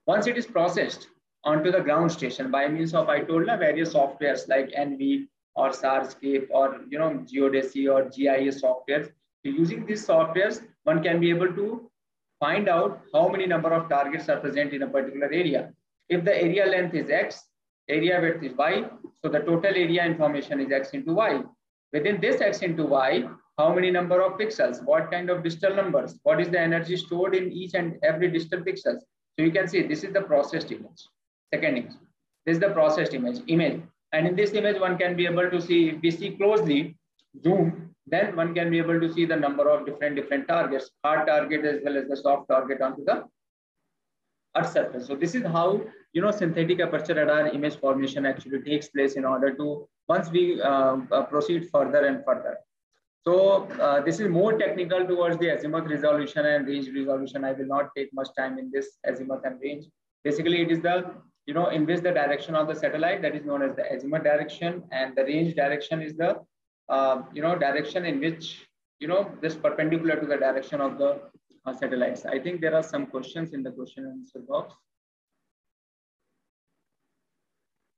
Once 0.07 0.27
it 0.27 0.37
is 0.37 0.47
processed 0.47 1.07
onto 1.45 1.71
the 1.71 1.81
ground 1.81 2.11
station 2.11 2.51
by 2.51 2.67
means 2.67 2.95
of, 2.95 3.09
I 3.09 3.21
told 3.21 3.47
various 3.47 3.95
softwares 3.95 4.49
like 4.49 4.71
ENVI 4.71 5.29
or 5.55 5.71
SARscape 5.71 6.49
or, 6.51 6.81
you 6.91 6.99
know, 6.99 7.11
Geodesy 7.31 7.85
or 7.93 8.05
GIS 8.17 8.63
softwares. 8.63 9.07
So 9.43 9.53
using 9.63 9.87
these 9.87 10.07
softwares, 10.07 10.63
one 10.85 11.03
can 11.03 11.21
be 11.21 11.31
able 11.31 11.53
to 11.61 11.91
find 12.41 12.69
out 12.69 13.01
how 13.13 13.29
many 13.29 13.47
number 13.47 13.73
of 13.73 13.89
targets 13.89 14.29
are 14.29 14.39
present 14.39 14.73
in 14.73 14.83
a 14.83 14.87
particular 14.87 15.27
area. 15.27 15.73
If 16.09 16.25
the 16.25 16.35
area 16.35 16.67
length 16.67 16.95
is 16.95 17.11
X, 17.11 17.45
area 17.89 18.21
width 18.21 18.43
is 18.43 18.57
Y, 18.57 18.85
so 19.23 19.29
the 19.29 19.41
total 19.41 19.67
area 19.67 20.05
information 20.05 20.61
is 20.61 20.71
X 20.71 20.91
into 20.91 21.13
Y. 21.13 21.43
Within 21.93 22.21
this 22.21 22.41
X 22.41 22.61
into 22.61 22.85
Y, 22.85 23.25
how 23.59 23.75
many 23.75 23.91
number 23.91 24.23
of 24.23 24.39
pixels, 24.39 24.85
what 24.85 25.11
kind 25.11 25.31
of 25.31 25.43
digital 25.43 25.75
numbers, 25.75 26.19
what 26.23 26.41
is 26.41 26.49
the 26.49 26.61
energy 26.61 26.97
stored 26.97 27.35
in 27.35 27.51
each 27.51 27.75
and 27.75 27.97
every 28.03 28.31
digital 28.31 28.61
pixels. 28.61 29.01
So 29.37 29.45
you 29.45 29.51
can 29.51 29.67
see 29.67 29.83
this 29.83 30.05
is 30.05 30.13
the 30.13 30.23
processed 30.23 30.71
image. 30.71 31.09
Second 31.53 31.79
image. 31.79 31.93
This 32.47 32.55
is 32.55 32.61
the 32.61 32.71
processed 32.71 33.15
image. 33.15 33.41
Image. 33.49 33.83
And 34.13 34.27
in 34.27 34.37
this 34.37 34.53
image, 34.53 34.81
one 34.81 34.97
can 34.97 35.17
be 35.17 35.27
able 35.27 35.51
to 35.51 35.61
see, 35.61 35.91
if 35.91 36.03
we 36.03 36.11
see 36.11 36.31
closely, 36.31 36.97
zoom, 37.43 37.88
then 38.11 38.37
one 38.37 38.55
can 38.55 38.71
be 38.71 38.79
able 38.79 39.01
to 39.01 39.13
see 39.13 39.25
the 39.25 39.37
number 39.37 39.69
of 39.71 39.87
different 39.87 40.17
different 40.17 40.49
targets, 40.49 40.91
hard 41.05 41.27
target 41.27 41.65
as 41.65 41.81
well 41.85 41.97
as 41.97 42.09
the 42.09 42.17
soft 42.17 42.49
target 42.49 42.81
onto 42.81 43.05
the 43.05 43.25
Earth 44.57 44.73
surface. 44.73 45.07
So 45.07 45.15
this 45.15 45.35
is 45.35 45.43
how 45.45 45.81
you 46.13 46.23
know 46.23 46.31
synthetic 46.31 46.81
aperture 46.81 47.15
radar 47.15 47.49
image 47.49 47.77
formation 47.77 48.27
actually 48.27 48.63
takes 48.63 48.89
place 48.89 49.15
in 49.15 49.25
order 49.25 49.55
to 49.57 49.89
once 50.09 50.31
we 50.31 50.61
uh, 50.61 50.97
uh, 51.13 51.23
proceed 51.25 51.69
further 51.71 52.07
and 52.07 52.25
further. 52.25 52.57
So 53.27 53.65
uh, 53.87 54.01
this 54.01 54.21
is 54.21 54.29
more 54.29 54.57
technical 54.59 55.07
towards 55.07 55.37
the 55.39 55.49
azimuth 55.49 55.87
resolution 55.87 56.47
and 56.47 56.67
range 56.67 56.89
resolution. 56.95 57.45
I 57.45 57.53
will 57.53 57.67
not 57.67 57.91
take 57.97 58.13
much 58.15 58.29
time 58.37 58.59
in 58.59 58.71
this 58.73 58.99
azimuth 59.05 59.45
and 59.45 59.61
range. 59.61 59.85
Basically, 60.25 60.63
it 60.63 60.71
is 60.71 60.81
the 60.81 61.11
you 61.47 61.55
know 61.55 61.69
in 61.69 61.85
which 61.87 62.01
the 62.01 62.13
direction 62.13 62.55
of 62.55 62.69
the 62.69 62.75
satellite 62.75 63.21
that 63.23 63.35
is 63.35 63.45
known 63.45 63.63
as 63.63 63.77
the 63.77 63.93
azimuth 63.93 64.23
direction, 64.23 64.85
and 64.93 65.15
the 65.17 65.25
range 65.25 65.55
direction 65.55 66.01
is 66.01 66.17
the 66.17 66.39
uh, 66.89 67.23
you 67.35 67.43
know, 67.43 67.57
direction 67.57 68.05
in 68.05 68.21
which, 68.21 68.67
you 68.99 69.09
know, 69.09 69.31
this 69.41 69.55
perpendicular 69.55 70.17
to 70.21 70.27
the 70.27 70.37
direction 70.37 70.81
of 70.81 70.99
the 70.99 71.21
uh, 71.67 71.73
satellites. 71.73 72.25
I 72.27 72.39
think 72.39 72.61
there 72.61 72.75
are 72.75 72.83
some 72.83 73.07
questions 73.07 73.53
in 73.53 73.63
the 73.63 73.71
question 73.71 74.05
and 74.05 74.21
answer 74.21 74.41
box. 74.41 74.75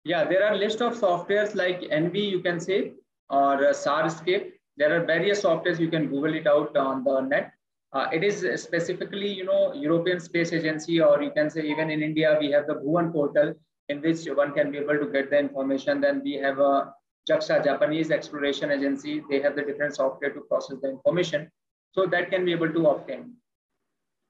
Yeah, 0.04 0.24
there 0.24 0.44
are 0.44 0.56
list 0.56 0.80
of 0.80 0.94
softwares 0.94 1.54
like 1.54 1.80
ENVI, 1.82 2.30
you 2.30 2.40
can 2.40 2.58
say, 2.58 2.92
or 3.28 3.66
uh, 3.66 3.72
SARscape. 3.72 4.52
There 4.76 4.98
are 4.98 5.04
various 5.04 5.42
softwares, 5.42 5.78
you 5.78 5.88
can 5.88 6.08
Google 6.08 6.34
it 6.34 6.46
out 6.46 6.76
on 6.76 7.04
the 7.04 7.20
net. 7.20 7.52
Uh, 7.92 8.06
it 8.12 8.24
is 8.24 8.62
specifically, 8.62 9.28
you 9.28 9.44
know, 9.44 9.74
European 9.74 10.20
Space 10.20 10.52
Agency, 10.52 11.00
or 11.00 11.22
you 11.22 11.32
can 11.32 11.50
say 11.50 11.62
even 11.62 11.90
in 11.90 12.02
India, 12.02 12.36
we 12.40 12.50
have 12.50 12.66
the 12.66 12.74
Bhuvan 12.74 13.12
portal 13.12 13.52
in 13.88 14.00
which 14.00 14.24
one 14.26 14.52
can 14.54 14.70
be 14.70 14.78
able 14.78 14.98
to 14.98 15.06
get 15.12 15.28
the 15.30 15.38
information. 15.38 16.00
Then 16.00 16.22
we 16.22 16.34
have 16.34 16.60
a 16.60 16.94
JAXA, 17.28 17.64
Japanese 17.64 18.10
Exploration 18.10 18.70
Agency, 18.70 19.22
they 19.28 19.40
have 19.40 19.56
the 19.56 19.62
different 19.62 19.94
software 19.94 20.30
to 20.30 20.40
process 20.42 20.78
the 20.82 20.90
information. 20.90 21.50
So 21.92 22.06
that 22.06 22.30
can 22.30 22.44
be 22.44 22.52
able 22.52 22.72
to 22.72 22.86
obtain. 22.88 23.34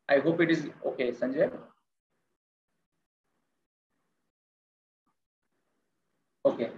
I 0.08 0.18
hope 0.18 0.40
it 0.40 0.50
is 0.50 0.68
okay, 0.86 1.12
Sanjay. 1.12 1.50
Okay. 6.44 6.70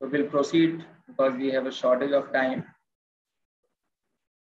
So 0.00 0.08
we'll 0.08 0.26
proceed 0.26 0.84
because 1.06 1.34
we 1.34 1.50
have 1.50 1.66
a 1.66 1.72
shortage 1.72 2.12
of 2.12 2.32
time. 2.32 2.64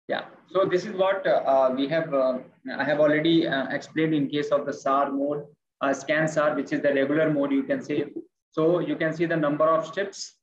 Yeah, 0.08 0.26
so 0.52 0.66
this 0.66 0.86
is 0.86 0.94
what 0.94 1.26
uh, 1.26 1.74
we 1.76 1.88
have, 1.88 2.14
uh, 2.14 2.40
I 2.78 2.84
have 2.84 3.00
already 3.00 3.48
uh, 3.48 3.68
explained 3.70 4.14
in 4.14 4.30
case 4.30 4.50
of 4.50 4.66
the 4.66 4.74
SAR 4.74 5.12
mode, 5.12 5.46
uh, 5.82 5.94
scan 5.94 6.28
SAR, 6.28 6.56
which 6.56 6.72
is 6.72 6.82
the 6.82 6.94
regular 6.94 7.32
mode, 7.32 7.52
you 7.52 7.64
can 7.64 7.82
say 7.82 8.06
so 8.56 8.80
you 8.80 8.96
can 8.96 9.12
see 9.14 9.26
the 9.26 9.36
number 9.36 9.68
of 9.68 9.86
steps. 9.86 10.36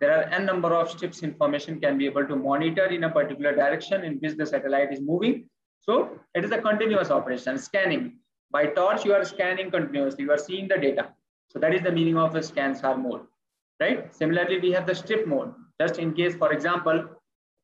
There 0.00 0.12
are 0.16 0.22
n 0.36 0.46
number 0.46 0.72
of 0.74 0.90
steps 0.90 1.22
information 1.22 1.78
can 1.78 1.98
be 1.98 2.06
able 2.06 2.26
to 2.26 2.36
monitor 2.36 2.86
in 2.86 3.04
a 3.04 3.10
particular 3.10 3.54
direction 3.54 4.04
in 4.04 4.14
which 4.20 4.36
the 4.38 4.46
satellite 4.46 4.92
is 4.94 5.00
moving. 5.02 5.34
So 5.80 6.18
it 6.34 6.44
is 6.46 6.52
a 6.52 6.60
continuous 6.68 7.10
operation, 7.10 7.58
scanning. 7.58 8.04
By 8.50 8.66
torch, 8.78 9.04
you 9.04 9.12
are 9.12 9.26
scanning 9.26 9.70
continuously. 9.70 10.24
You 10.24 10.32
are 10.32 10.38
seeing 10.38 10.68
the 10.68 10.78
data. 10.78 11.08
So 11.50 11.58
that 11.58 11.74
is 11.74 11.82
the 11.82 11.92
meaning 11.92 12.16
of 12.16 12.34
a 12.34 12.42
scan 12.42 12.74
SAR 12.74 12.96
mode, 12.96 13.22
right? 13.78 14.14
Similarly, 14.14 14.58
we 14.60 14.72
have 14.72 14.86
the 14.86 14.94
strip 14.94 15.26
mode. 15.26 15.52
Just 15.80 15.98
in 15.98 16.14
case, 16.14 16.34
for 16.34 16.52
example, 16.52 17.04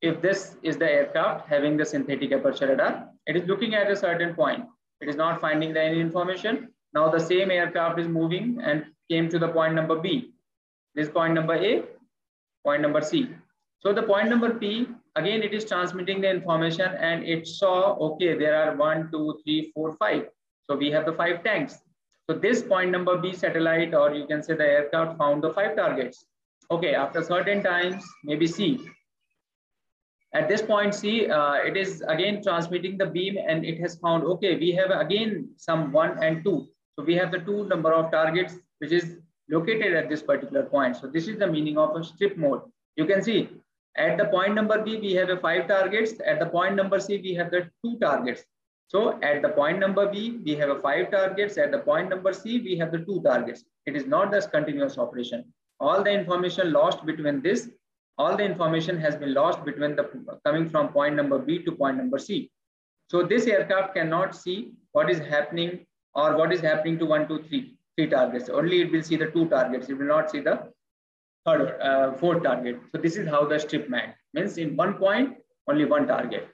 if 0.03 0.21
this 0.21 0.57
is 0.63 0.77
the 0.77 0.91
aircraft 0.91 1.49
having 1.49 1.79
the 1.79 1.87
synthetic 1.87 2.33
aperture 2.33 2.69
radar, 2.69 3.09
it 3.27 3.37
is 3.37 3.49
looking 3.49 3.75
at 3.75 3.91
a 3.91 3.97
certain 3.97 4.35
point. 4.35 4.65
It 5.01 5.09
is 5.09 5.17
not 5.17 5.41
finding 5.41 5.75
any 5.75 6.01
information. 6.01 6.69
Now 6.93 7.09
the 7.09 7.19
same 7.19 7.51
aircraft 7.51 7.99
is 7.99 8.09
moving 8.09 8.59
and 8.63 8.85
came 9.11 9.29
to 9.29 9.39
the 9.39 9.49
point 9.49 9.75
number 9.75 9.99
B. 9.99 10.33
This 10.95 11.09
point 11.09 11.35
number 11.35 11.55
A, 11.55 11.83
point 12.65 12.83
number 12.83 13.01
C. 13.01 13.29
So 13.81 13.93
the 13.93 14.03
point 14.03 14.31
number 14.31 14.55
P, 14.55 14.89
again, 15.17 15.43
it 15.43 15.53
is 15.53 15.65
transmitting 15.65 16.21
the 16.21 16.31
information 16.31 16.95
and 16.95 17.25
it 17.25 17.47
saw, 17.47 17.95
okay, 17.97 18.37
there 18.37 18.57
are 18.57 18.77
one, 18.77 19.11
two, 19.11 19.39
three, 19.45 19.71
four, 19.75 19.95
five. 19.97 20.29
So 20.69 20.77
we 20.77 20.91
have 20.91 21.05
the 21.05 21.13
five 21.13 21.45
tanks. 21.45 21.79
So 22.29 22.37
this 22.37 22.63
point 22.63 22.91
number 22.91 23.19
B 23.19 23.35
satellite, 23.35 23.95
or 23.95 24.15
you 24.15 24.27
can 24.27 24.43
say 24.43 24.55
the 24.55 24.65
aircraft 24.65 25.19
found 25.19 25.43
the 25.43 25.51
five 25.51 25.77
targets. 25.77 26.25
Okay, 26.71 26.95
after 26.95 27.23
certain 27.23 27.63
times, 27.63 28.03
maybe 28.25 28.47
C. 28.47 28.81
At 30.33 30.49
this 30.49 30.63
point 30.63 30.95
C, 30.95 31.29
uh, 31.29 31.55
it 31.55 31.77
is 31.77 32.03
again 32.09 32.43
transmitting 32.43 32.97
the 32.97 33.07
beam 33.07 33.37
and 33.47 33.65
it 33.65 33.79
has 33.81 33.97
found, 33.97 34.25
okay, 34.25 34.57
we 34.57 34.73
have 34.73 34.91
again 34.91 35.51
some 35.59 35.93
one 35.93 36.19
and 36.25 36.43
two. 36.43 36.67
So 36.97 37.05
we 37.05 37.15
have 37.17 37.31
the 37.31 37.41
two 37.41 37.69
number 37.69 37.93
of 37.93 38.11
targets 38.11 38.55
which 38.85 38.93
is 38.93 39.17
located 39.49 39.95
at 39.95 40.09
this 40.09 40.23
particular 40.23 40.65
point. 40.65 40.97
So 40.97 41.07
this 41.07 41.29
is 41.29 41.39
the 41.39 41.47
meaning 41.47 41.79
of 41.79 41.97
a 41.97 42.05
strip 42.05 42.37
mode. 42.37 42.63
You 42.97 43.07
can 43.07 43.23
see 43.23 43.49
at 43.97 44.19
the 44.19 44.27
point 44.27 44.55
number 44.55 44.83
B, 44.83 44.99
we 44.99 45.13
have 45.15 45.31
a 45.31 45.37
five 45.37 45.69
targets. 45.69 46.15
At 46.27 46.41
the 46.41 46.47
point 46.47 46.75
number 46.75 47.01
C, 47.01 47.19
we 47.19 47.35
have 47.35 47.51
the 47.51 47.71
two 47.85 47.99
targets. 48.01 48.43
So 48.89 49.19
at 49.23 49.41
the 49.43 49.49
point 49.49 49.79
number 49.79 50.07
B, 50.11 50.41
we 50.45 50.55
have 50.57 50.69
a 50.71 50.81
five 50.81 51.11
targets. 51.11 51.57
At 51.59 51.71
the 51.73 51.79
point 51.79 52.11
number 52.11 52.33
C, 52.33 52.61
we 52.61 52.77
have 52.79 52.93
the 52.93 52.99
two 52.99 53.23
targets. 53.23 53.65
It 53.87 53.97
is 53.97 54.07
not 54.07 54.33
this 54.33 54.47
continuous 54.47 54.99
operation. 54.99 55.45
All 55.81 56.03
the 56.03 56.11
information 56.11 56.73
lost 56.73 57.05
between 57.07 57.41
this, 57.43 57.71
all 58.19 58.37
the 58.37 58.45
information 58.45 58.99
has 58.99 59.17
been 59.17 59.35
lost 59.35 59.65
between 59.65 59.97
the 59.97 60.05
coming 60.45 60.69
from 60.69 60.89
point 60.89 61.17
number 61.17 61.39
B 61.39 61.63
to 61.65 61.73
point 61.73 61.97
number 61.97 62.19
C. 62.19 62.51
So 63.11 63.23
this 63.23 63.47
aircraft 63.47 63.95
cannot 63.95 64.37
see 64.37 64.73
what 64.93 65.11
is 65.11 65.19
happening 65.19 65.87
or 66.15 66.37
what 66.37 66.53
is 66.53 66.61
happening 66.61 66.99
to 67.01 67.07
one, 67.07 67.27
two, 67.29 67.43
three 67.49 67.74
three 67.97 68.09
targets. 68.09 68.49
Only 68.49 68.83
it 68.83 68.93
will 68.93 69.03
see 69.03 69.17
the 69.17 69.27
two 69.27 69.49
targets. 69.49 69.89
It 69.89 69.95
will 69.95 70.07
not 70.07 70.31
see 70.31 70.41
the 70.41 70.69
third, 71.47 71.81
uh, 71.81 72.13
fourth 72.15 72.43
target. 72.43 72.81
So 72.93 73.01
this 73.01 73.17
is 73.17 73.29
how 73.29 73.45
the 73.47 73.59
strip 73.59 73.89
map 73.89 74.17
means 74.33 74.59
in 74.59 74.77
one 74.77 74.95
point, 74.95 75.37
only 75.69 75.85
one 75.85 76.07
target. 76.07 76.49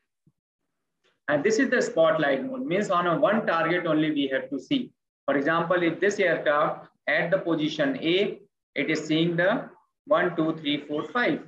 And 1.29 1.45
this 1.45 1.59
is 1.59 1.71
the 1.71 1.81
spotlight 1.81 2.45
mode 2.45 2.67
means 2.67 2.91
on 2.91 3.07
a 3.07 3.19
one 3.19 3.47
target 3.47 3.87
only 3.87 4.11
we 4.11 4.27
have 4.29 4.51
to 4.51 4.59
see. 4.59 4.91
For 5.27 5.37
example, 5.37 5.83
if 5.83 6.01
this 6.01 6.19
aircraft 6.19 6.89
at 7.07 7.31
the 7.31 7.39
position 7.39 7.97
A, 8.03 8.41
it 8.75 8.91
is 8.91 9.07
seeing 9.07 9.37
the 9.37 9.69
one, 10.07 10.35
two, 10.37 10.57
three, 10.57 10.85
four, 10.87 11.05
five, 11.05 11.41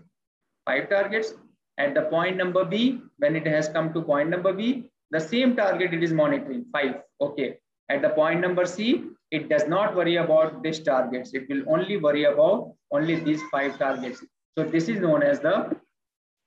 five 0.67 0.89
targets. 0.89 1.35
At 1.79 1.95
the 1.95 2.03
point 2.03 2.37
number 2.37 2.65
B, 2.65 3.01
when 3.19 3.35
it 3.35 3.47
has 3.47 3.69
come 3.69 3.93
to 3.95 4.03
point 4.03 4.29
number 4.29 4.53
B, 4.53 4.91
the 5.11 5.19
same 5.19 5.57
target 5.57 5.93
it 5.93 6.03
is 6.03 6.13
monitoring, 6.13 6.67
five. 6.73 7.03
Okay. 7.21 7.59
At 7.89 8.03
the 8.03 8.11
point 8.11 8.41
number 8.41 8.65
C, 8.65 9.05
it 9.33 9.49
does 9.49 9.67
not 9.67 9.97
worry 9.97 10.17
about 10.17 10.63
these 10.63 10.81
targets. 10.81 11.33
It 11.33 11.49
will 11.49 11.63
only 11.75 11.97
worry 11.97 12.25
about 12.25 12.75
only 12.91 13.17
these 13.29 13.41
five 13.51 13.79
targets. 13.79 14.23
So 14.57 14.65
this 14.65 14.89
is 14.89 15.01
known 15.01 15.23
as 15.23 15.41
the 15.41 15.75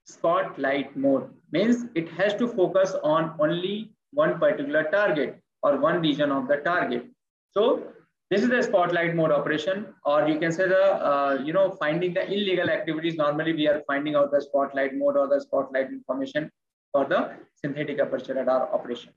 spotlight 0.04 0.96
mode. 0.96 1.28
Means 1.52 1.86
it 1.94 2.08
has 2.10 2.34
to 2.34 2.46
focus 2.46 2.94
on 3.02 3.34
only 3.40 3.90
one 4.12 4.38
particular 4.38 4.84
target 4.84 5.40
or 5.62 5.78
one 5.78 6.00
region 6.00 6.30
of 6.30 6.46
the 6.46 6.58
target. 6.58 7.06
So 7.50 7.92
this 8.30 8.42
is 8.42 8.48
the 8.48 8.62
spotlight 8.62 9.14
mode 9.14 9.32
operation, 9.32 9.86
or 10.04 10.28
you 10.28 10.38
can 10.38 10.52
say 10.52 10.68
the, 10.68 10.84
uh, 11.10 11.42
you 11.44 11.52
know, 11.52 11.76
finding 11.80 12.14
the 12.14 12.24
illegal 12.26 12.70
activities. 12.70 13.16
Normally 13.16 13.52
we 13.52 13.68
are 13.68 13.82
finding 13.86 14.14
out 14.14 14.30
the 14.32 14.40
spotlight 14.40 14.94
mode 14.94 15.16
or 15.16 15.28
the 15.28 15.40
spotlight 15.40 15.88
information 15.88 16.50
for 16.92 17.04
the 17.04 17.36
synthetic 17.54 18.00
aperture 18.00 18.34
radar 18.34 18.72
operation. 18.72 19.12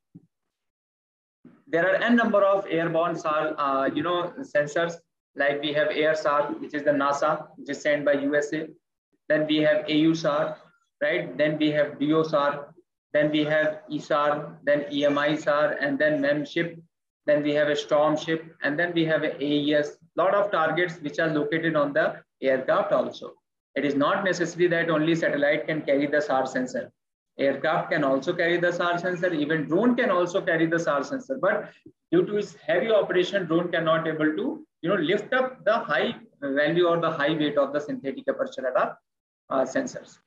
There 1.71 1.87
are 1.87 1.95
n 1.95 2.15
number 2.15 2.43
of 2.43 2.65
airborne 2.67 3.15
SAR, 3.15 3.53
uh, 3.59 3.85
you 3.93 4.01
know, 4.01 4.33
sensors 4.41 4.93
like 5.35 5.61
we 5.61 5.71
have 5.73 5.89
AirSAR, 5.89 6.59
which 6.59 6.73
is 6.73 6.83
the 6.83 6.91
NASA, 6.91 7.47
which 7.57 7.69
is 7.69 7.81
sent 7.81 8.05
by 8.05 8.13
USA. 8.13 8.67
Then 9.27 9.45
we 9.45 9.57
have 9.57 9.85
AUSAR, 9.85 10.57
right? 11.01 11.37
Then 11.37 11.57
we 11.59 11.69
have 11.71 11.99
DOSAR, 11.99 12.73
then 13.13 13.31
we 13.31 13.43
have 13.43 13.81
ESAR, 13.91 14.57
then 14.63 14.85
EMISAR, 14.91 15.77
and 15.79 15.99
then 15.99 16.21
MEMPHIS, 16.21 16.79
then 17.27 17.43
we 17.43 17.53
have 17.53 17.67
a 17.67 17.75
storm 17.75 18.17
ship, 18.17 18.43
and 18.63 18.77
then 18.77 18.91
we 18.93 19.05
have 19.05 19.23
AES, 19.23 19.97
lot 20.15 20.33
of 20.33 20.51
targets 20.51 20.95
which 21.01 21.19
are 21.19 21.29
located 21.29 21.75
on 21.75 21.93
the 21.93 22.15
aircraft 22.41 22.91
also. 22.91 23.33
It 23.75 23.85
is 23.85 23.95
not 23.95 24.23
necessary 24.23 24.67
that 24.67 24.89
only 24.89 25.15
satellite 25.15 25.67
can 25.67 25.83
carry 25.83 26.07
the 26.07 26.21
SAR 26.21 26.47
sensor. 26.47 26.91
Aircraft 27.39 27.91
can 27.91 28.03
also 28.03 28.33
carry 28.33 28.57
the 28.57 28.71
SAR 28.71 28.97
sensor, 28.97 29.33
even 29.33 29.65
drone 29.65 29.95
can 29.95 30.11
also 30.11 30.41
carry 30.41 30.65
the 30.65 30.79
SAR 30.79 31.03
sensor, 31.03 31.37
but 31.41 31.71
due 32.11 32.25
to 32.25 32.37
its 32.37 32.55
heavy 32.55 32.91
operation, 32.91 33.45
drone 33.45 33.71
cannot 33.71 34.07
able 34.07 34.35
to 34.35 34.65
you 34.81 34.89
know, 34.89 34.95
lift 34.95 35.33
up 35.33 35.63
the 35.65 35.73
high 35.73 36.15
value 36.41 36.85
or 36.85 36.99
the 36.99 37.09
high 37.09 37.33
weight 37.33 37.57
of 37.57 37.73
the 37.73 37.79
synthetic 37.79 38.27
aperture 38.27 38.63
radar 38.63 38.97
uh, 39.49 39.61
sensors. 39.61 40.19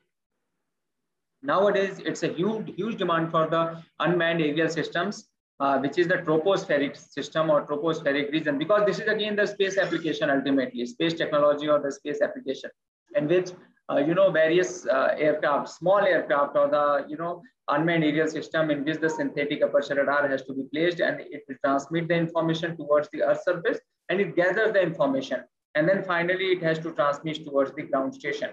Nowadays, 1.41 1.99
it's 2.05 2.23
a 2.23 2.27
huge, 2.27 2.73
huge 2.75 2.97
demand 2.97 3.31
for 3.31 3.47
the 3.47 3.83
unmanned 3.99 4.41
aerial 4.41 4.69
systems 4.69 5.27
uh, 5.59 5.77
which 5.79 5.97
is 5.97 6.07
the 6.07 6.15
tropospheric 6.15 6.97
system 6.97 7.49
or 7.49 7.65
tropospheric 7.65 8.31
region, 8.31 8.57
because 8.57 8.85
this 8.85 8.99
is 8.99 9.07
again 9.07 9.35
the 9.35 9.45
space 9.45 9.77
application 9.77 10.29
ultimately, 10.29 10.85
space 10.85 11.13
technology 11.13 11.67
or 11.67 11.79
the 11.79 11.91
space 11.91 12.21
application, 12.21 12.69
in 13.15 13.27
which 13.27 13.51
you 13.91 14.13
know 14.13 14.31
various 14.31 14.85
uh, 14.87 15.15
aircraft, 15.17 15.69
small 15.69 15.99
aircraft 15.99 16.55
or 16.55 16.69
the 16.69 17.05
you 17.09 17.17
know 17.17 17.41
unmanned 17.69 18.03
aerial 18.03 18.27
system 18.27 18.69
in 18.71 18.83
which 18.83 18.99
the 18.99 19.09
synthetic 19.09 19.61
aperture 19.61 19.95
radar 19.95 20.27
has 20.27 20.43
to 20.43 20.53
be 20.53 20.63
placed 20.73 20.99
and 20.99 21.19
it 21.19 21.43
will 21.47 21.55
transmit 21.63 22.07
the 22.07 22.15
information 22.15 22.75
towards 22.75 23.09
the 23.11 23.21
Earth 23.23 23.41
surface 23.43 23.79
and 24.09 24.19
it 24.19 24.35
gathers 24.35 24.73
the 24.73 24.81
information 24.81 25.43
and 25.75 25.87
then 25.87 26.03
finally 26.03 26.51
it 26.51 26.61
has 26.61 26.79
to 26.79 26.91
transmit 26.91 27.43
towards 27.45 27.73
the 27.73 27.83
ground 27.83 28.13
station. 28.13 28.49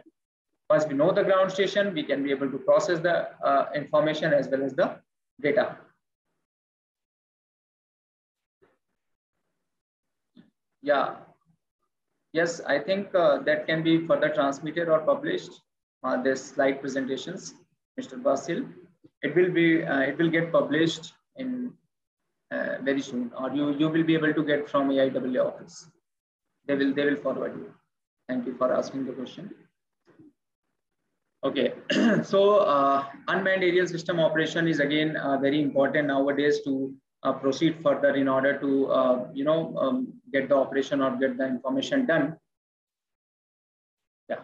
Once 0.68 0.87
we 0.87 0.95
know 0.95 1.11
the 1.11 1.24
ground 1.24 1.51
station, 1.51 1.93
we 1.93 2.03
can 2.03 2.22
be 2.22 2.31
able 2.31 2.51
to 2.51 2.59
process 2.59 3.01
the 3.01 3.28
uh, 3.45 3.66
information 3.74 4.33
as 4.33 4.49
well 4.49 4.62
as 4.62 4.72
the 4.74 4.97
data. 5.41 5.76
Yeah. 10.83 11.16
Yes, 12.33 12.61
I 12.61 12.78
think 12.78 13.14
uh, 13.14 13.39
that 13.39 13.66
can 13.66 13.83
be 13.83 14.07
further 14.07 14.28
transmitted 14.28 14.89
or 14.89 15.01
published. 15.01 15.51
Uh, 16.03 16.22
this 16.22 16.43
slide 16.45 16.81
presentations, 16.81 17.55
Mr. 18.01 18.22
Basil. 18.22 18.64
It 19.22 19.35
will 19.35 19.51
be, 19.51 19.83
uh, 19.85 20.01
it 20.01 20.16
will 20.16 20.31
get 20.31 20.51
published 20.51 21.12
in 21.37 21.72
uh, 22.51 22.76
very 22.83 23.03
soon, 23.03 23.33
or 23.39 23.51
you 23.51 23.72
you 23.76 23.89
will 23.89 24.05
be 24.05 24.14
able 24.14 24.33
to 24.33 24.45
get 24.45 24.68
from 24.68 24.89
AIAA 24.91 25.45
office. 25.45 25.89
They 26.66 26.74
will 26.74 26.95
they 26.95 27.05
will 27.05 27.16
forward 27.16 27.55
you. 27.57 27.74
Thank 28.28 28.47
you 28.47 28.55
for 28.55 28.72
asking 28.72 29.07
the 29.07 29.12
question. 29.12 29.51
Okay, 31.43 31.72
so 32.22 32.59
uh, 32.59 33.05
unmanned 33.28 33.64
aerial 33.64 33.87
system 33.87 34.20
operation 34.20 34.68
is 34.68 34.81
again 34.81 35.16
uh, 35.16 35.39
very 35.39 35.61
important 35.61 36.09
nowadays 36.09 36.61
to 36.62 36.95
uh, 37.23 37.33
proceed 37.33 37.77
further 37.83 38.14
in 38.14 38.29
order 38.29 38.59
to, 38.59 38.87
uh, 38.87 39.29
you 39.35 39.45
know, 39.45 39.77
um, 39.77 40.12
get 40.33 40.49
the 40.49 40.57
operation 40.57 41.01
or 41.01 41.16
get 41.16 41.37
the 41.37 41.47
information 41.47 42.07
done. 42.07 42.37
Yeah. 44.29 44.41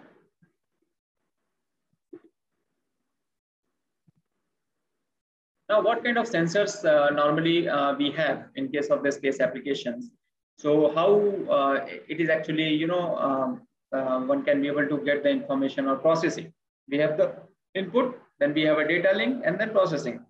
Now, 5.68 5.82
what 5.82 6.04
kind 6.04 6.18
of 6.18 6.26
sensors 6.26 6.84
uh, 6.84 7.10
normally 7.10 7.68
uh, 7.68 7.94
we 7.94 8.10
have 8.12 8.48
in 8.56 8.70
case 8.70 8.88
of 8.88 9.02
the 9.02 9.10
space 9.10 9.40
applications? 9.40 10.10
So 10.58 10.92
how 10.94 11.10
uh, 11.50 11.86
it 12.08 12.20
is 12.20 12.28
actually, 12.28 12.68
you 12.74 12.86
know, 12.86 13.16
um, 13.16 13.62
uh, 13.92 14.20
one 14.20 14.42
can 14.42 14.60
be 14.60 14.68
able 14.68 14.86
to 14.86 14.98
get 15.04 15.22
the 15.22 15.30
information 15.30 15.86
or 15.86 15.96
processing. 15.96 16.52
We 16.88 16.98
have 16.98 17.16
the 17.16 17.36
input, 17.74 18.18
then 18.38 18.54
we 18.54 18.62
have 18.62 18.78
a 18.78 18.86
data 18.86 19.12
link 19.14 19.42
and 19.44 19.58
then 19.58 19.70
processing. 19.70 20.25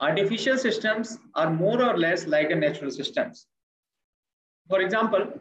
Artificial 0.00 0.58
systems 0.58 1.18
are 1.34 1.50
more 1.50 1.82
or 1.82 1.96
less 1.96 2.26
like 2.26 2.50
a 2.50 2.56
natural 2.56 2.90
systems. 2.90 3.46
For 4.68 4.80
example, 4.80 5.40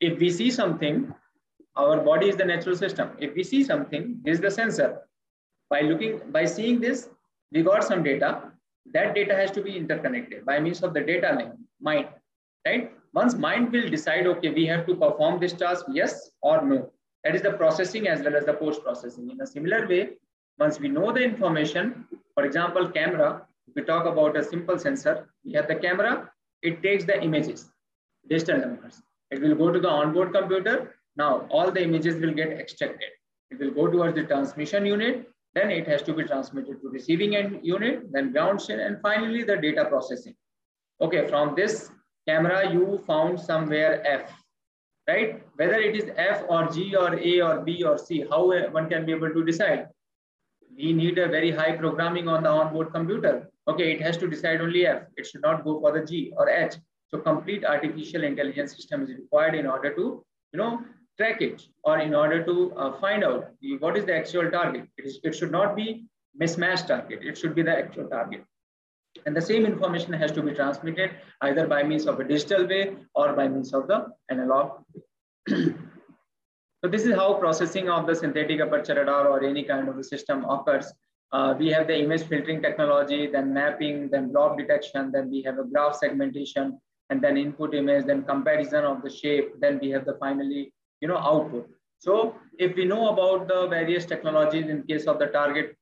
if 0.00 0.18
we 0.18 0.30
see 0.30 0.50
something, 0.50 1.12
our 1.76 2.00
body 2.00 2.28
is 2.28 2.36
the 2.36 2.44
natural 2.44 2.76
system. 2.76 3.10
If 3.18 3.34
we 3.34 3.42
see 3.44 3.64
something, 3.64 4.20
this 4.24 4.36
is 4.36 4.40
the 4.40 4.50
sensor. 4.50 5.00
By 5.70 5.80
looking, 5.82 6.20
by 6.30 6.44
seeing 6.44 6.80
this, 6.80 7.08
we 7.52 7.62
got 7.62 7.84
some 7.84 8.02
data. 8.02 8.52
That 8.92 9.14
data 9.14 9.34
has 9.34 9.50
to 9.52 9.62
be 9.62 9.76
interconnected 9.76 10.44
by 10.44 10.60
means 10.60 10.82
of 10.82 10.94
the 10.94 11.00
data 11.00 11.34
link, 11.36 11.52
mind, 11.80 12.08
right? 12.66 12.92
Once 13.14 13.34
mind 13.34 13.72
will 13.72 13.88
decide, 13.88 14.26
okay, 14.26 14.50
we 14.50 14.66
have 14.66 14.86
to 14.86 14.94
perform 14.94 15.40
this 15.40 15.52
task, 15.52 15.86
yes 15.90 16.30
or 16.42 16.64
no. 16.64 16.90
That 17.22 17.34
is 17.34 17.42
the 17.42 17.52
processing 17.52 18.08
as 18.08 18.22
well 18.22 18.36
as 18.36 18.44
the 18.44 18.52
post-processing. 18.52 19.30
In 19.30 19.40
a 19.40 19.46
similar 19.46 19.88
way, 19.88 20.10
once 20.58 20.78
we 20.78 20.88
know 20.88 21.12
the 21.12 21.22
information, 21.22 22.06
for 22.34 22.44
example, 22.44 22.88
camera, 22.88 23.46
we 23.74 23.82
talk 23.82 24.06
about 24.06 24.36
a 24.36 24.44
simple 24.44 24.78
sensor, 24.78 25.28
we 25.44 25.52
have 25.52 25.68
the 25.68 25.74
camera, 25.74 26.30
it 26.62 26.82
takes 26.82 27.04
the 27.04 27.22
images, 27.22 27.70
digital 28.28 28.58
numbers. 28.58 29.02
It 29.30 29.40
will 29.40 29.54
go 29.54 29.70
to 29.72 29.80
the 29.80 29.88
onboard 29.88 30.32
computer. 30.32 30.94
Now 31.16 31.46
all 31.50 31.70
the 31.70 31.82
images 31.82 32.20
will 32.20 32.32
get 32.32 32.52
extracted. 32.52 33.10
It 33.50 33.58
will 33.58 33.70
go 33.70 33.90
towards 33.90 34.14
the 34.14 34.24
transmission 34.24 34.86
unit. 34.86 35.28
Then 35.54 35.70
it 35.70 35.86
has 35.86 36.02
to 36.02 36.12
be 36.12 36.24
transmitted 36.24 36.80
to 36.80 36.88
receiving 36.88 37.36
end 37.36 37.60
unit, 37.62 38.12
then 38.12 38.32
ground 38.32 38.60
station, 38.60 38.80
and 38.80 39.00
finally 39.00 39.44
the 39.44 39.56
data 39.56 39.84
processing. 39.84 40.34
Okay, 41.00 41.28
from 41.28 41.54
this 41.54 41.90
camera, 42.26 42.72
you 42.72 43.02
found 43.06 43.38
somewhere 43.38 44.04
F, 44.04 44.32
right? 45.06 45.42
Whether 45.56 45.74
it 45.74 45.94
is 45.94 46.10
F 46.16 46.42
or 46.48 46.68
G 46.68 46.96
or 46.96 47.14
A 47.14 47.40
or 47.40 47.60
B 47.60 47.84
or 47.84 47.98
C, 47.98 48.24
how 48.28 48.46
one 48.70 48.88
can 48.88 49.06
be 49.06 49.12
able 49.12 49.30
to 49.30 49.44
decide? 49.44 49.88
We 50.76 50.92
need 50.92 51.18
a 51.18 51.28
very 51.28 51.52
high 51.52 51.76
programming 51.76 52.26
on 52.26 52.42
the 52.42 52.48
onboard 52.48 52.92
computer 52.92 53.48
okay, 53.68 53.92
it 53.92 54.00
has 54.00 54.16
to 54.18 54.28
decide 54.28 54.60
only 54.60 54.86
F. 54.86 55.02
It 55.16 55.26
should 55.26 55.42
not 55.42 55.64
go 55.64 55.80
for 55.80 55.92
the 55.92 56.04
G 56.04 56.32
or 56.36 56.48
H. 56.48 56.74
So 57.08 57.18
complete 57.18 57.64
artificial 57.64 58.24
intelligence 58.24 58.74
system 58.74 59.02
is 59.02 59.10
required 59.10 59.54
in 59.54 59.66
order 59.66 59.94
to, 59.94 60.24
you 60.52 60.58
know, 60.58 60.80
track 61.16 61.40
it 61.40 61.62
or 61.84 61.98
in 61.98 62.14
order 62.14 62.44
to 62.44 62.72
uh, 62.76 62.98
find 63.00 63.22
out 63.24 63.50
the, 63.60 63.78
what 63.78 63.96
is 63.96 64.04
the 64.04 64.16
actual 64.16 64.50
target. 64.50 64.88
It, 64.98 65.06
is, 65.06 65.20
it 65.22 65.34
should 65.34 65.52
not 65.52 65.76
be 65.76 66.06
mismatched 66.34 66.88
target. 66.88 67.20
It 67.22 67.38
should 67.38 67.54
be 67.54 67.62
the 67.62 67.76
actual 67.76 68.08
target. 68.08 68.44
And 69.26 69.36
the 69.36 69.42
same 69.42 69.64
information 69.64 70.12
has 70.12 70.32
to 70.32 70.42
be 70.42 70.52
transmitted 70.52 71.12
either 71.40 71.66
by 71.66 71.82
means 71.84 72.06
of 72.06 72.18
a 72.18 72.24
digital 72.24 72.66
way 72.66 72.96
or 73.14 73.32
by 73.32 73.48
means 73.48 73.72
of 73.72 73.86
the 73.86 74.06
analog. 74.28 74.82
so 75.48 76.88
this 76.90 77.04
is 77.04 77.14
how 77.14 77.34
processing 77.34 77.88
of 77.88 78.06
the 78.06 78.14
synthetic 78.14 78.60
aperture 78.60 78.96
radar 78.96 79.28
or 79.28 79.44
any 79.44 79.62
kind 79.62 79.88
of 79.88 79.98
a 79.98 80.04
system 80.04 80.44
occurs. 80.44 80.92
Uh, 81.34 81.52
we 81.58 81.68
have 81.68 81.88
the 81.88 81.98
image 81.98 82.22
filtering 82.30 82.62
technology, 82.62 83.26
then 83.26 83.52
mapping, 83.52 84.08
then 84.08 84.30
blob 84.30 84.56
detection, 84.56 85.10
then 85.10 85.28
we 85.28 85.42
have 85.42 85.58
a 85.58 85.64
graph 85.64 85.96
segmentation, 85.96 86.78
and 87.10 87.20
then 87.20 87.36
input 87.36 87.74
image, 87.74 88.06
then 88.06 88.22
comparison 88.22 88.84
of 88.84 89.02
the 89.02 89.10
shape, 89.10 89.48
then 89.60 89.80
we 89.82 89.90
have 89.90 90.04
the 90.04 90.14
finally, 90.20 90.72
you 91.00 91.08
know, 91.08 91.18
output. 91.18 91.68
So 91.98 92.36
if 92.58 92.76
we 92.76 92.84
know 92.84 93.08
about 93.08 93.48
the 93.48 93.66
various 93.66 94.04
technologies 94.06 94.68
in 94.68 94.84
case 94.84 95.06
of 95.06 95.18
the 95.18 95.26
target 95.26 95.76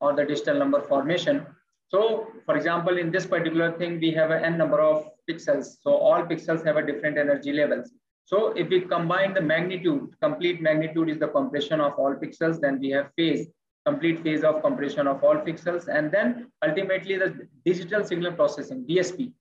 or 0.00 0.14
the 0.14 0.24
digital 0.24 0.58
number 0.58 0.80
formation, 0.82 1.46
so 1.86 2.26
for 2.44 2.56
example, 2.56 2.98
in 2.98 3.12
this 3.12 3.24
particular 3.24 3.70
thing, 3.78 4.00
we 4.00 4.10
have 4.12 4.32
an 4.32 4.44
n 4.44 4.58
number 4.58 4.80
of 4.80 5.08
pixels. 5.30 5.76
So 5.80 5.94
all 5.94 6.24
pixels 6.24 6.64
have 6.66 6.76
a 6.76 6.84
different 6.84 7.18
energy 7.18 7.52
levels. 7.52 7.92
So 8.24 8.48
if 8.62 8.68
we 8.68 8.80
combine 8.80 9.32
the 9.32 9.42
magnitude, 9.42 10.10
complete 10.20 10.60
magnitude 10.60 11.08
is 11.08 11.18
the 11.18 11.28
compression 11.28 11.80
of 11.80 11.92
all 11.98 12.14
pixels, 12.14 12.60
then 12.60 12.80
we 12.80 12.90
have 12.90 13.10
phase 13.16 13.46
complete 13.88 14.22
phase 14.22 14.44
of 14.50 14.62
compression 14.62 15.06
of 15.12 15.24
all 15.24 15.36
pixels, 15.48 15.88
and 15.96 16.12
then 16.16 16.28
ultimately 16.66 17.16
the 17.24 17.30
digital 17.64 18.04
signal 18.04 18.32
processing, 18.40 18.84
DSP. 18.88 19.32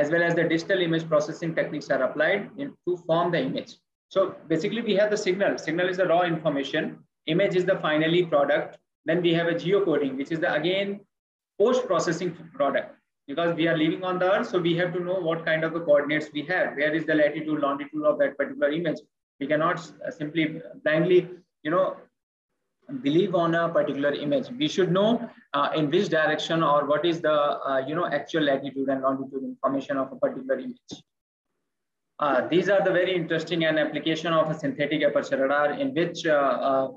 as 0.00 0.10
well 0.12 0.22
as 0.22 0.34
the 0.38 0.44
digital 0.52 0.80
image 0.86 1.04
processing 1.12 1.52
techniques 1.58 1.88
are 1.94 2.02
applied 2.08 2.42
in, 2.62 2.66
to 2.86 2.96
form 3.06 3.30
the 3.34 3.40
image. 3.48 3.70
So 4.14 4.20
basically 4.52 4.82
we 4.82 4.94
have 5.00 5.10
the 5.14 5.20
signal. 5.26 5.58
Signal 5.58 5.88
is 5.92 5.98
the 6.02 6.06
raw 6.06 6.22
information. 6.22 6.98
Image 7.34 7.54
is 7.60 7.64
the 7.70 7.76
finally 7.86 8.22
product. 8.24 8.78
Then 9.06 9.22
we 9.22 9.32
have 9.38 9.48
a 9.48 9.56
geocoding, 9.62 10.16
which 10.20 10.32
is 10.36 10.40
the 10.40 10.52
again 10.60 11.00
post-processing 11.60 12.30
product 12.54 12.94
because 13.26 13.54
we 13.60 13.68
are 13.68 13.76
living 13.76 14.04
on 14.10 14.18
the 14.18 14.30
earth. 14.32 14.48
So 14.48 14.58
we 14.68 14.74
have 14.76 14.92
to 14.94 15.00
know 15.08 15.18
what 15.28 15.44
kind 15.44 15.64
of 15.64 15.72
the 15.76 15.80
coordinates 15.80 16.28
we 16.32 16.42
have. 16.52 16.76
Where 16.76 16.94
is 16.94 17.04
the 17.04 17.14
latitude, 17.14 17.60
longitude 17.60 18.04
of 18.04 18.18
that 18.18 18.36
particular 18.38 18.70
image? 18.80 19.00
We 19.40 19.46
cannot 19.46 19.78
uh, 20.06 20.10
simply 20.10 20.60
blindly, 20.84 21.28
you 21.62 21.70
know, 21.70 21.96
believe 23.02 23.34
on 23.34 23.54
a 23.54 23.68
particular 23.68 24.12
image. 24.12 24.48
We 24.50 24.68
should 24.68 24.90
know 24.90 25.30
uh, 25.54 25.70
in 25.76 25.90
which 25.90 26.08
direction 26.08 26.62
or 26.62 26.86
what 26.86 27.04
is 27.04 27.20
the, 27.20 27.32
uh, 27.32 27.82
you 27.86 27.94
know, 27.94 28.06
actual 28.06 28.42
latitude 28.44 28.88
and 28.88 29.02
longitude 29.02 29.42
information 29.42 29.96
of 29.98 30.12
a 30.12 30.16
particular 30.16 30.58
image. 30.58 31.02
Uh, 32.18 32.48
these 32.48 32.68
are 32.68 32.82
the 32.82 32.90
very 32.90 33.14
interesting 33.14 33.64
and 33.64 33.78
application 33.78 34.32
of 34.32 34.50
a 34.50 34.58
synthetic 34.58 35.02
aperture 35.02 35.40
radar 35.40 35.72
in 35.72 35.94
which 35.94 36.26
uh, 36.26 36.32
uh, 36.32 36.88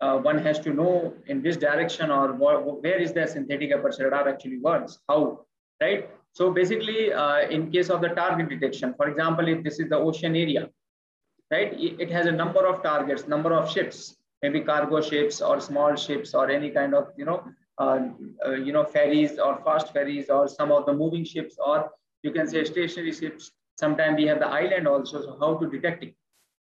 uh, 0.00 0.16
one 0.18 0.38
has 0.38 0.58
to 0.58 0.72
know 0.72 1.12
in 1.26 1.42
which 1.42 1.58
direction 1.58 2.10
or 2.10 2.32
wh 2.32 2.82
where 2.82 2.98
is 2.98 3.12
the 3.12 3.26
synthetic 3.26 3.72
aperture 3.72 4.04
radar 4.04 4.26
actually 4.28 4.58
works, 4.58 4.98
how, 5.06 5.44
right? 5.82 6.08
So 6.32 6.50
basically, 6.50 7.10
in 7.50 7.70
case 7.72 7.90
of 7.90 8.00
the 8.00 8.10
target 8.10 8.48
detection, 8.48 8.94
for 8.96 9.08
example, 9.08 9.48
if 9.48 9.62
this 9.64 9.80
is 9.80 9.90
the 9.90 9.96
ocean 9.96 10.36
area, 10.36 10.70
right, 11.50 11.74
it 11.78 12.08
has 12.10 12.26
a 12.26 12.32
number 12.32 12.64
of 12.66 12.82
targets, 12.84 13.26
number 13.26 13.52
of 13.52 13.70
ships, 13.70 14.16
maybe 14.42 14.60
cargo 14.60 15.00
ships 15.00 15.40
or 15.40 15.60
small 15.60 15.96
ships 15.96 16.34
or 16.34 16.50
any 16.50 16.70
kind 16.70 16.94
of, 16.94 17.08
you 17.16 17.24
know, 17.24 17.42
uh, 17.78 18.00
uh, 18.46 18.52
you 18.52 18.72
know, 18.72 18.84
ferries 18.84 19.38
or 19.38 19.60
fast 19.64 19.92
ferries 19.92 20.28
or 20.30 20.48
some 20.48 20.70
of 20.70 20.86
the 20.86 20.92
moving 20.92 21.24
ships 21.24 21.56
or 21.64 21.90
you 22.22 22.30
can 22.30 22.46
say 22.46 22.64
stationary 22.64 23.12
ships. 23.12 23.52
Sometimes 23.78 24.16
we 24.16 24.26
have 24.26 24.38
the 24.38 24.46
island 24.46 24.86
also. 24.86 25.22
So 25.22 25.36
how 25.40 25.56
to 25.56 25.70
detect 25.70 26.04
it, 26.04 26.14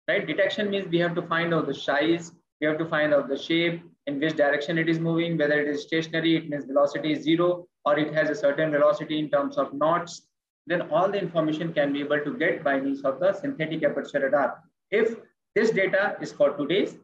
right? 0.08 0.26
Detection 0.26 0.70
means 0.70 0.88
we 0.90 1.00
have 1.00 1.16
to 1.16 1.22
find 1.22 1.54
out 1.54 1.68
the 1.68 1.74
size, 1.74 2.32
we 2.60 2.68
have 2.68 2.78
to 2.80 2.86
find 2.86 3.14
out 3.14 3.30
the 3.30 3.38
shape, 3.38 3.84
in 4.08 4.20
which 4.20 4.36
direction 4.36 4.78
it 4.78 4.90
is 4.90 5.00
moving, 5.00 5.38
whether 5.38 5.60
it 5.60 5.68
is 5.68 5.84
stationary, 5.84 6.36
it 6.36 6.50
means 6.50 6.66
velocity 6.66 7.14
is 7.14 7.24
zero, 7.24 7.68
or 7.86 7.98
it 7.98 8.14
has 8.14 8.30
a 8.30 8.36
certain 8.36 8.72
velocity 8.72 9.20
in 9.20 9.30
terms 9.30 9.58
of 9.58 9.74
knots. 9.74 10.28
Then 10.66 10.82
all 10.90 11.10
the 11.10 11.20
information 11.20 11.74
can 11.74 11.94
be 11.94 12.00
able 12.02 12.22
to 12.24 12.38
get 12.38 12.64
by 12.64 12.80
means 12.80 13.02
of 13.04 13.20
the 13.20 13.34
synthetic 13.34 13.84
aperture 13.84 14.22
radar. 14.22 14.64
If 14.92 15.16
this 15.56 15.72
data 15.72 16.18
is 16.22 16.32
for 16.32 16.52
today's, 16.52 16.98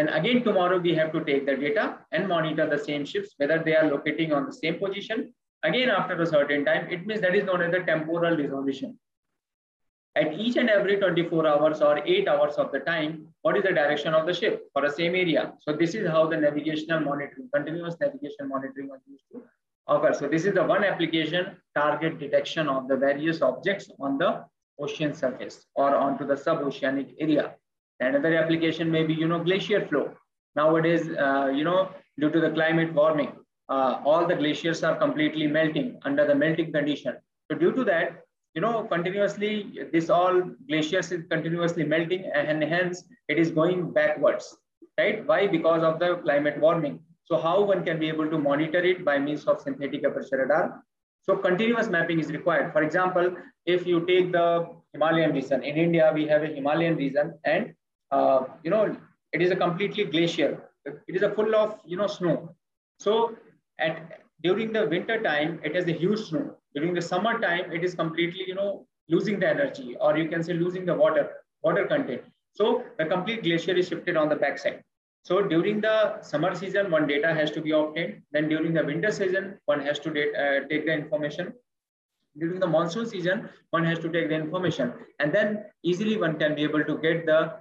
then 0.00 0.08
again, 0.14 0.42
tomorrow 0.42 0.78
we 0.78 0.94
have 0.94 1.12
to 1.12 1.22
take 1.24 1.44
the 1.44 1.54
data 1.56 1.98
and 2.10 2.26
monitor 2.26 2.66
the 2.66 2.82
same 2.82 3.04
ships, 3.04 3.34
whether 3.36 3.58
they 3.62 3.76
are 3.76 3.90
locating 3.90 4.32
on 4.32 4.46
the 4.46 4.52
same 4.52 4.78
position. 4.78 5.34
Again, 5.62 5.90
after 5.90 6.20
a 6.22 6.26
certain 6.26 6.64
time, 6.64 6.88
it 6.90 7.06
means 7.06 7.20
that 7.20 7.34
is 7.34 7.44
known 7.44 7.60
as 7.60 7.70
the 7.70 7.80
temporal 7.80 8.34
resolution. 8.34 8.98
At 10.16 10.32
each 10.32 10.56
and 10.56 10.70
every 10.70 10.96
24 10.96 11.46
hours 11.46 11.82
or 11.82 11.98
8 11.98 12.28
hours 12.28 12.54
of 12.54 12.72
the 12.72 12.80
time, 12.80 13.28
what 13.42 13.58
is 13.58 13.62
the 13.62 13.72
direction 13.72 14.14
of 14.14 14.26
the 14.26 14.32
ship 14.32 14.70
for 14.72 14.80
the 14.80 14.90
same 14.90 15.14
area? 15.14 15.52
So 15.60 15.74
this 15.74 15.94
is 15.94 16.08
how 16.08 16.26
the 16.28 16.36
navigational 16.38 17.00
monitoring, 17.00 17.50
continuous 17.54 17.96
navigation 18.00 18.48
monitoring 18.48 18.88
was 18.88 19.00
used 19.06 19.24
to 19.32 19.42
occur. 19.86 20.14
So 20.14 20.28
this 20.28 20.46
is 20.46 20.54
the 20.54 20.64
one 20.64 20.82
application, 20.82 21.58
target 21.76 22.18
detection 22.18 22.70
of 22.70 22.88
the 22.88 22.96
various 22.96 23.42
objects 23.42 23.90
on 24.00 24.16
the 24.16 24.46
ocean 24.80 25.12
surface 25.12 25.66
or 25.74 25.94
onto 25.94 26.26
the 26.26 26.38
sub-oceanic 26.38 27.14
area. 27.20 27.54
Another 28.00 28.34
application 28.36 28.90
may 28.90 29.04
be, 29.04 29.14
you 29.14 29.28
know, 29.28 29.42
glacier 29.42 29.86
flow. 29.86 30.12
Nowadays, 30.56 31.08
uh, 31.10 31.50
you 31.54 31.64
know, 31.64 31.90
due 32.18 32.30
to 32.30 32.40
the 32.40 32.50
climate 32.50 32.92
warming, 32.94 33.32
uh, 33.68 34.00
all 34.04 34.26
the 34.26 34.34
glaciers 34.34 34.82
are 34.82 34.96
completely 34.96 35.46
melting 35.46 35.98
under 36.04 36.26
the 36.26 36.34
melting 36.34 36.72
condition. 36.72 37.16
So 37.50 37.56
due 37.56 37.72
to 37.72 37.84
that, 37.84 38.22
you 38.54 38.60
know, 38.60 38.84
continuously, 38.84 39.78
this 39.92 40.10
all 40.10 40.42
glaciers 40.68 41.12
is 41.12 41.24
continuously 41.30 41.84
melting 41.84 42.30
and 42.34 42.62
hence 42.64 43.04
it 43.28 43.38
is 43.38 43.50
going 43.52 43.92
backwards, 43.92 44.56
right? 44.98 45.24
Why? 45.26 45.46
Because 45.46 45.84
of 45.84 46.00
the 46.00 46.16
climate 46.16 46.58
warming. 46.60 46.98
So 47.24 47.38
how 47.38 47.62
one 47.62 47.84
can 47.84 48.00
be 48.00 48.08
able 48.08 48.28
to 48.28 48.38
monitor 48.38 48.82
it 48.82 49.04
by 49.04 49.18
means 49.18 49.44
of 49.44 49.60
synthetic 49.60 50.04
aperture 50.04 50.38
radar? 50.38 50.82
So 51.22 51.36
continuous 51.36 51.88
mapping 51.88 52.18
is 52.18 52.32
required. 52.32 52.72
For 52.72 52.82
example, 52.82 53.36
if 53.66 53.86
you 53.86 54.04
take 54.06 54.32
the 54.32 54.66
Himalayan 54.92 55.32
region, 55.32 55.62
in 55.62 55.76
India, 55.76 56.10
we 56.12 56.26
have 56.26 56.42
a 56.42 56.48
Himalayan 56.48 56.96
region 56.96 57.38
and 57.44 57.72
uh, 58.10 58.44
you 58.62 58.70
know, 58.70 58.96
it 59.32 59.42
is 59.42 59.50
a 59.50 59.56
completely 59.56 60.04
glacier. 60.04 60.68
It 60.84 61.16
is 61.16 61.22
a 61.22 61.30
full 61.30 61.54
of, 61.54 61.78
you 61.84 61.96
know, 61.96 62.06
snow. 62.06 62.54
So 62.98 63.36
at 63.78 64.22
during 64.42 64.72
the 64.72 64.86
winter 64.86 65.22
time, 65.22 65.60
it 65.62 65.74
has 65.74 65.86
a 65.86 65.92
huge 65.92 66.20
snow. 66.28 66.56
During 66.74 66.94
the 66.94 67.02
summer 67.02 67.38
time, 67.40 67.72
it 67.72 67.84
is 67.84 67.94
completely, 67.94 68.44
you 68.46 68.54
know, 68.54 68.86
losing 69.08 69.40
the 69.40 69.48
energy, 69.48 69.96
or 70.00 70.16
you 70.16 70.28
can 70.28 70.42
say 70.42 70.52
losing 70.52 70.84
the 70.84 70.94
water, 70.94 71.30
water 71.62 71.86
content. 71.86 72.22
So 72.54 72.84
the 72.98 73.06
complete 73.06 73.42
glacier 73.42 73.72
is 73.72 73.88
shifted 73.88 74.16
on 74.16 74.28
the 74.28 74.36
backside. 74.36 74.82
So 75.24 75.42
during 75.42 75.80
the 75.80 76.22
summer 76.22 76.54
season, 76.54 76.90
one 76.90 77.06
data 77.06 77.34
has 77.34 77.50
to 77.52 77.60
be 77.60 77.72
obtained. 77.72 78.22
Then 78.32 78.48
during 78.48 78.72
the 78.72 78.84
winter 78.84 79.10
season, 79.10 79.58
one 79.66 79.80
has 79.80 79.98
to 80.00 80.10
uh, 80.10 80.66
take 80.68 80.86
the 80.86 80.92
information. 80.92 81.52
During 82.38 82.60
the 82.60 82.66
monsoon 82.66 83.06
season, 83.06 83.48
one 83.70 83.84
has 83.84 83.98
to 83.98 84.08
take 84.08 84.28
the 84.28 84.36
information. 84.36 84.94
And 85.18 85.32
then 85.32 85.64
easily 85.82 86.16
one 86.16 86.38
can 86.38 86.54
be 86.54 86.62
able 86.62 86.84
to 86.84 86.96
get 86.98 87.26
the 87.26 87.54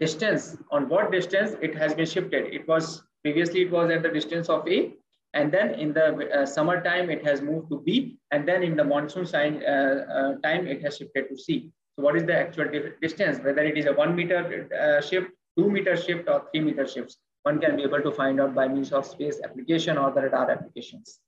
distance, 0.00 0.56
on 0.70 0.88
what 0.88 1.10
distance 1.12 1.56
it 1.60 1.74
has 1.76 1.94
been 1.94 2.06
shifted. 2.06 2.52
It 2.54 2.66
was 2.68 3.02
previously 3.22 3.62
it 3.62 3.70
was 3.70 3.90
at 3.90 4.02
the 4.02 4.08
distance 4.08 4.48
of 4.48 4.68
A, 4.68 4.94
and 5.34 5.52
then 5.52 5.74
in 5.74 5.92
the 5.92 6.06
uh, 6.30 6.46
summer 6.46 6.82
time 6.82 7.10
it 7.10 7.24
has 7.24 7.42
moved 7.42 7.70
to 7.70 7.80
B, 7.80 8.18
and 8.30 8.46
then 8.48 8.62
in 8.62 8.76
the 8.76 8.84
monsoon 8.84 9.26
sign, 9.26 9.62
uh, 9.64 10.04
uh, 10.12 10.34
time 10.46 10.66
it 10.66 10.82
has 10.82 10.96
shifted 10.96 11.28
to 11.28 11.36
C. 11.36 11.70
So 11.96 12.04
what 12.04 12.16
is 12.16 12.24
the 12.24 12.36
actual 12.36 12.66
distance? 13.02 13.38
Whether 13.38 13.62
it 13.64 13.76
is 13.76 13.86
a 13.86 13.92
one 13.92 14.14
meter 14.14 14.68
uh, 14.72 15.00
shift, 15.00 15.30
two 15.56 15.70
meter 15.70 15.96
shift, 15.96 16.28
or 16.28 16.44
three 16.50 16.60
meter 16.60 16.86
shifts, 16.86 17.18
one 17.42 17.60
can 17.60 17.76
be 17.76 17.82
able 17.82 18.02
to 18.02 18.12
find 18.12 18.40
out 18.40 18.54
by 18.54 18.68
means 18.68 18.92
of 18.92 19.04
space 19.04 19.40
application 19.42 19.98
or 19.98 20.12
the 20.12 20.22
radar 20.22 20.50
applications. 20.50 21.20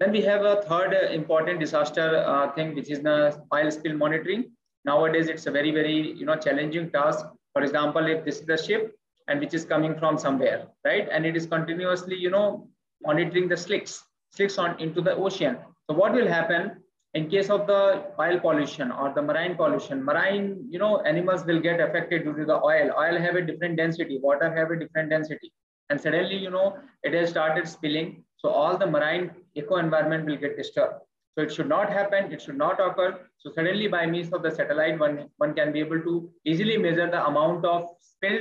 Then 0.00 0.12
we 0.12 0.20
have 0.22 0.44
a 0.44 0.62
third 0.62 0.94
uh, 0.94 1.08
important 1.10 1.60
disaster 1.60 2.24
uh, 2.26 2.52
thing, 2.52 2.74
which 2.74 2.90
is 2.90 3.00
the 3.00 3.40
oil 3.54 3.70
spill 3.70 3.96
monitoring. 3.96 4.52
Nowadays, 4.84 5.28
it's 5.28 5.46
a 5.46 5.50
very, 5.50 5.70
very 5.70 6.12
you 6.12 6.26
know 6.26 6.36
challenging 6.36 6.90
task 6.90 7.26
for 7.56 7.62
example, 7.62 8.06
if 8.06 8.22
this 8.22 8.40
is 8.40 8.44
the 8.44 8.58
ship 8.58 8.94
and 9.28 9.40
which 9.40 9.54
is 9.54 9.64
coming 9.64 9.98
from 9.98 10.18
somewhere, 10.18 10.66
right? 10.84 11.08
And 11.10 11.24
it 11.24 11.34
is 11.38 11.46
continuously, 11.46 12.14
you 12.14 12.28
know, 12.28 12.68
monitoring 13.02 13.48
the 13.48 13.56
slicks, 13.56 14.04
slicks 14.30 14.58
on 14.58 14.78
into 14.78 15.00
the 15.00 15.16
ocean. 15.16 15.56
So 15.88 15.96
what 15.96 16.12
will 16.12 16.28
happen 16.28 16.82
in 17.14 17.30
case 17.30 17.48
of 17.48 17.66
the 17.66 18.12
oil 18.20 18.38
pollution 18.40 18.92
or 18.92 19.14
the 19.14 19.22
marine 19.22 19.54
pollution? 19.54 20.04
Marine, 20.04 20.66
you 20.68 20.78
know, 20.78 21.00
animals 21.00 21.46
will 21.46 21.58
get 21.58 21.80
affected 21.80 22.24
due 22.24 22.34
to 22.34 22.44
the 22.44 22.62
oil. 22.62 22.90
Oil 22.98 23.18
have 23.18 23.36
a 23.36 23.40
different 23.40 23.78
density, 23.78 24.18
water 24.22 24.54
have 24.54 24.70
a 24.70 24.78
different 24.78 25.08
density. 25.08 25.50
And 25.88 25.98
suddenly, 25.98 26.36
you 26.36 26.50
know, 26.50 26.76
it 27.04 27.14
has 27.14 27.30
started 27.30 27.66
spilling. 27.66 28.22
So 28.36 28.50
all 28.50 28.76
the 28.76 28.86
marine 28.86 29.30
eco 29.54 29.76
environment 29.76 30.26
will 30.26 30.36
get 30.36 30.58
disturbed. 30.58 31.05
So 31.36 31.42
it 31.44 31.52
should 31.52 31.68
not 31.68 31.92
happen, 31.92 32.32
it 32.32 32.40
should 32.40 32.56
not 32.56 32.80
occur. 32.80 33.20
So 33.36 33.50
suddenly 33.50 33.88
by 33.88 34.06
means 34.06 34.32
of 34.32 34.42
the 34.42 34.50
satellite, 34.50 34.98
one, 34.98 35.28
one 35.36 35.52
can 35.54 35.70
be 35.70 35.80
able 35.80 36.00
to 36.00 36.30
easily 36.46 36.78
measure 36.78 37.10
the 37.10 37.26
amount 37.26 37.66
of 37.66 37.90
spill 38.00 38.38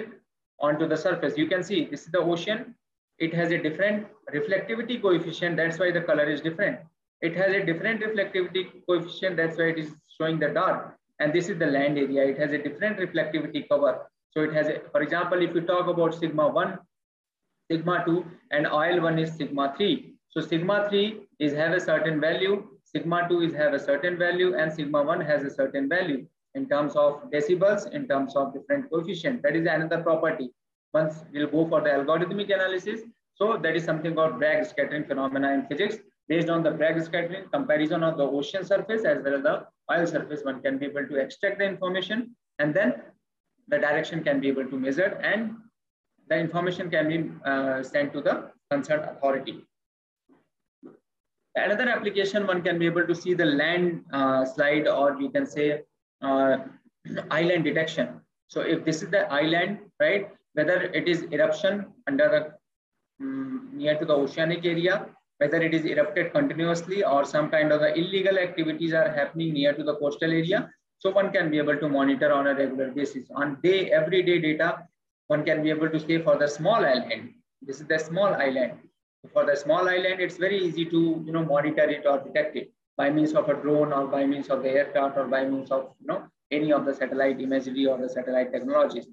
onto 0.61 0.87
the 0.87 0.95
surface. 0.95 1.37
You 1.37 1.47
can 1.47 1.61
see 1.61 1.85
this 1.91 2.03
is 2.03 2.11
the 2.11 2.19
ocean. 2.19 2.73
It 3.19 3.33
has 3.33 3.51
a 3.51 3.57
different 3.57 4.07
reflectivity 4.33 5.01
coefficient. 5.01 5.57
That's 5.57 5.77
why 5.77 5.91
the 5.91 6.01
color 6.01 6.23
is 6.23 6.39
different. 6.39 6.79
It 7.21 7.35
has 7.35 7.53
a 7.53 7.65
different 7.65 8.01
reflectivity 8.01 8.85
coefficient. 8.87 9.35
That's 9.35 9.57
why 9.57 9.65
it 9.65 9.79
is 9.79 9.91
showing 10.17 10.39
the 10.39 10.49
dark. 10.49 10.95
And 11.19 11.33
this 11.33 11.49
is 11.49 11.59
the 11.59 11.65
land 11.65 11.97
area. 11.97 12.23
It 12.23 12.37
has 12.37 12.53
a 12.53 12.57
different 12.57 12.99
reflectivity 12.99 13.67
cover. 13.67 14.09
So 14.31 14.41
it 14.43 14.53
has, 14.53 14.67
a, 14.67 14.81
for 14.91 15.01
example, 15.01 15.41
if 15.41 15.53
you 15.53 15.61
talk 15.61 15.87
about 15.87 16.13
sigma 16.13 16.47
1, 16.47 16.77
sigma 17.69 18.03
2, 18.05 18.25
and 18.51 18.67
oil 18.67 19.01
1 19.01 19.19
is 19.19 19.33
sigma 19.33 19.73
3. 19.75 20.13
So 20.29 20.39
sigma 20.39 20.87
3 20.89 21.21
is 21.39 21.53
have 21.53 21.73
a 21.73 21.79
certain 21.79 22.21
value 22.21 22.67
Sigma 22.95 23.27
2 23.27 23.41
is 23.41 23.53
have 23.53 23.73
a 23.73 23.79
certain 23.79 24.17
value 24.17 24.55
and 24.55 24.71
sigma 24.71 25.03
1 25.03 25.19
has 25.19 25.43
a 25.43 25.49
certain 25.49 25.89
value 25.89 26.25
in 26.53 26.65
terms 26.69 26.95
of 26.95 27.29
decibels, 27.29 27.91
in 27.91 28.07
terms 28.07 28.37
of 28.37 28.53
different 28.53 28.89
coefficient. 28.89 29.43
That 29.43 29.57
is 29.57 29.67
another 29.67 30.01
property. 30.01 30.51
Once 30.93 31.25
we'll 31.33 31.49
go 31.49 31.67
for 31.67 31.81
the 31.81 31.89
algorithmic 31.89 32.53
analysis. 32.53 33.01
So 33.33 33.57
that 33.57 33.75
is 33.75 33.83
something 33.83 34.15
called 34.15 34.39
Bragg 34.39 34.65
scattering 34.65 35.03
phenomena 35.03 35.51
in 35.51 35.65
physics. 35.67 35.97
Based 36.29 36.47
on 36.47 36.63
the 36.63 36.71
Bragg 36.71 37.03
scattering 37.03 37.49
comparison 37.51 38.01
of 38.01 38.15
the 38.17 38.23
ocean 38.23 38.63
surface 38.63 39.03
as 39.03 39.21
well 39.21 39.35
as 39.35 39.43
the 39.43 39.67
oil 39.91 40.07
surface, 40.07 40.45
one 40.45 40.61
can 40.61 40.77
be 40.77 40.85
able 40.85 41.05
to 41.05 41.15
extract 41.17 41.57
the 41.59 41.65
information 41.65 42.33
and 42.59 42.73
then 42.73 43.01
the 43.67 43.77
direction 43.77 44.23
can 44.23 44.39
be 44.39 44.47
able 44.47 44.69
to 44.69 44.79
measure 44.79 45.19
and 45.21 45.55
the 46.29 46.37
information 46.37 46.89
can 46.89 47.09
be 47.09 47.29
uh, 47.43 47.83
sent 47.83 48.13
to 48.13 48.21
the 48.21 48.51
concerned 48.71 49.03
authority. 49.03 49.65
Another 51.55 51.87
application, 51.89 52.45
one 52.45 52.61
can 52.61 52.77
be 52.77 52.85
able 52.85 53.07
to 53.07 53.15
see 53.15 53.33
the 53.33 53.45
land 53.45 54.03
uh, 54.11 54.43
slide 54.43 54.87
or 54.87 55.17
you 55.19 55.29
can 55.29 55.45
say 55.45 55.83
uh, 56.21 56.57
island 57.31 57.63
detection. 57.63 58.19
So 58.47 58.61
if 58.61 58.83
this 58.83 59.01
is 59.01 59.09
the 59.09 59.31
island, 59.31 59.79
right, 59.99 60.29
whether 60.53 60.81
it 60.81 61.07
is 61.07 61.23
eruption 61.31 61.85
under 62.07 62.27
the 62.29 63.23
um, 63.23 63.69
near 63.73 63.97
to 63.97 64.05
the 64.05 64.13
oceanic 64.13 64.65
area, 64.65 65.07
whether 65.37 65.61
it 65.61 65.73
is 65.73 65.85
erupted 65.85 66.33
continuously 66.33 67.03
or 67.03 67.23
some 67.25 67.49
kind 67.49 67.71
of 67.71 67.79
the 67.79 67.93
illegal 67.97 68.37
activities 68.37 68.93
are 68.93 69.09
happening 69.09 69.53
near 69.53 69.73
to 69.73 69.83
the 69.83 69.95
coastal 69.95 70.31
area. 70.31 70.69
So 70.99 71.11
one 71.11 71.31
can 71.31 71.49
be 71.49 71.57
able 71.57 71.77
to 71.77 71.89
monitor 71.89 72.31
on 72.33 72.47
a 72.47 72.55
regular 72.55 72.91
basis. 72.91 73.29
On 73.35 73.57
day, 73.61 73.91
everyday 73.91 74.39
data, 74.39 74.87
one 75.27 75.43
can 75.43 75.63
be 75.63 75.69
able 75.69 75.89
to 75.89 75.99
say 75.99 76.21
for 76.21 76.37
the 76.37 76.47
small 76.47 76.85
island, 76.85 77.33
this 77.61 77.79
is 77.79 77.87
the 77.87 77.99
small 77.99 78.33
island. 78.33 78.73
For 79.33 79.45
the 79.45 79.55
small 79.55 79.87
island, 79.89 80.19
it's 80.19 80.37
very 80.37 80.59
easy 80.59 80.85
to 80.85 81.23
you 81.25 81.31
know 81.31 81.43
monitor 81.43 81.89
it 81.89 82.05
or 82.05 82.19
detect 82.19 82.55
it 82.55 82.71
by 82.97 83.09
means 83.09 83.33
of 83.33 83.49
a 83.49 83.53
drone 83.53 83.91
or 83.91 84.07
by 84.07 84.25
means 84.25 84.49
of 84.49 84.63
the 84.63 84.69
aircraft 84.69 85.17
or 85.17 85.27
by 85.27 85.45
means 85.45 85.71
of 85.71 85.93
you 85.99 86.07
know 86.07 86.23
any 86.51 86.71
of 86.71 86.85
the 86.85 86.93
satellite 86.93 87.41
imagery 87.41 87.85
or 87.85 87.97
the 87.97 88.09
satellite 88.09 88.51
technologies. 88.51 89.07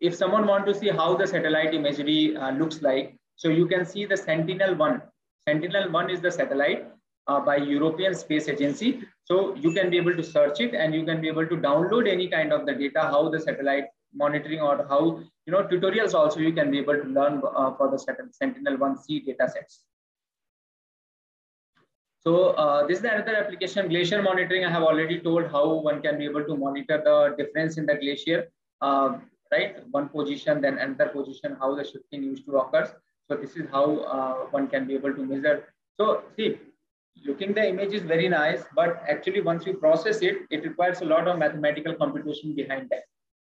If 0.00 0.14
someone 0.14 0.46
want 0.46 0.66
to 0.66 0.74
see 0.74 0.88
how 0.88 1.16
the 1.16 1.26
satellite 1.26 1.74
imagery 1.74 2.36
uh, 2.36 2.50
looks 2.52 2.82
like, 2.82 3.16
so 3.36 3.48
you 3.48 3.66
can 3.66 3.84
see 3.84 4.04
the 4.04 4.16
Sentinel-1. 4.16 5.02
Sentinel-1 5.48 6.10
is 6.12 6.20
the 6.20 6.30
satellite 6.30 6.88
uh, 7.26 7.40
by 7.40 7.56
European 7.56 8.14
Space 8.14 8.48
Agency. 8.48 9.02
So 9.24 9.54
you 9.56 9.72
can 9.72 9.90
be 9.90 9.96
able 9.96 10.16
to 10.16 10.22
search 10.22 10.60
it 10.60 10.74
and 10.74 10.94
you 10.94 11.04
can 11.04 11.20
be 11.20 11.28
able 11.28 11.46
to 11.46 11.56
download 11.56 12.08
any 12.08 12.28
kind 12.28 12.52
of 12.52 12.66
the 12.66 12.74
data, 12.74 13.02
how 13.02 13.28
the 13.28 13.40
satellite 13.40 13.84
monitoring 14.14 14.60
or 14.60 14.86
how, 14.88 15.20
you 15.46 15.52
know, 15.52 15.62
tutorials 15.64 16.14
also 16.14 16.40
you 16.40 16.52
can 16.52 16.70
be 16.70 16.78
able 16.78 16.94
to 16.94 17.08
learn 17.08 17.42
uh, 17.56 17.74
for 17.74 17.90
the 17.90 17.98
Sentinel-1C 17.98 19.24
data 19.24 19.48
sets. 19.48 19.84
So 22.20 22.50
uh, 22.50 22.86
this 22.86 22.98
is 22.98 23.04
another 23.04 23.34
application, 23.36 23.88
glacier 23.88 24.22
monitoring. 24.22 24.64
I 24.64 24.70
have 24.70 24.84
already 24.84 25.18
told 25.18 25.50
how 25.50 25.74
one 25.74 26.00
can 26.02 26.18
be 26.18 26.24
able 26.24 26.44
to 26.44 26.56
monitor 26.56 27.02
the 27.04 27.34
difference 27.36 27.78
in 27.78 27.86
the 27.86 27.96
glacier, 27.96 28.48
uh, 28.80 29.18
right? 29.50 29.84
One 29.90 30.08
position, 30.08 30.60
then 30.60 30.78
another 30.78 31.08
position, 31.08 31.56
how 31.58 31.74
the 31.74 31.82
shifting 31.82 32.22
used 32.22 32.44
to 32.46 32.58
occurs. 32.58 32.90
So 33.28 33.36
this 33.36 33.56
is 33.56 33.68
how 33.72 33.98
uh, 34.00 34.34
one 34.50 34.68
can 34.68 34.86
be 34.86 34.94
able 34.94 35.12
to 35.14 35.24
measure. 35.24 35.74
So 35.98 36.22
see, 36.36 36.58
looking 37.26 37.54
the 37.54 37.68
image 37.68 37.92
is 37.92 38.02
very 38.02 38.28
nice, 38.28 38.62
but 38.76 39.02
actually 39.08 39.40
once 39.40 39.66
you 39.66 39.74
process 39.74 40.22
it, 40.22 40.38
it 40.50 40.62
requires 40.64 41.00
a 41.00 41.04
lot 41.04 41.26
of 41.26 41.38
mathematical 41.38 41.94
computation 41.94 42.54
behind 42.54 42.88
that. 42.90 43.02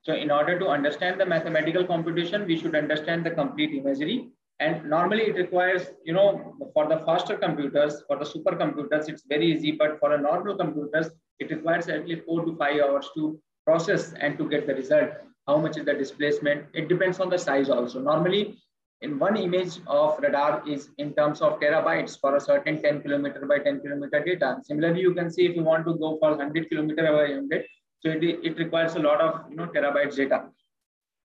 So 0.06 0.14
in 0.14 0.30
order 0.30 0.56
to 0.56 0.66
understand 0.68 1.20
the 1.20 1.26
mathematical 1.26 1.84
computation, 1.84 2.46
we 2.46 2.56
should 2.56 2.76
understand 2.76 3.26
the 3.26 3.32
complete 3.32 3.72
imagery 3.74 4.28
and 4.60 4.88
normally 4.88 5.24
it 5.24 5.34
requires, 5.34 5.88
you 6.04 6.12
know, 6.12 6.54
for 6.74 6.86
the 6.88 6.98
faster 7.00 7.36
computers, 7.36 8.04
for 8.06 8.16
the 8.16 8.24
supercomputers, 8.24 9.08
it's 9.08 9.24
very 9.28 9.50
easy. 9.52 9.72
But 9.72 9.98
for 9.98 10.14
a 10.14 10.20
normal 10.20 10.56
computers, 10.56 11.10
it 11.40 11.50
requires 11.50 11.88
at 11.88 12.06
least 12.06 12.22
four 12.24 12.44
to 12.44 12.54
five 12.56 12.80
hours 12.80 13.10
to 13.16 13.36
process 13.64 14.12
and 14.20 14.38
to 14.38 14.48
get 14.48 14.68
the 14.68 14.76
result. 14.76 15.10
How 15.48 15.56
much 15.56 15.76
is 15.76 15.84
the 15.84 15.94
displacement? 15.94 16.66
It 16.72 16.88
depends 16.88 17.18
on 17.18 17.28
the 17.28 17.38
size 17.38 17.68
also. 17.68 18.00
Normally, 18.00 18.58
in 19.00 19.18
one 19.18 19.36
image 19.36 19.80
of 19.88 20.20
radar 20.20 20.62
is 20.68 20.88
in 20.98 21.14
terms 21.14 21.42
of 21.42 21.58
terabytes 21.58 22.18
for 22.20 22.36
a 22.36 22.40
certain 22.40 22.80
10 22.80 23.02
kilometer 23.02 23.44
by 23.44 23.58
10 23.58 23.80
kilometer 23.80 24.22
data. 24.24 24.58
Similarly, 24.62 25.00
you 25.00 25.14
can 25.14 25.32
see 25.32 25.46
if 25.46 25.56
you 25.56 25.64
want 25.64 25.84
to 25.84 25.94
go 25.94 26.16
for 26.20 26.30
100 26.30 26.70
kilometer 26.70 27.02
by 27.02 27.32
100, 27.34 27.66
so 28.06 28.12
it, 28.12 28.24
it 28.48 28.58
requires 28.58 28.94
a 28.94 29.00
lot 29.00 29.20
of 29.20 29.50
you 29.50 29.56
know 29.56 29.66
terabytes 29.66 30.16
data. 30.16 30.44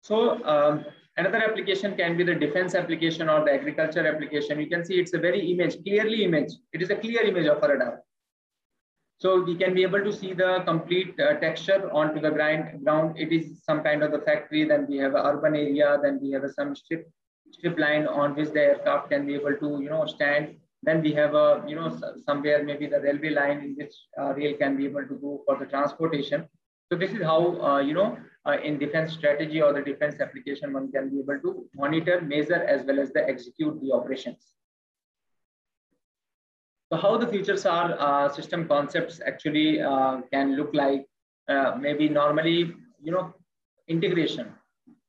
So 0.01 0.43
um, 0.45 0.85
Another 1.19 1.43
application 1.43 1.97
can 1.97 2.15
be 2.15 2.23
the 2.23 2.33
defense 2.33 2.75
application 2.75 3.27
or 3.27 3.43
the 3.43 3.51
agriculture 3.51 4.07
application. 4.07 4.57
You 4.57 4.67
can 4.67 4.85
see 4.85 5.01
it's 5.01 5.13
a 5.13 5.17
very 5.17 5.51
image, 5.51 5.83
clearly 5.83 6.23
image. 6.23 6.53
It 6.71 6.81
is 6.81 6.91
a 6.91 6.95
clear 6.95 7.23
image 7.23 7.45
of 7.45 7.61
a 7.61 7.67
radar. 7.67 8.03
So 9.17 9.41
we 9.41 9.55
can 9.55 9.73
be 9.73 9.83
able 9.83 10.01
to 10.01 10.13
see 10.13 10.31
the 10.31 10.63
complete 10.65 11.19
uh, 11.19 11.33
texture 11.41 11.91
onto 11.91 12.21
the 12.21 12.31
ground. 12.31 12.85
ground. 12.85 13.19
It 13.19 13.33
is 13.33 13.61
some 13.65 13.83
kind 13.83 14.01
of 14.01 14.13
the 14.13 14.19
factory. 14.19 14.63
Then 14.63 14.87
we 14.87 14.95
have 14.99 15.13
an 15.13 15.25
urban 15.25 15.57
area. 15.57 15.99
Then 16.01 16.19
we 16.21 16.31
have 16.31 16.45
a, 16.45 16.53
some 16.53 16.73
strip 16.73 17.11
strip 17.51 17.77
line 17.77 18.07
on 18.07 18.33
which 18.35 18.51
the 18.51 18.61
aircraft 18.61 19.09
can 19.09 19.25
be 19.25 19.33
able 19.33 19.55
to 19.63 19.69
you 19.83 19.89
know 19.89 20.05
stand. 20.05 20.55
Then 20.83 21.01
we 21.01 21.11
have 21.15 21.35
a 21.35 21.65
you 21.67 21.75
know 21.75 21.89
somewhere 22.25 22.63
maybe 22.63 22.87
the 22.87 23.01
railway 23.01 23.31
line 23.31 23.59
in 23.65 23.75
which 23.75 23.95
uh, 24.17 24.33
rail 24.35 24.55
can 24.55 24.77
be 24.77 24.85
able 24.85 25.05
to 25.05 25.15
go 25.15 25.41
for 25.45 25.57
the 25.59 25.65
transportation. 25.65 26.47
So 26.91 26.97
this 26.97 27.11
is 27.11 27.21
how 27.21 27.61
uh, 27.61 27.79
you 27.79 27.93
know 27.93 28.17
uh, 28.45 28.57
in 28.63 28.79
defense 28.79 29.13
strategy 29.13 29.61
or 29.61 29.73
the 29.73 29.81
defense 29.81 30.19
application, 30.19 30.73
one 30.73 30.91
can 30.91 31.09
be 31.09 31.19
able 31.19 31.39
to 31.39 31.65
monitor, 31.75 32.21
measure, 32.21 32.63
as 32.63 32.85
well 32.85 32.99
as 32.99 33.11
the 33.11 33.27
execute 33.27 33.79
the 33.81 33.91
operations. 33.91 34.53
So 36.91 36.97
how 36.97 37.17
the 37.17 37.27
futures 37.27 37.65
are 37.67 37.95
uh, 37.99 38.29
system 38.29 38.67
concepts 38.67 39.21
actually 39.23 39.81
uh, 39.81 40.21
can 40.33 40.55
look 40.55 40.73
like, 40.73 41.05
uh, 41.47 41.75
maybe 41.79 42.09
normally, 42.09 42.73
you 43.03 43.11
know, 43.11 43.33
integration. 43.87 44.47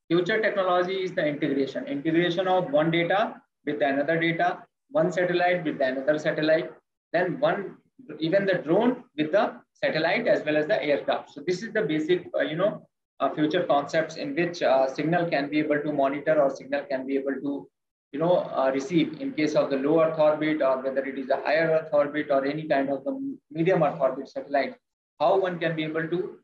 Future 0.09 0.41
technology 0.43 1.05
is 1.05 1.13
the 1.13 1.27
integration, 1.27 1.87
integration 1.87 2.47
of 2.49 2.71
one 2.71 2.91
data 2.91 3.41
with 3.65 3.81
another 3.81 4.21
data, 4.21 4.63
one 4.91 5.11
satellite 5.11 5.65
with 5.65 5.81
another 5.81 6.19
satellite, 6.19 6.71
then 7.13 7.41
one, 7.41 7.77
even 8.19 8.45
the 8.45 8.55
drone 8.55 9.05
with 9.17 9.33
the 9.33 9.55
satellite 9.83 10.27
as 10.27 10.45
well 10.45 10.57
as 10.57 10.67
the 10.67 10.83
aircraft. 10.83 11.33
So 11.33 11.43
this 11.47 11.63
is 11.63 11.73
the 11.73 11.83
basic, 11.83 12.29
uh, 12.39 12.43
you 12.43 12.57
know, 12.57 12.87
uh, 13.21 13.35
future 13.35 13.65
concepts 13.65 14.17
in 14.17 14.35
which 14.35 14.63
uh, 14.63 14.93
signal 14.95 15.29
can 15.29 15.49
be 15.49 15.59
able 15.59 15.81
to 15.81 15.93
monitor 15.93 16.41
or 16.41 16.51
signal 16.55 16.85
can 16.91 17.07
be 17.07 17.17
able 17.17 17.35
to 17.35 17.69
you 18.13 18.19
know 18.19 18.37
uh, 18.59 18.71
receive 18.75 19.21
in 19.21 19.33
case 19.33 19.55
of 19.55 19.71
the 19.71 19.77
low 19.77 20.03
earth 20.03 20.19
orbit 20.19 20.63
or 20.63 20.83
whether 20.83 21.05
it 21.05 21.19
is 21.19 21.31
a 21.31 21.41
higher 21.47 21.69
earth 21.77 21.91
orbit 21.93 22.29
or 22.31 22.45
any 22.45 22.67
kind 22.67 22.89
of 22.89 23.05
the 23.05 23.13
medium 23.51 23.83
earth 23.83 24.01
orbit 24.01 24.29
satellite 24.29 24.75
how 25.21 25.39
one 25.39 25.59
can 25.59 25.77
be 25.77 25.85
able 25.85 26.09
to 26.15 26.39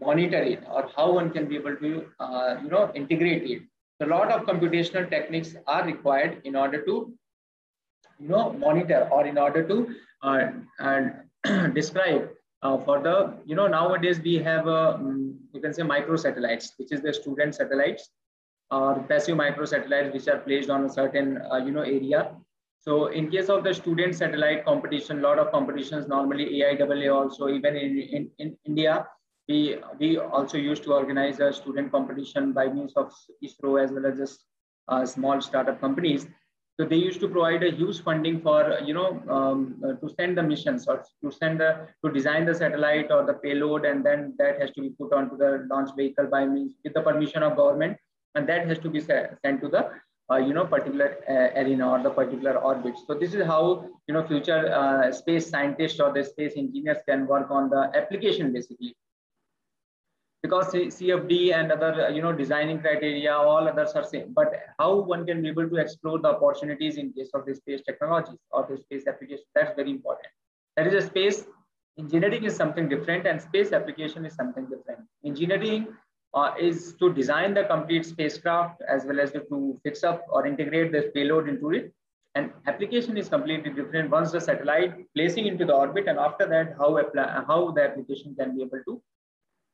monitor 0.00 0.42
it 0.42 0.62
or 0.70 0.88
how 0.96 1.12
one 1.12 1.30
can 1.30 1.48
be 1.48 1.56
able 1.56 1.76
to 1.76 2.06
uh, 2.20 2.56
you 2.62 2.70
know 2.70 2.90
integrate 2.94 3.44
it 3.50 3.62
a 4.00 4.06
lot 4.06 4.30
of 4.30 4.46
computational 4.46 5.08
techniques 5.10 5.54
are 5.66 5.84
required 5.84 6.40
in 6.44 6.56
order 6.56 6.80
to 6.88 6.94
you 8.18 8.28
know 8.28 8.52
monitor 8.52 9.08
or 9.10 9.26
in 9.26 9.36
order 9.38 9.62
to 9.70 9.76
uh, 10.22 10.46
describe 11.74 12.30
uh, 12.62 12.78
for 12.78 13.02
the, 13.02 13.34
you 13.44 13.54
know, 13.54 13.66
nowadays 13.66 14.20
we 14.20 14.36
have, 14.36 14.66
uh, 14.66 14.96
mm, 14.98 15.36
you 15.52 15.60
can 15.60 15.74
say 15.74 15.82
micro 15.82 16.16
satellites, 16.16 16.72
which 16.78 16.92
is 16.92 17.02
the 17.02 17.12
student 17.12 17.54
satellites 17.54 18.08
or 18.70 19.00
passive 19.08 19.36
micro 19.36 19.64
satellites, 19.64 20.14
which 20.14 20.28
are 20.28 20.38
placed 20.38 20.70
on 20.70 20.84
a 20.84 20.88
certain, 20.88 21.42
uh, 21.52 21.56
you 21.56 21.70
know, 21.70 21.82
area. 21.82 22.34
So 22.80 23.06
in 23.06 23.30
case 23.30 23.48
of 23.48 23.64
the 23.64 23.74
student 23.74 24.14
satellite 24.14 24.64
competition, 24.64 25.22
lot 25.22 25.38
of 25.38 25.50
competitions, 25.52 26.08
normally 26.08 26.60
AIAA 26.60 27.14
also, 27.14 27.48
even 27.48 27.76
in, 27.76 27.98
in, 27.98 28.30
in 28.38 28.56
India, 28.66 29.06
we, 29.48 29.78
we 29.98 30.18
also 30.18 30.56
used 30.56 30.84
to 30.84 30.94
organize 30.94 31.40
a 31.40 31.52
student 31.52 31.92
competition 31.92 32.52
by 32.52 32.68
means 32.68 32.94
of 32.96 33.12
ISRO 33.42 33.82
as 33.82 33.92
well 33.92 34.06
as 34.06 34.18
just 34.18 34.44
uh, 34.88 35.04
small 35.04 35.40
startup 35.40 35.80
companies. 35.80 36.26
So 36.78 36.84
they 36.84 36.96
used 36.96 37.20
to 37.20 37.28
provide 37.28 37.62
a 37.62 37.70
huge 37.70 38.02
funding 38.02 38.40
for, 38.40 38.78
you 38.84 38.94
know, 38.94 39.22
um, 39.28 39.80
uh, 39.84 39.92
to 39.92 40.12
send 40.18 40.36
the 40.36 40.42
missions 40.42 40.88
or 40.88 41.04
to 41.22 41.30
send 41.30 41.60
the, 41.60 41.86
to 42.04 42.12
design 42.12 42.46
the 42.46 42.54
satellite 42.54 43.12
or 43.12 43.24
the 43.24 43.34
payload. 43.34 43.84
And 43.84 44.04
then 44.04 44.34
that 44.38 44.60
has 44.60 44.72
to 44.72 44.80
be 44.80 44.90
put 44.90 45.12
onto 45.12 45.36
the 45.36 45.66
launch 45.70 45.90
vehicle 45.96 46.26
by 46.26 46.44
means 46.46 46.74
with 46.82 46.94
the 46.94 47.02
permission 47.02 47.44
of 47.44 47.56
government. 47.56 47.96
And 48.34 48.48
that 48.48 48.66
has 48.66 48.80
to 48.80 48.90
be 48.90 49.00
sent 49.00 49.60
to 49.60 49.68
the, 49.68 49.90
uh, 50.32 50.38
you 50.38 50.52
know, 50.52 50.64
particular 50.64 51.16
uh, 51.28 51.60
arena 51.60 51.88
or 51.88 52.02
the 52.02 52.10
particular 52.10 52.58
orbit. 52.58 52.94
So 53.06 53.14
this 53.14 53.34
is 53.34 53.44
how, 53.46 53.88
you 54.08 54.14
know, 54.14 54.26
future 54.26 54.74
uh, 54.74 55.12
space 55.12 55.48
scientists 55.48 56.00
or 56.00 56.12
the 56.12 56.24
space 56.24 56.54
engineers 56.56 56.98
can 57.08 57.28
work 57.28 57.52
on 57.52 57.70
the 57.70 57.92
application 57.94 58.52
basically 58.52 58.96
because 60.44 60.66
CFD 60.74 61.54
and 61.58 61.72
other, 61.72 62.10
you 62.10 62.20
know, 62.20 62.30
designing 62.30 62.78
criteria, 62.78 63.32
all 63.32 63.66
others 63.66 63.92
are 63.92 64.04
same. 64.04 64.34
But 64.34 64.52
how 64.78 64.96
one 64.96 65.24
can 65.24 65.40
be 65.40 65.48
able 65.48 65.70
to 65.70 65.76
explore 65.76 66.18
the 66.18 66.28
opportunities 66.28 66.98
in 66.98 67.14
case 67.14 67.30
of 67.32 67.46
the 67.46 67.54
space 67.54 67.80
technologies 67.86 68.36
or 68.50 68.66
the 68.68 68.76
space 68.76 69.06
application, 69.06 69.44
that's 69.54 69.74
very 69.74 69.90
important. 69.90 70.28
That 70.76 70.86
is 70.86 71.02
a 71.02 71.06
space, 71.06 71.44
engineering 71.98 72.44
is 72.44 72.54
something 72.54 72.90
different 72.90 73.26
and 73.26 73.40
space 73.40 73.72
application 73.72 74.26
is 74.26 74.34
something 74.34 74.66
different. 74.66 75.00
Engineering 75.24 75.86
uh, 76.34 76.52
is 76.60 76.94
to 76.98 77.10
design 77.14 77.54
the 77.54 77.64
complete 77.64 78.04
spacecraft 78.04 78.82
as 78.86 79.06
well 79.06 79.20
as 79.20 79.32
to 79.32 79.80
fix 79.82 80.04
up 80.04 80.26
or 80.28 80.46
integrate 80.46 80.92
the 80.92 81.10
payload 81.14 81.48
into 81.48 81.70
it. 81.70 81.90
And 82.34 82.50
application 82.66 83.16
is 83.16 83.30
completely 83.30 83.70
different 83.70 84.10
once 84.10 84.32
the 84.32 84.42
satellite 84.42 84.92
placing 85.16 85.46
into 85.46 85.64
the 85.64 85.72
orbit 85.72 86.06
and 86.06 86.18
after 86.18 86.46
that, 86.48 86.74
how, 86.76 87.00
how 87.48 87.70
the 87.70 87.82
application 87.82 88.34
can 88.38 88.54
be 88.54 88.62
able 88.62 88.82
to 88.88 89.00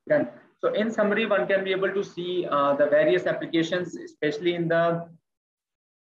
run. 0.08 0.28
So 0.62 0.74
in 0.74 0.90
summary, 0.90 1.24
one 1.26 1.46
can 1.46 1.64
be 1.64 1.72
able 1.72 1.92
to 1.92 2.04
see 2.04 2.46
uh, 2.50 2.74
the 2.74 2.86
various 2.86 3.26
applications, 3.26 3.96
especially 3.96 4.54
in 4.54 4.68
the 4.68 5.08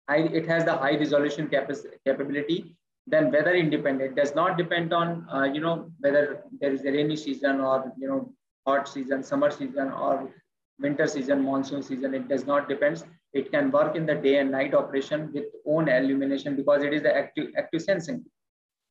high, 0.09 0.18
it 0.40 0.47
has 0.47 0.64
the 0.64 0.76
high 0.76 0.97
resolution 0.99 1.49
capability. 1.49 2.76
Then 3.07 3.32
weather 3.32 3.55
independent 3.55 4.16
does 4.16 4.34
not 4.34 4.59
depend 4.59 4.92
on, 4.92 5.26
uh, 5.32 5.45
you 5.45 5.61
know, 5.61 5.90
whether 6.01 6.42
there 6.61 6.72
is 6.72 6.84
a 6.84 6.92
rainy 6.92 7.16
season 7.16 7.61
or, 7.61 7.92
you 7.99 8.09
know, 8.09 8.32
hot 8.66 8.86
season, 8.86 9.22
summer 9.22 9.51
season 9.51 9.90
or 9.90 10.30
winter 10.78 11.07
season, 11.07 11.42
monsoon 11.42 11.82
season. 11.82 12.14
It 12.14 12.28
does 12.28 12.47
not 12.47 12.68
depend. 12.68 13.03
It 13.32 13.51
can 13.51 13.70
work 13.70 13.97
in 13.97 14.05
the 14.05 14.14
day 14.14 14.38
and 14.38 14.51
night 14.51 14.74
operation 14.74 15.32
with 15.32 15.45
own 15.66 15.88
illumination 15.88 16.55
because 16.55 16.82
it 16.82 16.92
is 16.92 17.03
the 17.03 17.14
active, 17.16 17.49
active 17.57 17.82
sensing. 17.82 18.24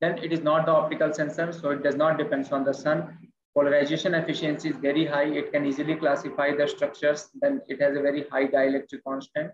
Then 0.00 0.18
it 0.18 0.32
is 0.32 0.40
not 0.40 0.66
the 0.66 0.72
optical 0.72 1.12
sensor, 1.12 1.52
so 1.52 1.70
it 1.70 1.82
does 1.82 1.94
not 1.94 2.18
depend 2.18 2.52
on 2.52 2.64
the 2.64 2.74
sun 2.74 3.18
polarization 3.54 4.14
efficiency 4.14 4.70
is 4.70 4.76
very 4.76 5.04
high. 5.06 5.24
It 5.24 5.52
can 5.52 5.66
easily 5.66 5.94
classify 5.96 6.54
the 6.56 6.66
structures. 6.68 7.28
Then 7.40 7.60
it 7.68 7.80
has 7.80 7.96
a 7.96 8.02
very 8.02 8.26
high 8.30 8.46
dielectric 8.46 9.02
constant. 9.06 9.52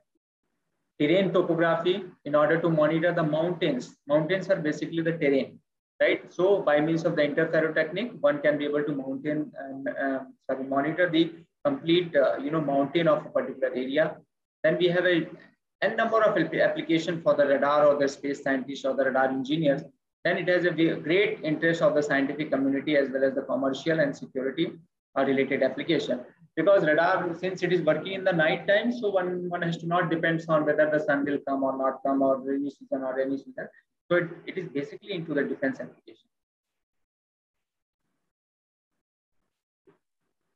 terrain 1.01 1.33
topography 1.33 2.05
in 2.25 2.35
order 2.35 2.61
to 2.61 2.69
monitor 2.69 3.13
the 3.13 3.23
mountains. 3.23 3.97
Mountains 4.07 4.49
are 4.51 4.57
basically 4.57 5.03
the 5.03 5.13
terrain, 5.13 5.59
right? 6.01 6.21
So 6.33 6.61
by 6.63 6.81
means 6.81 7.05
of 7.05 7.17
the 7.17 7.23
interfero 7.23 7.75
technique, 7.75 8.13
one 8.21 8.41
can 8.43 8.59
be 8.59 8.67
able 8.67 8.85
to 8.85 8.93
mountain 8.93 9.51
and 9.65 9.89
uh, 9.89 10.21
sorry, 10.47 10.65
monitor 10.65 11.09
the 11.09 11.33
complete 11.65 12.15
uh, 12.15 12.37
you 12.45 12.51
know 12.51 12.61
mountain 12.61 13.09
of 13.09 13.25
a 13.25 13.31
particular 13.31 13.71
area. 13.75 14.17
Then 14.63 14.77
we 14.79 14.89
have 14.89 15.07
a 15.07 15.17
n 15.83 15.97
number 15.97 16.23
of 16.23 16.37
application 16.37 17.23
for 17.23 17.35
the 17.35 17.47
radar 17.47 17.87
or 17.87 17.99
the 17.99 18.09
space 18.17 18.43
scientists 18.43 18.85
or 18.85 18.95
the 18.95 19.07
radar 19.07 19.29
engineers. 19.29 19.83
Then 20.25 20.37
it 20.37 20.49
has 20.49 20.65
a 20.65 20.71
great 20.71 21.41
interest 21.43 21.81
of 21.83 21.95
the 21.95 22.03
scientific 22.03 22.51
community 22.51 22.97
as 22.97 23.09
well 23.11 23.25
as 23.25 23.35
the 23.35 23.43
commercial 23.43 24.01
and 24.01 24.15
security 24.15 24.73
uh, 25.17 25.25
related 25.25 25.63
application 25.63 26.21
because 26.57 26.85
radar, 26.85 27.35
since 27.39 27.63
it 27.63 27.73
is 27.73 27.83
working 27.83 28.13
in 28.13 28.25
the 28.25 28.33
night 28.33 28.67
time, 28.67 28.93
so 28.93 29.11
one, 29.11 29.49
one 29.49 29.63
has 29.63 29.77
to 29.79 29.87
not 29.87 30.11
depends 30.11 30.47
on 30.49 30.67
whether 30.67 30.91
the 30.91 31.01
sun 31.01 31.25
will 31.25 31.39
come 31.49 31.63
or 31.63 31.77
not 31.77 32.03
come 32.05 32.23
or 32.23 32.39
rainy 32.41 32.71
season 32.71 33.03
or 33.03 33.17
rainy 33.17 33.39
season. 33.39 33.69
So 34.11 34.17
it, 34.17 34.29
it 34.47 34.59
is 34.59 34.69
basically 34.69 35.13
into 35.13 35.35
the 35.35 35.43
defense 35.43 35.81
application. 35.81 36.29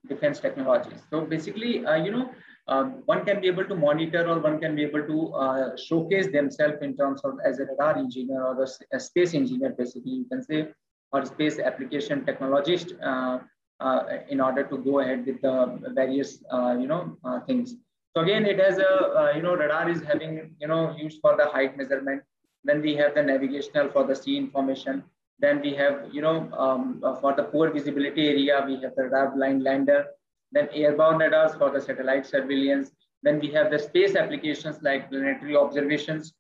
Defense 0.08 0.40
technologies. 0.40 1.00
So 1.10 1.22
basically, 1.22 1.86
uh, 1.86 1.94
you 1.94 2.10
know, 2.10 2.30
um, 2.66 3.02
one 3.06 3.24
can 3.24 3.40
be 3.40 3.46
able 3.48 3.64
to 3.66 3.74
monitor 3.74 4.26
or 4.28 4.38
one 4.40 4.58
can 4.58 4.74
be 4.74 4.82
able 4.82 5.06
to 5.06 5.34
uh, 5.34 5.76
showcase 5.76 6.28
themselves 6.28 6.78
in 6.82 6.96
terms 6.96 7.20
of 7.24 7.38
as 7.44 7.58
a 7.58 7.66
radar 7.66 7.98
engineer 7.98 8.42
or 8.42 8.66
a 8.92 9.00
space 9.00 9.34
engineer, 9.34 9.74
basically, 9.76 10.12
you 10.12 10.26
can 10.30 10.42
say, 10.42 10.68
or 11.12 11.24
space 11.24 11.58
application 11.58 12.22
technologist. 12.22 12.92
Uh, 13.02 13.38
uh, 13.80 14.04
in 14.28 14.40
order 14.40 14.62
to 14.64 14.78
go 14.78 15.00
ahead 15.00 15.26
with 15.26 15.40
the 15.42 15.92
various, 15.94 16.42
uh, 16.52 16.76
you 16.78 16.86
know, 16.86 17.16
uh, 17.24 17.40
things. 17.40 17.74
So 18.16 18.22
again, 18.22 18.46
it 18.46 18.58
has 18.60 18.78
a, 18.78 19.32
you 19.34 19.42
know, 19.42 19.56
radar 19.56 19.90
is 19.90 20.00
having, 20.02 20.54
you 20.60 20.68
know, 20.68 20.94
used 20.96 21.20
for 21.20 21.36
the 21.36 21.46
height 21.46 21.76
measurement. 21.76 22.22
Then 22.62 22.80
we 22.80 22.94
have 22.94 23.14
the 23.14 23.22
navigational 23.22 23.90
for 23.90 24.04
the 24.04 24.14
sea 24.14 24.36
information. 24.36 25.02
Then 25.40 25.60
we 25.60 25.74
have, 25.74 26.08
you 26.12 26.22
know, 26.22 26.48
um, 26.52 27.02
for 27.20 27.34
the 27.34 27.42
poor 27.42 27.70
visibility 27.70 28.28
area, 28.28 28.64
we 28.66 28.80
have 28.80 28.94
the 28.94 29.04
radar 29.04 29.34
blind 29.34 29.64
lander. 29.64 30.06
Then 30.54 30.68
airborne 30.72 31.18
radars 31.18 31.54
for 31.56 31.70
the 31.70 31.80
satellite 31.80 32.26
surveillance. 32.26 32.92
Then 33.22 33.40
we 33.40 33.48
have 33.48 33.70
the 33.70 33.78
space 33.78 34.16
applications 34.16 34.82
like 34.82 35.10
planetary 35.10 35.56
observations, 35.56 36.32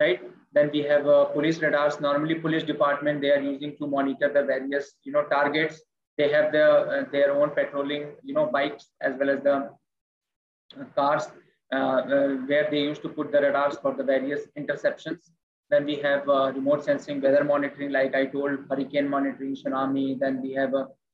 right? 0.00 0.20
Then 0.52 0.70
we 0.72 0.82
have 0.82 1.06
uh, 1.06 1.26
police 1.26 1.60
radars. 1.60 2.00
Normally, 2.00 2.36
police 2.46 2.64
department 2.64 3.20
they 3.20 3.30
are 3.30 3.40
using 3.40 3.76
to 3.76 3.86
monitor 3.86 4.32
the 4.32 4.44
various, 4.44 4.94
you 5.04 5.12
know, 5.12 5.24
targets 5.24 5.82
they 6.18 6.28
have 6.32 6.50
the, 6.52 6.64
uh, 6.64 7.04
their 7.12 7.32
own 7.32 7.50
patrolling, 7.50 8.08
you 8.24 8.34
know, 8.34 8.46
bikes 8.46 8.88
as 9.00 9.14
well 9.18 9.30
as 9.30 9.40
the 9.44 9.54
uh, 9.54 10.84
cars 10.96 11.28
uh, 11.72 11.76
uh, 11.76 12.28
where 12.50 12.66
they 12.70 12.80
used 12.80 13.02
to 13.02 13.08
put 13.08 13.30
the 13.30 13.40
radars 13.40 13.76
for 13.78 13.94
the 13.94 14.02
various 14.02 14.42
interceptions. 14.58 15.30
Then 15.70 15.84
we 15.84 15.96
have 15.96 16.26
remote 16.26 16.84
sensing, 16.84 17.20
weather 17.20 17.44
monitoring, 17.44 17.92
like 17.92 18.14
I 18.14 18.26
told, 18.26 18.58
hurricane 18.70 19.08
monitoring, 19.08 19.54
tsunami. 19.54 20.18
Then 20.18 20.40
we 20.42 20.54
have 20.54 20.72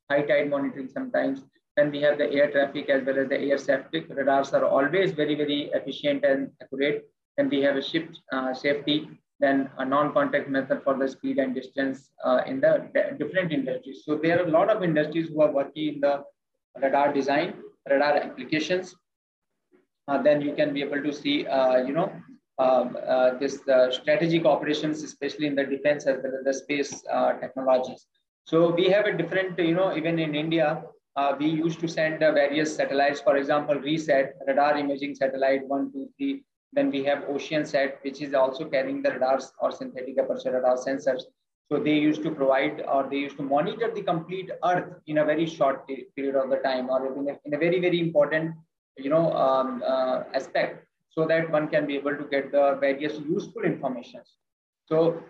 high 0.08 0.22
tide 0.22 0.48
monitoring 0.48 0.88
sometimes. 0.88 1.42
Then 1.76 1.90
we 1.90 2.00
have 2.02 2.18
the 2.18 2.30
air 2.30 2.50
traffic 2.50 2.88
as 2.88 3.04
well 3.04 3.18
as 3.18 3.28
the 3.28 3.40
air 3.40 3.58
safety. 3.58 4.06
Radars 4.08 4.52
are 4.52 4.64
always 4.64 5.12
very, 5.12 5.34
very 5.34 5.70
efficient 5.74 6.24
and 6.24 6.50
accurate. 6.62 7.08
Then 7.36 7.48
we 7.48 7.60
have 7.62 7.76
a 7.76 7.82
ship 7.82 8.10
uh, 8.32 8.54
safety 8.54 9.08
then 9.40 9.70
a 9.78 9.84
non-contact 9.84 10.48
method 10.48 10.82
for 10.84 10.94
the 10.96 11.08
speed 11.08 11.38
and 11.38 11.54
distance 11.54 12.10
uh, 12.24 12.40
in 12.46 12.60
the 12.60 12.72
different 13.18 13.52
industries. 13.52 14.02
So 14.04 14.16
there 14.16 14.40
are 14.40 14.46
a 14.46 14.50
lot 14.50 14.70
of 14.70 14.82
industries 14.82 15.28
who 15.28 15.42
are 15.42 15.50
working 15.50 15.94
in 15.94 16.00
the 16.00 16.22
radar 16.80 17.12
design, 17.12 17.54
radar 17.90 18.16
applications. 18.16 18.94
Uh, 20.06 20.22
then 20.22 20.40
you 20.40 20.54
can 20.54 20.72
be 20.72 20.82
able 20.82 21.02
to 21.02 21.12
see, 21.12 21.46
uh, 21.46 21.78
you 21.78 21.92
know, 21.92 22.12
um, 22.58 22.96
uh, 23.06 23.30
this 23.38 23.60
strategic 23.90 24.44
operations, 24.44 25.02
especially 25.02 25.46
in 25.46 25.56
the 25.56 25.64
defense 25.64 26.06
as 26.06 26.18
well 26.22 26.34
as 26.38 26.44
the 26.44 26.54
space 26.54 27.04
uh, 27.10 27.32
technologies. 27.34 28.06
So 28.46 28.70
we 28.72 28.88
have 28.90 29.06
a 29.06 29.16
different, 29.16 29.58
you 29.58 29.74
know, 29.74 29.96
even 29.96 30.18
in 30.18 30.34
India, 30.34 30.82
uh, 31.16 31.34
we 31.38 31.46
used 31.46 31.80
to 31.80 31.88
send 31.88 32.18
various 32.18 32.74
satellites, 32.74 33.20
for 33.20 33.36
example, 33.36 33.76
RISAT, 33.76 34.32
radar 34.46 34.76
imaging 34.78 35.14
satellite 35.14 35.66
one, 35.66 35.92
two, 35.92 36.08
three, 36.16 36.44
then 36.72 36.90
we 36.90 37.04
have 37.04 37.24
OceanSat, 37.24 38.02
which 38.02 38.20
is 38.20 38.34
also 38.34 38.64
carrying 38.64 39.00
the 39.00 39.12
radars 39.12 39.52
or 39.60 39.70
synthetic 39.70 40.18
aperture 40.18 40.52
radar 40.52 40.76
sensors. 40.76 41.22
So 41.70 41.78
they 41.78 41.94
used 41.94 42.22
to 42.24 42.30
provide 42.30 42.82
or 42.86 43.06
they 43.08 43.16
used 43.16 43.36
to 43.36 43.42
monitor 43.42 43.90
the 43.94 44.02
complete 44.02 44.50
Earth 44.64 44.92
in 45.06 45.18
a 45.18 45.24
very 45.24 45.46
short 45.46 45.86
period 45.88 46.36
of 46.36 46.50
the 46.50 46.56
time 46.56 46.90
or 46.90 47.16
in 47.16 47.28
a, 47.28 47.38
in 47.44 47.54
a 47.54 47.58
very, 47.58 47.80
very 47.80 48.00
important, 48.00 48.54
you 48.96 49.08
know, 49.08 49.32
um, 49.32 49.82
uh, 49.86 50.24
aspect 50.34 50.86
so 51.10 51.26
that 51.26 51.50
one 51.50 51.68
can 51.68 51.86
be 51.86 51.96
able 51.96 52.16
to 52.16 52.24
get 52.24 52.50
the 52.50 52.76
various 52.80 53.14
useful 53.20 53.62
information. 53.62 54.20
So 54.86 55.22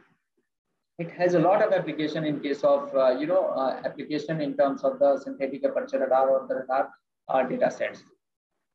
it 0.99 1.11
has 1.11 1.34
a 1.34 1.38
lot 1.38 1.62
of 1.62 1.72
application 1.72 2.24
in 2.24 2.40
case 2.40 2.62
of, 2.62 2.95
uh, 2.95 3.11
you 3.18 3.26
know, 3.26 3.49
uh, 3.49 3.80
application 3.84 4.40
in 4.40 4.57
terms 4.57 4.84
of 4.84 4.99
the 4.99 5.18
synthetic 5.18 5.64
aperture 5.64 5.99
radar 5.99 6.30
or 6.30 6.47
the 6.47 6.55
radar 6.55 6.90
uh, 7.28 7.42
data 7.42 7.70
sets. 7.70 8.05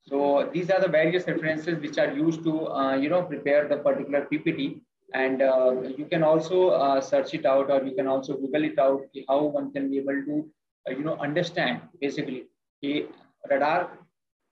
So 0.06 0.50
these 0.54 0.70
are 0.70 0.82
the 0.82 0.88
various 0.88 1.28
references 1.28 1.80
which 1.80 1.98
are 1.98 2.12
used 2.12 2.44
to, 2.44 2.68
uh, 2.68 2.96
you 2.96 3.10
know, 3.10 3.24
prepare 3.24 3.68
the 3.68 3.78
particular 3.78 4.28
PPT. 4.32 4.82
And 5.14 5.42
uh, 5.42 5.82
you 5.98 6.06
can 6.06 6.24
also 6.24 6.70
uh, 6.70 7.02
search 7.02 7.34
it 7.34 7.46
out 7.46 7.72
or 7.72 7.84
you 7.84 7.96
can 7.96 8.08
also 8.08 8.36
Google 8.36 8.64
it 8.64 8.78
out 8.78 9.02
how 9.28 9.44
one 9.44 9.72
can 9.72 9.90
be 9.90 9.98
able 9.98 10.22
to, 10.26 10.50
you 10.90 11.04
know, 11.04 11.18
understand 11.18 11.82
basically 12.02 12.46
a 12.84 13.06
radar. 13.50 13.98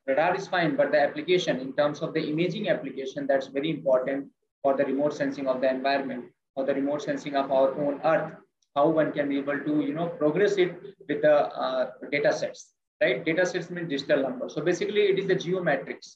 Radar 0.07 0.35
is 0.35 0.47
fine, 0.47 0.77
but 0.77 0.91
the 0.91 1.01
application 1.01 1.59
in 1.59 1.73
terms 1.73 1.99
of 1.99 2.13
the 2.13 2.21
imaging 2.29 2.69
application, 2.69 3.27
that's 3.27 3.47
very 3.47 3.69
important 3.69 4.27
for 4.63 4.75
the 4.75 4.85
remote 4.85 5.13
sensing 5.13 5.47
of 5.47 5.59
the 5.59 5.69
environment 5.69 6.25
or 6.57 6.65
the 6.65 6.73
remote 6.73 7.01
sensing 7.01 7.35
of 7.35 7.51
our 7.51 7.69
own 7.85 8.01
earth, 8.03 8.33
how 8.75 8.89
one 8.89 9.13
can 9.13 9.29
be 9.29 9.37
able 9.37 9.59
to, 9.59 9.81
you 9.81 9.93
know, 9.93 10.07
progress 10.07 10.57
it 10.57 10.75
with 11.07 11.21
the 11.21 11.35
uh, 11.65 11.91
data 12.11 12.33
sets 12.33 12.73
right? 13.01 13.23
Data 13.25 13.45
sets 13.45 13.69
mean 13.69 13.87
digital 13.87 14.21
numbers 14.21 14.53
So 14.53 14.61
basically 14.61 15.01
it 15.03 15.19
is 15.19 15.27
the 15.27 15.35
geometrics, 15.35 16.15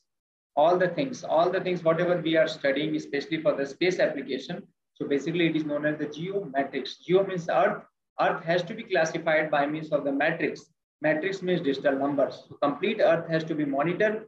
all 0.56 0.78
the 0.78 0.89
things, 0.89 1.24
all 1.24 1.50
the 1.50 1.62
things, 1.62 1.84
whatever 1.84 2.20
we 2.20 2.36
are 2.36 2.48
studying, 2.48 2.96
especially 2.96 3.42
for 3.42 3.54
the 3.54 3.66
space 3.66 4.00
application. 4.00 4.64
So 4.94 5.08
basically 5.08 5.48
it 5.48 5.56
is 5.56 5.66
known 5.66 5.86
as 5.86 5.98
the 5.98 6.06
geometrics. 6.06 7.00
Geo 7.06 7.26
means 7.26 7.48
earth. 7.50 7.84
Earth 8.20 8.44
has 8.44 8.64
to 8.64 8.74
be 8.74 8.84
classified 8.84 9.50
by 9.50 9.66
means 9.66 9.92
of 9.92 10.04
the 10.04 10.12
matrix. 10.12 10.66
Matrix 11.02 11.42
means 11.42 11.62
digital 11.62 11.98
numbers. 11.98 12.44
So 12.48 12.58
complete 12.62 13.00
earth 13.02 13.28
has 13.30 13.44
to 13.46 13.56
be 13.56 13.66
monitored 13.66 14.28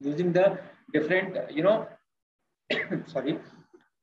using 0.00 0.32
the 0.32 0.58
different, 0.92 1.50
you 1.50 1.62
know, 1.62 1.88
sorry, 3.06 3.38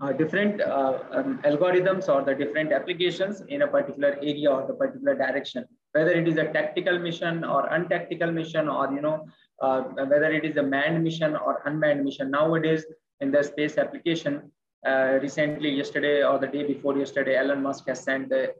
uh, 0.02 0.14
different 0.14 0.62
uh, 0.62 1.00
um, 1.12 1.39
algorithms 1.43 2.08
or 2.08 2.24
the 2.24 2.34
different 2.34 2.72
applications 2.72 3.41
in 3.50 3.64
a 3.64 3.68
particular 3.68 4.18
area 4.22 4.50
or 4.50 4.66
the 4.66 4.74
particular 4.74 5.16
direction. 5.16 5.66
Whether 5.91 6.12
it 6.12 6.28
is 6.28 6.38
a 6.38 6.45
tactical 6.45 7.00
mission 7.00 7.43
or 7.43 7.68
untactical 7.68 8.32
mission 8.32 8.70
or 8.70 8.91
you 8.93 9.02
know 9.02 9.26
uh, 9.62 9.82
whether 9.82 10.32
it 10.32 10.45
is 10.45 10.56
a 10.58 10.64
manned 10.64 11.04
mission 11.04 11.36
or 11.36 11.62
unmanned 11.66 12.04
mission. 12.06 12.32
Nowadays 12.32 12.86
in 13.20 13.32
the 13.32 13.43
space 13.43 13.78
application 13.78 14.52
uh, 14.88 15.20
recently 15.22 15.70
yesterday 15.70 16.24
or 16.24 16.39
the 16.39 16.47
day 16.47 16.64
before 16.64 16.97
yesterday 16.97 17.36
elon 17.36 17.62
musk 17.62 17.88
has 17.88 18.02
sent 18.02 18.30
the 18.30 18.54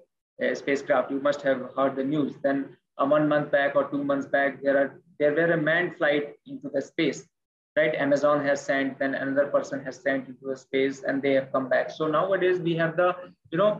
spacecraft. 0.53 1.11
You 1.11 1.21
must 1.21 1.41
have 1.43 1.69
heard 1.75 1.95
the 1.95 2.03
news. 2.03 2.35
Then 2.43 2.75
uh, 2.97 3.05
one 3.05 3.29
month 3.29 3.51
back 3.51 3.75
or 3.75 3.85
two 3.89 4.03
months 4.03 4.27
back 4.27 4.61
there 4.61 4.77
are 4.77 5.01
there 5.19 5.33
were 5.33 5.53
a 5.53 5.57
manned 5.57 5.95
flight 5.97 6.33
into 6.47 6.69
the 6.73 6.81
space 6.81 7.25
right 7.80 7.95
amazon 8.05 8.43
has 8.49 8.65
sent 8.71 8.99
then 8.99 9.15
another 9.15 9.47
person 9.55 9.84
has 9.88 10.01
sent 10.07 10.27
into 10.27 10.51
the 10.51 10.57
space 10.65 11.03
and 11.03 11.21
they 11.21 11.34
have 11.34 11.51
come 11.51 11.69
back 11.69 11.91
so 11.99 12.07
nowadays 12.07 12.59
we 12.59 12.75
have 12.82 12.95
the 13.01 13.09
you 13.51 13.57
know 13.57 13.71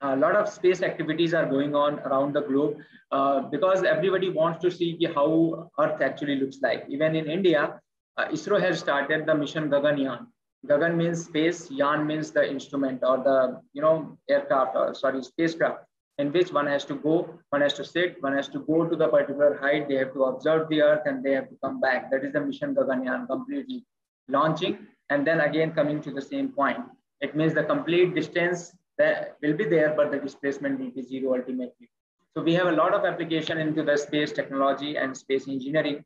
a 0.00 0.16
lot 0.16 0.36
of 0.36 0.48
space 0.48 0.82
activities 0.82 1.34
are 1.34 1.46
going 1.46 1.74
on 1.74 1.98
around 2.00 2.32
the 2.32 2.42
globe 2.42 2.76
uh, 3.10 3.40
because 3.40 3.82
everybody 3.82 4.30
wants 4.30 4.62
to 4.62 4.70
see 4.70 4.96
how 5.14 5.70
Earth 5.78 6.00
actually 6.00 6.36
looks 6.36 6.58
like. 6.62 6.84
Even 6.88 7.16
in 7.16 7.26
India, 7.26 7.80
uh, 8.16 8.28
ISRO 8.28 8.60
has 8.60 8.78
started 8.78 9.26
the 9.26 9.34
mission 9.34 9.68
Gaganyaan. 9.68 10.26
Gagan 10.66 10.96
means 10.96 11.24
space, 11.24 11.70
Yan 11.70 12.06
means 12.06 12.30
the 12.30 12.48
instrument 12.48 13.02
or 13.02 13.18
the 13.18 13.60
you 13.72 13.82
know 13.82 14.18
aircraft 14.28 14.76
or 14.76 14.94
sorry 14.94 15.22
spacecraft 15.22 15.84
in 16.18 16.32
which 16.32 16.52
one 16.52 16.66
has 16.66 16.84
to 16.86 16.94
go, 16.96 17.38
one 17.50 17.62
has 17.62 17.74
to 17.74 17.84
sit, 17.84 18.16
one 18.20 18.34
has 18.36 18.48
to 18.48 18.60
go 18.60 18.84
to 18.84 18.96
the 18.96 19.08
particular 19.08 19.56
height. 19.58 19.88
They 19.88 19.96
have 19.96 20.12
to 20.14 20.24
observe 20.24 20.68
the 20.68 20.82
Earth 20.82 21.02
and 21.06 21.22
they 21.22 21.32
have 21.32 21.48
to 21.48 21.56
come 21.62 21.80
back. 21.80 22.10
That 22.10 22.24
is 22.24 22.32
the 22.32 22.40
mission 22.40 22.74
Gaganyaan 22.74 23.28
completely 23.28 23.84
launching 24.28 24.78
and 25.10 25.26
then 25.26 25.40
again 25.40 25.72
coming 25.72 26.02
to 26.02 26.10
the 26.10 26.20
same 26.20 26.48
point. 26.48 26.78
It 27.20 27.36
means 27.36 27.54
the 27.54 27.64
complete 27.64 28.14
distance 28.14 28.72
that 28.98 29.36
will 29.42 29.54
be 29.54 29.64
there, 29.64 29.94
but 29.96 30.10
the 30.10 30.18
displacement 30.18 30.80
will 30.80 30.90
be 30.90 31.02
zero 31.02 31.34
ultimately. 31.34 31.88
So 32.34 32.42
we 32.42 32.54
have 32.54 32.66
a 32.66 32.72
lot 32.72 32.94
of 32.94 33.04
application 33.04 33.58
into 33.58 33.82
the 33.82 33.96
space 33.96 34.32
technology 34.32 34.96
and 34.96 35.16
space 35.16 35.48
engineering. 35.48 36.04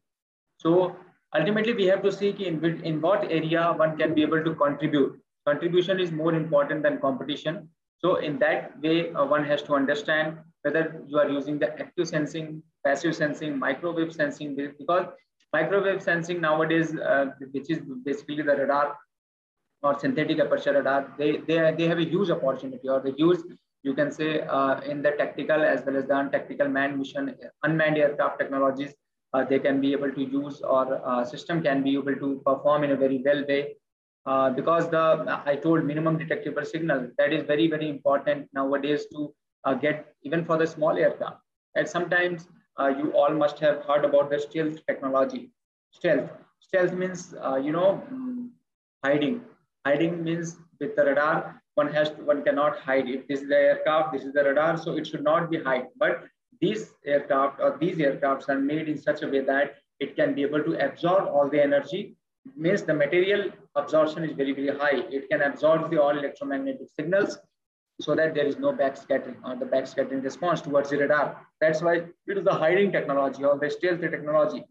So 0.59 0.97
ultimately 1.35 1.73
we 1.73 1.87
have 1.87 2.03
to 2.03 2.13
see 2.13 2.31
in, 2.31 2.65
in 2.85 3.01
what 3.01 3.25
area 3.25 3.73
one 3.77 3.97
can 3.97 4.15
be 4.15 4.23
able 4.23 4.45
to 4.45 4.55
contribute. 4.55 5.19
Contribution 5.47 5.99
is 5.99 6.13
more 6.13 6.35
important 6.35 6.83
than 6.83 6.99
competition. 6.99 7.69
So 8.05 8.17
in 8.17 8.39
that 8.41 8.81
way, 8.83 9.13
uh, 9.13 9.25
one 9.25 9.45
has 9.45 9.63
to 9.65 9.75
understand 9.75 10.39
whether 10.63 11.03
you 11.07 11.19
are 11.19 11.29
using 11.29 11.59
the 11.59 11.79
active 11.79 12.09
sensing, 12.09 12.63
passive 12.85 13.15
sensing, 13.15 13.59
microwave 13.59 14.13
sensing, 14.13 14.57
because 14.57 15.07
Microwave 15.53 16.03
sensing 16.03 16.41
nowadays, 16.41 16.97
uh, 16.97 17.27
which 17.51 17.69
is 17.69 17.81
basically 18.05 18.43
the 18.43 18.57
radar 18.57 18.97
or 19.83 19.99
synthetic 19.99 20.39
aperture 20.39 20.73
radar, 20.73 21.13
they, 21.19 21.39
they, 21.47 21.75
they 21.77 21.87
have 21.87 21.99
a 21.99 22.05
huge 22.05 22.31
opportunity 22.31 22.89
or 22.89 23.01
the 23.01 23.13
huge, 23.13 23.41
you 23.83 23.93
can 23.93 24.11
say, 24.11 24.41
uh, 24.41 24.81
in 24.81 25.03
the 25.03 25.11
tactical 25.11 25.63
as 25.63 25.85
well 25.85 25.97
as 25.97 26.07
the 26.07 26.17
untactical 26.17 26.69
manned 26.69 26.99
mission, 26.99 27.35
unmanned 27.65 27.99
aircraft 27.99 28.39
technologies, 28.39 28.95
uh, 29.35 29.45
they 29.45 29.59
can 29.59 29.79
be 29.81 29.93
able 29.93 30.11
to 30.11 30.23
use 30.23 30.63
or 30.63 31.01
uh, 31.07 31.23
system 31.23 31.63
can 31.63 31.83
be 31.83 31.95
able 31.95 32.15
to 32.15 32.41
perform 32.47 32.85
in 32.85 32.93
a 32.93 32.97
very 32.97 33.21
well 33.23 33.45
way. 33.47 33.77
Uh, 34.25 34.51
because 34.51 34.89
the 34.89 35.43
I 35.45 35.57
told 35.57 35.85
minimum 35.85 36.17
detectable 36.17 36.65
signal 36.65 37.09
that 37.19 37.33
is 37.33 37.43
very 37.45 37.67
very 37.69 37.89
important 37.89 38.49
nowadays 38.53 39.07
to 39.13 39.35
uh, 39.65 39.75
get 39.75 40.15
even 40.23 40.45
for 40.45 40.57
the 40.57 40.67
small 40.67 40.97
aircraft. 40.97 41.41
And 41.75 41.89
sometimes 41.89 42.47
uh, 42.79 42.89
you 42.89 43.11
all 43.13 43.35
must 43.35 43.59
have 43.59 43.83
heard 43.85 44.05
about 44.05 44.31
the 44.31 44.39
stealth 44.39 44.79
technology. 44.87 45.51
Stealth. 45.91 46.31
Stealth 46.61 46.93
means 46.93 47.35
you 47.65 47.73
know 47.73 48.03
um, 48.11 48.53
hiding 49.05 49.41
hiding 49.85 50.23
means 50.23 50.57
with 50.81 50.95
the 50.97 51.05
radar 51.05 51.61
one 51.75 51.93
has 51.93 52.11
to, 52.11 52.23
one 52.23 52.43
cannot 52.45 52.79
hide 52.79 53.09
if 53.09 53.27
this 53.27 53.41
is 53.41 53.49
the 53.49 53.57
aircraft 53.57 54.13
this 54.13 54.25
is 54.25 54.33
the 54.33 54.45
radar 54.45 54.77
so 54.77 54.97
it 54.97 55.07
should 55.07 55.25
not 55.25 55.51
be 55.51 55.59
hide 55.59 55.87
but 55.97 56.25
these 56.61 56.91
aircraft 57.05 57.61
or 57.61 57.77
these 57.81 57.97
aircrafts 57.97 58.49
are 58.49 58.59
made 58.59 58.89
in 58.89 58.97
such 58.97 59.23
a 59.23 59.29
way 59.29 59.41
that 59.41 59.75
it 59.99 60.15
can 60.17 60.35
be 60.35 60.43
able 60.43 60.63
to 60.63 60.75
absorb 60.87 61.29
all 61.29 61.49
the 61.49 61.61
energy 61.61 62.17
means 62.57 62.83
the 62.83 62.95
material 62.95 63.51
absorption 63.77 64.25
is 64.25 64.33
very 64.33 64.53
very 64.53 64.77
high. 64.77 64.99
It 65.11 65.29
can 65.31 65.43
absorb 65.43 65.91
the 65.91 66.01
all 66.03 66.17
electromagnetic 66.19 66.89
signals 66.97 67.39
so 68.01 68.15
that 68.15 68.35
there 68.35 68.47
is 68.47 68.59
no 68.59 68.73
backscattering 68.73 69.37
or 69.45 69.57
the 69.57 69.67
backscattering 69.67 70.23
response 70.25 70.61
towards 70.61 70.91
the 70.91 70.99
radar. 70.99 71.47
That's 71.61 71.83
why 71.83 71.95
it 72.27 72.39
is 72.39 72.45
the 72.45 72.53
hiding 72.53 72.91
technology 72.93 73.45
or 73.45 73.59
the 73.59 73.71
stealth 73.71 74.01
technology 74.01 74.65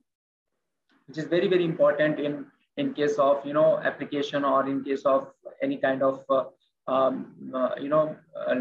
which 1.07 1.17
is 1.17 1.26
very 1.26 1.47
very 1.47 1.65
important 1.65 2.19
in 2.19 2.45
in 2.78 2.93
case 2.93 3.17
of 3.17 3.45
you 3.45 3.53
know 3.53 3.80
application 3.80 4.45
or 4.45 4.67
in 4.67 4.84
case 4.84 5.03
of 5.03 5.28
any 5.61 5.78
kind 5.78 6.01
of 6.01 6.24
uh, 6.30 6.43
um, 6.88 7.15
uh, 7.53 7.72
you 7.80 7.89
know 7.89 8.15
uh, 8.36 8.55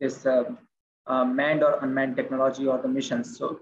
this 0.00 0.24
uh, 0.26 0.44
uh, 1.06 1.24
manned 1.24 1.62
or 1.62 1.78
unmanned 1.82 2.16
technology 2.16 2.66
or 2.66 2.78
the 2.78 2.88
missions. 2.88 3.36
So 3.36 3.60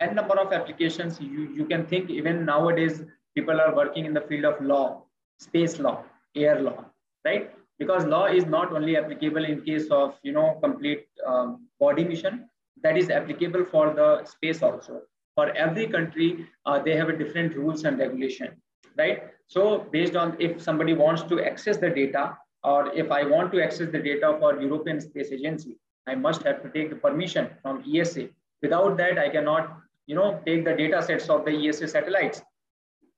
a 0.00 0.12
number 0.12 0.38
of 0.38 0.52
applications 0.52 1.20
you, 1.20 1.52
you 1.54 1.64
can 1.64 1.86
think 1.86 2.10
even 2.10 2.44
nowadays 2.44 3.02
people 3.34 3.60
are 3.60 3.74
working 3.74 4.04
in 4.04 4.14
the 4.14 4.24
field 4.28 4.44
of 4.50 4.60
law 4.72 5.02
space 5.46 5.78
law 5.78 5.96
air 6.34 6.56
law 6.60 6.84
right 7.24 7.50
because 7.78 8.04
law 8.16 8.26
is 8.26 8.46
not 8.46 8.72
only 8.72 8.96
applicable 8.96 9.44
in 9.44 9.62
case 9.62 9.88
of 9.90 10.14
you 10.22 10.32
know 10.32 10.58
complete 10.62 11.06
um, 11.26 11.66
body 11.80 12.04
mission 12.04 12.48
that 12.82 12.96
is 12.96 13.10
applicable 13.10 13.64
for 13.64 13.86
the 14.00 14.08
space 14.24 14.62
also 14.62 15.00
for 15.34 15.46
every 15.66 15.86
country 15.86 16.46
uh, 16.66 16.78
they 16.78 16.96
have 16.96 17.08
a 17.08 17.16
different 17.22 17.56
rules 17.56 17.84
and 17.84 17.98
regulation 17.98 18.50
right? 18.98 19.24
So 19.48 19.86
based 19.92 20.16
on 20.16 20.36
if 20.38 20.62
somebody 20.62 20.94
wants 20.94 21.22
to 21.24 21.42
access 21.42 21.76
the 21.76 21.90
data, 21.90 22.36
or 22.62 22.92
if 22.94 23.10
I 23.10 23.24
want 23.24 23.52
to 23.52 23.62
access 23.62 23.90
the 23.90 23.98
data 23.98 24.36
for 24.40 24.60
European 24.60 25.00
Space 25.00 25.32
Agency, 25.32 25.76
I 26.06 26.14
must 26.14 26.42
have 26.44 26.62
to 26.62 26.70
take 26.70 26.90
the 26.90 26.96
permission 26.96 27.50
from 27.62 27.84
ESA. 27.86 28.28
Without 28.62 28.96
that, 28.96 29.18
I 29.18 29.28
cannot, 29.28 29.76
you 30.06 30.14
know, 30.14 30.40
take 30.46 30.64
the 30.64 30.74
data 30.74 31.02
sets 31.02 31.28
of 31.28 31.44
the 31.44 31.68
ESA 31.68 31.88
satellites. 31.88 32.42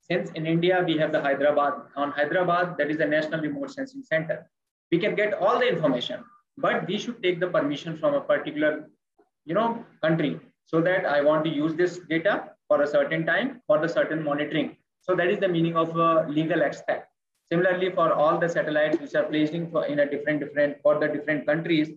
Since 0.09 0.31
in 0.33 0.47
India, 0.47 0.83
we 0.87 0.97
have 0.99 1.13
the 1.13 1.21
Hyderabad, 1.21 1.75
on 1.97 2.13
Hyderabad, 2.13 2.77
that 2.79 2.91
is 2.91 2.99
the 2.99 3.07
National 3.07 3.41
Remote 3.41 3.71
Sensing 3.71 4.03
Center. 4.03 4.49
We 4.93 4.99
can 4.99 5.15
get 5.15 5.35
all 5.35 5.59
the 5.59 5.69
information, 5.69 6.25
but 6.57 6.87
we 6.87 6.99
should 6.99 7.23
take 7.23 7.41
the 7.41 7.49
permission 7.49 7.99
from 7.99 8.15
a 8.15 8.21
particular, 8.21 8.89
you 9.45 9.55
know, 9.55 9.85
country 10.03 10.39
so 10.65 10.81
that 10.81 11.07
I 11.07 11.23
want 11.23 11.45
to 11.45 11.51
use 11.51 11.75
this 11.75 11.99
data 12.09 12.51
for 12.69 12.83
a 12.83 12.87
certain 12.87 13.27
time 13.27 13.63
for 13.67 13.79
the 13.79 13.89
certain 13.89 14.23
monitoring 14.23 14.77
so 15.07 15.15
that 15.15 15.29
is 15.29 15.39
the 15.39 15.49
meaning 15.49 15.77
of 15.77 15.97
a 15.97 16.27
legal 16.29 16.63
aspect. 16.65 17.09
Similarly, 17.49 17.91
for 17.91 18.13
all 18.13 18.39
the 18.39 18.49
satellites 18.49 18.99
which 19.01 19.15
are 19.15 19.23
placing 19.23 19.71
for 19.71 19.87
in 19.87 20.01
a 20.01 20.11
different, 20.11 20.41
different, 20.41 20.79
for 20.83 20.99
the 20.99 21.07
different 21.07 21.47
countries, 21.47 21.91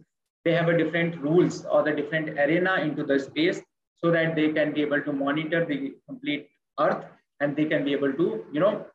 they 0.46 0.54
have 0.54 0.70
a 0.70 0.78
different 0.78 1.20
rules 1.20 1.66
or 1.66 1.82
the 1.82 1.92
different 1.92 2.30
arena 2.38 2.76
into 2.76 3.04
the 3.04 3.20
space 3.20 3.62
so 3.96 4.12
that 4.12 4.36
they 4.36 4.50
can 4.50 4.74
be 4.74 4.82
able 4.82 5.02
to 5.02 5.12
monitor 5.12 5.66
the 5.66 5.96
complete 6.08 6.48
earth 6.80 7.04
and 7.40 7.56
they 7.56 7.66
can 7.66 7.84
be 7.86 7.94
able 7.94 8.14
to, 8.14 8.46
you 8.52 8.60
know, 8.60 8.86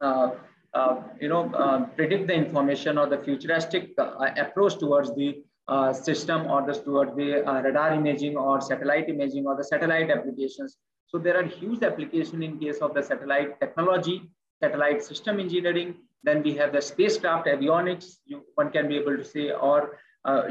uh, 0.00 0.30
uh, 0.74 1.02
you 1.20 1.28
know, 1.28 1.50
uh, 1.54 1.86
predict 1.96 2.26
the 2.26 2.34
information 2.34 2.98
or 2.98 3.06
the 3.06 3.18
futuristic 3.18 3.90
uh, 3.98 4.30
approach 4.36 4.78
towards 4.78 5.14
the 5.14 5.42
uh, 5.66 5.92
system 5.92 6.46
or 6.46 6.66
the 6.66 6.74
towards 6.74 7.14
the 7.16 7.46
uh, 7.46 7.60
radar 7.62 7.92
imaging 7.94 8.36
or 8.36 8.60
satellite 8.60 9.08
imaging 9.08 9.46
or 9.46 9.56
the 9.56 9.64
satellite 9.64 10.10
applications 10.10 10.78
so 11.06 11.18
there 11.18 11.36
are 11.38 11.42
huge 11.42 11.82
application 11.82 12.42
in 12.42 12.58
case 12.58 12.78
of 12.78 12.94
the 12.94 13.02
satellite 13.02 13.58
technology, 13.60 14.30
satellite 14.62 15.02
system 15.02 15.40
engineering. 15.40 15.94
Then 16.22 16.42
we 16.42 16.54
have 16.56 16.72
the 16.72 16.82
spacecraft 16.82 17.46
avionics, 17.46 18.16
you, 18.26 18.42
one 18.56 18.70
can 18.70 18.88
be 18.88 18.96
able 18.96 19.16
to 19.16 19.24
say, 19.24 19.52
or 19.52 19.98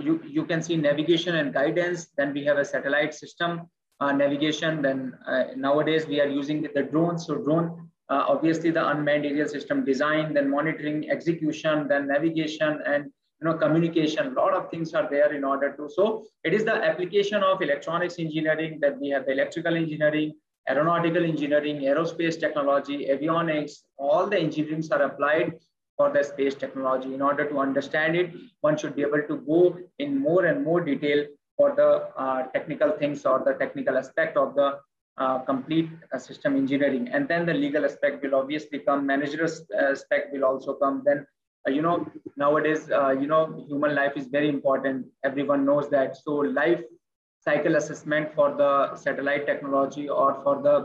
you, 0.02 0.20
you 0.26 0.46
can 0.46 0.64
see 0.64 0.76
navigation 0.76 1.36
and 1.36 1.54
guidance. 1.54 2.08
Then 2.18 2.34
we 2.34 2.44
have 2.46 2.58
a 2.58 2.66
satellite 2.66 3.14
system 3.14 3.70
uh, 4.00 4.12
navigation. 4.12 4.82
Then 4.82 5.18
uh, 5.28 5.46
nowadays 5.56 6.08
we 6.08 6.22
are 6.22 6.28
using 6.28 6.62
the, 6.62 6.84
drones. 6.84 7.26
So 7.26 7.36
drone, 7.36 7.90
uh, 8.10 8.26
obviously 8.28 8.72
the 8.72 8.88
unmanned 8.88 9.26
aerial 9.26 9.48
system 9.48 9.84
design, 9.86 10.34
then 10.34 10.50
monitoring, 10.50 11.10
execution, 11.10 11.88
then 11.88 12.08
navigation 12.08 12.80
and 12.86 13.06
you 13.06 13.48
know 13.48 13.54
communication. 13.56 14.28
A 14.28 14.42
lot 14.42 14.54
of 14.54 14.70
things 14.70 14.94
are 14.94 15.10
there 15.10 15.34
in 15.34 15.44
order 15.44 15.76
to. 15.78 15.90
So 15.90 16.26
it 16.44 16.54
is 16.54 16.64
the 16.66 16.74
application 16.74 17.44
of 17.44 17.62
electronics 17.62 18.20
engineering 18.20 18.80
that 18.82 19.00
we 19.00 19.10
have 19.10 19.26
the 19.26 19.32
electrical 19.32 19.76
engineering, 19.76 20.34
aeronautical 20.70 21.24
engineering, 21.24 21.82
aerospace 21.82 22.40
technology, 22.40 23.08
avionics, 23.08 23.84
all 23.98 24.28
the 24.28 24.36
engineerings 24.36 24.92
are 24.92 25.04
applied 25.04 25.54
for 25.96 26.12
the 26.12 26.24
space 26.24 26.54
technology. 26.54 27.14
In 27.14 27.22
order 27.24 27.50
to 27.50 27.58
understand 27.58 28.16
it, 28.16 28.32
one 28.62 28.78
should 28.78 28.96
be 28.96 29.02
able 29.02 29.24
to 29.28 29.38
go 29.38 29.78
in 29.98 30.20
more 30.20 30.46
and 30.46 30.64
more 30.64 30.80
detail 30.82 31.26
for 31.58 31.76
the 31.76 32.10
uh, 32.22 32.44
technical 32.54 32.92
things 32.92 33.26
or 33.26 33.44
the 33.44 33.54
technical 33.54 33.98
aspect 33.98 34.38
of 34.38 34.56
the 34.56 34.80
uh, 35.18 35.40
complete 35.40 35.90
uh, 36.14 36.18
system 36.18 36.56
engineering. 36.56 37.10
And 37.12 37.28
then 37.28 37.46
the 37.46 37.54
legal 37.54 37.84
aspect 37.86 38.24
will 38.24 38.36
obviously 38.36 38.80
come, 38.80 39.06
managerial 39.06 39.52
aspect 39.78 40.32
will 40.32 40.46
also 40.46 40.76
come. 40.76 41.02
Then, 41.06 41.26
you 41.66 41.82
know, 41.82 42.10
nowadays, 42.38 42.88
you 43.20 43.28
know, 43.28 43.66
human 43.68 43.96
life 43.96 44.14
is 44.16 44.28
very 44.28 44.48
important. 44.48 45.08
Everyone 45.26 45.66
knows 45.66 45.90
that. 45.90 46.16
So 46.16 46.36
life 46.36 46.82
cycle 47.40 47.76
assessment 47.76 48.34
for 48.36 48.56
the 48.56 48.96
satellite 48.96 49.46
technology 49.46 50.08
or 50.10 50.42
for 50.44 50.62
the 50.62 50.76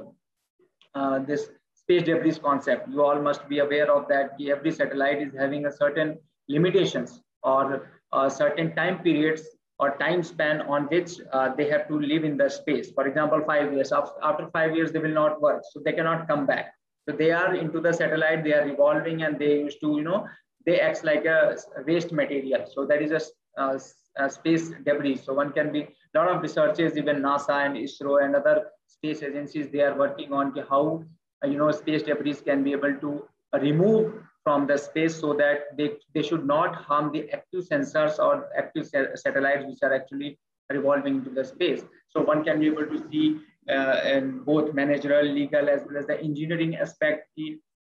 uh, 0.94 1.18
this 1.20 1.48
space 1.74 2.02
debris 2.02 2.38
concept. 2.38 2.88
You 2.88 3.02
all 3.02 3.20
must 3.20 3.48
be 3.48 3.58
aware 3.58 3.90
of 3.92 4.08
that. 4.08 4.32
Every 4.56 4.70
satellite 4.70 5.22
is 5.22 5.32
having 5.38 5.66
a 5.66 5.72
certain 5.72 6.18
limitations 6.48 7.20
or 7.42 7.90
uh, 8.12 8.28
certain 8.28 8.74
time 8.74 9.02
periods 9.02 9.42
or 9.78 9.96
time 9.98 10.22
span 10.22 10.60
on 10.62 10.84
which 10.84 11.12
uh, 11.32 11.54
they 11.54 11.68
have 11.68 11.88
to 11.88 11.98
live 11.98 12.24
in 12.24 12.36
the 12.36 12.48
space. 12.48 12.90
For 12.92 13.06
example, 13.06 13.42
five 13.46 13.72
years. 13.72 13.92
After 13.92 14.48
five 14.52 14.76
years, 14.76 14.92
they 14.92 14.98
will 14.98 15.14
not 15.22 15.40
work, 15.40 15.62
so 15.70 15.80
they 15.84 15.92
cannot 15.92 16.28
come 16.28 16.46
back. 16.46 16.72
So 17.08 17.16
they 17.16 17.32
are 17.32 17.54
into 17.54 17.80
the 17.80 17.92
satellite. 17.92 18.44
They 18.44 18.54
are 18.54 18.64
revolving, 18.64 19.22
and 19.22 19.38
they 19.38 19.58
used 19.58 19.80
to, 19.80 19.96
you 19.96 20.02
know, 20.02 20.26
they 20.66 20.78
act 20.80 21.04
like 21.04 21.24
a 21.24 21.56
waste 21.86 22.12
material. 22.12 22.64
So 22.72 22.86
that 22.86 23.02
is 23.02 23.10
a, 23.10 23.20
a, 23.60 23.80
a 24.24 24.30
space 24.30 24.70
debris. 24.84 25.16
So 25.16 25.34
one 25.34 25.52
can 25.52 25.72
be 25.72 25.80
a 25.80 26.18
lot 26.18 26.28
of 26.28 26.42
researchers, 26.42 26.96
even 26.96 27.16
NASA 27.16 27.66
and 27.66 27.76
ISRO 27.76 28.24
and 28.24 28.36
other 28.36 28.66
space 28.92 29.22
agencies, 29.22 29.68
they 29.68 29.80
are 29.80 29.96
working 29.96 30.32
on 30.32 30.54
how 30.68 31.04
uh, 31.42 31.48
you 31.48 31.58
know 31.58 31.70
space 31.72 32.02
debris 32.02 32.34
can 32.34 32.62
be 32.62 32.72
able 32.72 32.94
to 33.04 33.24
remove 33.60 34.12
from 34.44 34.66
the 34.66 34.76
space 34.76 35.18
so 35.20 35.32
that 35.34 35.76
they, 35.76 35.92
they 36.14 36.22
should 36.22 36.46
not 36.46 36.74
harm 36.74 37.12
the 37.12 37.30
active 37.30 37.64
sensors 37.64 38.18
or 38.18 38.48
active 38.56 38.86
satellites 38.86 39.64
which 39.66 39.78
are 39.82 39.94
actually 39.94 40.38
revolving 40.70 41.16
into 41.16 41.30
the 41.30 41.44
space. 41.44 41.82
So 42.08 42.22
one 42.22 42.44
can 42.44 42.58
be 42.60 42.66
able 42.66 42.86
to 42.86 43.08
see 43.10 43.40
uh, 43.68 44.00
in 44.04 44.40
both 44.40 44.74
managerial, 44.74 45.32
legal, 45.32 45.68
as 45.68 45.82
well 45.86 45.98
as 45.98 46.06
the 46.06 46.20
engineering 46.20 46.76
aspect, 46.76 47.28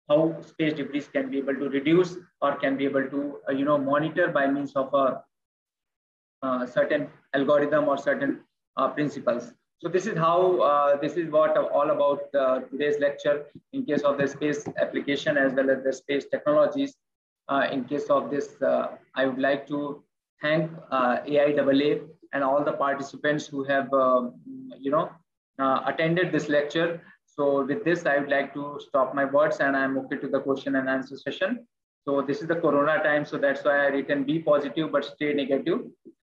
how 0.10 0.36
space 0.42 0.74
debris 0.74 1.06
can 1.14 1.30
be 1.30 1.38
able 1.38 1.56
to 1.56 1.70
reduce 1.70 2.18
or 2.42 2.56
can 2.56 2.76
be 2.76 2.86
able 2.86 3.08
to, 3.10 3.38
uh, 3.48 3.52
you 3.52 3.64
know, 3.64 3.78
monitor 3.78 4.28
by 4.28 4.48
means 4.48 4.74
of 4.76 4.94
a 4.94 5.22
uh, 6.42 6.66
certain 6.66 7.08
algorithm 7.34 7.88
or 7.88 7.98
certain 7.98 8.42
uh, 8.78 8.90
principles. 8.90 9.54
So 9.82 9.88
this 9.88 10.06
is 10.08 10.18
how, 10.18 10.60
uh, 10.60 10.98
this 10.98 11.14
is 11.14 11.32
what 11.32 11.58
all 11.58 11.90
about 11.92 12.36
uh, 12.36 12.60
today's 12.70 13.00
lecture 13.00 13.46
in 13.72 13.86
case 13.86 14.02
of 14.02 14.18
the 14.18 14.28
space 14.28 14.68
application 14.78 15.38
as 15.38 15.54
well 15.54 15.70
as 15.70 15.84
the 15.86 15.94
space 15.94 16.26
technologies. 16.26 16.96
Uh, 17.48 17.68
in 17.72 17.86
case 17.86 18.10
of 18.10 18.30
this, 18.30 18.62
uh, 18.62 18.98
I 19.16 19.26
would 19.26 19.40
like 19.40 19.68
to 19.68 20.04
thank 20.42 20.70
AIAA 20.92 22.02
and 22.34 22.44
all 22.44 22.62
the 22.64 22.74
participants 22.74 23.48
who 23.48 23.64
have, 23.64 23.92
um, 23.94 24.36
you 24.78 24.92
know, 24.92 25.10
attended 25.88 26.34
this 26.34 26.50
lecture. 26.50 27.02
So 27.26 27.64
with 27.64 27.86
this, 27.86 28.06
I 28.06 28.18
would 28.18 28.30
like 28.30 28.54
to 28.56 28.82
stop 28.86 29.16
my 29.16 29.24
words 29.24 29.62
and 29.62 29.78
I'm 29.78 29.98
okay 30.00 30.18
to 30.18 30.28
the 30.28 30.42
question 30.42 30.76
and 30.76 30.90
answer 30.90 31.16
session. 31.16 31.66
So 32.04 32.22
this 32.22 32.42
is 32.42 32.50
the 32.50 32.56
Corona 32.56 33.02
time. 33.02 33.26
So 33.26 33.38
that's 33.38 33.64
why 33.64 33.86
I 33.86 33.88
written 33.88 34.26
be 34.26 34.40
positive, 34.40 34.92
but 34.92 35.06
stay 35.06 35.34
negative 35.34 35.80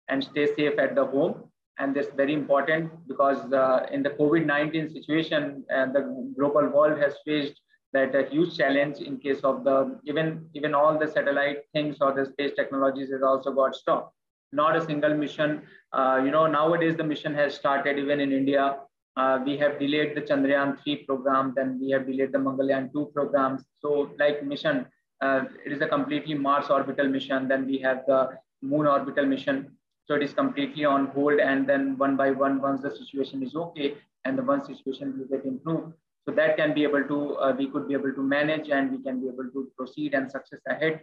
and 0.09 0.23
stay 0.23 0.55
safe 0.55 0.79
at 0.79 0.95
the 0.95 1.07
home. 1.07 1.51
And 1.79 1.95
that's 1.95 2.09
very 2.17 2.33
important 2.33 2.91
because 3.07 3.53
uh, 3.53 3.87
in 3.91 4.03
the 4.03 4.11
COVID-19 4.11 4.93
situation, 4.93 5.65
uh, 5.75 5.87
the 5.87 6.33
global 6.37 6.69
world 6.69 6.99
has 6.99 7.15
faced 7.25 7.61
that 7.93 8.15
a 8.15 8.29
huge 8.29 8.57
challenge 8.57 8.99
in 8.99 9.19
case 9.19 9.41
of 9.41 9.65
the 9.65 9.99
even 10.05 10.49
even 10.55 10.75
all 10.75 10.99
the 10.99 11.07
satellite 11.07 11.59
things 11.73 11.99
or 12.01 12.13
the 12.13 12.27
space 12.27 12.53
technologies 12.57 13.11
has 13.11 13.23
also 13.23 13.53
got 13.53 13.75
stopped. 13.75 14.13
Not 14.53 14.77
a 14.77 14.85
single 14.85 15.15
mission. 15.15 15.63
Uh, 15.93 16.21
you 16.25 16.31
know, 16.31 16.47
nowadays 16.47 16.97
the 16.97 17.05
mission 17.05 17.35
has 17.35 17.55
started 17.55 17.99
even 17.99 18.21
in 18.21 18.33
India. 18.33 18.79
Uh, 19.17 19.39
we 19.45 19.57
have 19.57 19.79
delayed 19.79 20.15
the 20.15 20.21
Chandrayaan 20.21 20.79
3 20.83 21.05
program, 21.05 21.55
then 21.57 21.79
we 21.81 21.91
have 21.91 22.07
delayed 22.07 22.33
the 22.33 22.39
Mangalyaan 22.39 22.93
2 22.93 23.13
programs. 23.15 23.65
So 23.81 24.11
like 24.19 24.45
mission, 24.45 24.87
uh, 25.23 25.45
it 25.65 25.73
is 25.73 25.81
a 25.81 25.87
completely 25.87 26.35
Mars 26.35 26.69
orbital 26.69 27.09
mission. 27.09 27.49
Then 27.49 27.67
we 27.67 27.79
have 27.79 28.05
the 28.07 28.39
moon 28.63 28.87
orbital 28.87 29.25
mission. 29.25 29.76
So 30.07 30.15
it 30.15 30.23
is 30.23 30.33
completely 30.33 30.85
on 30.85 31.07
hold. 31.07 31.41
And 31.41 31.69
then 31.69 31.99
one 31.99 32.17
by 32.17 32.31
one, 32.31 32.61
once 32.61 32.83
the 32.83 32.91
situation 32.91 33.43
is 33.43 33.55
okay 33.55 33.97
and 34.25 34.39
the 34.39 34.43
one 34.43 34.65
situation 34.65 35.19
will 35.19 35.27
get 35.27 35.45
improved, 35.45 35.93
so 36.25 36.35
that 36.35 36.57
can 36.57 36.75
be 36.75 36.83
able 36.83 37.05
to, 37.05 37.37
uh, 37.37 37.55
we 37.57 37.69
could 37.69 37.87
be 37.87 37.95
able 37.95 38.13
to 38.13 38.23
manage 38.23 38.69
and 38.69 38.91
we 38.91 39.03
can 39.03 39.21
be 39.21 39.29
able 39.29 39.45
to 39.45 39.71
proceed 39.77 40.15
and 40.15 40.31
success 40.31 40.61
ahead. 40.69 41.01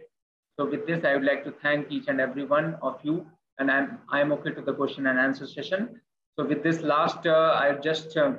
So 0.58 0.66
with 0.66 0.86
this, 0.86 1.04
I 1.04 1.14
would 1.14 1.24
like 1.24 1.44
to 1.44 1.52
thank 1.62 1.90
each 1.90 2.08
and 2.08 2.20
every 2.20 2.44
one 2.44 2.76
of 2.82 2.98
you. 3.02 3.26
And 3.58 3.70
I'm, 3.70 3.98
I'm 4.10 4.32
okay 4.32 4.50
to 4.50 4.60
the 4.60 4.74
question 4.74 5.06
and 5.06 5.18
answer 5.18 5.46
session. 5.46 6.00
So 6.38 6.44
with 6.44 6.62
this 6.62 6.80
last, 6.82 7.26
uh, 7.26 7.58
I 7.58 7.72
just, 7.82 8.16
uh, 8.16 8.32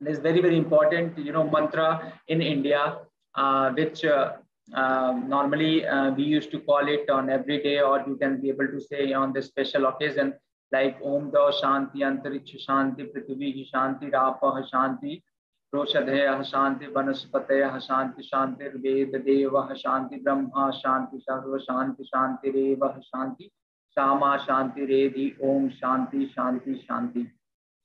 this 0.00 0.18
very, 0.18 0.40
very 0.40 0.56
important, 0.56 1.18
you 1.18 1.32
know, 1.32 1.48
mantra 1.48 2.12
in 2.28 2.42
India, 2.42 2.98
uh, 3.34 3.70
which 3.72 4.04
uh, 4.04 4.32
um, 4.72 5.28
normally 5.28 5.86
uh, 5.86 6.10
we 6.12 6.24
used 6.24 6.50
to 6.52 6.60
call 6.60 6.88
it 6.88 7.10
on 7.10 7.28
every 7.28 7.62
day, 7.62 7.80
or 7.80 8.02
you 8.06 8.16
can 8.16 8.40
be 8.40 8.48
able 8.48 8.66
to 8.68 8.80
say 8.80 9.12
on 9.12 9.32
the 9.32 9.42
special 9.42 9.86
occasion 9.86 10.34
like 10.72 10.96
Om 11.04 11.30
Da 11.30 11.50
Shanti, 11.52 11.98
Antariksha 11.98 12.58
Shanti, 12.66 13.06
Prithvi 13.12 13.66
Shanti, 13.70 14.10
Rapa 14.10 14.66
Shanti, 14.72 15.22
Roshadhaya 15.74 16.40
Shanti, 16.50 16.90
Vanaspataya 16.90 17.78
Shanti, 17.86 18.22
Shanti, 18.32 18.82
Veda 18.82 19.18
Deva 19.18 19.74
Shanti, 19.84 20.22
Brahma 20.22 20.72
Shanti, 20.82 21.20
Sarva 21.28 21.60
Shanti, 21.68 22.02
Shanti 22.12 22.76
Shanti, 23.14 23.50
Shama 23.96 24.44
Shanti 24.48 24.88
Redi, 24.88 25.36
Om 25.42 25.70
Shanti, 25.70 26.34
Shanti, 26.34 26.80
Shanti. 26.86 27.30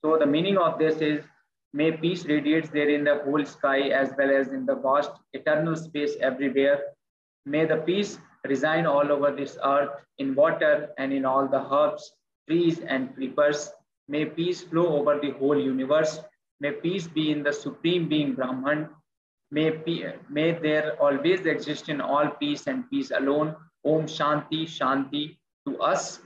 So 0.01 0.17
the 0.17 0.25
meaning 0.25 0.57
of 0.57 0.79
this 0.79 0.95
is 1.01 1.25
may 1.73 1.91
peace 1.91 2.25
radiates 2.25 2.69
there 2.69 2.89
in 2.89 3.03
the 3.03 3.19
whole 3.19 3.45
sky 3.45 3.89
as 3.89 4.13
well 4.17 4.31
as 4.31 4.49
in 4.49 4.65
the 4.65 4.75
vast 4.75 5.11
eternal 5.33 5.75
space 5.75 6.15
everywhere. 6.19 6.81
May 7.45 7.65
the 7.65 7.77
peace 7.77 8.19
reside 8.47 8.85
all 8.85 9.11
over 9.11 9.31
this 9.31 9.57
earth 9.63 9.89
in 10.17 10.35
water 10.35 10.89
and 10.97 11.13
in 11.13 11.25
all 11.25 11.47
the 11.47 11.61
herbs, 11.73 12.11
trees 12.47 12.79
and 12.79 13.13
creepers. 13.15 13.71
May 14.07 14.25
peace 14.25 14.63
flow 14.63 14.87
over 14.99 15.19
the 15.19 15.31
whole 15.31 15.59
universe. 15.59 16.19
May 16.59 16.71
peace 16.71 17.07
be 17.07 17.31
in 17.31 17.43
the 17.43 17.53
supreme 17.53 18.09
being 18.09 18.33
Brahman. 18.33 18.89
May, 19.51 19.71
may 20.29 20.51
there 20.51 20.95
always 21.01 21.45
exist 21.45 21.89
in 21.89 22.01
all 22.01 22.29
peace 22.29 22.67
and 22.67 22.89
peace 22.89 23.11
alone. 23.11 23.55
Om 23.85 24.07
Shanti 24.07 24.65
Shanti 24.65 25.37
to 25.67 25.79
us 25.81 26.19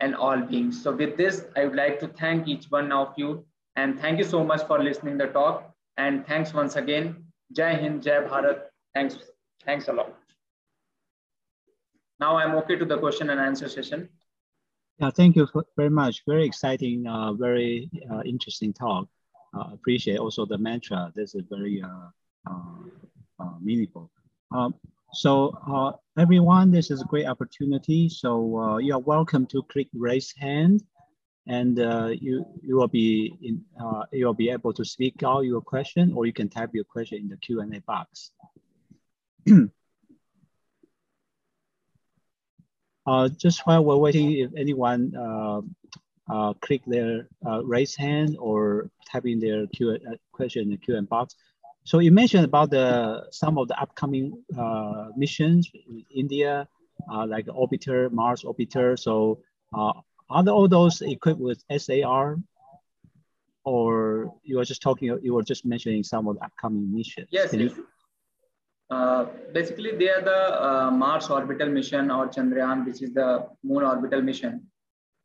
and 0.00 0.14
all 0.14 0.40
beings. 0.40 0.82
So 0.82 0.92
with 0.94 1.16
this, 1.16 1.46
I 1.56 1.64
would 1.64 1.76
like 1.76 2.00
to 2.00 2.08
thank 2.08 2.48
each 2.48 2.66
one 2.66 2.92
of 2.92 3.14
you 3.16 3.44
and 3.76 3.98
thank 3.98 4.18
you 4.18 4.24
so 4.24 4.44
much 4.44 4.66
for 4.66 4.82
listening 4.82 5.18
the 5.18 5.26
talk. 5.26 5.72
And 5.96 6.26
thanks 6.26 6.52
once 6.52 6.76
again. 6.76 7.24
Jai 7.52 7.74
Hind, 7.74 8.02
Jai 8.02 8.22
Bharat. 8.22 8.62
Thanks. 8.94 9.16
Thanks 9.64 9.88
a 9.88 9.92
lot. 9.92 10.14
Now 12.20 12.36
I'm 12.36 12.54
okay 12.56 12.76
to 12.76 12.84
the 12.84 12.98
question 12.98 13.30
and 13.30 13.40
answer 13.40 13.68
session. 13.68 14.08
Yeah, 14.98 15.10
thank 15.10 15.36
you 15.36 15.48
very 15.76 15.90
much. 15.90 16.22
Very 16.26 16.46
exciting, 16.46 17.06
uh, 17.06 17.32
very 17.32 17.90
uh, 18.10 18.22
interesting 18.24 18.72
talk. 18.72 19.08
Uh, 19.54 19.70
appreciate 19.72 20.18
also 20.18 20.46
the 20.46 20.56
mantra. 20.56 21.12
This 21.14 21.34
is 21.34 21.42
very 21.50 21.82
uh, 21.82 22.08
uh, 22.48 23.42
uh 23.42 23.54
meaningful. 23.60 24.10
Um, 24.54 24.74
so 25.12 25.98
everyone, 26.18 26.70
this 26.70 26.90
is 26.90 27.02
a 27.02 27.04
great 27.04 27.26
opportunity. 27.26 28.08
So 28.08 28.78
you 28.78 28.94
are 28.94 29.00
welcome 29.00 29.46
to 29.46 29.62
click 29.64 29.88
raise 29.92 30.32
hand 30.36 30.82
and 31.46 31.78
uh, 31.80 32.08
you, 32.08 32.46
you 32.62 32.76
will 32.76 32.88
be 32.88 33.36
in, 33.42 33.64
uh, 33.80 34.04
you 34.12 34.26
will 34.26 34.34
be 34.34 34.50
able 34.50 34.72
to 34.72 34.84
speak 34.84 35.22
out 35.24 35.40
your 35.40 35.60
question 35.60 36.12
or 36.14 36.26
you 36.26 36.32
can 36.32 36.48
type 36.48 36.70
your 36.72 36.84
question 36.84 37.18
in 37.18 37.28
the 37.28 37.36
Q&A 37.36 37.80
box. 37.80 38.30
uh, 43.06 43.28
just 43.36 43.66
while 43.66 43.84
we're 43.84 43.96
waiting, 43.96 44.32
if 44.32 44.52
anyone 44.56 45.12
uh, 45.16 45.60
uh, 46.32 46.52
click 46.60 46.82
their 46.86 47.26
uh, 47.44 47.64
raise 47.64 47.96
hand 47.96 48.36
or 48.38 48.88
type 49.10 49.26
in 49.26 49.40
their 49.40 49.66
Q 49.66 49.98
question 50.30 50.62
in 50.62 50.70
the 50.70 50.76
Q&A 50.76 51.02
box, 51.02 51.34
so 51.84 51.98
you 51.98 52.12
mentioned 52.12 52.44
about 52.44 52.70
the 52.70 53.26
some 53.32 53.58
of 53.58 53.66
the 53.66 53.76
upcoming 53.80 54.40
missions 55.16 55.68
in 55.74 56.04
India, 56.14 56.68
like 57.26 57.44
the 57.44 57.52
orbiter, 57.52 58.08
Mars 58.12 58.44
orbiter. 58.44 58.96
So 58.96 59.40
are 60.32 60.48
all 60.48 60.68
those 60.68 61.02
equipped 61.02 61.40
with 61.40 61.62
SAR, 61.76 62.38
or 63.64 64.34
you 64.42 64.56
were 64.56 64.64
just 64.64 64.82
talking? 64.82 65.18
You 65.22 65.34
were 65.34 65.42
just 65.42 65.64
mentioning 65.64 66.02
some 66.02 66.28
of 66.28 66.36
the 66.36 66.44
upcoming 66.44 66.92
missions. 66.94 67.28
Yes. 67.30 67.54
Uh, 68.90 69.26
basically, 69.54 69.92
they 69.96 70.10
are 70.10 70.20
the 70.20 70.40
uh, 70.62 70.90
Mars 70.90 71.30
orbital 71.30 71.68
mission 71.68 72.10
or 72.10 72.28
Chandrayaan, 72.28 72.84
which 72.84 73.00
is 73.02 73.14
the 73.14 73.46
Moon 73.64 73.84
orbital 73.84 74.20
mission. 74.20 74.66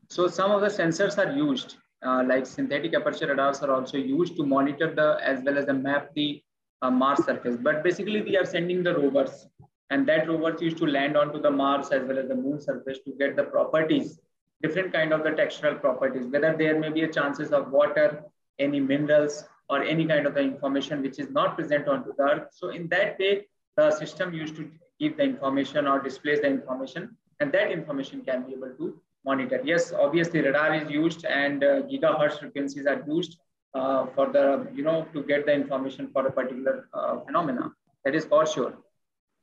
So 0.10 0.28
some 0.28 0.52
of 0.52 0.62
the 0.62 0.68
sensors 0.68 1.18
are 1.18 1.36
used, 1.36 1.76
uh, 2.06 2.24
like 2.26 2.46
synthetic 2.46 2.94
aperture 2.94 3.28
radars 3.28 3.62
are 3.62 3.72
also 3.72 3.98
used 3.98 4.38
to 4.38 4.46
monitor 4.46 4.94
the 4.94 5.18
as 5.22 5.44
well 5.44 5.58
as 5.58 5.66
the 5.66 5.74
map 5.74 6.14
the 6.14 6.42
uh, 6.82 6.90
Mars 6.90 7.26
surface. 7.26 7.58
But 7.58 7.84
basically, 7.84 8.22
we 8.22 8.38
are 8.38 8.46
sending 8.46 8.84
the 8.84 8.96
rovers, 8.98 9.48
and 9.90 10.08
that 10.08 10.30
rovers 10.30 10.62
used 10.62 10.78
to 10.78 10.86
land 10.86 11.18
onto 11.18 11.42
the 11.42 11.52
Mars 11.52 11.90
as 11.90 12.08
well 12.08 12.20
as 12.20 12.30
the 12.30 12.36
Moon 12.36 12.62
surface 12.62 13.00
to 13.06 13.12
get 13.20 13.36
the 13.36 13.44
properties, 13.44 14.20
different 14.62 14.94
kind 14.94 15.14
of 15.14 15.24
the 15.24 15.32
textural 15.32 15.80
properties, 15.80 16.26
whether 16.28 16.56
there 16.58 16.80
may 16.80 16.90
be 16.90 17.04
a 17.04 17.08
chances 17.08 17.52
of 17.52 17.72
water, 17.72 18.24
any 18.60 18.80
minerals, 18.80 19.46
or 19.70 19.84
any 19.84 20.06
kind 20.06 20.26
of 20.26 20.34
the 20.34 20.40
information 20.40 21.02
which 21.02 21.20
is 21.20 21.30
not 21.30 21.56
present 21.56 21.88
onto 21.88 22.14
the 22.18 22.24
Earth. 22.24 22.48
So 22.52 22.70
in 22.70 22.88
that 22.90 23.20
way, 23.20 23.48
the 23.76 23.92
system 23.92 24.34
used 24.34 24.56
to 24.56 24.70
give 25.00 25.18
the 25.18 25.24
information 25.24 25.88
or 25.88 26.02
displays 26.02 26.42
the 26.42 26.48
information, 26.48 27.16
and 27.40 27.52
that 27.52 27.72
information 27.72 28.22
can 28.22 28.44
be 28.44 28.54
able 28.54 28.74
to 28.78 29.00
monitor. 29.26 29.62
Yes, 29.64 29.92
obviously 29.92 30.42
radar 30.42 30.74
is 30.74 30.90
used 30.90 31.26
and 31.26 31.64
uh, 31.64 31.82
gigahertz 31.84 32.40
frequencies 32.40 32.86
are 32.88 33.04
used 33.08 33.38
uh, 33.74 34.08
for 34.16 34.28
the, 34.32 34.68
you 34.74 34.84
know, 34.84 35.06
to 35.14 35.22
get 35.24 35.46
the 35.46 35.54
information 35.54 36.10
for 36.14 36.26
a 36.26 36.32
particular 36.32 36.88
uh, 36.94 37.20
phenomena. 37.26 37.72
That 38.06 38.16
is 38.16 38.26
for 38.26 38.46
sure. 38.46 38.74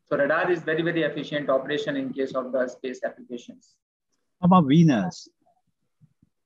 So 0.06 0.16
radar 0.16 0.50
is 0.50 0.62
very, 0.62 0.82
very 0.82 1.02
efficient 1.02 1.50
operation 1.50 1.96
in 1.96 2.12
case 2.12 2.34
of 2.34 2.50
the 2.52 2.66
space 2.66 3.00
applications. 3.04 3.76
How 4.44 4.58
about 4.58 4.68
Venus? 4.68 5.26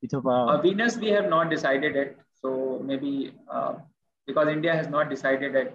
It's 0.03 0.15
about... 0.15 0.49
Uh, 0.51 0.63
Venus, 0.63 0.97
we 0.99 1.09
have 1.09 1.29
not 1.29 1.51
decided 1.51 1.97
it. 1.97 2.17
So 2.41 2.81
maybe 2.85 3.33
uh, 3.53 3.75
because 4.25 4.47
India 4.47 4.73
has 4.73 4.87
not 4.87 5.11
decided 5.11 5.57
it. 5.57 5.75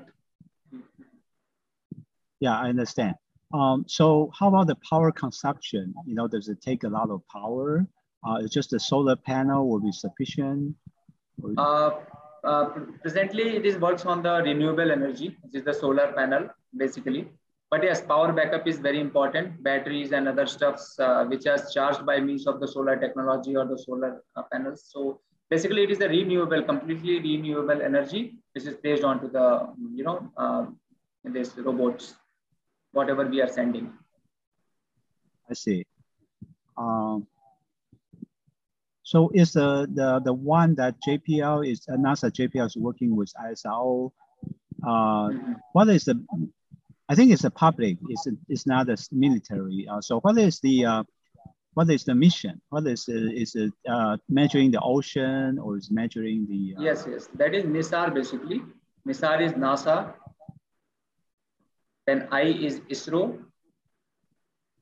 Yeah, 2.39 2.57
I 2.57 2.69
understand. 2.69 3.15
Um, 3.53 3.83
so 3.89 4.31
how 4.39 4.47
about 4.47 4.67
the 4.67 4.77
power 4.89 5.11
consumption? 5.11 5.93
You 6.05 6.15
know, 6.15 6.29
does 6.29 6.47
it 6.47 6.61
take 6.61 6.85
a 6.85 6.87
lot 6.87 7.09
of 7.09 7.27
power? 7.27 7.85
Uh, 8.25 8.37
it's 8.39 8.53
just 8.53 8.71
a 8.71 8.79
solar 8.79 9.17
panel 9.17 9.67
will 9.67 9.81
be 9.81 9.91
sufficient? 9.91 10.75
Uh, 11.57 11.89
uh, 12.45 12.65
presently, 13.01 13.57
it 13.57 13.65
is 13.65 13.77
works 13.77 14.05
on 14.05 14.23
the 14.23 14.41
renewable 14.43 14.89
energy, 14.89 15.35
which 15.41 15.55
is 15.55 15.65
the 15.65 15.73
solar 15.73 16.13
panel, 16.13 16.47
basically. 16.77 17.27
But 17.73 17.83
yes, 17.83 18.01
power 18.01 18.31
backup 18.31 18.67
is 18.67 18.77
very 18.77 18.99
important. 18.99 19.63
Batteries 19.63 20.11
and 20.11 20.27
other 20.27 20.45
stuffs 20.45 20.99
uh, 20.99 21.25
which 21.25 21.47
are 21.47 21.57
charged 21.73 22.05
by 22.05 22.19
means 22.19 22.45
of 22.45 22.59
the 22.59 22.67
solar 22.67 22.95
technology 22.97 23.55
or 23.57 23.65
the 23.65 23.79
solar 23.79 24.21
uh, 24.35 24.43
panels. 24.51 24.83
So 24.93 25.21
basically, 25.49 25.81
it 25.81 25.89
is 25.89 25.99
a 25.99 26.07
renewable, 26.07 26.61
completely 26.61 27.19
renewable 27.19 27.81
energy. 27.81 28.35
This 28.53 28.67
is 28.67 28.75
placed 28.75 29.03
onto 29.03 29.27
the, 29.27 29.73
you 29.91 30.03
know, 30.03 30.31
uh, 30.37 30.67
this 31.23 31.57
robots, 31.57 32.13
whatever 32.91 33.25
we 33.25 33.41
are 33.41 33.49
sending. 33.49 33.91
I 35.49 35.55
see. 35.55 35.83
Um, 36.77 37.25
so 39.01 39.31
is 39.33 39.53
the, 39.53 39.87
the, 39.91 40.21
the 40.23 40.33
one 40.33 40.75
that 40.75 40.97
JPL 41.07 41.67
is, 41.67 41.87
uh, 41.91 41.95
NASA 41.95 42.29
JPL 42.29 42.67
is 42.67 42.77
working 42.77 43.15
with 43.15 43.33
ISRO, 43.43 44.11
uh, 44.87 45.29
what 45.71 45.89
is 45.89 46.05
the, 46.05 46.23
I 47.09 47.15
think 47.15 47.31
it's 47.31 47.43
a 47.43 47.51
public, 47.51 47.97
it's, 48.07 48.27
it's 48.47 48.65
not 48.65 48.89
a 48.89 48.97
military. 49.11 49.87
Uh, 49.89 50.01
so 50.01 50.19
what 50.21 50.37
is 50.37 50.59
the, 50.61 50.85
uh, 50.85 51.03
what 51.73 51.89
is 51.89 52.03
the 52.03 52.15
mission? 52.15 52.61
What 52.69 52.85
is 52.87 53.09
is 53.09 53.55
it 53.55 53.73
uh, 53.89 54.17
measuring 54.29 54.71
the 54.71 54.79
ocean 54.79 55.57
or 55.57 55.77
is 55.77 55.89
measuring 55.89 56.45
the? 56.47 56.75
Uh... 56.77 56.83
Yes, 56.83 57.07
yes, 57.09 57.27
that 57.35 57.55
is 57.55 57.65
NISAR 57.65 58.13
basically. 58.13 58.61
NISAR 59.07 59.41
is 59.41 59.53
NASA, 59.53 60.13
then 62.05 62.27
I 62.31 62.43
is 62.43 62.79
ISRO, 62.81 63.39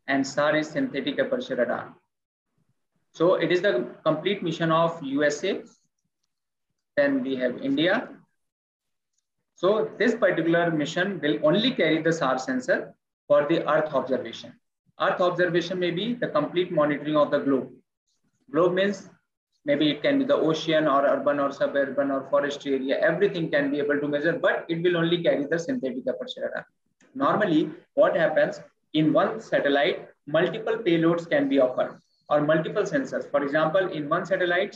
and 0.08 0.26
SAR 0.26 0.58
is 0.58 0.70
synthetic 0.70 1.20
aperture 1.20 1.56
radar. 1.56 1.94
So 3.14 3.36
it 3.36 3.52
is 3.52 3.62
the 3.62 3.96
complete 4.04 4.44
mission 4.44 4.72
of 4.72 5.02
USA. 5.04 5.62
Then 6.98 7.24
we 7.24 7.36
have 7.38 7.62
India. 7.62 8.10
So 9.62 9.92
this 10.00 10.16
particular 10.16 10.72
mission 10.72 11.20
will 11.22 11.38
only 11.44 11.70
carry 11.70 12.02
the 12.02 12.12
SAR 12.12 12.40
sensor 12.40 12.96
for 13.28 13.46
the 13.48 13.58
Earth 13.72 13.94
observation. 13.94 14.54
Earth 15.00 15.22
observation 15.22 15.78
may 15.78 15.92
be 15.92 16.16
the 16.16 16.30
complete 16.30 16.72
monitoring 16.72 17.16
of 17.16 17.30
the 17.30 17.38
globe. 17.38 17.70
Globe 18.52 18.74
means 18.74 19.08
maybe 19.64 19.92
it 19.92 20.02
can 20.02 20.18
be 20.18 20.26
the 20.26 20.36
ocean 20.36 20.88
or 20.88 21.06
urban 21.06 21.40
or 21.40 21.52
suburban 21.52 22.10
or 22.10 22.28
forestry 22.32 22.74
area. 22.74 22.98
Everything 23.02 23.52
can 23.52 23.70
be 23.70 23.78
able 23.78 24.00
to 24.00 24.08
measure, 24.08 24.34
but 24.34 24.66
it 24.68 24.82
will 24.82 24.98
only 24.98 25.22
carry 25.22 25.46
the 25.46 25.60
synthetic 25.60 26.08
aperture 26.10 26.42
radar. 26.48 26.66
Normally, 27.14 27.70
what 27.94 28.16
happens 28.16 28.62
in 28.96 29.14
one 29.14 29.40
satellite, 29.40 30.10
multiple 30.26 30.78
payloads 30.78 31.30
can 31.30 31.48
be 31.48 31.60
offered 31.60 32.00
or 32.30 32.42
multiple 32.42 32.82
sensors. 32.82 33.30
For 33.30 33.44
example, 33.44 33.92
in 33.92 34.10
one 34.10 34.26
satellite, 34.26 34.76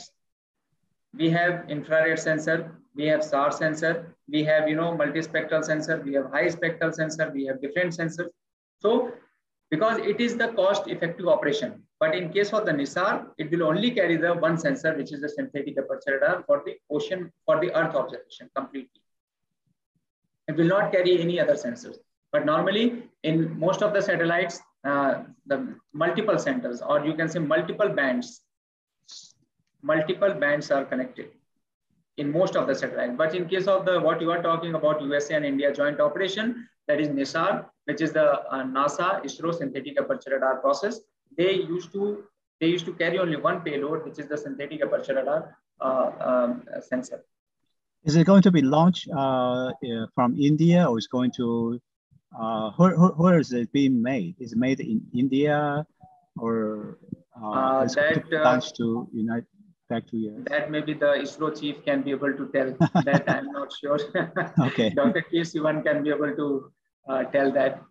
we 1.12 1.28
have 1.30 1.68
infrared 1.68 2.20
sensor, 2.20 2.70
we 2.96 3.06
have 3.06 3.22
SAR 3.22 3.52
sensor, 3.52 4.14
we 4.28 4.42
have 4.44 4.68
you 4.68 4.76
know 4.76 4.96
multispectral 4.96 5.64
sensor, 5.64 6.02
we 6.04 6.14
have 6.14 6.30
high 6.30 6.48
spectral 6.48 6.92
sensor, 6.92 7.30
we 7.34 7.44
have 7.46 7.60
different 7.60 7.92
sensors. 7.92 8.30
So 8.80 9.12
because 9.70 9.98
it 9.98 10.20
is 10.20 10.36
the 10.36 10.48
cost 10.48 10.88
effective 10.88 11.28
operation. 11.28 11.82
But 11.98 12.14
in 12.14 12.32
case 12.32 12.52
of 12.52 12.66
the 12.66 12.72
NISAR, 12.72 13.26
it 13.38 13.50
will 13.50 13.64
only 13.64 13.90
carry 13.90 14.16
the 14.16 14.34
one 14.34 14.58
sensor, 14.58 14.94
which 14.94 15.12
is 15.12 15.20
the 15.22 15.28
synthetic 15.28 15.78
aperture 15.78 16.20
radar 16.20 16.44
for 16.46 16.62
the 16.64 16.76
ocean, 16.90 17.32
for 17.44 17.58
the 17.60 17.74
earth 17.74 17.94
observation 17.94 18.50
completely. 18.54 19.00
It 20.46 20.56
will 20.56 20.66
not 20.66 20.92
carry 20.92 21.20
any 21.20 21.40
other 21.40 21.54
sensors. 21.54 21.96
But 22.32 22.44
normally 22.44 23.08
in 23.22 23.58
most 23.58 23.82
of 23.82 23.92
the 23.92 24.02
satellites, 24.02 24.60
uh, 24.84 25.22
the 25.46 25.74
multiple 25.92 26.38
centers, 26.38 26.82
or 26.82 27.04
you 27.04 27.14
can 27.14 27.28
say 27.28 27.38
multiple 27.38 27.88
bands, 27.88 28.42
multiple 29.82 30.34
bands 30.34 30.70
are 30.70 30.84
connected 30.84 31.30
in 32.16 32.32
most 32.32 32.56
of 32.56 32.66
the 32.66 32.74
satellites. 32.74 33.14
But 33.16 33.34
in 33.34 33.48
case 33.48 33.66
of 33.66 33.84
the 33.84 34.00
what 34.00 34.20
you 34.20 34.30
are 34.30 34.42
talking 34.42 34.74
about 34.74 35.02
USA 35.02 35.34
and 35.34 35.44
India 35.44 35.72
joint 35.72 36.00
operation, 36.00 36.68
that 36.88 37.00
is 37.00 37.08
NISAR, 37.08 37.66
which 37.84 38.00
is 38.00 38.12
the 38.12 38.40
uh, 38.40 38.62
NASA 38.62 39.24
ISRO 39.24 39.54
synthetic 39.54 40.00
aperture 40.00 40.30
radar 40.32 40.56
process. 40.56 41.00
They 41.36 41.54
used 41.54 41.92
to 41.92 42.24
they 42.60 42.68
used 42.68 42.86
to 42.86 42.94
carry 42.94 43.18
only 43.18 43.36
one 43.36 43.60
payload, 43.60 44.04
which 44.04 44.18
is 44.18 44.28
the 44.28 44.38
synthetic 44.38 44.82
aperture 44.82 45.14
radar 45.14 45.58
uh, 45.80 46.10
um, 46.20 46.64
sensor. 46.80 47.24
Is 48.04 48.16
it 48.16 48.24
going 48.24 48.42
to 48.42 48.50
be 48.50 48.62
launched 48.62 49.08
uh, 49.10 49.72
from 50.14 50.36
India, 50.38 50.88
or 50.88 50.96
is 50.96 51.06
going 51.06 51.32
to 51.32 51.80
uh, 52.38 52.70
where, 52.76 52.94
where 52.94 53.38
is 53.38 53.52
it 53.52 53.72
being 53.72 54.00
made? 54.00 54.36
Is 54.38 54.52
it 54.52 54.58
made 54.58 54.80
in 54.80 55.02
India, 55.14 55.86
or 56.38 56.98
uh, 57.40 57.50
uh, 57.50 57.84
that 57.86 58.24
launched 58.30 58.76
to 58.76 59.08
United? 59.12 59.46
Back 59.88 60.06
to 60.08 60.16
you. 60.16 60.44
That 60.50 60.70
maybe 60.70 60.94
the 60.94 61.06
ISRO 61.22 61.58
chief 61.58 61.84
can 61.84 62.02
be 62.02 62.10
able 62.10 62.32
to 62.32 62.48
tell. 62.52 62.72
that 63.04 63.24
I'm 63.28 63.52
not 63.52 63.72
sure. 63.72 63.98
okay. 64.60 64.90
Dr. 64.90 65.22
K. 65.22 65.40
Sivan 65.40 65.84
can 65.84 66.02
be 66.02 66.10
able 66.10 66.34
to 66.34 66.72
uh, 67.08 67.24
tell 67.24 67.52
that 67.52 67.82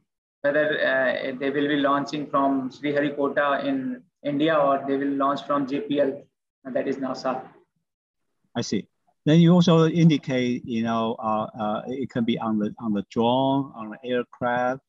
whether 0.41 0.79
uh, 0.79 1.31
they 1.39 1.49
will 1.49 1.67
be 1.67 1.77
launching 1.77 2.27
from 2.27 2.69
Sriharikota 2.69 3.65
in 3.65 4.03
India 4.23 4.55
or 4.55 4.83
they 4.87 4.97
will 4.97 5.15
launch 5.15 5.43
from 5.45 5.65
JPL, 5.65 6.21
that 6.71 6.87
is 6.87 6.97
NASA. 6.97 7.41
I 8.55 8.61
see. 8.61 8.87
Then 9.25 9.39
you 9.39 9.53
also 9.53 9.87
indicate, 9.87 10.63
you 10.65 10.83
know, 10.83 11.15
uh, 11.17 11.47
uh, 11.59 11.81
it 11.87 12.11
can 12.11 12.25
be 12.25 12.37
on 12.37 12.59
the 12.59 12.75
on 12.79 12.93
the 12.93 13.03
drone, 13.09 13.73
on 13.75 13.89
the 13.89 14.09
aircraft. 14.09 14.81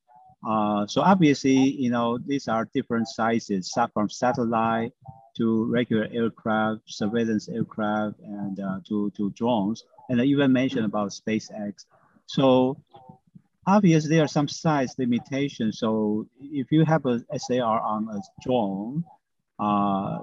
Uh, 0.46 0.86
so 0.86 1.00
obviously, 1.00 1.56
you 1.56 1.90
know, 1.90 2.18
these 2.18 2.46
are 2.46 2.68
different 2.74 3.08
sizes, 3.08 3.72
from 3.94 4.10
satellite 4.10 4.92
to 5.36 5.64
regular 5.66 6.08
aircraft, 6.12 6.82
surveillance 6.86 7.48
aircraft, 7.48 8.20
and 8.20 8.60
uh, 8.60 8.80
to, 8.88 9.10
to 9.16 9.30
drones. 9.30 9.84
And 10.08 10.20
I 10.20 10.24
even 10.24 10.52
mentioned 10.52 10.84
about 10.84 11.10
SpaceX. 11.10 11.84
So 12.26 12.76
obviously 13.66 14.16
there 14.16 14.24
are 14.24 14.28
some 14.28 14.48
size 14.48 14.94
limitations. 14.98 15.78
So 15.78 16.26
if 16.40 16.70
you 16.70 16.84
have 16.84 17.04
a 17.06 17.22
SAR 17.38 17.80
on 17.80 18.08
a 18.08 18.20
drone, 18.42 19.04
uh, 19.58 20.18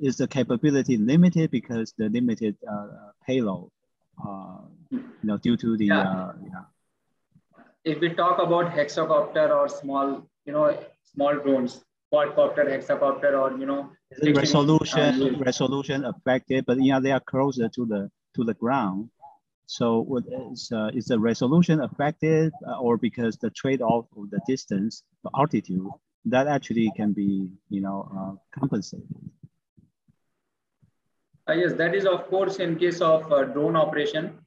is 0.00 0.16
the 0.16 0.26
capability 0.26 0.96
limited 0.96 1.50
because 1.50 1.94
the 1.96 2.08
limited 2.08 2.56
uh, 2.68 2.88
payload, 3.26 3.70
uh, 4.26 4.58
you 4.90 5.02
know, 5.22 5.38
due 5.38 5.56
to 5.56 5.76
the, 5.76 5.86
yeah. 5.86 6.00
Uh, 6.00 6.32
yeah. 6.42 6.64
If 7.84 8.00
we 8.00 8.10
talk 8.10 8.38
about 8.40 8.72
hexacopter 8.72 9.50
or 9.50 9.68
small, 9.68 10.26
you 10.44 10.52
know, 10.52 10.76
small 11.14 11.34
drones, 11.36 11.84
quadcopter, 12.12 12.66
hexacopter, 12.68 13.32
or 13.40 13.58
you 13.58 13.66
know, 13.66 13.90
resolution 14.20 15.00
uh, 15.00 15.38
resolution 15.38 16.04
affected, 16.04 16.66
but 16.66 16.82
yeah, 16.82 17.00
they 17.00 17.10
are 17.10 17.20
closer 17.20 17.68
to 17.68 17.86
the 17.86 18.10
to 18.36 18.44
the 18.44 18.54
ground. 18.54 19.08
So 19.66 20.00
what 20.00 20.24
is 20.50 20.70
uh, 20.72 20.90
is 20.92 21.06
the 21.06 21.18
resolution 21.18 21.80
affected, 21.80 22.52
uh, 22.68 22.78
or 22.78 22.98
because 22.98 23.38
the 23.38 23.50
trade-off 23.50 24.06
of 24.16 24.30
the 24.30 24.40
distance, 24.46 25.02
the 25.24 25.30
altitude, 25.36 25.88
that 26.26 26.46
actually 26.46 26.92
can 26.96 27.12
be 27.12 27.48
you 27.70 27.80
know 27.80 27.98
uh, 28.18 28.60
compensated. 28.60 29.08
Uh, 31.48 31.54
yes, 31.54 31.72
that 31.74 31.94
is 31.94 32.04
of 32.04 32.28
course 32.28 32.56
in 32.56 32.76
case 32.76 33.00
of 33.00 33.30
uh, 33.32 33.44
drone 33.44 33.76
operation. 33.76 34.38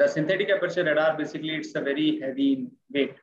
the 0.00 0.06
synthetic 0.12 0.50
aperture 0.54 0.82
radar 0.88 1.16
basically 1.16 1.54
it's 1.60 1.74
a 1.78 1.80
very 1.80 2.20
heavy 2.20 2.68
weight. 2.92 3.16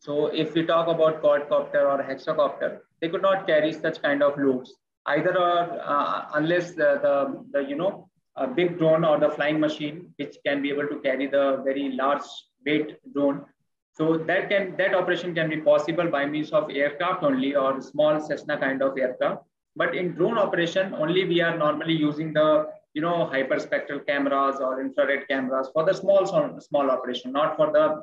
So 0.00 0.26
if 0.42 0.54
we 0.54 0.64
talk 0.70 0.88
about 0.88 1.22
quadcopter 1.22 1.82
or 1.92 2.02
hexacopter, 2.08 2.80
they 3.00 3.08
could 3.08 3.22
not 3.22 3.46
carry 3.46 3.72
such 3.72 4.00
kind 4.02 4.22
of 4.22 4.38
loads 4.38 4.74
either 5.06 5.36
or 5.38 5.80
uh, 5.84 6.26
unless 6.34 6.72
the, 6.72 6.98
the, 7.04 7.44
the, 7.52 7.68
you 7.68 7.76
know 7.76 8.08
a 8.36 8.46
big 8.46 8.78
drone 8.78 9.04
or 9.04 9.18
the 9.18 9.30
flying 9.30 9.58
machine 9.58 10.12
which 10.16 10.36
can 10.44 10.62
be 10.62 10.70
able 10.70 10.86
to 10.86 11.00
carry 11.00 11.26
the 11.26 11.62
very 11.64 11.92
large 11.92 12.26
weight 12.66 12.96
drone. 13.14 13.44
So 13.94 14.18
that 14.18 14.50
can 14.50 14.76
that 14.76 14.94
operation 14.94 15.34
can 15.34 15.48
be 15.48 15.58
possible 15.58 16.10
by 16.10 16.26
means 16.26 16.50
of 16.50 16.70
aircraft 16.70 17.22
only 17.22 17.54
or 17.54 17.80
small 17.80 18.20
Cessna 18.20 18.58
kind 18.58 18.82
of 18.82 18.98
aircraft. 18.98 19.42
But 19.74 19.94
in 19.94 20.12
drone 20.12 20.36
operation 20.36 20.94
only 20.94 21.24
we 21.24 21.40
are 21.40 21.56
normally 21.56 21.94
using 21.94 22.34
the 22.34 22.66
you 22.92 23.00
know 23.00 23.30
hyperspectral 23.32 24.06
cameras 24.06 24.56
or 24.60 24.80
infrared 24.82 25.26
cameras 25.28 25.70
for 25.72 25.84
the 25.84 25.94
small 25.94 26.26
small 26.60 26.90
operation 26.90 27.32
not 27.32 27.56
for 27.56 27.72
the 27.72 28.02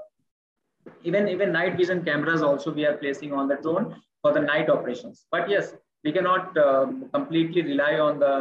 even 1.03 1.27
even 1.27 1.51
night 1.51 1.77
vision 1.77 2.03
cameras 2.03 2.41
also 2.41 2.71
we 2.71 2.85
are 2.85 2.97
placing 2.97 3.33
on 3.33 3.47
the 3.47 3.55
drone 3.55 3.95
for 4.21 4.33
the 4.33 4.39
night 4.39 4.69
operations. 4.69 5.25
But 5.31 5.49
yes, 5.49 5.73
we 6.03 6.11
cannot 6.11 6.57
uh, 6.57 6.87
completely 7.13 7.61
rely 7.61 7.93
on 7.99 8.19
the 8.19 8.33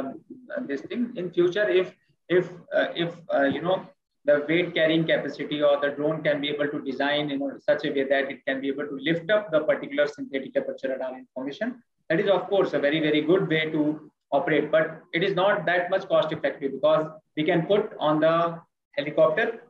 uh, 0.56 0.60
this 0.66 0.80
thing 0.82 1.12
in 1.16 1.30
future. 1.30 1.68
If 1.68 1.94
if 2.28 2.50
uh, 2.74 2.88
if 2.94 3.14
uh, 3.34 3.44
you 3.44 3.62
know 3.62 3.86
the 4.24 4.44
weight 4.48 4.74
carrying 4.74 5.04
capacity 5.04 5.62
or 5.62 5.80
the 5.80 5.90
drone 5.90 6.22
can 6.22 6.40
be 6.40 6.48
able 6.48 6.68
to 6.68 6.80
design 6.80 7.30
in 7.30 7.40
such 7.60 7.84
a 7.84 7.90
way 7.90 8.04
that 8.04 8.30
it 8.30 8.44
can 8.46 8.60
be 8.60 8.68
able 8.68 8.86
to 8.86 8.98
lift 9.08 9.30
up 9.30 9.50
the 9.50 9.60
particular 9.60 10.06
synthetic 10.06 10.56
aperture 10.56 10.90
radar 10.90 11.16
information. 11.18 11.82
That 12.08 12.20
is 12.20 12.28
of 12.28 12.48
course 12.48 12.72
a 12.72 12.78
very 12.78 13.00
very 13.00 13.22
good 13.22 13.48
way 13.48 13.70
to 13.70 14.10
operate, 14.30 14.70
but 14.70 15.02
it 15.12 15.22
is 15.22 15.34
not 15.34 15.66
that 15.66 15.90
much 15.90 16.08
cost 16.08 16.32
effective 16.32 16.72
because 16.72 17.06
we 17.36 17.44
can 17.44 17.66
put 17.66 17.92
on 17.98 18.20
the 18.20 18.60
helicopter 18.96 19.62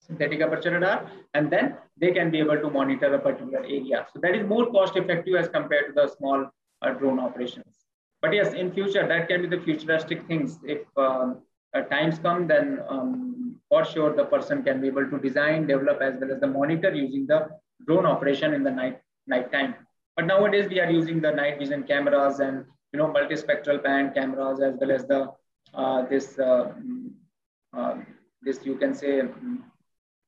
synthetic 0.00 0.40
aperture 0.40 0.72
radar, 0.72 1.10
and 1.34 1.50
then 1.50 1.76
they 1.98 2.12
can 2.12 2.30
be 2.30 2.38
able 2.38 2.58
to 2.58 2.70
monitor 2.70 3.14
a 3.14 3.18
particular 3.18 3.60
area. 3.60 4.06
So 4.12 4.20
that 4.20 4.34
is 4.34 4.46
more 4.46 4.70
cost 4.70 4.96
effective 4.96 5.34
as 5.36 5.48
compared 5.48 5.88
to 5.88 5.92
the 5.92 6.08
small 6.08 6.50
uh, 6.82 6.90
drone 6.90 7.20
operations. 7.20 7.86
But 8.22 8.34
yes, 8.34 8.52
in 8.54 8.72
future, 8.72 9.06
that 9.06 9.28
can 9.28 9.42
be 9.42 9.48
the 9.48 9.62
futuristic 9.62 10.26
things. 10.26 10.58
If 10.64 10.80
um, 10.96 11.42
uh, 11.74 11.82
times 11.82 12.18
come, 12.18 12.46
then 12.46 12.80
um, 12.88 13.56
for 13.68 13.84
sure 13.84 14.14
the 14.14 14.24
person 14.24 14.62
can 14.62 14.80
be 14.80 14.88
able 14.88 15.08
to 15.08 15.18
design, 15.18 15.66
develop, 15.66 16.00
as 16.02 16.14
well 16.20 16.32
as 16.32 16.40
the 16.40 16.46
monitor 16.46 16.94
using 16.94 17.26
the 17.26 17.48
drone 17.86 18.06
operation 18.06 18.52
in 18.52 18.62
the 18.62 18.70
night 18.70 19.00
night 19.26 19.52
time. 19.52 19.74
But 20.16 20.26
nowadays 20.26 20.68
we 20.68 20.80
are 20.80 20.90
using 20.90 21.20
the 21.20 21.30
night 21.30 21.58
vision 21.58 21.84
cameras 21.84 22.40
and 22.40 22.64
you 22.92 22.98
know 22.98 23.06
multispectral 23.06 23.82
band 23.82 24.14
cameras 24.14 24.60
as 24.60 24.74
well 24.80 24.90
as 24.90 25.06
the 25.06 25.32
uh, 25.74 26.06
this 26.06 26.38
uh, 26.38 26.72
mm, 26.78 27.10
uh 27.72 27.94
this 28.42 28.64
you 28.64 28.76
can 28.76 28.92
say 28.92 29.20
mm, 29.20 29.58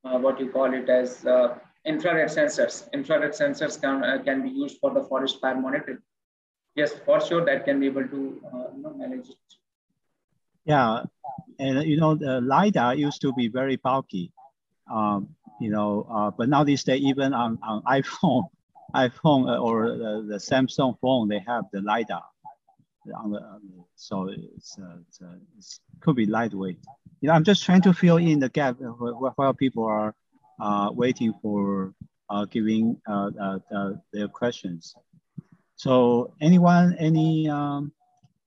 uh, 0.04 0.18
what 0.18 0.40
you 0.40 0.50
call 0.50 0.72
it 0.72 0.88
as 0.88 1.24
uh, 1.26 1.58
infrared 1.84 2.28
sensors. 2.28 2.90
Infrared 2.92 3.32
sensors 3.32 3.80
can, 3.80 4.04
uh, 4.04 4.22
can 4.22 4.42
be 4.42 4.50
used 4.50 4.78
for 4.80 4.92
the 4.92 5.04
forest 5.04 5.40
fire 5.40 5.54
monitoring. 5.54 5.98
Yes, 6.74 6.92
for 7.04 7.20
sure 7.20 7.44
that 7.44 7.64
can 7.64 7.80
be 7.80 7.86
able 7.86 8.06
to 8.08 8.16
you 8.16 8.82
know, 8.82 8.94
manage 8.94 9.28
it. 9.28 9.36
Yeah, 10.64 11.02
and 11.58 11.82
you 11.84 11.98
know 11.98 12.14
the 12.14 12.40
lidar 12.40 12.94
used 12.94 13.20
to 13.22 13.32
be 13.32 13.48
very 13.48 13.76
bulky, 13.76 14.32
um, 14.90 15.28
you 15.60 15.70
know, 15.70 16.06
uh, 16.10 16.30
but 16.30 16.48
now 16.48 16.64
these 16.64 16.84
days 16.84 17.02
even 17.02 17.34
on, 17.34 17.58
on 17.62 17.82
iPhone, 17.82 18.44
iPhone 18.94 19.60
or 19.60 19.90
the, 19.90 20.24
the 20.28 20.36
Samsung 20.36 20.98
phone 21.00 21.28
they 21.28 21.40
have 21.40 21.64
the 21.72 21.80
lidar 21.82 22.22
on 23.16 23.32
the, 23.32 23.58
so 23.96 24.28
it's, 24.28 24.78
uh, 24.78 24.96
it's, 25.00 25.20
uh, 25.20 25.34
it's 25.58 25.80
could 26.00 26.16
be 26.16 26.26
lightweight 26.26 26.78
you 27.22 27.28
know, 27.28 27.34
I'm 27.34 27.44
just 27.44 27.62
trying 27.62 27.82
to 27.82 27.94
fill 27.94 28.16
in 28.16 28.40
the 28.40 28.48
gap 28.48 28.76
while 28.80 29.54
people 29.54 29.84
are 29.84 30.12
uh, 30.60 30.90
waiting 30.92 31.32
for 31.40 31.94
uh, 32.28 32.44
giving 32.46 33.00
uh, 33.08 33.30
uh, 33.40 33.58
uh, 33.74 33.92
their 34.12 34.26
questions. 34.26 34.94
So 35.76 36.34
anyone, 36.40 36.96
any 36.98 37.48
um, 37.48 37.92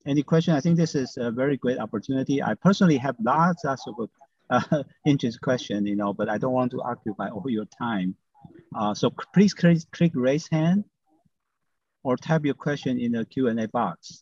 any 0.05 0.23
question? 0.23 0.53
I 0.53 0.59
think 0.59 0.75
this 0.75 0.93
is 0.93 1.17
a 1.17 1.31
very 1.31 1.55
great 1.55 1.79
opportunity. 1.79 2.43
I 2.43 2.53
personally 2.53 2.97
have 2.97 3.15
lots, 3.23 3.63
lots 3.63 3.87
of 3.87 4.09
uh, 4.49 4.83
interesting 5.05 5.39
question, 5.41 5.87
you 5.87 5.95
know, 5.95 6.13
but 6.13 6.27
I 6.29 6.37
don't 6.37 6.53
want 6.53 6.71
to 6.71 6.81
occupy 6.81 7.29
all 7.29 7.49
your 7.49 7.65
time. 7.65 8.15
So 8.93 9.09
please 9.33 9.53
click, 9.53 9.79
click 9.91 10.11
raise 10.13 10.49
hand 10.49 10.83
or 12.03 12.17
type 12.17 12.43
your 12.43 12.53
question 12.53 12.99
in 12.99 13.13
the 13.13 13.25
Q&A 13.25 13.67
box. 13.69 14.21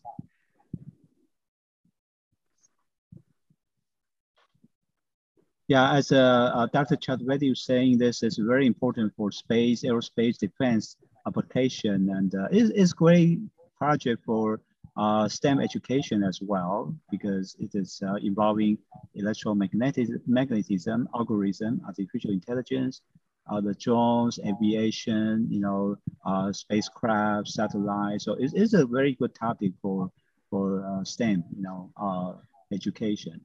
Yeah, 5.67 5.93
as 5.93 6.11
uh, 6.11 6.51
uh, 6.53 6.67
Dr. 6.73 6.97
Chaturvedi 6.97 7.49
was 7.49 7.63
saying, 7.63 7.97
this 7.97 8.21
is 8.21 8.37
very 8.37 8.67
important 8.67 9.13
for 9.15 9.31
space, 9.31 9.83
aerospace, 9.83 10.37
defense 10.37 10.97
application, 11.25 12.09
and 12.09 12.35
uh, 12.35 12.47
it's, 12.51 12.69
it's 12.75 12.91
great 12.91 13.39
project 13.77 14.21
for 14.25 14.59
uh, 14.97 15.27
STEM 15.27 15.61
education 15.61 16.21
as 16.21 16.39
well, 16.41 16.93
because 17.09 17.55
it 17.59 17.71
is 17.75 18.01
uh, 18.05 18.15
involving 18.15 18.77
electromagnetism, 19.17 21.05
algorithm, 21.15 21.81
artificial 21.87 22.31
intelligence, 22.31 23.01
uh, 23.49 23.61
the 23.61 23.73
drones, 23.75 24.39
aviation, 24.45 25.47
you 25.49 25.61
know, 25.61 25.95
uh, 26.25 26.51
spacecraft, 26.51 27.47
satellites. 27.47 28.25
So 28.25 28.33
it's, 28.33 28.53
it's 28.53 28.73
a 28.73 28.85
very 28.85 29.13
good 29.15 29.33
topic 29.33 29.71
for, 29.81 30.11
for 30.49 30.85
uh, 30.85 31.05
STEM, 31.05 31.45
you 31.55 31.63
know, 31.63 32.41
education. 32.73 33.39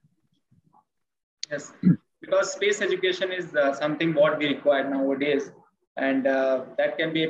Yes, 1.48 1.72
because 2.20 2.52
space 2.52 2.80
education 2.80 3.32
is 3.32 3.54
uh, 3.54 3.72
something 3.74 4.14
what 4.14 4.38
we 4.38 4.48
require 4.48 4.88
nowadays. 4.88 5.50
And 5.96 6.26
uh, 6.26 6.64
that 6.76 6.96
can 6.96 7.12
be 7.12 7.24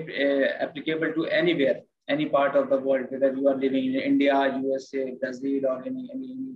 applicable 0.60 1.12
to 1.14 1.26
anywhere 1.26 1.80
any 2.08 2.26
part 2.26 2.56
of 2.56 2.70
the 2.70 2.78
world, 2.78 3.06
whether 3.10 3.32
you 3.34 3.48
are 3.48 3.56
living 3.56 3.94
in 3.94 4.00
India, 4.00 4.58
USA, 4.62 5.14
Brazil, 5.20 5.66
or 5.66 5.82
any, 5.84 6.08
any 6.12 6.54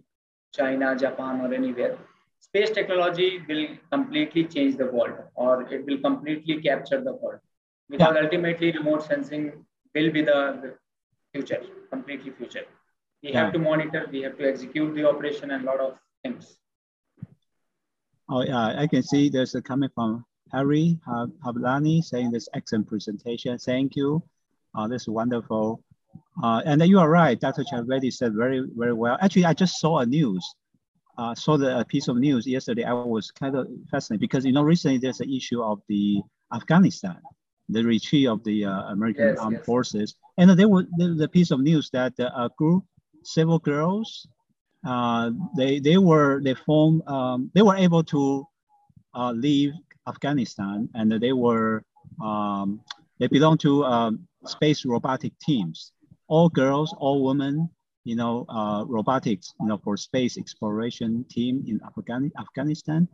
China, 0.54 0.96
Japan, 0.96 1.40
or 1.40 1.52
anywhere. 1.52 1.98
Space 2.40 2.70
technology 2.70 3.40
will 3.48 3.66
completely 3.90 4.44
change 4.44 4.76
the 4.76 4.86
world, 4.86 5.16
or 5.34 5.62
it 5.72 5.84
will 5.86 5.98
completely 5.98 6.60
capture 6.60 7.00
the 7.02 7.12
world, 7.12 7.40
because 7.88 8.14
yeah. 8.14 8.22
ultimately 8.22 8.72
remote 8.72 9.04
sensing 9.04 9.52
will 9.94 10.10
be 10.10 10.22
the, 10.22 10.58
the 10.62 10.74
future, 11.32 11.62
completely 11.90 12.32
future. 12.32 12.64
We 13.22 13.30
yeah. 13.30 13.44
have 13.44 13.52
to 13.52 13.58
monitor, 13.58 14.06
we 14.10 14.22
have 14.22 14.36
to 14.38 14.48
execute 14.48 14.94
the 14.94 15.08
operation, 15.08 15.50
and 15.50 15.62
a 15.62 15.66
lot 15.66 15.80
of 15.80 15.98
things. 16.22 16.58
Oh 18.34 18.42
yeah, 18.42 18.80
I 18.80 18.86
can 18.86 19.02
see 19.02 19.28
there's 19.28 19.54
a 19.54 19.60
comment 19.60 19.92
from 19.94 20.24
Hari 20.52 20.98
Hablani 21.44 22.02
saying 22.02 22.30
this 22.30 22.48
excellent 22.54 22.88
presentation. 22.88 23.58
Thank 23.58 23.94
you. 23.94 24.22
Uh, 24.74 24.88
this 24.88 25.02
is 25.02 25.08
wonderful. 25.08 25.84
Uh, 26.42 26.62
and 26.64 26.80
you 26.88 26.98
are 26.98 27.10
right, 27.10 27.38
Dr. 27.38 27.62
Chaturvedi 27.62 28.10
said 28.10 28.32
very, 28.34 28.66
very 28.74 28.94
well. 28.94 29.18
Actually, 29.20 29.44
I 29.44 29.52
just 29.52 29.78
saw 29.78 29.98
a 29.98 30.06
news, 30.06 30.42
uh, 31.18 31.34
saw 31.34 31.58
the 31.58 31.80
a 31.80 31.84
piece 31.84 32.08
of 32.08 32.16
news 32.16 32.46
yesterday. 32.46 32.84
I 32.84 32.94
was 32.94 33.30
kind 33.30 33.54
of 33.54 33.68
fascinated 33.90 34.22
because, 34.22 34.46
you 34.46 34.52
know, 34.52 34.62
recently 34.62 34.96
there's 34.96 35.20
an 35.20 35.30
issue 35.30 35.62
of 35.62 35.82
the 35.90 36.22
Afghanistan, 36.54 37.20
the 37.68 37.84
retreat 37.84 38.28
of 38.28 38.42
the 38.44 38.64
uh, 38.64 38.92
American 38.94 39.28
yes, 39.28 39.38
armed 39.40 39.58
yes. 39.58 39.66
forces. 39.66 40.14
And 40.38 40.48
there 40.58 40.70
was 40.70 40.86
the, 40.96 41.08
the 41.08 41.28
piece 41.28 41.50
of 41.50 41.60
news 41.60 41.90
that 41.92 42.14
a 42.18 42.34
uh, 42.34 42.48
group, 42.56 42.84
several 43.24 43.58
girls, 43.58 44.26
uh, 44.84 45.30
they, 45.56 45.78
they 45.80 45.98
were, 45.98 46.40
they 46.42 46.54
formed, 46.54 47.02
um, 47.06 47.50
they 47.54 47.62
were 47.62 47.76
able 47.76 48.02
to 48.04 48.46
uh, 49.14 49.32
leave 49.32 49.72
Afghanistan 50.08 50.88
and 50.94 51.12
they 51.12 51.32
were, 51.32 51.84
um, 52.22 52.80
they 53.18 53.28
belong 53.28 53.58
to 53.58 53.84
um, 53.84 54.26
space 54.46 54.84
robotic 54.84 55.32
teams, 55.38 55.92
all 56.28 56.48
girls, 56.48 56.94
all 56.98 57.24
women, 57.24 57.68
you 58.04 58.16
know, 58.16 58.44
uh, 58.48 58.84
robotics, 58.86 59.54
you 59.60 59.66
know, 59.66 59.78
for 59.78 59.96
space 59.96 60.36
exploration 60.36 61.24
team 61.30 61.64
in 61.66 61.80
Afghan 61.86 62.32
Afghanistan. 62.38 63.06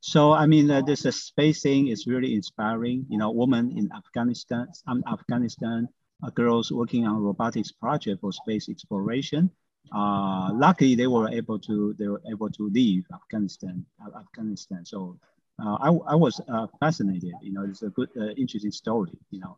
So, 0.00 0.32
I 0.32 0.46
mean, 0.46 0.70
uh, 0.70 0.82
this 0.82 1.06
uh, 1.06 1.10
space 1.10 1.62
thing 1.62 1.88
is 1.88 2.06
really 2.06 2.34
inspiring, 2.34 3.06
you 3.08 3.18
know, 3.18 3.30
women 3.30 3.72
in 3.76 3.90
Afghanistan, 3.96 4.68
um, 4.86 5.02
Afghanistan, 5.10 5.88
uh, 6.22 6.30
girls 6.30 6.70
working 6.72 7.06
on 7.06 7.16
robotics 7.22 7.72
project 7.72 8.20
for 8.20 8.32
space 8.32 8.68
exploration. 8.68 9.50
Uh, 9.94 10.50
luckily, 10.52 10.94
they 10.94 11.06
were 11.06 11.28
able 11.28 11.58
to, 11.58 11.94
they 11.98 12.08
were 12.08 12.22
able 12.30 12.50
to 12.50 12.68
leave 12.70 13.04
Afghanistan, 13.12 13.84
Afghanistan. 14.14 14.84
So 14.84 15.18
uh, 15.62 15.76
I, 15.80 15.88
I 15.88 16.14
was 16.14 16.40
uh, 16.48 16.66
fascinated, 16.80 17.32
you 17.40 17.52
know, 17.52 17.64
it's 17.64 17.82
a 17.82 17.90
good, 17.90 18.10
uh, 18.20 18.30
interesting 18.30 18.72
story, 18.72 19.12
you 19.30 19.40
know 19.40 19.56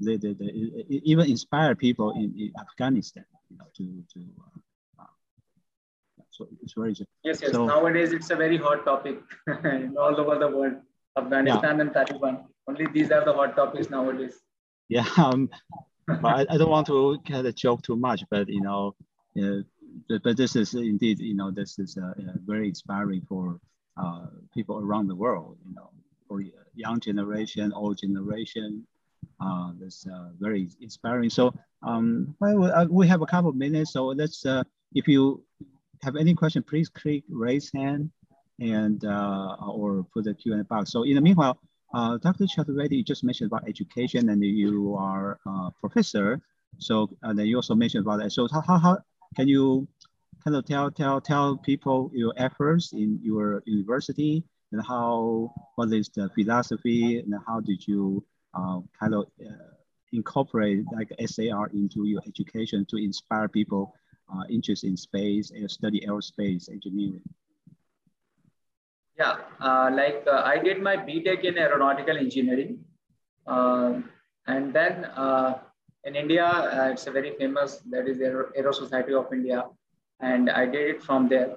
they, 0.00 0.16
they, 0.16 0.32
they 0.32 0.52
even 0.88 1.30
inspire 1.30 1.74
people 1.74 2.12
in, 2.12 2.34
in 2.38 2.52
Afghanistan, 2.58 3.24
you 3.50 3.56
know, 3.58 3.64
to 3.76 4.04
to. 4.14 4.24
Uh, 4.98 5.02
uh, 5.02 6.22
so 6.30 6.48
it's 6.62 6.74
very 6.76 6.94
yes, 7.24 7.40
yes. 7.42 7.52
So, 7.52 7.66
Nowadays, 7.66 8.12
it's 8.12 8.30
a 8.30 8.36
very 8.36 8.56
hot 8.56 8.84
topic 8.84 9.20
all 9.98 10.20
over 10.20 10.38
the 10.38 10.48
world. 10.48 10.74
Afghanistan 11.16 11.76
yeah. 11.76 11.80
and 11.82 11.90
Taliban. 11.90 12.44
Only 12.68 12.86
these 12.92 13.10
are 13.10 13.24
the 13.24 13.32
hot 13.32 13.56
topics 13.56 13.90
nowadays. 13.90 14.40
Yeah, 14.88 15.06
um, 15.16 15.50
but 16.06 16.24
I, 16.24 16.46
I, 16.48 16.56
don't 16.56 16.70
want 16.70 16.86
to 16.86 17.18
kind 17.28 17.46
of 17.46 17.54
joke 17.54 17.82
too 17.82 17.96
much, 17.96 18.22
but 18.30 18.48
you 18.48 18.60
know, 18.60 18.94
uh, 19.38 20.18
but, 20.22 20.36
this 20.36 20.54
is 20.56 20.74
indeed, 20.74 21.18
you 21.20 21.34
know, 21.34 21.50
this 21.50 21.78
is 21.78 21.96
uh, 21.96 22.12
very 22.46 22.68
inspiring 22.68 23.22
for 23.28 23.60
uh, 23.96 24.26
people 24.54 24.78
around 24.78 25.08
the 25.08 25.14
world. 25.14 25.56
You 25.66 25.74
know, 25.74 25.90
for 26.28 26.42
young 26.74 27.00
generation, 27.00 27.72
old 27.72 27.98
generation, 27.98 28.86
uh, 29.40 29.72
uh, 30.12 30.28
very 30.38 30.68
inspiring. 30.80 31.30
So 31.30 31.52
um, 31.82 32.34
well, 32.40 32.64
uh, 32.64 32.86
we 32.90 33.06
have 33.08 33.22
a 33.22 33.26
couple 33.26 33.50
of 33.50 33.56
minutes. 33.56 33.92
So 33.92 34.06
let's, 34.06 34.44
uh, 34.44 34.62
if 34.94 35.08
you 35.08 35.44
have 36.02 36.16
any 36.16 36.34
question, 36.34 36.62
please 36.62 36.88
click 36.88 37.24
raise 37.28 37.70
hand 37.72 38.10
and 38.60 39.04
uh, 39.04 39.56
or 39.60 40.04
put 40.12 40.24
the 40.24 40.34
Q&A 40.34 40.64
box. 40.64 40.90
So 40.92 41.02
in 41.04 41.14
the 41.14 41.20
meanwhile, 41.20 41.58
uh, 41.94 42.18
Dr. 42.18 42.44
Chaturvedi 42.44 43.04
just 43.04 43.24
mentioned 43.24 43.50
about 43.50 43.68
education 43.68 44.28
and 44.28 44.44
you 44.44 44.94
are 44.98 45.38
a 45.46 45.70
professor. 45.80 46.40
So 46.78 47.08
and 47.22 47.38
then 47.38 47.46
you 47.46 47.56
also 47.56 47.74
mentioned 47.74 48.04
about 48.04 48.18
that. 48.20 48.32
So 48.32 48.46
how, 48.50 48.78
how 48.78 48.98
can 49.36 49.48
you 49.48 49.88
kind 50.44 50.56
of 50.56 50.64
tell, 50.64 50.90
tell, 50.90 51.20
tell 51.20 51.56
people 51.56 52.10
your 52.14 52.32
efforts 52.36 52.92
in 52.92 53.18
your 53.22 53.62
university 53.66 54.42
and 54.72 54.82
how, 54.86 55.52
what 55.76 55.92
is 55.92 56.08
the 56.14 56.28
philosophy 56.34 57.18
and 57.18 57.34
how 57.46 57.60
did 57.60 57.86
you 57.86 58.24
uh, 58.54 58.80
kind 58.98 59.14
of 59.14 59.26
uh, 59.40 59.74
incorporate 60.12 60.84
like 60.92 61.10
SAR 61.26 61.68
into 61.72 62.06
your 62.06 62.22
education 62.26 62.86
to 62.90 62.96
inspire 62.96 63.48
people 63.48 63.94
uh, 64.32 64.44
interested 64.50 64.88
in 64.88 64.96
space 64.96 65.50
and 65.50 65.70
study 65.70 66.04
aerospace 66.06 66.70
engineering? 66.70 67.22
Yeah, 69.18 69.38
uh, 69.60 69.90
like 69.92 70.24
uh, 70.30 70.42
I 70.44 70.58
did 70.58 70.80
my 70.80 70.96
BTech 70.96 71.42
in 71.42 71.58
aeronautical 71.58 72.16
engineering. 72.16 72.84
Uh, 73.46 74.00
and 74.46 74.72
then 74.72 75.06
uh, 75.06 75.58
in 76.04 76.16
India, 76.16 76.46
uh, 76.46 76.88
it's 76.92 77.06
a 77.06 77.10
very 77.10 77.32
famous, 77.36 77.78
that 77.90 78.08
is 78.08 78.20
Aero, 78.20 78.50
Aero 78.56 78.72
Society 78.72 79.14
of 79.14 79.32
India. 79.32 79.64
And 80.20 80.50
I 80.50 80.66
did 80.66 80.96
it 80.96 81.02
from 81.02 81.28
there. 81.28 81.56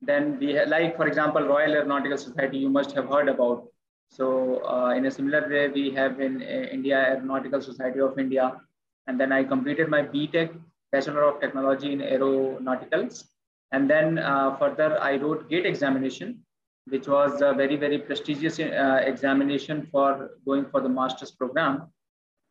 Then 0.00 0.38
we 0.38 0.54
had, 0.54 0.68
like, 0.68 0.96
for 0.96 1.06
example, 1.06 1.42
Royal 1.42 1.72
Aeronautical 1.72 2.18
Society, 2.18 2.58
you 2.58 2.68
must 2.68 2.92
have 2.92 3.08
heard 3.08 3.28
about. 3.28 3.66
So 4.10 4.64
uh, 4.64 4.94
in 4.96 5.06
a 5.06 5.10
similar 5.10 5.48
way, 5.48 5.68
we 5.68 5.90
have 5.90 6.20
in 6.20 6.40
uh, 6.42 6.68
India 6.72 6.96
Aeronautical 6.96 7.60
Society 7.60 8.00
of 8.00 8.18
India. 8.18 8.60
And 9.06 9.18
then 9.18 9.32
I 9.32 9.42
completed 9.44 9.88
my 9.88 10.02
BTech, 10.02 10.54
Bachelor 10.92 11.24
of 11.24 11.40
Technology 11.40 11.92
in 11.92 12.00
Aeronauticals. 12.00 13.24
And 13.72 13.88
then 13.90 14.18
uh, 14.18 14.56
further, 14.56 14.98
I 15.00 15.16
wrote 15.16 15.50
GATE 15.50 15.66
examination, 15.66 16.40
which 16.88 17.06
was 17.06 17.42
a 17.42 17.52
very, 17.52 17.76
very 17.76 17.98
prestigious 17.98 18.58
uh, 18.58 19.00
examination 19.04 19.86
for 19.90 20.30
going 20.46 20.66
for 20.70 20.80
the 20.80 20.88
master's 20.88 21.30
program. 21.30 21.88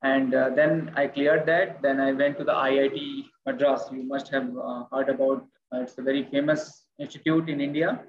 And 0.04 0.34
uh, 0.34 0.50
then 0.56 0.92
I 0.96 1.08
cleared 1.08 1.46
that. 1.48 1.82
Then 1.82 2.00
I 2.00 2.12
went 2.12 2.38
to 2.38 2.44
the 2.44 2.54
IIT 2.54 3.26
Madras. 3.46 3.90
You 3.92 4.04
must 4.04 4.30
have 4.30 4.50
uh, 4.56 4.84
heard 4.92 5.10
about, 5.10 5.46
it's 5.74 5.98
a 5.98 6.02
very 6.02 6.24
famous 6.32 6.86
institute 7.00 7.50
in 7.50 7.62
India, 7.62 8.02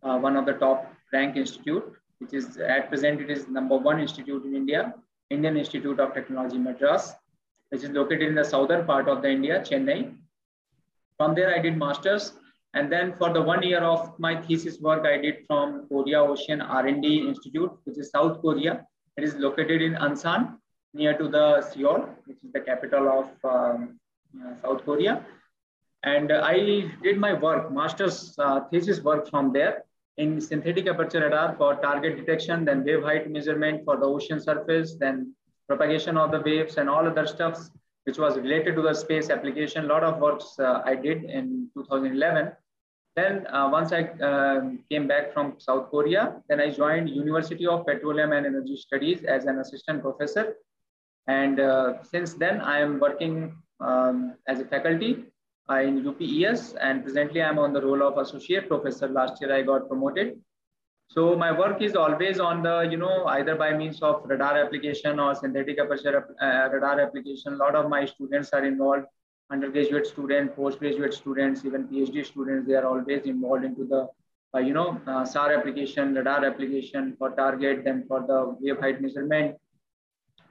one 0.00 0.36
of 0.36 0.46
the 0.46 0.52
top 0.54 0.92
rank 1.12 1.36
institute 1.36 1.96
which 2.18 2.32
is 2.32 2.56
at 2.56 2.88
present 2.88 3.20
it 3.20 3.30
is 3.30 3.48
number 3.48 3.76
one 3.76 4.00
institute 4.00 4.44
in 4.44 4.54
India, 4.54 4.94
Indian 5.30 5.56
Institute 5.56 6.00
of 6.00 6.14
Technology 6.14 6.58
Madras, 6.58 7.12
which 7.70 7.82
is 7.82 7.90
located 7.90 8.28
in 8.28 8.34
the 8.34 8.44
southern 8.44 8.86
part 8.86 9.08
of 9.08 9.22
the 9.22 9.30
India, 9.30 9.60
Chennai. 9.60 10.14
From 11.18 11.34
there, 11.34 11.54
I 11.54 11.60
did 11.60 11.76
masters, 11.76 12.32
and 12.74 12.90
then 12.92 13.14
for 13.16 13.32
the 13.32 13.42
one 13.42 13.62
year 13.62 13.80
of 13.80 14.18
my 14.18 14.40
thesis 14.40 14.80
work, 14.80 15.06
I 15.06 15.18
did 15.18 15.46
from 15.46 15.86
Korea 15.88 16.20
Ocean 16.22 16.60
R&D 16.60 17.28
Institute, 17.28 17.72
which 17.84 17.98
is 17.98 18.10
South 18.10 18.40
Korea. 18.40 18.86
It 19.16 19.24
is 19.24 19.34
located 19.34 19.82
in 19.82 19.94
Ansan, 19.94 20.58
near 20.96 21.16
to 21.16 21.28
the 21.28 21.62
Seoul, 21.62 22.08
which 22.26 22.38
is 22.44 22.52
the 22.52 22.60
capital 22.60 23.08
of 23.18 23.28
um, 23.54 23.98
uh, 24.42 24.54
South 24.62 24.84
Korea. 24.84 25.24
And 26.02 26.32
I 26.32 26.56
did 27.02 27.18
my 27.18 27.32
work, 27.32 27.72
master's 27.72 28.34
uh, 28.38 28.60
thesis 28.70 29.00
work 29.02 29.28
from 29.30 29.52
there 29.52 29.84
in 30.16 30.40
synthetic 30.40 30.86
aperture 30.86 31.20
radar 31.20 31.54
for 31.56 31.74
target 31.76 32.16
detection, 32.16 32.64
then 32.64 32.84
wave 32.84 33.02
height 33.02 33.30
measurement 33.30 33.84
for 33.84 33.96
the 33.96 34.06
ocean 34.06 34.40
surface, 34.40 34.96
then 34.98 35.34
propagation 35.68 36.16
of 36.16 36.30
the 36.30 36.40
waves 36.40 36.76
and 36.76 36.88
all 36.88 37.06
other 37.06 37.26
stuffs. 37.26 37.70
which 38.06 38.18
was 38.22 38.36
related 38.38 38.76
to 38.76 38.82
the 38.82 38.94
space 38.94 39.30
application. 39.30 39.84
A 39.84 39.88
lot 39.88 40.04
of 40.08 40.20
works 40.20 40.60
uh, 40.60 40.80
I 40.90 40.94
did 40.94 41.24
in 41.24 41.68
2011. 41.74 42.52
Then 43.16 43.46
uh, 43.48 43.68
once 43.72 43.90
I 43.92 44.02
uh, 44.28 44.60
came 44.90 45.08
back 45.08 45.32
from 45.34 45.54
South 45.58 45.90
Korea, 45.90 46.22
then 46.48 46.60
I 46.60 46.70
joined 46.70 47.10
University 47.10 47.66
of 47.66 47.84
Petroleum 47.84 48.32
and 48.32 48.46
Energy 48.46 48.76
Studies 48.76 49.24
as 49.24 49.46
an 49.46 49.58
assistant 49.58 50.02
professor. 50.02 50.54
And 51.26 51.58
uh, 51.58 52.02
since 52.04 52.34
then, 52.34 52.60
I 52.60 52.78
am 52.78 53.00
working 53.00 53.56
um, 53.80 54.34
as 54.46 54.60
a 54.60 54.64
faculty 54.64 55.24
uh, 55.68 55.80
in 55.80 56.04
UPES, 56.04 56.74
and 56.80 57.02
presently 57.02 57.42
I'm 57.42 57.58
on 57.58 57.72
the 57.72 57.82
role 57.82 58.02
of 58.02 58.18
associate 58.18 58.68
professor. 58.68 59.08
Last 59.08 59.40
year 59.40 59.52
I 59.52 59.62
got 59.62 59.88
promoted. 59.88 60.38
So 61.08 61.36
my 61.36 61.56
work 61.56 61.82
is 61.82 61.94
always 61.94 62.40
on 62.40 62.62
the, 62.62 62.80
you 62.90 62.96
know, 62.96 63.26
either 63.26 63.54
by 63.54 63.76
means 63.76 64.02
of 64.02 64.22
radar 64.24 64.56
application 64.58 65.20
or 65.20 65.34
synthetic 65.34 65.78
aperture 65.78 66.36
uh, 66.40 66.68
radar 66.72 67.00
application. 67.00 67.54
A 67.54 67.56
lot 67.56 67.74
of 67.74 67.88
my 67.88 68.04
students 68.04 68.50
are 68.52 68.64
involved, 68.64 69.06
undergraduate 69.50 70.06
students, 70.06 70.54
postgraduate 70.56 71.14
students, 71.14 71.64
even 71.64 71.86
PhD 71.88 72.24
students, 72.24 72.66
they 72.66 72.74
are 72.74 72.86
always 72.86 73.22
involved 73.24 73.64
into 73.64 73.84
the, 73.84 74.08
uh, 74.54 74.60
you 74.60 74.74
know, 74.74 75.00
uh, 75.06 75.24
SAR 75.24 75.52
application, 75.52 76.14
radar 76.14 76.44
application 76.44 77.14
for 77.18 77.30
target, 77.30 77.84
then 77.84 78.04
for 78.08 78.20
the 78.26 78.56
wave 78.60 78.80
height 78.80 79.00
measurement 79.00 79.56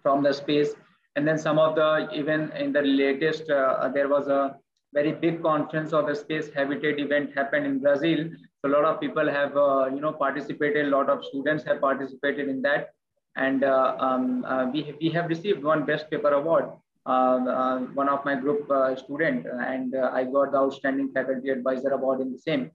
from 0.05 0.21
the 0.27 0.33
space. 0.33 0.71
And 1.15 1.27
then 1.27 1.37
some 1.47 1.57
of 1.65 1.75
the, 1.79 1.89
even 2.21 2.51
in 2.63 2.71
the 2.77 2.83
latest, 2.83 3.49
uh, 3.49 3.89
there 3.93 4.09
was 4.15 4.27
a 4.27 4.55
very 4.93 5.13
big 5.25 5.41
conference 5.41 5.93
of 5.93 6.07
the 6.09 6.15
space 6.23 6.49
habitat 6.57 6.99
event 7.05 7.31
happened 7.39 7.65
in 7.65 7.79
Brazil. 7.79 8.19
So 8.59 8.69
a 8.69 8.73
lot 8.75 8.85
of 8.85 8.99
people 8.99 9.27
have, 9.37 9.57
uh, 9.57 9.89
you 9.95 10.01
know, 10.03 10.13
participated. 10.13 10.85
A 10.85 10.89
lot 10.97 11.09
of 11.09 11.25
students 11.25 11.63
have 11.69 11.81
participated 11.81 12.47
in 12.53 12.61
that, 12.67 12.89
and 13.35 13.63
uh, 13.63 13.95
um, 14.07 14.45
uh, 14.45 14.65
we 14.73 14.95
we 15.01 15.09
have 15.17 15.27
received 15.33 15.63
one 15.71 15.85
best 15.91 16.09
paper 16.13 16.31
award. 16.39 16.65
Uh, 17.05 17.39
uh, 17.55 17.79
one 18.01 18.09
of 18.13 18.23
my 18.29 18.35
group 18.43 18.71
uh, 18.71 18.95
student, 19.03 19.45
and 19.73 19.95
I 20.19 20.23
got 20.37 20.53
the 20.53 20.59
outstanding 20.63 21.11
faculty 21.17 21.49
advisor 21.57 21.91
award 21.97 22.21
in 22.21 22.31
the 22.31 22.41
same. 22.47 22.71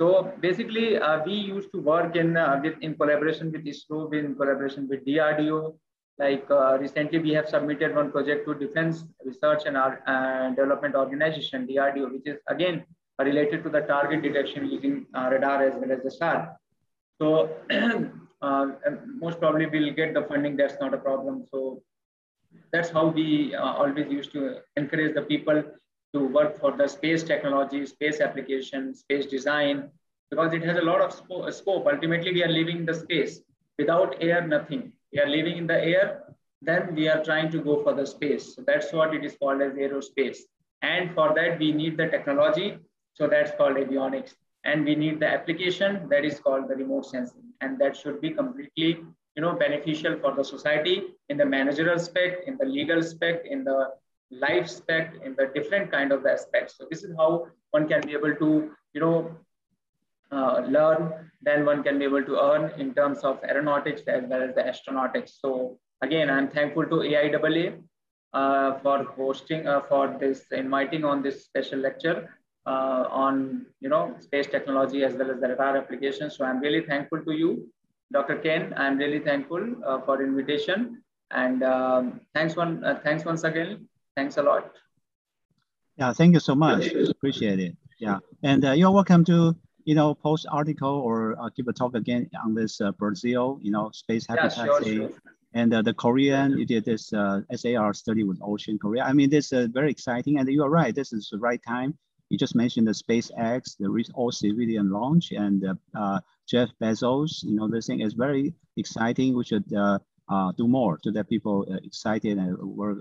So 0.00 0.32
basically, 0.40 0.88
we 1.26 1.34
used 1.54 1.70
to 1.76 1.80
work 1.92 2.16
in 2.24 2.34
with 2.64 2.82
in 2.88 2.96
collaboration 3.02 3.52
with 3.52 3.70
ISRO, 3.72 4.00
in 4.24 4.34
collaboration 4.40 4.88
with 4.88 5.06
DRDO, 5.06 5.60
like 6.18 6.44
uh, 6.50 6.78
recently, 6.78 7.18
we 7.18 7.30
have 7.30 7.48
submitted 7.48 7.94
one 7.94 8.12
project 8.12 8.46
to 8.46 8.54
Defense 8.54 9.04
Research 9.24 9.62
and 9.66 9.76
uh, 9.76 10.50
Development 10.50 10.94
Organization, 10.94 11.66
DRDO, 11.66 12.12
which 12.12 12.26
is 12.26 12.38
again 12.48 12.84
related 13.18 13.62
to 13.62 13.70
the 13.70 13.80
target 13.80 14.22
detection 14.22 14.68
using 14.68 15.06
uh, 15.14 15.28
radar 15.30 15.62
as 15.62 15.74
well 15.74 15.92
as 15.92 16.02
the 16.02 16.10
SAR. 16.10 16.56
So 17.20 17.50
uh, 18.42 18.66
most 19.24 19.38
probably 19.40 19.66
we'll 19.66 19.94
get 19.94 20.12
the 20.12 20.22
funding. 20.22 20.56
That's 20.56 20.74
not 20.80 20.92
a 20.92 20.98
problem. 20.98 21.44
So 21.50 21.82
that's 22.72 22.90
how 22.90 23.06
we 23.06 23.54
uh, 23.54 23.62
always 23.62 24.10
used 24.10 24.32
to 24.32 24.58
encourage 24.76 25.14
the 25.14 25.22
people 25.22 25.62
to 26.14 26.20
work 26.26 26.58
for 26.58 26.76
the 26.76 26.88
space 26.88 27.22
technology, 27.22 27.86
space 27.86 28.20
application, 28.20 28.94
space 28.94 29.26
design, 29.26 29.90
because 30.30 30.52
it 30.52 30.62
has 30.62 30.76
a 30.76 30.82
lot 30.82 31.00
of 31.00 31.12
scope. 31.54 31.86
Ultimately, 31.86 32.32
we 32.32 32.44
are 32.44 32.48
living 32.48 32.78
in 32.78 32.86
the 32.86 32.94
space. 32.94 33.40
Without 33.78 34.16
air, 34.20 34.46
nothing 34.46 34.92
we 35.12 35.20
are 35.20 35.28
living 35.28 35.56
in 35.56 35.66
the 35.66 35.78
air, 35.78 36.22
then 36.60 36.94
we 36.94 37.08
are 37.08 37.22
trying 37.22 37.50
to 37.50 37.58
go 37.58 37.82
for 37.82 37.92
the 37.94 38.06
space. 38.06 38.54
So 38.54 38.62
that's 38.66 38.92
what 38.92 39.14
it 39.14 39.24
is 39.24 39.36
called 39.36 39.60
as 39.62 39.74
aerospace. 39.74 40.38
And 40.82 41.14
for 41.14 41.34
that, 41.34 41.58
we 41.58 41.72
need 41.72 41.96
the 41.96 42.08
technology. 42.08 42.78
So 43.14 43.26
that's 43.26 43.52
called 43.56 43.76
avionics. 43.76 44.34
And 44.64 44.84
we 44.84 44.94
need 44.94 45.20
the 45.20 45.28
application 45.28 46.08
that 46.08 46.24
is 46.24 46.38
called 46.38 46.68
the 46.68 46.76
remote 46.76 47.06
sensing. 47.06 47.52
And 47.60 47.78
that 47.80 47.96
should 47.96 48.20
be 48.20 48.30
completely 48.30 49.04
you 49.36 49.42
know, 49.42 49.54
beneficial 49.54 50.18
for 50.20 50.34
the 50.34 50.44
society 50.44 51.04
in 51.28 51.36
the 51.36 51.44
managerial 51.44 51.94
aspect, 51.94 52.46
in 52.46 52.56
the 52.58 52.66
legal 52.66 52.98
aspect, 52.98 53.46
in 53.46 53.64
the 53.64 53.88
life 54.30 54.64
aspect, 54.64 55.24
in 55.24 55.34
the 55.36 55.50
different 55.54 55.90
kind 55.90 56.12
of 56.12 56.26
aspects. 56.26 56.76
So 56.76 56.86
this 56.90 57.02
is 57.02 57.14
how 57.16 57.46
one 57.70 57.88
can 57.88 58.02
be 58.02 58.12
able 58.12 58.34
to, 58.34 58.70
you 58.92 59.00
know, 59.00 59.34
uh, 60.32 60.64
learn, 60.68 61.30
then 61.42 61.66
one 61.66 61.82
can 61.82 61.98
be 61.98 62.04
able 62.04 62.24
to 62.24 62.40
earn 62.40 62.72
in 62.80 62.94
terms 62.94 63.18
of 63.18 63.38
aeronautics 63.44 64.02
as 64.08 64.24
well 64.28 64.42
as 64.42 64.54
the 64.54 64.62
astronautics. 64.62 65.32
So 65.40 65.78
again, 66.02 66.30
I'm 66.30 66.48
thankful 66.48 66.84
to 66.84 66.96
AIAA 66.96 67.82
uh, 68.32 68.78
for 68.78 69.04
hosting, 69.04 69.66
uh, 69.66 69.82
for 69.88 70.16
this, 70.18 70.44
inviting 70.52 71.04
on 71.04 71.22
this 71.22 71.44
special 71.44 71.80
lecture 71.80 72.30
uh, 72.66 73.04
on, 73.10 73.66
you 73.80 73.88
know, 73.88 74.14
space 74.20 74.46
technology 74.46 75.04
as 75.04 75.14
well 75.14 75.30
as 75.30 75.40
the 75.40 75.48
radar 75.48 75.76
applications. 75.76 76.36
So 76.36 76.44
I'm 76.44 76.60
really 76.60 76.80
thankful 76.80 77.22
to 77.24 77.32
you, 77.32 77.68
Dr. 78.12 78.36
Ken. 78.36 78.72
I'm 78.76 78.96
really 78.96 79.18
thankful 79.18 79.62
uh, 79.86 80.00
for 80.00 80.22
invitation. 80.22 81.02
And 81.30 81.62
um, 81.62 82.20
thanks, 82.34 82.56
one, 82.56 82.84
uh, 82.84 83.00
thanks 83.04 83.24
once 83.24 83.44
again. 83.44 83.88
Thanks 84.16 84.36
a 84.36 84.42
lot. 84.42 84.72
Yeah, 85.96 86.12
thank 86.12 86.34
you 86.34 86.40
so 86.40 86.54
much. 86.54 86.86
Appreciate 86.86 87.58
it. 87.58 87.76
Yeah, 87.98 88.18
and 88.42 88.64
you're 88.76 88.90
welcome 88.90 89.24
to 89.26 89.54
you 89.84 89.94
know, 89.94 90.14
post 90.14 90.46
article 90.50 90.88
or 90.88 91.36
uh, 91.40 91.48
give 91.56 91.68
a 91.68 91.72
talk 91.72 91.94
again 91.94 92.28
on 92.44 92.54
this 92.54 92.80
uh, 92.80 92.92
Brazil, 92.92 93.58
you 93.62 93.70
know, 93.70 93.90
space 93.92 94.26
habitat. 94.26 94.56
Yeah, 94.56 94.64
sure, 94.64 94.84
sure. 94.84 95.10
And 95.54 95.74
uh, 95.74 95.82
the 95.82 95.92
Korean, 95.92 96.58
you 96.58 96.64
did 96.64 96.84
this 96.84 97.12
uh, 97.12 97.42
SAR 97.54 97.92
study 97.92 98.24
with 98.24 98.38
Ocean 98.42 98.78
Korea. 98.78 99.02
I 99.04 99.12
mean, 99.12 99.28
this 99.28 99.52
is 99.52 99.68
very 99.68 99.90
exciting. 99.90 100.38
And 100.38 100.48
you 100.48 100.62
are 100.62 100.70
right, 100.70 100.94
this 100.94 101.12
is 101.12 101.28
the 101.30 101.38
right 101.38 101.60
time. 101.66 101.96
You 102.30 102.38
just 102.38 102.54
mentioned 102.54 102.86
the 102.86 102.92
SpaceX, 102.92 103.76
the 103.78 103.88
all 104.14 104.32
civilian 104.32 104.90
launch, 104.90 105.32
and 105.32 105.62
uh, 105.94 106.20
Jeff 106.48 106.70
Bezos. 106.80 107.42
You 107.42 107.54
know, 107.54 107.68
this 107.68 107.86
thing 107.86 108.00
is 108.00 108.14
very 108.14 108.54
exciting. 108.78 109.36
We 109.36 109.44
should 109.44 109.70
uh, 109.74 109.98
do 110.56 110.66
more 110.66 110.96
to 111.02 111.12
get 111.12 111.28
people 111.28 111.64
excited 111.84 112.38
and 112.38 112.56
work, 112.56 112.96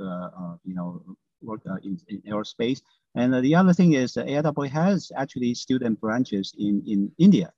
you 0.66 0.76
know, 0.76 1.02
work 1.42 1.62
in, 1.84 2.00
in 2.08 2.22
aerospace. 2.22 2.82
And 3.16 3.34
the 3.34 3.56
other 3.56 3.74
thing 3.74 3.94
is 3.94 4.14
that 4.14 4.28
AIAA 4.28 4.70
has 4.70 5.12
actually 5.16 5.54
student 5.56 6.00
branches 6.00 6.54
in, 6.58 6.84
in 6.88 7.12
India. 7.18 7.52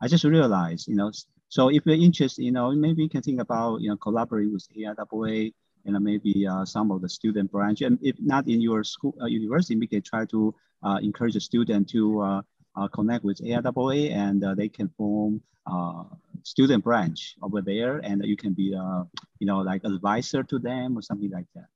I 0.00 0.08
just 0.08 0.24
realized, 0.24 0.88
you 0.88 0.96
know, 0.96 1.10
so 1.48 1.68
if 1.68 1.86
you're 1.86 1.96
interested, 1.96 2.42
you 2.42 2.52
know, 2.52 2.72
maybe 2.72 3.02
you 3.02 3.08
can 3.08 3.22
think 3.22 3.40
about, 3.40 3.80
you 3.80 3.88
know, 3.88 3.96
collaborating 3.96 4.52
with 4.52 4.66
AIAA 4.76 5.52
and 5.84 6.00
maybe 6.00 6.46
uh, 6.46 6.64
some 6.64 6.90
of 6.90 7.00
the 7.00 7.08
student 7.08 7.50
branch. 7.52 7.80
And 7.82 7.98
if 8.02 8.16
not 8.20 8.48
in 8.48 8.60
your 8.60 8.82
school, 8.82 9.14
uh, 9.22 9.26
university, 9.26 9.76
we 9.76 9.86
can 9.86 10.02
try 10.02 10.24
to 10.26 10.54
uh, 10.82 10.98
encourage 11.02 11.34
the 11.34 11.40
student 11.40 11.88
to 11.90 12.20
uh, 12.20 12.42
uh, 12.76 12.88
connect 12.88 13.24
with 13.24 13.38
AIAA 13.38 14.12
and 14.12 14.42
uh, 14.44 14.54
they 14.54 14.68
can 14.68 14.88
form 14.98 15.40
a 15.66 16.04
student 16.42 16.84
branch 16.84 17.36
over 17.42 17.60
there 17.60 17.98
and 17.98 18.24
you 18.24 18.36
can 18.36 18.52
be, 18.52 18.74
you 19.38 19.46
know, 19.46 19.58
like 19.58 19.82
advisor 19.84 20.42
to 20.42 20.58
them 20.58 20.98
or 20.98 21.02
something 21.02 21.30
like 21.30 21.46
that. 21.54 21.66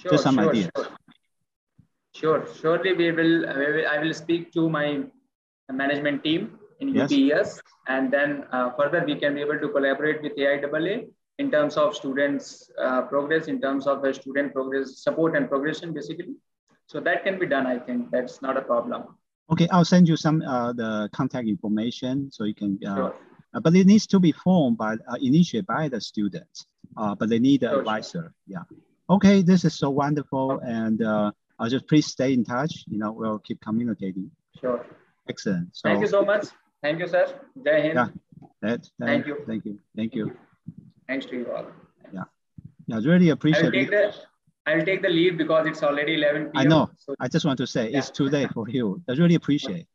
Sure, 0.00 0.12
Just 0.12 0.24
some 0.24 0.36
sure, 0.36 0.50
ideas. 0.50 0.70
Sure. 0.76 0.88
Sure, 2.14 2.46
surely 2.60 2.92
we 2.94 3.12
will, 3.12 3.48
I 3.48 3.98
will 3.98 4.14
speak 4.14 4.52
to 4.52 4.68
my 4.68 5.04
management 5.70 6.24
team 6.24 6.58
in 6.80 6.94
yes. 6.94 7.10
UPES 7.12 7.60
and 7.88 8.12
then 8.12 8.44
uh, 8.52 8.70
further 8.78 9.04
we 9.06 9.14
can 9.14 9.34
be 9.34 9.40
able 9.40 9.58
to 9.58 9.68
collaborate 9.68 10.22
with 10.22 10.36
AIAA 10.36 11.08
in 11.38 11.50
terms 11.50 11.76
of 11.76 11.94
students 11.94 12.70
uh, 12.82 13.02
progress, 13.02 13.46
in 13.46 13.60
terms 13.60 13.86
of 13.86 14.02
the 14.02 14.12
student 14.12 14.52
progress, 14.52 14.98
support 14.98 15.36
and 15.36 15.48
progression 15.48 15.92
basically. 15.92 16.34
So 16.86 16.98
that 17.00 17.24
can 17.24 17.38
be 17.38 17.46
done, 17.46 17.66
I 17.66 17.78
think 17.78 18.10
that's 18.10 18.42
not 18.42 18.56
a 18.56 18.62
problem. 18.62 19.04
Okay, 19.52 19.68
I'll 19.70 19.84
send 19.84 20.08
you 20.08 20.16
some 20.16 20.42
uh, 20.42 20.72
the 20.72 21.08
contact 21.12 21.46
information 21.48 22.30
so 22.32 22.44
you 22.44 22.54
can, 22.54 22.78
uh, 22.86 22.96
sure. 22.96 23.14
Uh, 23.52 23.60
but 23.60 23.74
it 23.74 23.86
needs 23.86 24.06
to 24.06 24.20
be 24.20 24.32
formed 24.32 24.78
by, 24.78 24.94
uh, 24.94 25.16
initiated 25.20 25.66
by 25.66 25.88
the 25.88 26.00
students, 26.00 26.66
but 26.96 27.28
they 27.28 27.38
need 27.38 27.62
an 27.62 27.70
sure, 27.70 27.78
advisor, 27.80 28.22
sure. 28.22 28.34
yeah. 28.46 28.62
Okay, 29.10 29.42
this 29.42 29.64
is 29.64 29.74
so 29.74 29.90
wonderful 29.90 30.60
and 30.60 31.02
uh, 31.02 31.32
I'll 31.58 31.68
just 31.68 31.88
please 31.88 32.06
stay 32.06 32.32
in 32.32 32.44
touch. 32.44 32.84
You 32.86 32.98
know, 32.98 33.10
we'll 33.10 33.40
keep 33.40 33.60
communicating. 33.60 34.30
Sure. 34.60 34.86
Excellent. 35.28 35.68
So, 35.72 35.88
thank 35.88 36.00
you 36.00 36.06
so 36.06 36.24
much. 36.24 36.46
Thank 36.80 37.00
you, 37.00 37.08
sir. 37.08 37.26
Jai 37.64 37.80
Hind. 37.80 37.94
Yeah. 37.94 38.08
That, 38.62 38.82
that, 38.98 39.06
thank 39.06 39.26
you. 39.26 39.36
Thank 39.48 39.64
you. 39.64 39.78
Thank 39.96 40.14
you. 40.14 40.36
Thanks 41.08 41.26
to 41.26 41.36
you 41.36 41.52
all. 41.52 41.66
Yeah. 42.14 42.22
Yeah, 42.86 42.96
I 42.96 43.00
really 43.00 43.30
appreciate 43.30 43.64
I'll 43.64 43.72
take 43.72 43.88
it. 43.88 43.90
The, 43.90 44.70
I'll 44.70 44.84
take 44.84 45.02
the 45.02 45.08
lead 45.08 45.36
because 45.38 45.66
it's 45.66 45.82
already 45.82 46.14
11 46.14 46.44
p.m. 46.44 46.52
I 46.54 46.64
know. 46.64 46.90
So, 46.96 47.16
I 47.18 47.26
just 47.26 47.44
want 47.44 47.58
to 47.58 47.66
say 47.66 47.90
yeah. 47.90 47.98
it's 47.98 48.10
too 48.10 48.28
late 48.28 48.52
for 48.52 48.68
you. 48.68 49.02
I 49.08 49.14
really 49.14 49.34
appreciate. 49.34 49.86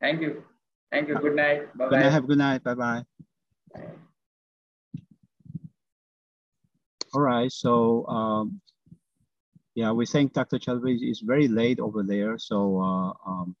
Thank 0.00 0.22
you. 0.22 0.42
Thank 0.90 1.08
you. 1.08 1.16
Good 1.16 1.36
night. 1.36 1.76
Bye-bye. 1.76 1.90
Good 1.90 2.00
night. 2.00 2.12
Have 2.12 2.24
a 2.24 2.26
good 2.26 2.38
night. 2.38 2.64
Bye-bye. 2.64 3.04
All 7.14 7.20
right. 7.20 7.52
So 7.52 8.06
um, 8.06 8.60
yeah, 9.74 9.92
we 9.92 10.06
think 10.06 10.32
Dr. 10.32 10.58
Chaturvedi 10.58 11.10
is 11.10 11.20
very 11.20 11.48
late 11.48 11.80
over 11.80 12.02
there. 12.02 12.38
So 12.38 12.80
uh, 12.80 13.30
um, 13.30 13.56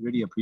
really 0.00 0.22
appreciate 0.22 0.36